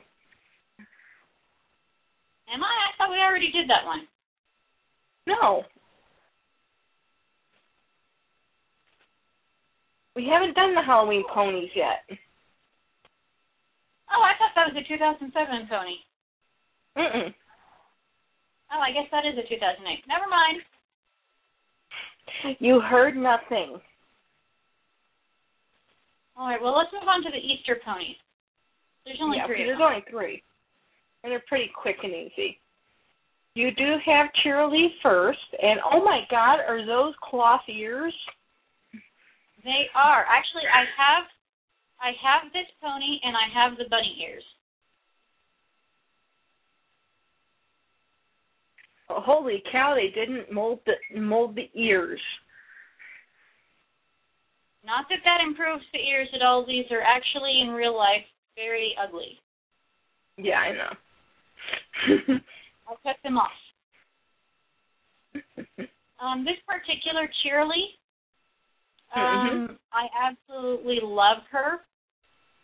Am 2.53 2.61
I? 2.61 2.69
I 2.69 2.93
thought 2.97 3.09
we 3.09 3.17
already 3.17 3.51
did 3.51 3.67
that 3.69 3.85
one. 3.85 4.07
No. 5.25 5.63
We 10.15 10.29
haven't 10.29 10.55
done 10.55 10.75
the 10.75 10.81
Halloween 10.81 11.23
ponies 11.33 11.71
yet. 11.75 12.05
Oh, 14.13 14.21
I 14.21 14.37
thought 14.37 14.53
that 14.55 14.73
was 14.73 14.77
a 14.77 14.87
2007 14.87 15.33
pony. 15.69 15.97
Mm-mm. 16.97 17.33
Oh, 18.71 18.79
I 18.79 18.91
guess 18.93 19.09
that 19.11 19.25
is 19.25 19.37
a 19.37 19.47
2008. 19.49 20.05
Never 20.07 20.29
mind. 20.29 20.61
You 22.59 22.79
heard 22.79 23.15
nothing. 23.15 23.79
All 26.35 26.47
right, 26.47 26.61
well, 26.61 26.77
let's 26.77 26.93
move 26.93 27.07
on 27.07 27.23
to 27.23 27.29
the 27.29 27.37
Easter 27.37 27.77
ponies. 27.85 28.17
There's 29.05 29.19
only 29.21 29.37
yeah, 29.37 29.47
three. 29.47 29.63
there's 29.65 29.79
only 29.81 30.03
three. 30.09 30.41
And 31.23 31.31
they're 31.31 31.43
pretty 31.47 31.71
quick 31.73 31.97
and 32.03 32.13
easy. 32.13 32.59
You 33.55 33.69
do 33.71 33.95
have 34.05 34.27
Cheerilee 34.43 34.87
first, 35.03 35.39
and 35.61 35.79
oh 35.91 36.03
my 36.03 36.21
god, 36.31 36.59
are 36.67 36.85
those 36.85 37.13
cloth 37.21 37.61
ears? 37.69 38.13
They 39.63 39.87
are. 39.95 40.25
Actually, 40.27 40.67
I 40.67 40.83
have 40.97 41.23
I 42.01 42.11
have 42.19 42.51
this 42.51 42.67
pony 42.81 43.19
and 43.23 43.35
I 43.35 43.47
have 43.53 43.77
the 43.77 43.85
bunny 43.89 44.17
ears. 44.21 44.43
Oh, 49.09 49.21
holy 49.21 49.63
cow, 49.71 49.95
they 49.95 50.09
didn't 50.13 50.51
mold 50.51 50.79
the 50.85 51.19
mold 51.19 51.55
the 51.55 51.69
ears. 51.79 52.19
Not 54.85 55.05
that 55.09 55.19
that 55.23 55.39
improves 55.41 55.83
the 55.93 55.99
ears 55.99 56.27
at 56.35 56.41
all. 56.41 56.65
These 56.65 56.91
are 56.91 57.01
actually 57.01 57.61
in 57.61 57.69
real 57.69 57.95
life 57.95 58.25
very 58.55 58.93
ugly. 59.01 59.39
Yeah, 60.37 60.57
I 60.57 60.71
know. 60.73 62.35
I'll 62.87 62.99
cut 63.03 63.15
them 63.23 63.37
off. 63.37 63.51
Um, 66.23 66.45
this 66.45 66.55
particular 66.65 67.27
Cheerilee, 67.43 67.99
um, 69.15 69.77
I 69.91 70.07
absolutely 70.17 70.99
love 71.01 71.43
her 71.51 71.79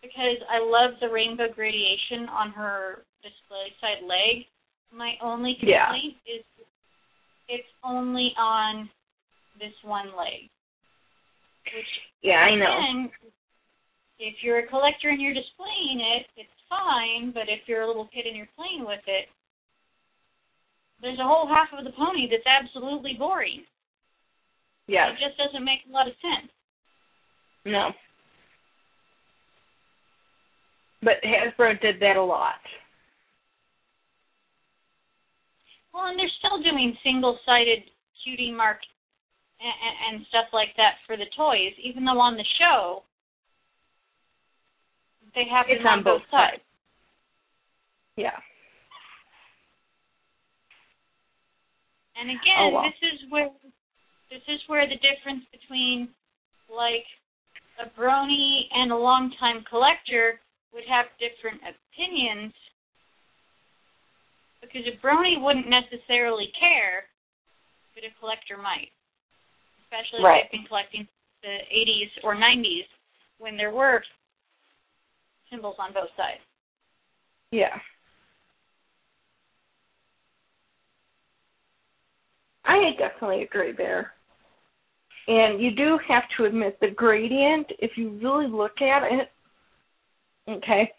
because 0.02 0.38
I 0.50 0.60
love 0.60 1.00
the 1.02 1.10
rainbow 1.10 1.52
gradation 1.54 2.28
on 2.30 2.52
her 2.52 3.04
display 3.22 3.74
side 3.82 4.04
leg. 4.04 4.46
My 4.92 5.14
only 5.22 5.58
Yeah. 5.62 5.86
complaint 5.88 6.18
is 6.26 6.44
it's 7.48 7.68
only 7.84 8.34
on 8.38 8.90
this 9.60 9.74
one 9.84 10.16
leg. 10.16 10.50
Which 11.74 12.02
yeah, 12.22 12.40
I 12.42 12.56
know. 12.56 13.10
if 14.20 14.44
you're 14.44 14.60
a 14.60 14.68
collector 14.68 15.10
and 15.10 15.22
you're 15.22 15.34
displaying 15.34 16.00
it, 16.00 16.28
it's 16.36 16.50
fine, 16.68 17.32
but 17.32 17.50
if 17.50 17.68
you're 17.68 17.82
a 17.84 17.88
little 17.88 18.08
kid 18.08 18.26
and 18.26 18.36
you're 18.36 18.52
playing 18.56 18.86
with 18.86 19.02
it, 19.08 19.30
there's 21.02 21.20
a 21.20 21.24
whole 21.24 21.48
half 21.48 21.70
of 21.78 21.86
the 21.86 21.92
pony 21.92 22.28
that's 22.30 22.46
absolutely 22.46 23.14
boring. 23.18 23.64
Yeah, 24.90 25.14
It 25.14 25.22
just 25.22 25.38
doesn't 25.38 25.64
make 25.64 25.86
a 25.88 25.92
lot 25.94 26.08
of 26.08 26.14
sense. 26.18 26.50
no. 27.66 27.92
But 31.02 31.22
Hasbro 31.24 31.80
did 31.80 32.02
that 32.02 32.18
a 32.18 32.24
lot. 32.24 32.60
Well, 35.94 36.08
and 36.08 36.20
they're 36.20 36.28
still 36.40 36.58
doing 36.62 36.98
single-sided 37.04 37.84
cutie 38.24 38.52
mark 38.52 38.80
and, 39.62 40.18
and 40.18 40.26
stuff 40.28 40.48
like 40.52 40.70
that 40.78 40.96
for 41.08 41.16
the 41.16 41.26
toys, 41.38 41.72
even 41.82 42.04
though 42.04 42.20
on 42.20 42.36
the 42.36 42.44
show 42.60 43.04
they 45.36 45.46
have 45.50 45.68
It's 45.70 45.80
them 45.80 45.88
on, 45.88 45.98
on 46.00 46.04
both 46.04 46.22
sides. 46.32 46.62
Yeah. 48.18 48.36
And 52.20 52.30
again, 52.30 52.60
Oh, 52.60 52.70
wow. 52.70 52.84
this 52.84 53.00
is 53.14 53.32
where 53.32 53.50
this 54.30 54.42
is 54.48 54.62
where 54.68 54.88
the 54.88 54.98
difference 55.02 55.44
between 55.52 56.10
like 56.70 57.06
a 57.82 57.90
brony 58.00 58.70
and 58.74 58.92
a 58.92 58.96
longtime 58.96 59.66
collector 59.70 60.40
would 60.74 60.86
have 60.86 61.06
different 61.18 61.62
opinions 61.66 62.54
because 64.62 64.86
a 64.86 64.96
brony 65.06 65.42
wouldn't 65.42 65.68
necessarily 65.68 66.52
care, 66.60 67.10
but 67.96 68.04
a 68.04 68.12
collector 68.20 68.58
might. 68.58 68.92
Especially 69.86 70.24
Right. 70.24 70.46
if 70.46 70.52
they've 70.52 70.62
been 70.62 70.68
collecting 70.68 71.08
the 71.42 71.58
80s 71.72 72.12
or 72.24 72.36
90s 72.36 72.86
when 73.40 73.58
there 73.58 73.72
were 73.72 74.04
symbols 75.50 75.78
on 75.80 75.94
both 75.94 76.14
sides. 76.16 76.42
Yeah. 77.52 77.80
I 82.66 82.92
definitely 83.00 83.42
agree 83.42 83.72
there. 83.72 84.14
And 85.30 85.62
you 85.62 85.72
do 85.72 86.00
have 86.08 86.24
to 86.38 86.46
admit 86.46 86.80
the 86.82 86.90
gradient, 86.90 87.68
if 87.80 87.92
you 87.96 88.20
really 88.22 88.48
look 88.48 88.82
at 88.82 89.04
it, 89.04 89.30
Okay. 90.50 90.92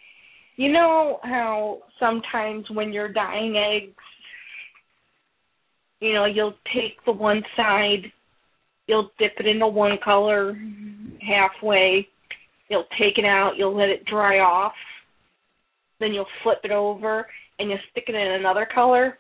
You 0.57 0.73
know 0.73 1.19
how 1.23 1.83
sometimes 1.99 2.69
when 2.71 2.93
you're 2.93 3.13
dyeing 3.13 3.57
eggs, 3.57 3.95
you 6.01 6.15
know, 6.15 6.27
you'll 6.27 6.55
take 6.75 7.05
the 7.05 7.13
one 7.13 7.43
side, 7.57 8.13
you'll 8.87 9.11
dip 9.19 9.33
it 9.39 9.47
into 9.47 9.67
one 9.67 9.99
color 10.03 10.57
halfway, 11.27 12.07
you'll 12.69 12.87
take 12.99 13.19
it 13.19 13.25
out, 13.25 13.55
you'll 13.57 13.77
let 13.77 13.89
it 13.89 14.05
dry 14.05 14.39
off, 14.39 14.73
then 15.99 16.13
you'll 16.13 16.27
flip 16.43 16.59
it 16.65 16.71
over 16.71 17.27
and 17.59 17.71
you'll 17.71 17.79
stick 17.91 18.05
it 18.09 18.15
in 18.15 18.33
another 18.33 18.67
color. 18.73 19.19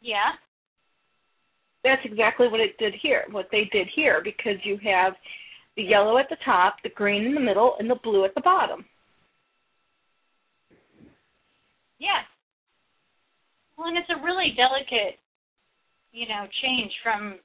Yeah. 0.00 0.32
That's 1.82 2.02
exactly 2.04 2.48
what 2.48 2.60
it 2.60 2.76
did 2.78 2.94
here, 3.00 3.24
what 3.30 3.48
they 3.50 3.68
did 3.72 3.88
here, 3.94 4.20
because 4.22 4.56
you 4.64 4.78
have 4.84 5.14
the 5.76 5.82
yellow 5.82 6.18
at 6.18 6.28
the 6.28 6.36
top, 6.44 6.76
the 6.82 6.90
green 6.90 7.24
in 7.24 7.34
the 7.34 7.40
middle, 7.40 7.76
and 7.78 7.88
the 7.88 7.96
blue 8.02 8.24
at 8.24 8.34
the 8.34 8.42
bottom. 8.42 8.84
Yeah. 11.98 12.24
Well, 13.76 13.88
and 13.88 13.96
it's 13.96 14.10
a 14.10 14.22
really 14.22 14.52
delicate, 14.56 15.18
you 16.12 16.28
know, 16.28 16.44
change 16.62 16.92
from 17.02 17.38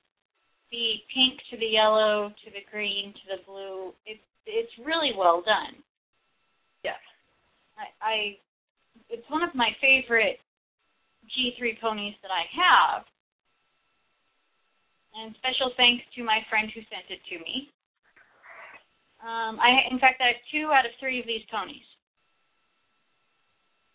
the 0.72 1.00
pink 1.14 1.40
to 1.52 1.58
the 1.58 1.72
yellow 1.72 2.30
to 2.44 2.52
the 2.52 2.64
green 2.72 3.14
to 3.14 3.38
the 3.38 3.44
blue. 3.48 3.94
It's 4.06 4.24
it's 4.46 4.72
really 4.86 5.12
well 5.18 5.42
done. 5.42 5.80
Yes. 6.84 7.00
I, 7.78 7.86
I 8.04 8.16
it's 9.10 9.30
one 9.30 9.44
of 9.44 9.56
my 9.56 9.70
favorite 9.80 10.40
G3 11.32 11.80
ponies 11.80 12.16
that 12.22 12.32
I 12.32 12.44
have. 12.52 13.06
And 15.16 15.32
special 15.40 15.72
thanks 15.80 16.04
to 16.16 16.28
my 16.28 16.44
friend 16.52 16.68
who 16.76 16.84
sent 16.92 17.08
it 17.08 17.24
to 17.32 17.40
me. 17.40 17.72
Um, 19.24 19.58
I, 19.64 19.88
in 19.90 19.98
fact, 19.98 20.20
I 20.20 20.36
have 20.36 20.44
two 20.52 20.70
out 20.76 20.86
of 20.86 20.92
three 21.00 21.24
of 21.24 21.26
these 21.26 21.42
ponies 21.50 21.88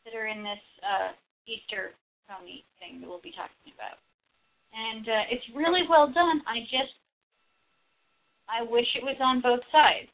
that 0.05 0.17
are 0.17 0.27
in 0.27 0.43
this 0.43 0.65
uh, 0.81 1.13
Easter 1.45 1.93
pony 2.25 2.65
thing 2.81 3.01
that 3.01 3.07
we'll 3.07 3.23
be 3.23 3.37
talking 3.37 3.69
about. 3.77 4.01
And 4.73 5.05
uh, 5.05 5.25
it's 5.31 5.45
really 5.55 5.85
well 5.87 6.09
done. 6.09 6.41
I 6.49 6.65
just, 6.73 6.97
I 8.49 8.65
wish 8.65 8.87
it 8.97 9.05
was 9.05 9.21
on 9.21 9.45
both 9.45 9.63
sides. 9.71 10.09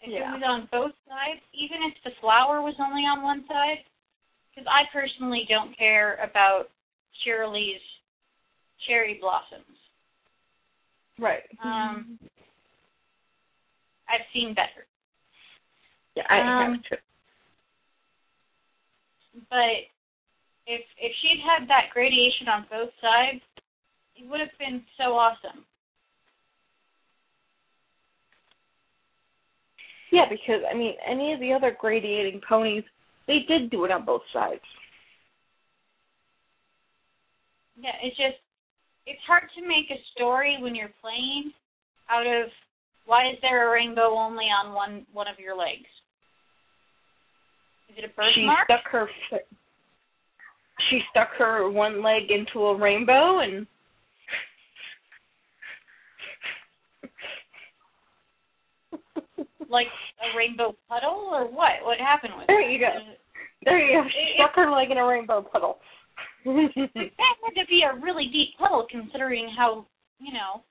If 0.00 0.12
Yeah. 0.12 0.30
it 0.30 0.38
was 0.38 0.46
on 0.46 0.68
both 0.70 0.94
sides, 1.08 1.42
even 1.52 1.82
if 1.82 1.96
the 2.04 2.14
flower 2.20 2.62
was 2.62 2.76
only 2.78 3.02
on 3.02 3.26
one 3.26 3.44
side, 3.48 3.82
because 4.54 4.68
I 4.70 4.86
personally 4.92 5.44
don't 5.48 5.76
care 5.76 6.16
about 6.22 6.70
Cheerilee's 7.24 7.82
cherry 8.86 9.18
blossoms. 9.20 9.76
Right. 11.18 11.42
Um, 11.64 12.18
I've 14.08 14.26
seen 14.32 14.54
better. 14.54 14.86
Yeah, 16.16 16.24
I 16.28 16.40
um, 16.40 16.74
have 16.74 16.82
to. 16.84 16.96
But 19.50 19.88
if 20.66 20.82
if 20.98 21.12
she'd 21.22 21.42
had 21.44 21.68
that 21.68 21.90
gradation 21.92 22.48
on 22.48 22.66
both 22.70 22.90
sides, 23.00 23.40
it 24.16 24.28
would 24.28 24.40
have 24.40 24.56
been 24.58 24.82
so 24.98 25.14
awesome. 25.14 25.64
Yeah, 30.12 30.26
because 30.30 30.62
I 30.70 30.74
mean, 30.74 30.94
any 31.06 31.32
of 31.32 31.40
the 31.40 31.52
other 31.52 31.76
gradiating 31.78 32.40
ponies, 32.48 32.84
they 33.26 33.40
did 33.48 33.70
do 33.70 33.84
it 33.84 33.90
on 33.90 34.04
both 34.04 34.22
sides. 34.32 34.62
Yeah, 37.78 37.92
it's 38.02 38.16
just 38.16 38.36
it's 39.06 39.20
hard 39.26 39.44
to 39.56 39.62
make 39.66 39.90
a 39.90 40.00
story 40.14 40.56
when 40.60 40.74
you're 40.74 40.90
playing 41.00 41.52
out 42.10 42.26
of 42.26 42.50
why 43.06 43.30
is 43.30 43.38
there 43.40 43.68
a 43.68 43.72
rainbow 43.72 44.14
only 44.14 44.44
on 44.46 44.74
one 44.74 45.06
one 45.12 45.28
of 45.28 45.38
your 45.38 45.56
legs? 45.56 45.86
Is 47.90 47.96
it 47.98 48.04
a 48.04 48.08
She 48.34 48.48
stuck 48.64 48.84
her 48.90 49.08
she 50.90 51.00
stuck 51.10 51.28
her 51.38 51.70
one 51.70 52.02
leg 52.02 52.30
into 52.30 52.66
a 52.66 52.76
rainbow 52.78 53.38
and 53.40 53.66
like 59.70 59.86
a 60.20 60.36
rainbow 60.36 60.74
puddle 60.88 61.30
or 61.32 61.44
what? 61.46 61.82
What 61.84 61.98
happened 61.98 62.34
with 62.36 62.44
it? 62.44 62.48
There 62.48 62.60
you 62.70 62.78
go. 62.78 62.90
There 63.64 63.78
you 63.78 64.02
go. 64.02 64.08
She 64.08 64.18
It- 64.18 64.34
stuck 64.36 64.54
her 64.56 64.70
leg 64.70 64.90
in 64.90 64.98
a 64.98 65.06
rainbow 65.06 65.42
puddle. 65.42 65.78
It 66.46 67.12
had 67.18 67.60
to 67.60 67.66
be 67.68 67.82
a 67.82 67.98
really 68.00 68.28
deep 68.32 68.56
puddle 68.58 68.86
considering 68.90 69.50
how 69.56 69.86
you 70.18 70.32
know 70.32 70.62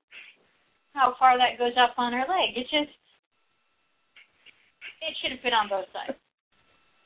how 0.94 1.14
far 1.18 1.36
that 1.36 1.58
goes 1.58 1.74
up 1.78 1.94
on 1.98 2.12
her 2.12 2.24
leg. 2.24 2.56
It 2.56 2.64
just 2.64 2.96
it 5.02 5.16
should 5.20 5.32
have 5.32 5.42
been 5.42 5.52
on 5.52 5.68
both 5.68 5.86
sides. 5.92 6.18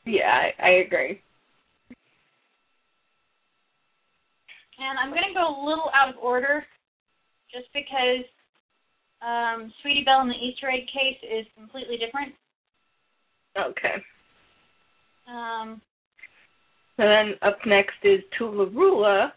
yeah, 0.06 0.50
I, 0.58 0.62
I 0.62 0.70
agree. 0.86 1.20
And 4.78 4.98
I'm 4.98 5.10
gonna 5.10 5.34
go 5.34 5.44
a 5.44 5.64
little 5.66 5.90
out 5.92 6.08
of 6.08 6.14
order 6.22 6.64
just 7.52 7.66
because 7.74 8.24
um 9.20 9.72
Sweetie 9.82 10.04
Belle 10.04 10.22
in 10.22 10.28
the 10.28 10.34
Easter 10.34 10.70
egg 10.70 10.86
case 10.86 11.18
is 11.22 11.46
completely 11.56 11.96
different. 11.98 12.34
Okay. 13.58 13.96
Um 15.28 15.82
And 17.00 17.08
then 17.08 17.38
up 17.40 17.56
next 17.64 17.96
is 18.04 18.20
Toola-Roola 18.38 19.32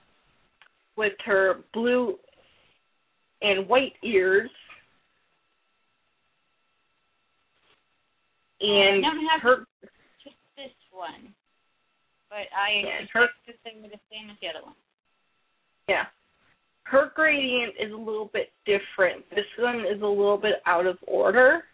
with 0.98 1.14
her 1.24 1.60
blue 1.74 2.20
and 3.42 3.70
white 3.70 3.94
ears. 4.04 4.50
And 8.60 9.06
I 9.06 9.10
don't 9.10 9.26
have 9.28 9.42
her 9.44 9.66
just 10.22 10.36
this 10.58 10.72
one. 10.92 11.34
But 12.30 12.52
I 12.54 12.84
Yeah, 12.86 13.06
her- 13.14 13.30
the 13.48 13.54
thing 13.64 13.82
the 13.82 13.98
same 14.12 14.30
as 14.30 14.38
the 14.42 14.50
other 14.50 14.62
one. 14.64 14.76
yeah. 15.88 16.08
Her 16.84 17.14
gradient 17.16 17.76
is 17.80 17.94
a 17.94 17.96
little 17.96 18.26
bit 18.26 18.52
different. 18.66 19.30
This 19.30 19.48
one 19.58 19.86
is 19.86 20.02
a 20.02 20.06
little 20.06 20.38
bit 20.38 20.62
out 20.66 20.86
of 20.86 20.98
order. 21.08 21.66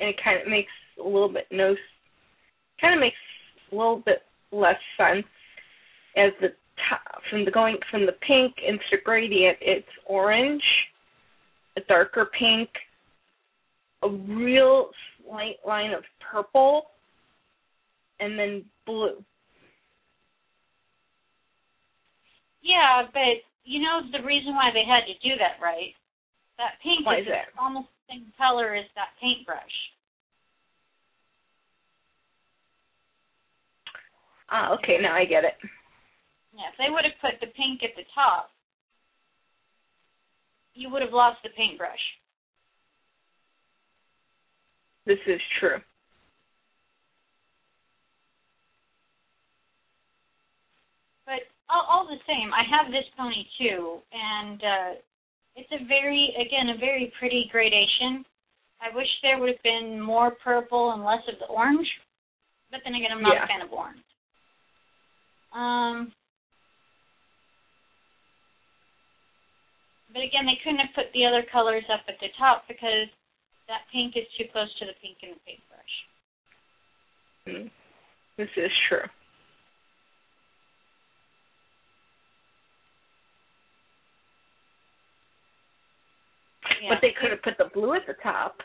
And 0.00 0.08
it 0.08 0.20
kind 0.20 0.42
of 0.42 0.48
makes 0.48 0.72
a 0.98 1.04
little 1.04 1.28
bit 1.28 1.46
no 1.52 1.76
kind 2.80 2.94
of 2.94 3.00
makes 3.00 3.16
little 3.76 4.02
bit 4.04 4.22
less 4.52 4.78
sense 4.96 5.26
as 6.16 6.32
the 6.40 6.48
top 6.88 7.22
from 7.30 7.44
the 7.44 7.50
going 7.50 7.76
from 7.90 8.06
the 8.06 8.16
pink 8.26 8.54
into 8.66 9.02
gradient 9.04 9.58
it's 9.60 9.86
orange, 10.06 10.62
a 11.76 11.80
darker 11.88 12.30
pink, 12.38 12.68
a 14.02 14.08
real 14.08 14.90
slight 15.22 15.56
line 15.66 15.92
of 15.92 16.02
purple, 16.30 16.86
and 18.20 18.38
then 18.38 18.64
blue. 18.86 19.22
Yeah, 22.62 23.04
but 23.12 23.44
you 23.64 23.80
know 23.82 24.00
the 24.12 24.24
reason 24.24 24.54
why 24.54 24.70
they 24.72 24.84
had 24.88 25.04
to 25.06 25.14
do 25.26 25.36
that, 25.38 25.62
right? 25.62 25.92
That 26.58 26.80
pink 26.82 27.04
Why 27.04 27.20
is 27.20 27.26
is 27.26 27.32
almost 27.58 27.88
the 28.08 28.14
same 28.14 28.32
color 28.38 28.74
as 28.74 28.86
that 28.94 29.12
paintbrush. 29.20 29.76
Ah, 34.54 34.70
okay, 34.78 34.98
now 35.02 35.16
I 35.16 35.24
get 35.24 35.42
it. 35.42 35.58
Yeah, 36.54 36.70
if 36.70 36.78
they 36.78 36.86
would 36.88 37.02
have 37.02 37.18
put 37.20 37.40
the 37.40 37.50
pink 37.58 37.82
at 37.82 37.90
the 37.96 38.06
top, 38.14 38.50
you 40.74 40.88
would 40.90 41.02
have 41.02 41.10
lost 41.12 41.42
the 41.42 41.50
paintbrush. 41.56 41.98
This 45.06 45.18
is 45.26 45.40
true. 45.58 45.78
But 51.26 51.42
all, 51.68 51.84
all 51.90 52.06
the 52.06 52.22
same, 52.28 52.54
I 52.54 52.62
have 52.62 52.92
this 52.92 53.10
pony 53.18 53.42
too, 53.58 53.98
and 54.12 54.62
uh, 54.62 54.90
it's 55.56 55.72
a 55.72 55.84
very, 55.88 56.30
again, 56.38 56.68
a 56.76 56.78
very 56.78 57.12
pretty 57.18 57.48
gradation. 57.50 58.24
I 58.80 58.94
wish 58.94 59.08
there 59.22 59.40
would 59.40 59.50
have 59.50 59.62
been 59.64 60.00
more 60.00 60.30
purple 60.30 60.92
and 60.92 61.02
less 61.02 61.26
of 61.26 61.40
the 61.40 61.46
orange, 61.46 61.88
but 62.70 62.80
then 62.84 62.94
again, 62.94 63.10
I'm 63.10 63.22
not 63.22 63.34
Yeah. 63.34 63.44
a 63.44 63.48
fan 63.48 63.62
of 63.62 63.72
orange. 63.72 64.03
Um, 65.54 66.12
but 70.12 70.22
again, 70.22 70.46
they 70.46 70.58
couldn't 70.62 70.80
have 70.80 70.94
put 70.94 71.12
the 71.14 71.24
other 71.24 71.44
colors 71.50 71.84
up 71.92 72.00
at 72.08 72.18
the 72.20 72.28
top 72.38 72.64
because 72.66 73.08
that 73.68 73.86
pink 73.92 74.16
is 74.16 74.24
too 74.36 74.44
close 74.52 74.68
to 74.78 74.86
the 74.86 74.92
pink 75.00 75.18
in 75.22 75.30
the 75.30 75.40
paintbrush. 75.46 75.94
Mm. 77.46 77.70
This 78.36 78.50
is 78.56 78.70
true. 78.88 79.06
Yeah. 86.82 86.90
But 86.90 86.98
they 87.00 87.14
could 87.18 87.30
have 87.30 87.42
put 87.42 87.56
the 87.58 87.70
blue 87.72 87.94
at 87.94 88.06
the 88.06 88.14
top. 88.22 88.56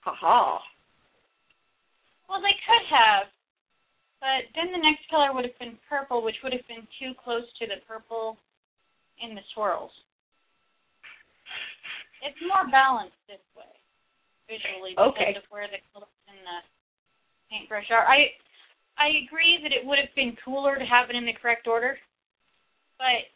Ha 0.00 0.14
ha. 0.20 0.60
Well, 2.28 2.40
they 2.40 2.56
could 2.66 2.84
have, 2.90 3.26
but 4.24 4.48
then 4.56 4.72
the 4.72 4.80
next 4.80 5.04
color 5.12 5.36
would 5.36 5.44
have 5.44 5.58
been 5.60 5.76
purple, 5.84 6.24
which 6.24 6.40
would 6.42 6.56
have 6.56 6.64
been 6.64 6.88
too 6.96 7.12
close 7.20 7.44
to 7.60 7.68
the 7.68 7.84
purple 7.84 8.40
in 9.20 9.36
the 9.36 9.44
swirls. 9.52 9.92
It's 12.24 12.40
more 12.48 12.64
balanced 12.72 13.20
this 13.28 13.44
way. 13.52 13.68
visually 14.48 14.92
because 14.92 15.12
Okay. 15.12 15.34
of 15.36 15.44
where 15.50 15.68
the 15.68 15.80
colors 15.92 16.08
in 16.28 16.36
the 16.44 16.58
paintbrush 17.50 17.90
are. 17.90 18.06
I 18.06 18.36
I 18.98 19.08
agree 19.24 19.58
that 19.62 19.72
it 19.72 19.84
would 19.84 19.98
have 19.98 20.14
been 20.14 20.36
cooler 20.44 20.78
to 20.78 20.84
have 20.84 21.10
it 21.10 21.16
in 21.16 21.24
the 21.24 21.32
correct 21.32 21.66
order, 21.66 21.98
but 22.98 23.28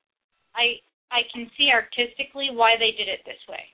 I 0.54 0.80
I 1.10 1.22
can 1.32 1.50
see 1.56 1.70
artistically 1.72 2.50
why 2.52 2.76
they 2.76 2.92
did 2.92 3.08
it 3.08 3.24
this 3.24 3.40
way. 3.48 3.64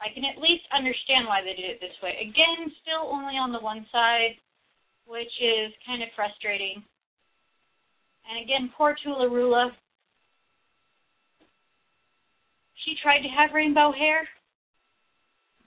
I 0.00 0.12
can 0.12 0.24
at 0.24 0.40
least 0.40 0.64
understand 0.76 1.26
why 1.26 1.40
they 1.40 1.56
did 1.56 1.70
it 1.70 1.80
this 1.80 1.96
way. 2.02 2.20
Again, 2.20 2.72
still 2.82 3.08
only 3.08 3.40
on 3.40 3.52
the 3.52 3.60
one 3.60 3.86
side, 3.90 4.36
which 5.06 5.32
is 5.40 5.72
kind 5.86 6.02
of 6.02 6.08
frustrating. 6.14 6.84
And 8.28 8.42
again, 8.42 8.72
poor 8.76 8.94
Toola-Roola. 9.02 9.70
She 12.84 12.94
tried 13.02 13.22
to 13.22 13.28
have 13.28 13.54
rainbow 13.54 13.90
hair, 13.90 14.28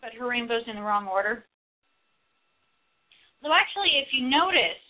but 0.02 0.14
her 0.18 0.28
rainbow's 0.28 0.68
in 0.68 0.76
the 0.76 0.82
wrong 0.82 1.08
order. 1.08 1.44
Though 3.42 3.56
actually, 3.56 3.98
if 4.00 4.12
you 4.12 4.30
notice, 4.30 4.84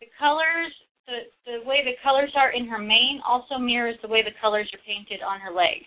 the 0.00 0.06
colors, 0.18 0.72
the, 1.06 1.28
the 1.46 1.68
way 1.68 1.82
the 1.84 1.96
colors 2.02 2.32
are 2.36 2.52
in 2.52 2.68
her 2.68 2.78
mane 2.78 3.20
also 3.26 3.58
mirrors 3.58 3.96
the 4.02 4.08
way 4.08 4.22
the 4.22 4.36
colors 4.40 4.70
are 4.72 4.86
painted 4.86 5.20
on 5.22 5.40
her 5.40 5.52
leg. 5.52 5.84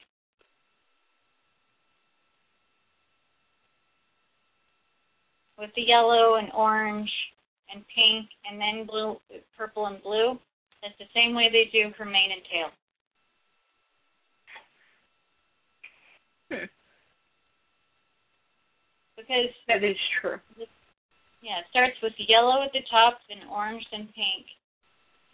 With 5.58 5.70
the 5.76 5.82
yellow 5.84 6.36
and 6.36 6.52
orange 6.54 7.10
and 7.74 7.84
pink 7.96 8.28
and 8.50 8.60
then 8.60 8.86
blue, 8.86 9.18
purple 9.58 9.88
and 9.88 10.02
blue, 10.04 10.38
That's 10.82 10.98
the 11.00 11.06
same 11.16 11.34
way 11.34 11.50
they 11.52 11.66
do 11.72 11.90
her 11.98 12.06
mane 12.06 12.30
and 12.32 12.42
tail. 12.52 12.70
Hmm. 16.52 16.66
Because 19.18 19.50
That 19.68 19.84
is 19.84 19.98
true. 20.22 20.38
Yeah, 21.42 21.60
it 21.60 21.66
starts 21.70 21.96
with 22.04 22.14
yellow 22.18 22.64
at 22.64 22.72
the 22.74 22.82
top, 22.92 23.20
then 23.30 23.48
orange, 23.50 23.84
then 23.92 24.08
pink, 24.16 24.46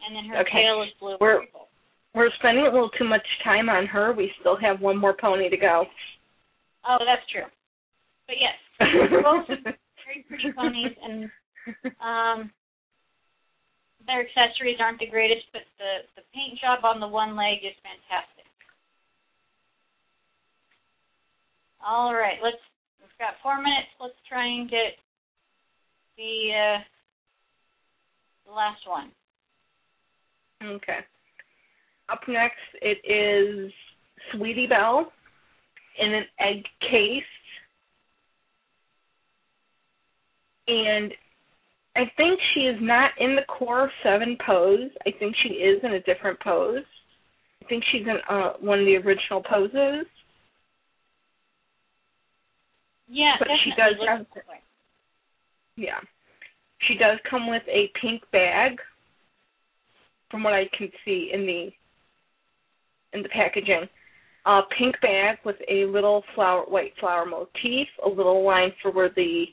and 0.06 0.16
then 0.16 0.26
her 0.26 0.38
Okay. 0.40 0.64
tail 0.64 0.84
is 0.84 0.92
blue. 1.00 1.12
and 1.12 1.20
We're- 1.22 1.46
purple. 1.46 1.68
We're 2.14 2.32
spending 2.40 2.66
a 2.66 2.70
little 2.70 2.90
too 2.90 3.06
much 3.06 3.26
time 3.44 3.70
on 3.70 3.88
her. 3.88 4.12
We 4.12 4.34
still 4.42 4.58
have 4.58 4.82
one 4.82 4.98
more 4.98 5.14
pony 5.14 5.48
to 5.50 5.56
go. 5.58 5.88
Oh, 6.84 6.98
that's 7.06 7.26
true. 7.32 7.46
But 8.28 8.36
yes, 8.38 8.58
both 9.24 9.48
very 10.12 10.26
pretty 10.28 10.52
ponies, 10.52 10.96
and 11.04 11.32
um, 12.02 12.52
their 14.06 14.22
accessories 14.22 14.78
aren't 14.80 15.00
the 15.00 15.08
greatest, 15.08 15.46
but 15.54 15.62
the 15.78 16.06
the 16.16 16.24
paint 16.34 16.60
job 16.60 16.84
on 16.84 17.00
the 17.00 17.08
one 17.08 17.36
leg 17.36 17.60
is 17.64 17.76
fantastic. 17.84 18.46
All 21.86 22.14
right, 22.14 22.38
let's. 22.44 22.58
We've 23.02 23.10
got 23.20 23.36
four 23.42 23.58
minutes. 23.58 23.90
Let's 24.00 24.20
try 24.28 24.46
and 24.46 24.70
get 24.70 24.98
the 26.18 26.52
uh, 26.52 26.80
the 28.48 28.54
last 28.54 28.82
one. 28.88 29.12
Okay. 30.64 31.00
Up 32.10 32.20
next, 32.28 32.60
it 32.82 33.00
is 33.08 33.72
Sweetie 34.32 34.68
Belle 34.68 35.12
in 35.98 36.14
an 36.14 36.26
egg 36.40 36.64
case. 36.82 37.24
And 40.72 41.14
I 41.98 42.04
think 42.16 42.40
she 42.54 42.62
is 42.62 42.78
not 42.80 43.12
in 43.20 43.36
the 43.36 43.42
core 43.44 43.92
seven 44.04 44.38
pose. 44.46 44.90
I 45.06 45.12
think 45.20 45.36
she 45.44 45.56
is 45.56 45.84
in 45.84 45.94
a 45.94 46.02
different 46.02 46.40
pose. 46.40 46.86
I 47.62 47.68
think 47.68 47.84
she's 47.92 48.08
in 48.08 48.18
uh, 48.30 48.54
one 48.62 48.80
of 48.80 48.86
the 48.86 48.96
original 48.96 49.44
poses. 49.44 50.06
Yeah, 53.10 53.34
But 53.40 53.50
she 53.64 53.72
does 53.72 53.96
have-. 54.08 54.26
Yeah. 55.76 56.00
She 56.88 56.96
does 56.96 57.20
come 57.30 57.50
with 57.50 57.64
a 57.68 57.92
pink 58.02 58.24
bag 58.32 58.78
from 60.30 60.44
what 60.44 60.54
I 60.54 60.64
can 60.78 60.90
see 61.04 61.32
in 61.34 61.46
the 61.46 61.70
in 63.14 63.22
the 63.22 63.30
packaging. 63.30 63.90
A 64.46 64.62
pink 64.78 64.96
bag 65.02 65.38
with 65.44 65.58
a 65.70 65.86
little 65.86 66.24
flower 66.34 66.64
white 66.64 66.94
flower 67.00 67.26
motif, 67.26 67.88
a 68.04 68.10
little 68.10 68.46
line 68.46 68.72
for 68.82 68.92
where 68.92 69.12
the 69.14 69.46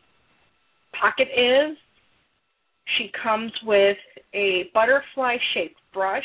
pocket 0.92 1.28
is. 1.36 1.76
She 2.96 3.10
comes 3.22 3.52
with 3.64 3.98
a 4.34 4.70
butterfly 4.72 5.36
shaped 5.54 5.80
brush. 5.92 6.22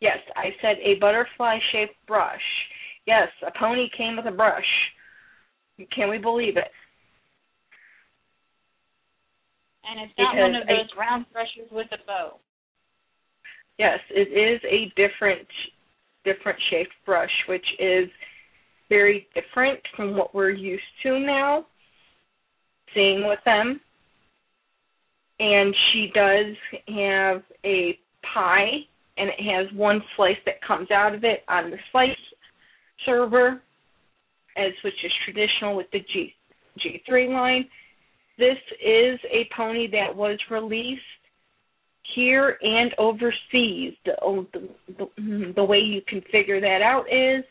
Yes, 0.00 0.18
I 0.36 0.54
said 0.62 0.76
a 0.82 0.94
butterfly 0.98 1.58
shaped 1.72 1.96
brush. 2.06 2.40
Yes, 3.06 3.28
a 3.46 3.50
pony 3.58 3.88
came 3.96 4.16
with 4.16 4.26
a 4.26 4.30
brush. 4.30 4.64
Can 5.94 6.10
we 6.10 6.18
believe 6.18 6.56
it? 6.56 6.70
And 9.84 10.00
it's 10.00 10.12
not 10.18 10.36
one 10.36 10.52
Because 10.52 10.62
of 10.62 10.68
I- 10.68 10.82
those 10.82 10.96
round 10.96 11.26
brushes 11.32 11.70
with 11.70 11.88
a 11.92 11.98
bow. 12.06 12.38
Yes, 13.78 13.98
it 14.10 14.28
is 14.28 14.62
a 14.64 14.90
different 14.96 15.48
different 16.22 16.60
shaped 16.68 16.92
brush, 17.06 17.32
which 17.48 17.64
is 17.78 18.10
very 18.90 19.26
different 19.34 19.80
from 19.96 20.16
what 20.16 20.34
we're 20.34 20.50
used 20.50 20.84
to 21.02 21.18
now 21.18 21.64
seeing 22.94 23.26
with 23.26 23.40
them. 23.44 23.80
And 25.38 25.74
she 25.92 26.10
does 26.14 26.54
have 26.88 27.42
a 27.64 27.98
pie 28.34 28.84
and 29.16 29.28
it 29.28 29.40
has 29.40 29.66
one 29.76 30.02
slice 30.16 30.36
that 30.46 30.62
comes 30.66 30.90
out 30.90 31.14
of 31.14 31.24
it 31.24 31.40
on 31.48 31.70
the 31.70 31.76
slice 31.92 32.10
server, 33.04 33.62
as 34.56 34.72
which 34.82 34.94
is 35.04 35.12
traditional 35.24 35.76
with 35.76 35.86
the 35.92 36.00
G 36.00 36.34
G 36.78 37.02
three 37.06 37.28
line. 37.28 37.66
This 38.38 38.58
is 38.82 39.18
a 39.30 39.48
pony 39.54 39.90
that 39.90 40.14
was 40.14 40.38
released 40.50 41.02
here 42.14 42.56
and 42.62 42.92
overseas. 42.98 43.94
The, 44.04 44.46
the, 44.52 44.68
the, 44.98 45.04
hmm, 45.18 45.52
the 45.54 45.64
way 45.64 45.78
you 45.78 46.00
can 46.08 46.22
figure 46.32 46.60
that 46.60 46.80
out 46.82 47.04
is 47.12 47.44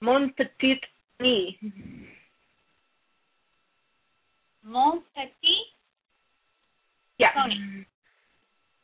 Mon 0.00 0.32
Petit 0.36 0.80
Nid. 1.20 1.54
Mon 4.64 5.02
petit 5.14 5.72
Yeah. 7.18 7.28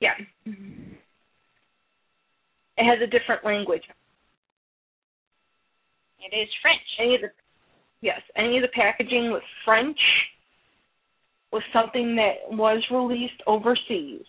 Yeah. 0.00 0.14
It 2.76 2.84
has 2.84 3.00
a 3.02 3.06
different 3.06 3.44
language. 3.44 3.82
It 6.20 6.34
is 6.36 6.48
French. 6.62 6.80
Any 7.00 7.14
of 7.16 7.20
the 7.22 7.30
yes, 8.00 8.20
any 8.36 8.56
of 8.58 8.62
the 8.62 8.68
packaging 8.68 9.30
was 9.30 9.42
French 9.64 9.98
was 11.52 11.62
something 11.72 12.14
that 12.16 12.56
was 12.56 12.82
released 12.90 13.42
overseas. 13.46 14.24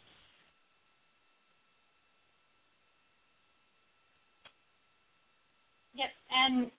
Yep. 5.94 6.10
And 6.32 6.72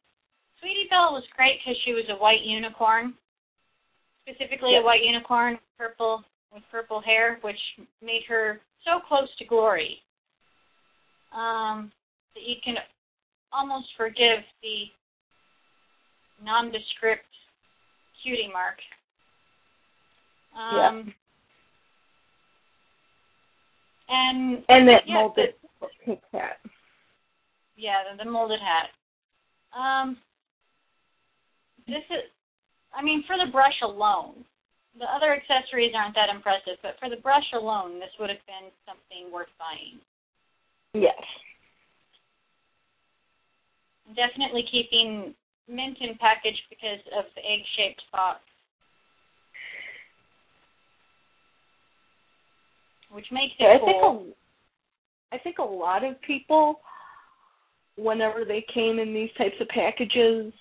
Sweetie 0.60 0.88
Belle 0.90 1.12
was 1.12 1.24
great 1.36 1.60
because 1.60 1.78
she 1.84 1.92
was 1.92 2.04
a 2.08 2.16
white 2.16 2.42
unicorn, 2.42 3.14
specifically 4.22 4.76
a 4.76 4.82
white 4.82 5.02
unicorn, 5.04 5.58
purple 5.78 6.24
with 6.52 6.62
purple 6.70 7.00
hair, 7.00 7.38
which 7.42 7.58
made 8.02 8.22
her 8.28 8.60
so 8.84 9.00
close 9.06 9.28
to 9.38 9.44
glory 9.44 9.98
um, 11.32 11.92
that 12.34 12.42
you 12.42 12.56
can 12.64 12.74
almost 13.52 13.86
forgive 13.96 14.42
the 14.62 14.84
nondescript 16.44 17.24
cutie 18.22 18.50
mark. 18.52 18.78
Um, 20.56 21.14
And 24.08 24.64
And 24.68 24.88
that 24.88 25.02
Yeah, 25.06 25.14
molded 25.14 25.54
pink 26.04 26.20
hat. 26.32 26.58
Yeah, 27.76 28.02
the, 28.10 28.24
the 28.24 28.30
molded 28.30 28.60
hat. 28.60 28.90
Um, 29.78 30.16
this 31.86 32.02
is, 32.10 32.30
I 32.94 33.02
mean, 33.02 33.24
for 33.26 33.36
the 33.36 33.50
brush 33.50 33.80
alone, 33.82 34.44
the 34.98 35.06
other 35.06 35.32
accessories 35.32 35.92
aren't 35.94 36.14
that 36.14 36.28
impressive, 36.34 36.78
but 36.82 36.96
for 36.98 37.08
the 37.08 37.20
brush 37.22 37.46
alone, 37.54 38.00
this 38.00 38.10
would 38.18 38.28
have 38.30 38.44
been 38.46 38.70
something 38.86 39.32
worth 39.32 39.52
buying. 39.58 40.00
Yes. 40.92 41.22
Definitely 44.16 44.64
keeping 44.70 45.34
mint 45.68 45.98
in 46.00 46.18
package 46.18 46.58
because 46.68 46.98
of 47.16 47.24
the 47.36 47.42
egg-shaped 47.42 48.02
box, 48.10 48.40
which 53.12 53.26
makes 53.30 53.54
it 53.58 53.62
Yeah, 53.62 53.76
I 53.76 53.78
cool. 53.78 53.86
think 53.86 54.34
a, 55.32 55.36
I 55.36 55.38
think 55.38 55.58
a 55.58 55.62
lot 55.62 56.02
of 56.02 56.20
people, 56.22 56.80
whenever 57.96 58.44
they 58.44 58.64
came 58.74 58.98
in 58.98 59.14
these 59.14 59.30
types 59.38 59.54
of 59.60 59.68
packages, 59.68 60.52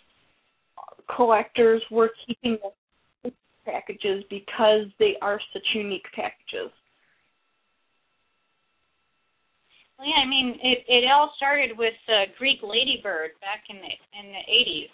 collectors 1.15 1.81
were 1.91 2.11
keeping 2.25 2.57
the 3.23 3.31
packages 3.65 4.23
because 4.29 4.87
they 4.99 5.15
are 5.21 5.39
such 5.53 5.65
unique 5.73 6.05
packages. 6.15 6.71
Well, 9.97 10.07
yeah, 10.07 10.23
I 10.23 10.29
mean, 10.29 10.55
it 10.63 10.85
it 10.87 11.11
all 11.11 11.33
started 11.35 11.77
with 11.77 11.97
uh, 12.07 12.31
Greek 12.37 12.59
Ladybird 12.63 13.31
back 13.41 13.63
in 13.69 13.77
the 13.77 13.91
in 14.19 14.31
the 14.31 14.43
80s. 14.47 14.91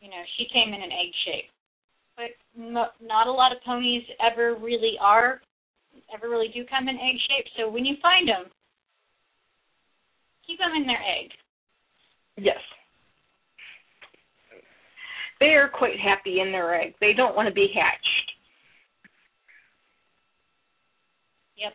You 0.00 0.10
know, 0.10 0.22
she 0.36 0.44
came 0.52 0.74
in 0.74 0.82
an 0.82 0.92
egg 0.92 1.12
shape, 1.24 1.50
but 2.16 2.30
no, 2.54 2.86
not 3.00 3.26
a 3.26 3.32
lot 3.32 3.52
of 3.52 3.62
ponies 3.64 4.04
ever 4.20 4.54
really 4.54 4.92
are, 5.00 5.40
ever 6.14 6.28
really 6.28 6.48
do 6.52 6.64
come 6.68 6.88
in 6.88 6.96
egg 6.96 7.16
shape. 7.28 7.46
So 7.56 7.70
when 7.70 7.86
you 7.86 7.96
find 8.02 8.28
them, 8.28 8.44
keep 10.46 10.58
them 10.58 10.72
in 10.76 10.86
their 10.86 11.00
egg. 11.00 11.30
Yes. 12.36 12.60
They 15.38 15.54
are 15.54 15.68
quite 15.68 15.98
happy 15.98 16.40
in 16.40 16.52
their 16.52 16.74
egg. 16.74 16.94
They 17.00 17.12
don't 17.12 17.36
want 17.36 17.48
to 17.48 17.54
be 17.54 17.68
hatched. 17.74 18.32
Yep. 21.56 21.72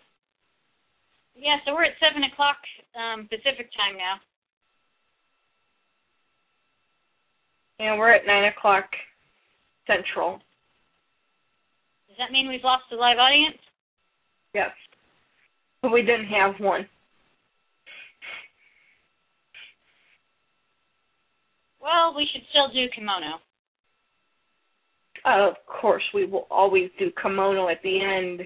Yeah, 1.35 1.57
so 1.65 1.73
we're 1.73 1.85
at 1.85 1.99
seven 1.99 2.23
o'clock 2.23 2.57
um, 2.97 3.27
Pacific 3.27 3.69
time 3.77 3.97
now. 3.97 4.19
And 7.79 7.99
we're 7.99 8.11
at 8.11 8.25
nine 8.25 8.45
o'clock 8.45 8.85
central. 9.87 10.39
Does 12.07 12.17
that 12.17 12.31
mean 12.31 12.47
we've 12.47 12.63
lost 12.63 12.83
the 12.89 12.97
live 12.97 13.17
audience? 13.17 13.57
Yes. 14.53 14.71
But 15.81 15.91
we 15.91 16.01
didn't 16.01 16.27
have 16.27 16.59
one. 16.59 16.87
Well, 21.81 22.13
we 22.15 22.27
should 22.31 22.43
still 22.49 22.69
do 22.71 22.87
kimono. 22.95 23.41
Of 25.25 25.55
course, 25.67 26.03
we 26.13 26.25
will 26.25 26.47
always 26.49 26.89
do 26.97 27.11
kimono 27.21 27.69
at 27.69 27.81
the 27.83 28.01
end. 28.01 28.41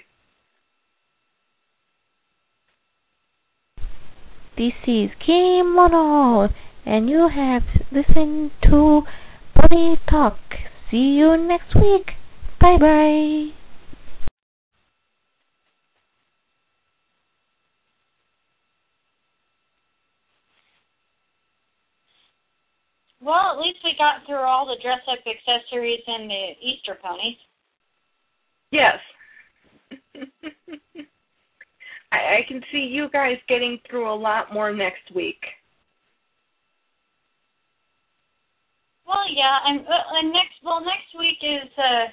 This 4.57 4.73
is 4.88 5.10
Kimono, 5.26 6.47
and 6.85 7.10
you 7.10 7.27
have 7.27 7.64
listened 7.91 8.52
to 8.64 9.02
Body 9.53 9.99
Talk. 10.10 10.39
See 10.89 11.18
you 11.18 11.35
next 11.35 11.76
week. 11.76 12.11
Bye 12.61 12.77
bye. 12.77 13.64
Well, 23.26 23.57
at 23.57 23.57
least 23.57 23.80
we 23.84 23.97
got 23.97 24.22
through 24.27 24.45
all 24.45 24.68
the 24.68 24.77
dress 24.84 25.02
up 25.10 25.18
accessories 25.26 26.03
and 26.06 26.30
the 26.30 26.53
Easter 26.61 26.95
ponies. 27.02 27.38
Yes. 28.69 29.02
I, 32.11 32.18
I 32.18 32.41
can 32.47 32.61
see 32.72 32.85
you 32.85 33.10
guys 33.11 33.38
getting 33.49 33.80
through 33.89 34.14
a 34.14 34.14
lot 34.14 34.53
more 34.53 34.72
next 34.72 35.10
week. 35.15 35.41
Well, 39.07 39.26
yeah, 39.35 39.57
and, 39.65 39.80
uh, 39.81 40.19
and 40.22 40.31
next 40.31 40.61
well 40.64 40.81
next 40.81 41.18
week 41.18 41.38
is 41.41 41.69
uh 41.77 42.06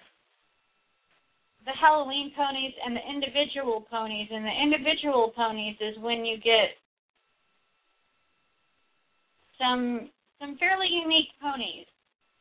the 1.66 1.72
Halloween 1.78 2.32
ponies 2.34 2.72
and 2.86 2.96
the 2.96 3.04
individual 3.08 3.84
ponies, 3.90 4.28
and 4.32 4.46
the 4.46 4.62
individual 4.62 5.32
ponies 5.36 5.76
is 5.80 6.02
when 6.02 6.24
you 6.24 6.38
get 6.38 6.72
some 9.60 10.08
some 10.42 10.58
fairly 10.58 10.88
unique 10.90 11.28
ponies 11.40 11.86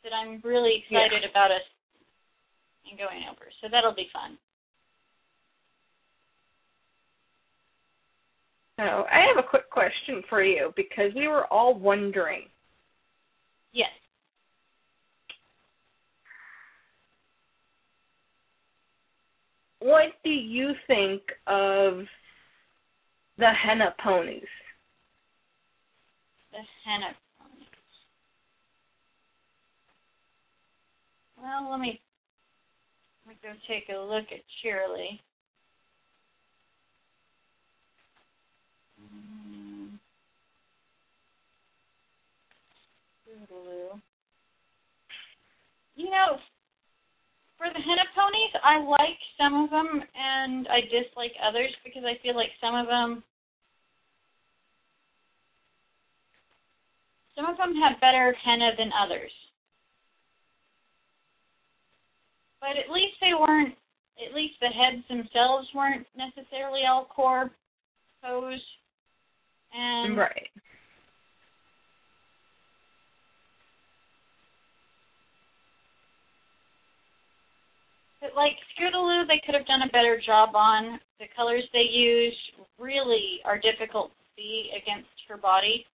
that 0.04 0.10
I'm 0.12 0.42
really 0.44 0.84
excited 0.84 1.30
about 1.30 1.52
us 1.52 1.62
and 2.90 2.98
going 2.98 3.22
over. 3.30 3.46
So 3.62 3.68
that'll 3.72 3.94
be 3.94 4.10
fun. 4.12 4.38
So 8.80 8.84
I 8.84 9.28
have 9.30 9.38
a 9.38 9.48
quick 9.48 9.70
question 9.70 10.24
for 10.28 10.44
you 10.44 10.74
because 10.76 11.12
we 11.16 11.28
were 11.28 11.46
all 11.54 11.78
wondering. 11.78 12.46
Yes. 13.72 13.90
What 19.78 20.14
do 20.24 20.32
you 20.32 20.72
think 20.88 21.22
of 21.46 22.06
the 23.38 23.52
henna 23.64 23.94
ponies? 24.04 24.42
The 26.52 26.58
henna 26.84 27.16
Well, 31.42 31.72
let 31.72 31.80
me 31.80 32.00
let 33.26 33.34
me 33.34 33.40
go 33.42 33.50
take 33.68 33.90
a 33.90 33.98
look 34.00 34.26
at 34.32 34.46
Cheerilee. 34.62 35.20
You 45.96 46.10
know, 46.10 46.38
for 47.58 47.68
the 47.68 47.80
henna 47.80 48.06
ponies, 48.16 48.54
I 48.64 48.80
like 48.86 49.18
some 49.38 49.64
of 49.64 49.70
them 49.72 50.04
and 50.16 50.68
I 50.68 50.82
dislike 50.82 51.34
others 51.42 51.70
because 51.84 52.04
I 52.06 52.22
feel 52.22 52.36
like 52.36 52.52
some 52.62 52.76
of 52.76 52.86
them 52.86 53.24
some 57.36 57.46
of 57.46 57.58
them 57.58 57.74
have 57.82 58.00
better 58.00 58.36
henna 58.46 58.72
than 58.78 58.92
others. 58.94 59.32
But 62.62 62.78
at 62.78 62.94
least 62.94 63.18
they 63.20 63.34
weren't 63.34 63.76
at 64.22 64.36
least 64.36 64.54
the 64.62 64.68
heads 64.68 65.02
themselves 65.10 65.68
weren't 65.74 66.06
necessarily 66.16 66.82
all 66.88 67.06
core 67.06 67.50
pose. 68.24 68.62
And 69.74 70.16
Right. 70.18 70.50
But 78.22 78.36
like 78.36 78.54
Scootaloo, 78.78 79.28
they 79.28 79.42
could 79.44 79.56
have 79.56 79.66
done 79.66 79.82
a 79.82 79.90
better 79.92 80.22
job 80.24 80.56
on. 80.56 81.00
The 81.20 81.26
colors 81.36 81.64
they 81.74 81.90
used 81.90 82.38
really 82.78 83.42
are 83.44 83.58
difficult 83.58 84.12
to 84.12 84.24
see 84.36 84.70
against 84.78 85.10
her 85.28 85.38
body. 85.38 85.86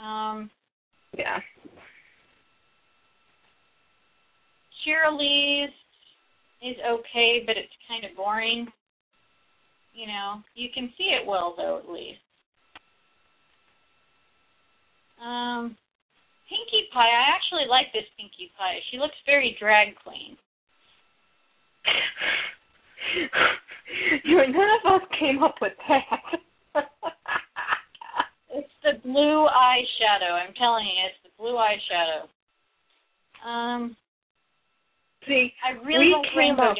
Um, 0.00 0.50
Yeah. 1.16 1.40
Cheerilee's 4.86 5.70
is 6.62 6.76
okay, 6.88 7.42
but 7.44 7.56
it's 7.56 7.72
kind 7.88 8.04
of 8.04 8.16
boring. 8.16 8.68
You 9.94 10.06
know, 10.06 10.42
you 10.54 10.68
can 10.72 10.92
see 10.96 11.04
it 11.04 11.26
well 11.26 11.54
though, 11.56 11.80
at 11.82 11.90
least. 11.90 12.20
Um, 15.22 15.76
Pinkie 16.48 16.88
Pie, 16.92 17.00
I 17.00 17.34
actually 17.34 17.66
like 17.68 17.92
this 17.92 18.04
Pinkie 18.16 18.52
Pie. 18.58 18.78
She 18.90 18.98
looks 18.98 19.14
very 19.24 19.56
drag 19.58 19.96
queen. 20.04 20.36
none 24.26 24.68
of 24.84 25.00
us 25.00 25.08
came 25.18 25.42
up 25.42 25.56
with 25.60 25.72
that. 25.88 26.84
It's 28.56 28.72
the 28.82 28.92
blue 29.06 29.46
eyeshadow. 29.46 30.32
I'm 30.32 30.54
telling 30.54 30.86
you, 30.86 31.04
it's 31.04 31.20
the 31.24 31.30
blue 31.36 31.56
eyeshadow. 31.60 32.26
Um, 33.46 33.96
See, 35.26 35.52
I 35.64 35.72
really 35.84 36.14
We 36.14 36.28
came 36.34 36.60
up- 36.60 36.76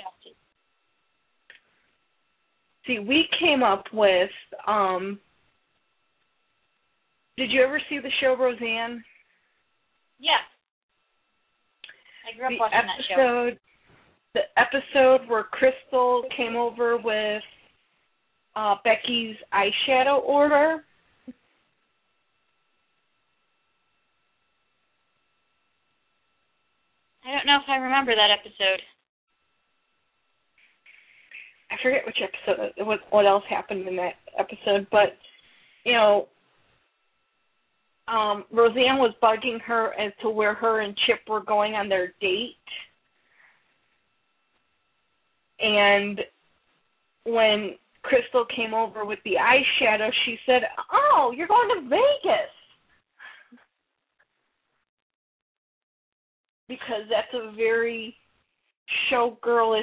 see, 2.87 2.99
we 3.01 3.29
came 3.41 3.63
up 3.63 3.85
with 3.93 4.31
um 4.67 5.21
Did 7.37 7.51
you 7.51 7.63
ever 7.63 7.81
see 7.89 7.99
the 7.99 8.11
show 8.21 8.35
Roseanne? 8.37 9.05
Yeah. 10.19 10.39
I 12.27 12.37
grew 12.37 12.47
up 12.47 12.51
the 12.53 12.59
watching 12.59 12.79
that 12.87 13.05
show. 13.09 13.15
episode 13.15 13.59
the 14.35 14.43
episode 14.61 15.29
where 15.29 15.45
Crystal 15.45 16.23
came 16.37 16.57
over 16.57 16.97
with 16.97 17.43
uh 18.55 18.77
Becky's 18.85 19.37
eyeshadow 19.53 20.23
order. 20.23 20.86
I 27.27 27.33
don't 27.33 27.47
know 27.47 27.59
if 27.61 27.69
I 27.69 27.77
remember 27.77 28.15
that 28.15 28.31
episode. 28.31 28.81
I 31.71 31.75
forget 31.83 32.07
which 32.07 32.19
episode 32.23 32.87
what 32.87 33.01
what 33.11 33.27
else 33.27 33.43
happened 33.51 33.89
in 33.89 33.97
that 33.97 34.15
episode, 34.39 34.87
but 34.93 35.17
you 35.85 35.93
know 35.93 36.29
um 38.07 38.45
Roseanne 38.53 38.99
was 38.99 39.13
bugging 39.21 39.61
her 39.63 39.93
as 39.99 40.13
to 40.23 40.31
where 40.31 40.55
her 40.55 40.83
and 40.83 40.97
Chip 41.07 41.21
were 41.29 41.43
going 41.43 41.75
on 41.75 41.89
their 41.89 42.15
date. 42.21 42.55
And 45.59 46.21
when 47.25 47.75
Crystal 48.03 48.47
came 48.55 48.73
over 48.73 49.05
with 49.05 49.19
the 49.25 49.35
eyeshadow, 49.35 50.11
she 50.25 50.39
said, 50.47 50.63
"Oh, 50.93 51.35
you're 51.37 51.49
going 51.49 51.71
to 51.75 51.89
Vegas." 51.89 52.56
Because 56.69 57.03
that's 57.09 57.33
a 57.35 57.53
very 57.55 58.17
showgirlish, 59.11 59.83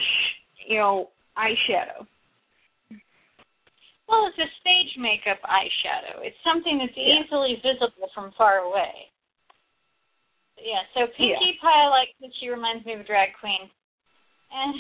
you 0.68 0.78
know, 0.78 1.10
eyeshadow. 1.38 2.06
Well, 4.08 4.28
it's 4.28 4.38
a 4.38 4.52
stage 4.60 4.98
makeup 5.00 5.40
eyeshadow. 5.48 6.22
It's 6.22 6.38
something 6.44 6.78
that's 6.78 6.96
Yeah. 6.96 7.24
easily 7.24 7.56
visible 7.64 8.10
from 8.14 8.32
far 8.34 8.60
away. 8.60 9.10
Yeah, 10.58 10.84
so 10.94 11.08
Pinkie 11.08 11.58
Pie, 11.60 11.88
like 11.88 12.16
that 12.22 12.30
she 12.40 12.50
reminds 12.50 12.86
me 12.86 12.94
of 12.94 13.02
a 13.02 13.04
drag 13.04 13.34
queen. 13.40 13.70
And 14.52 14.76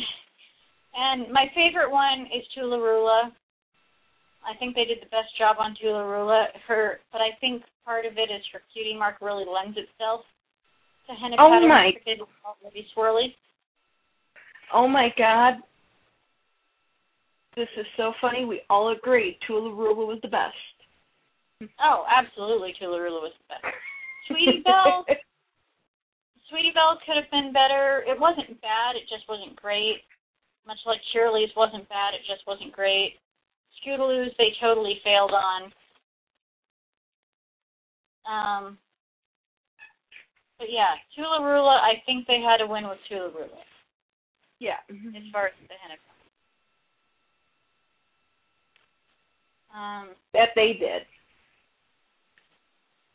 and 0.95 1.31
my 1.31 1.49
favorite 1.55 1.89
one 1.89 2.27
is 2.27 2.47
Toola-Roola. 2.53 3.33
I 4.45 4.53
think 4.59 4.75
they 4.75 4.85
did 4.85 5.01
the 5.01 5.07
best 5.09 5.35
job 5.37 5.57
on 5.59 5.75
Toola-Roola. 5.75 6.53
Her 6.67 7.01
but 7.11 7.21
I 7.21 7.31
think 7.41 7.63
part 7.83 8.05
of 8.05 8.17
it 8.17 8.29
is 8.29 8.45
her 8.53 8.61
cutie 8.71 8.95
mark 8.95 9.17
really 9.19 9.45
lends 9.45 9.77
itself 9.77 10.25
henna 11.07 11.35
Oh 11.39 11.49
my- 11.67 11.91
because 11.93 12.19
it's 12.19 12.31
all 12.45 12.57
really 12.63 12.87
swirly. 12.95 13.35
Oh 14.73 14.87
my 14.87 15.09
god. 15.17 15.61
This 17.55 17.69
is 17.77 17.85
so 17.97 18.13
funny. 18.19 18.45
We 18.45 18.61
all 18.69 18.89
agreed 18.91 19.37
Toola-Roola 19.47 20.07
was 20.07 20.19
the 20.23 20.27
best. 20.27 20.57
Oh, 21.79 22.05
absolutely 22.09 22.73
Toola-Roola 22.79 23.21
was 23.21 23.33
the 23.37 23.53
best. 23.53 23.75
Sweetie 24.27 24.63
Belle 24.65 25.05
Sweetie 26.49 26.71
Belle 26.73 26.97
could 27.05 27.15
have 27.15 27.29
been 27.31 27.53
better. 27.53 28.03
It 28.07 28.19
wasn't 28.19 28.59
bad, 28.61 28.95
it 28.95 29.03
just 29.09 29.27
wasn't 29.29 29.55
great. 29.55 30.01
Much 30.65 30.79
like 30.85 30.99
Cheerilee's 31.13 31.51
wasn't 31.55 31.87
bad, 31.89 32.13
it 32.13 32.21
just 32.27 32.45
wasn't 32.47 32.71
great. 32.71 33.19
Scootaloo's 33.81 34.31
they 34.37 34.53
totally 34.61 34.99
failed 35.03 35.31
on. 35.31 35.71
Um 38.25 38.77
but 40.63 40.71
yeah, 40.71 40.95
Toola-Roola, 41.11 41.75
I 41.75 41.99
think 42.07 42.25
they 42.25 42.39
had 42.39 42.63
to 42.63 42.67
win 42.71 42.87
with 42.87 42.97
Toola-Roola 43.11 43.67
yeah. 44.63 44.79
as 44.87 45.23
far 45.35 45.51
as 45.51 45.53
the 45.67 45.75
henna. 45.75 45.99
Um 49.75 50.15
That 50.31 50.55
they 50.55 50.79
did. 50.79 51.03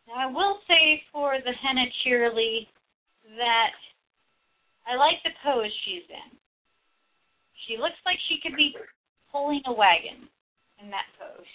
Now, 0.06 0.28
I 0.28 0.30
will 0.30 0.60
say 0.68 1.00
for 1.10 1.40
the 1.40 1.52
henna 1.56 1.88
Cheerilee 2.04 2.68
that 3.40 3.72
I 4.84 4.96
like 4.96 5.16
the 5.24 5.32
pose 5.40 5.72
she's 5.84 6.04
in. 6.08 6.36
She 7.66 7.76
looks 7.80 7.96
like 8.04 8.18
she 8.28 8.40
could 8.42 8.56
be 8.56 8.76
pulling 9.32 9.62
a 9.64 9.72
wagon 9.72 10.28
in 10.82 10.90
that 10.90 11.08
pose. 11.16 11.48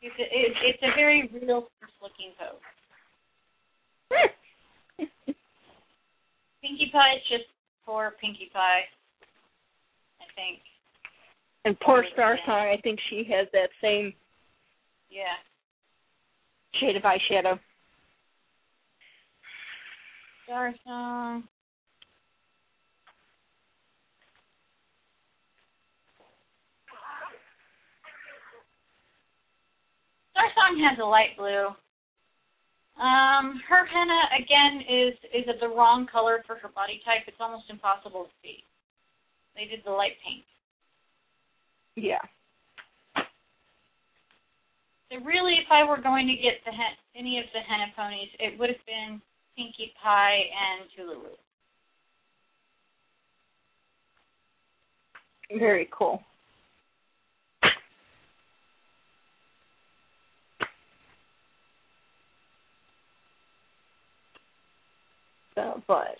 It's 0.00 0.16
a, 0.16 0.24
it, 0.24 0.52
it's 0.64 0.82
a 0.82 0.96
very 0.96 1.28
real 1.28 1.68
looking 2.00 2.32
pose. 2.40 2.60
Pinkie 6.66 6.90
Pie 6.92 7.14
is 7.16 7.22
just 7.30 7.44
poor 7.84 8.14
Pinkie 8.20 8.50
Pie. 8.52 8.82
I 10.20 10.24
think. 10.34 10.58
And 11.64 11.78
poor 11.80 12.04
Star 12.12 12.38
Song, 12.44 12.66
I 12.66 12.80
think 12.82 12.98
she 13.08 13.24
has 13.30 13.46
that 13.52 13.70
same 13.80 14.14
Yeah. 15.08 15.36
shade 16.74 16.96
of 16.96 17.04
eyeshadow. 17.04 17.60
Star 20.44 20.74
Song. 20.84 21.48
Star 30.32 30.52
Song 30.54 30.78
has 30.80 30.98
a 30.98 31.04
light 31.04 31.36
blue. 31.36 31.74
Um, 32.96 33.60
her 33.68 33.84
henna 33.84 34.22
again 34.40 34.80
is 34.88 35.14
is 35.28 35.44
of 35.52 35.60
the 35.60 35.68
wrong 35.68 36.06
color 36.10 36.42
for 36.46 36.56
her 36.56 36.68
body 36.68 37.00
type. 37.04 37.28
It's 37.28 37.36
almost 37.40 37.68
impossible 37.68 38.24
to 38.24 38.30
see. 38.42 38.64
They 39.54 39.66
did 39.68 39.84
the 39.84 39.90
light 39.90 40.16
pink. 40.24 40.44
Yeah. 41.94 42.24
So 45.12 45.20
really, 45.24 45.54
if 45.60 45.68
I 45.70 45.84
were 45.84 46.00
going 46.00 46.26
to 46.26 46.34
get 46.34 46.64
the 46.64 46.72
hen- 46.72 46.98
any 47.14 47.38
of 47.38 47.44
the 47.52 47.60
henna 47.60 47.92
ponies, 47.94 48.28
it 48.40 48.58
would 48.58 48.70
have 48.70 48.84
been 48.86 49.20
Pinkie 49.56 49.92
Pie 50.02 50.40
and 50.52 50.88
Tululu. 50.96 51.36
Very 55.58 55.88
cool. 55.96 56.22
So, 65.56 65.82
but 65.88 66.16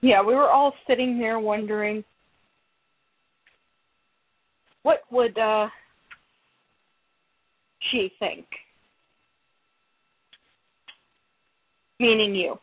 yeah, 0.00 0.22
we 0.22 0.34
were 0.34 0.48
all 0.48 0.72
sitting 0.86 1.16
here 1.16 1.38
wondering 1.38 2.04
what 4.84 5.00
would 5.10 5.36
uh 5.36 5.68
she 7.90 8.12
think? 8.18 8.46
Meaning 11.98 12.34
you. 12.34 12.56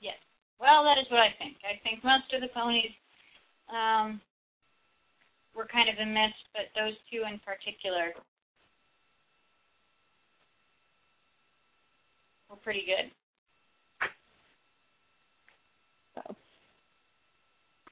Yes. 0.00 0.14
Well, 0.60 0.84
that 0.84 0.98
is 0.98 1.10
what 1.10 1.20
I 1.20 1.34
think. 1.38 1.56
I 1.64 1.78
think 1.82 2.02
most 2.04 2.32
of 2.32 2.40
the 2.40 2.48
ponies 2.54 2.94
um, 3.70 4.20
were 5.54 5.66
kind 5.66 5.88
of 5.88 5.98
a 5.98 6.06
miss, 6.06 6.32
but 6.54 6.70
those 6.74 6.94
two 7.10 7.22
in 7.30 7.38
particular 7.40 8.14
were 12.50 12.56
pretty 12.56 12.84
good. 12.86 13.10
So. 16.14 16.36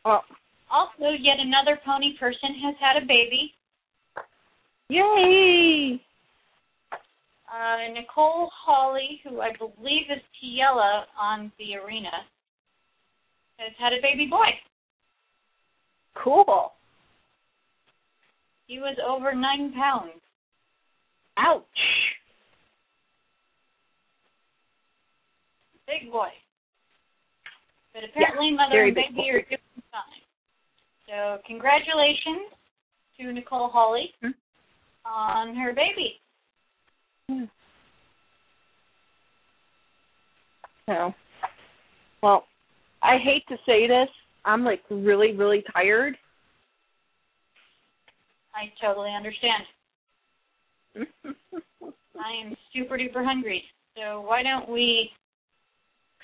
Well, 0.04 0.24
Also, 0.70 1.10
yet 1.20 1.36
another 1.38 1.78
pony 1.84 2.16
person 2.18 2.54
has 2.64 2.74
had 2.80 3.02
a 3.02 3.06
baby. 3.06 3.54
yay! 4.88 6.00
Uh, 7.48 7.92
Nicole 7.92 8.50
Hawley, 8.64 9.20
who 9.22 9.40
I 9.40 9.50
believe 9.56 10.10
is 10.10 10.22
Tiella 10.40 11.06
on 11.20 11.52
the 11.58 11.76
arena, 11.76 12.10
has 13.58 13.72
had 13.78 13.92
a 13.92 14.02
baby 14.02 14.26
boy. 14.28 14.48
Cool. 16.22 16.72
He 18.66 18.78
was 18.78 18.96
over 19.06 19.32
nine 19.34 19.72
pounds. 19.72 20.20
Ouch. 21.38 21.62
Big 25.86 26.10
boy. 26.10 26.28
But 27.92 28.02
apparently 28.04 28.50
mother 28.52 28.82
and 28.84 28.94
baby 28.94 29.14
boy. 29.14 29.28
are 29.30 29.42
doing 29.42 29.82
fine. 29.90 30.22
So 31.06 31.38
congratulations 31.46 32.50
to 33.18 33.32
Nicole 33.32 33.68
Hawley 33.68 34.12
Hmm. 34.20 34.30
on 35.04 35.54
her 35.56 35.72
baby. 35.72 36.20
So, 40.86 41.14
well, 42.22 42.44
I 43.02 43.16
hate 43.18 43.46
to 43.48 43.56
say 43.64 43.86
this. 43.86 44.08
I'm 44.44 44.64
like 44.64 44.82
really, 44.90 45.32
really 45.34 45.62
tired. 45.72 46.16
I 48.54 48.72
totally 48.80 49.10
understand. 49.14 49.64
I 52.16 52.32
am 52.44 52.56
super 52.72 52.96
duper 52.98 53.24
hungry. 53.24 53.64
So 53.96 54.20
why 54.20 54.42
don't 54.42 54.68
we 54.68 55.10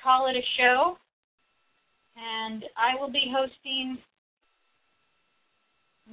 call 0.02 0.28
it 0.28 0.36
a 0.36 0.42
show? 0.58 0.96
And 2.16 2.64
I 2.76 3.00
will 3.00 3.10
be 3.10 3.32
hosting 3.34 3.98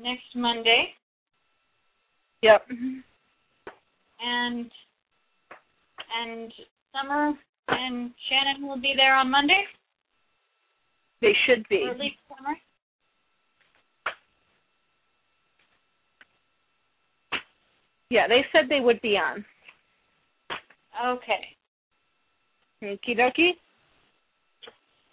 next 0.01 0.35
Monday. 0.35 0.93
yep. 2.41 2.65
Mm-hmm. 2.71 2.99
And 4.19 4.71
and 6.19 6.53
Summer 6.93 7.33
and 7.67 8.11
Shannon 8.29 8.67
will 8.67 8.79
be 8.79 8.93
there 8.95 9.15
on 9.15 9.29
Monday. 9.29 9.63
They 11.21 11.33
should 11.45 11.67
be. 11.69 11.83
Or 11.85 11.91
at 11.91 11.99
least 11.99 12.15
Summer. 12.29 12.55
Yeah, 18.09 18.27
they 18.27 18.45
said 18.51 18.69
they 18.69 18.79
would 18.79 19.01
be 19.01 19.17
on. 19.17 19.43
Okay. 21.05 21.57
Okie 22.83 23.17
dokie. 23.17 23.51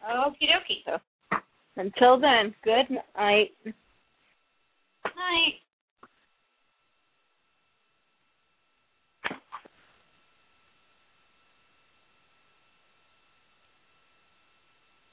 Okie 0.05 0.49
dokie. 0.49 1.01
Until 1.77 2.21
then, 2.21 2.55
good 2.63 2.91
night. 3.17 3.51
Night. 5.05 5.61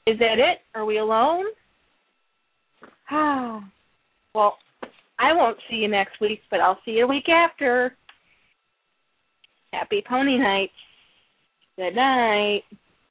Is 0.07 0.19
that 0.19 0.39
it? 0.39 0.59
Are 0.76 0.85
we 0.85 0.97
alone? 0.97 1.45
well, 3.11 4.57
I 5.19 5.34
won't 5.34 5.57
see 5.69 5.77
you 5.77 5.88
next 5.88 6.19
week, 6.19 6.41
but 6.49 6.59
I'll 6.59 6.80
see 6.84 6.91
you 6.91 7.05
a 7.05 7.07
week 7.07 7.30
after. 7.30 7.95
Happy 9.72 10.03
Pony 10.07 10.38
Night. 10.38 10.72
Good 11.77 11.95
night. 11.95 12.63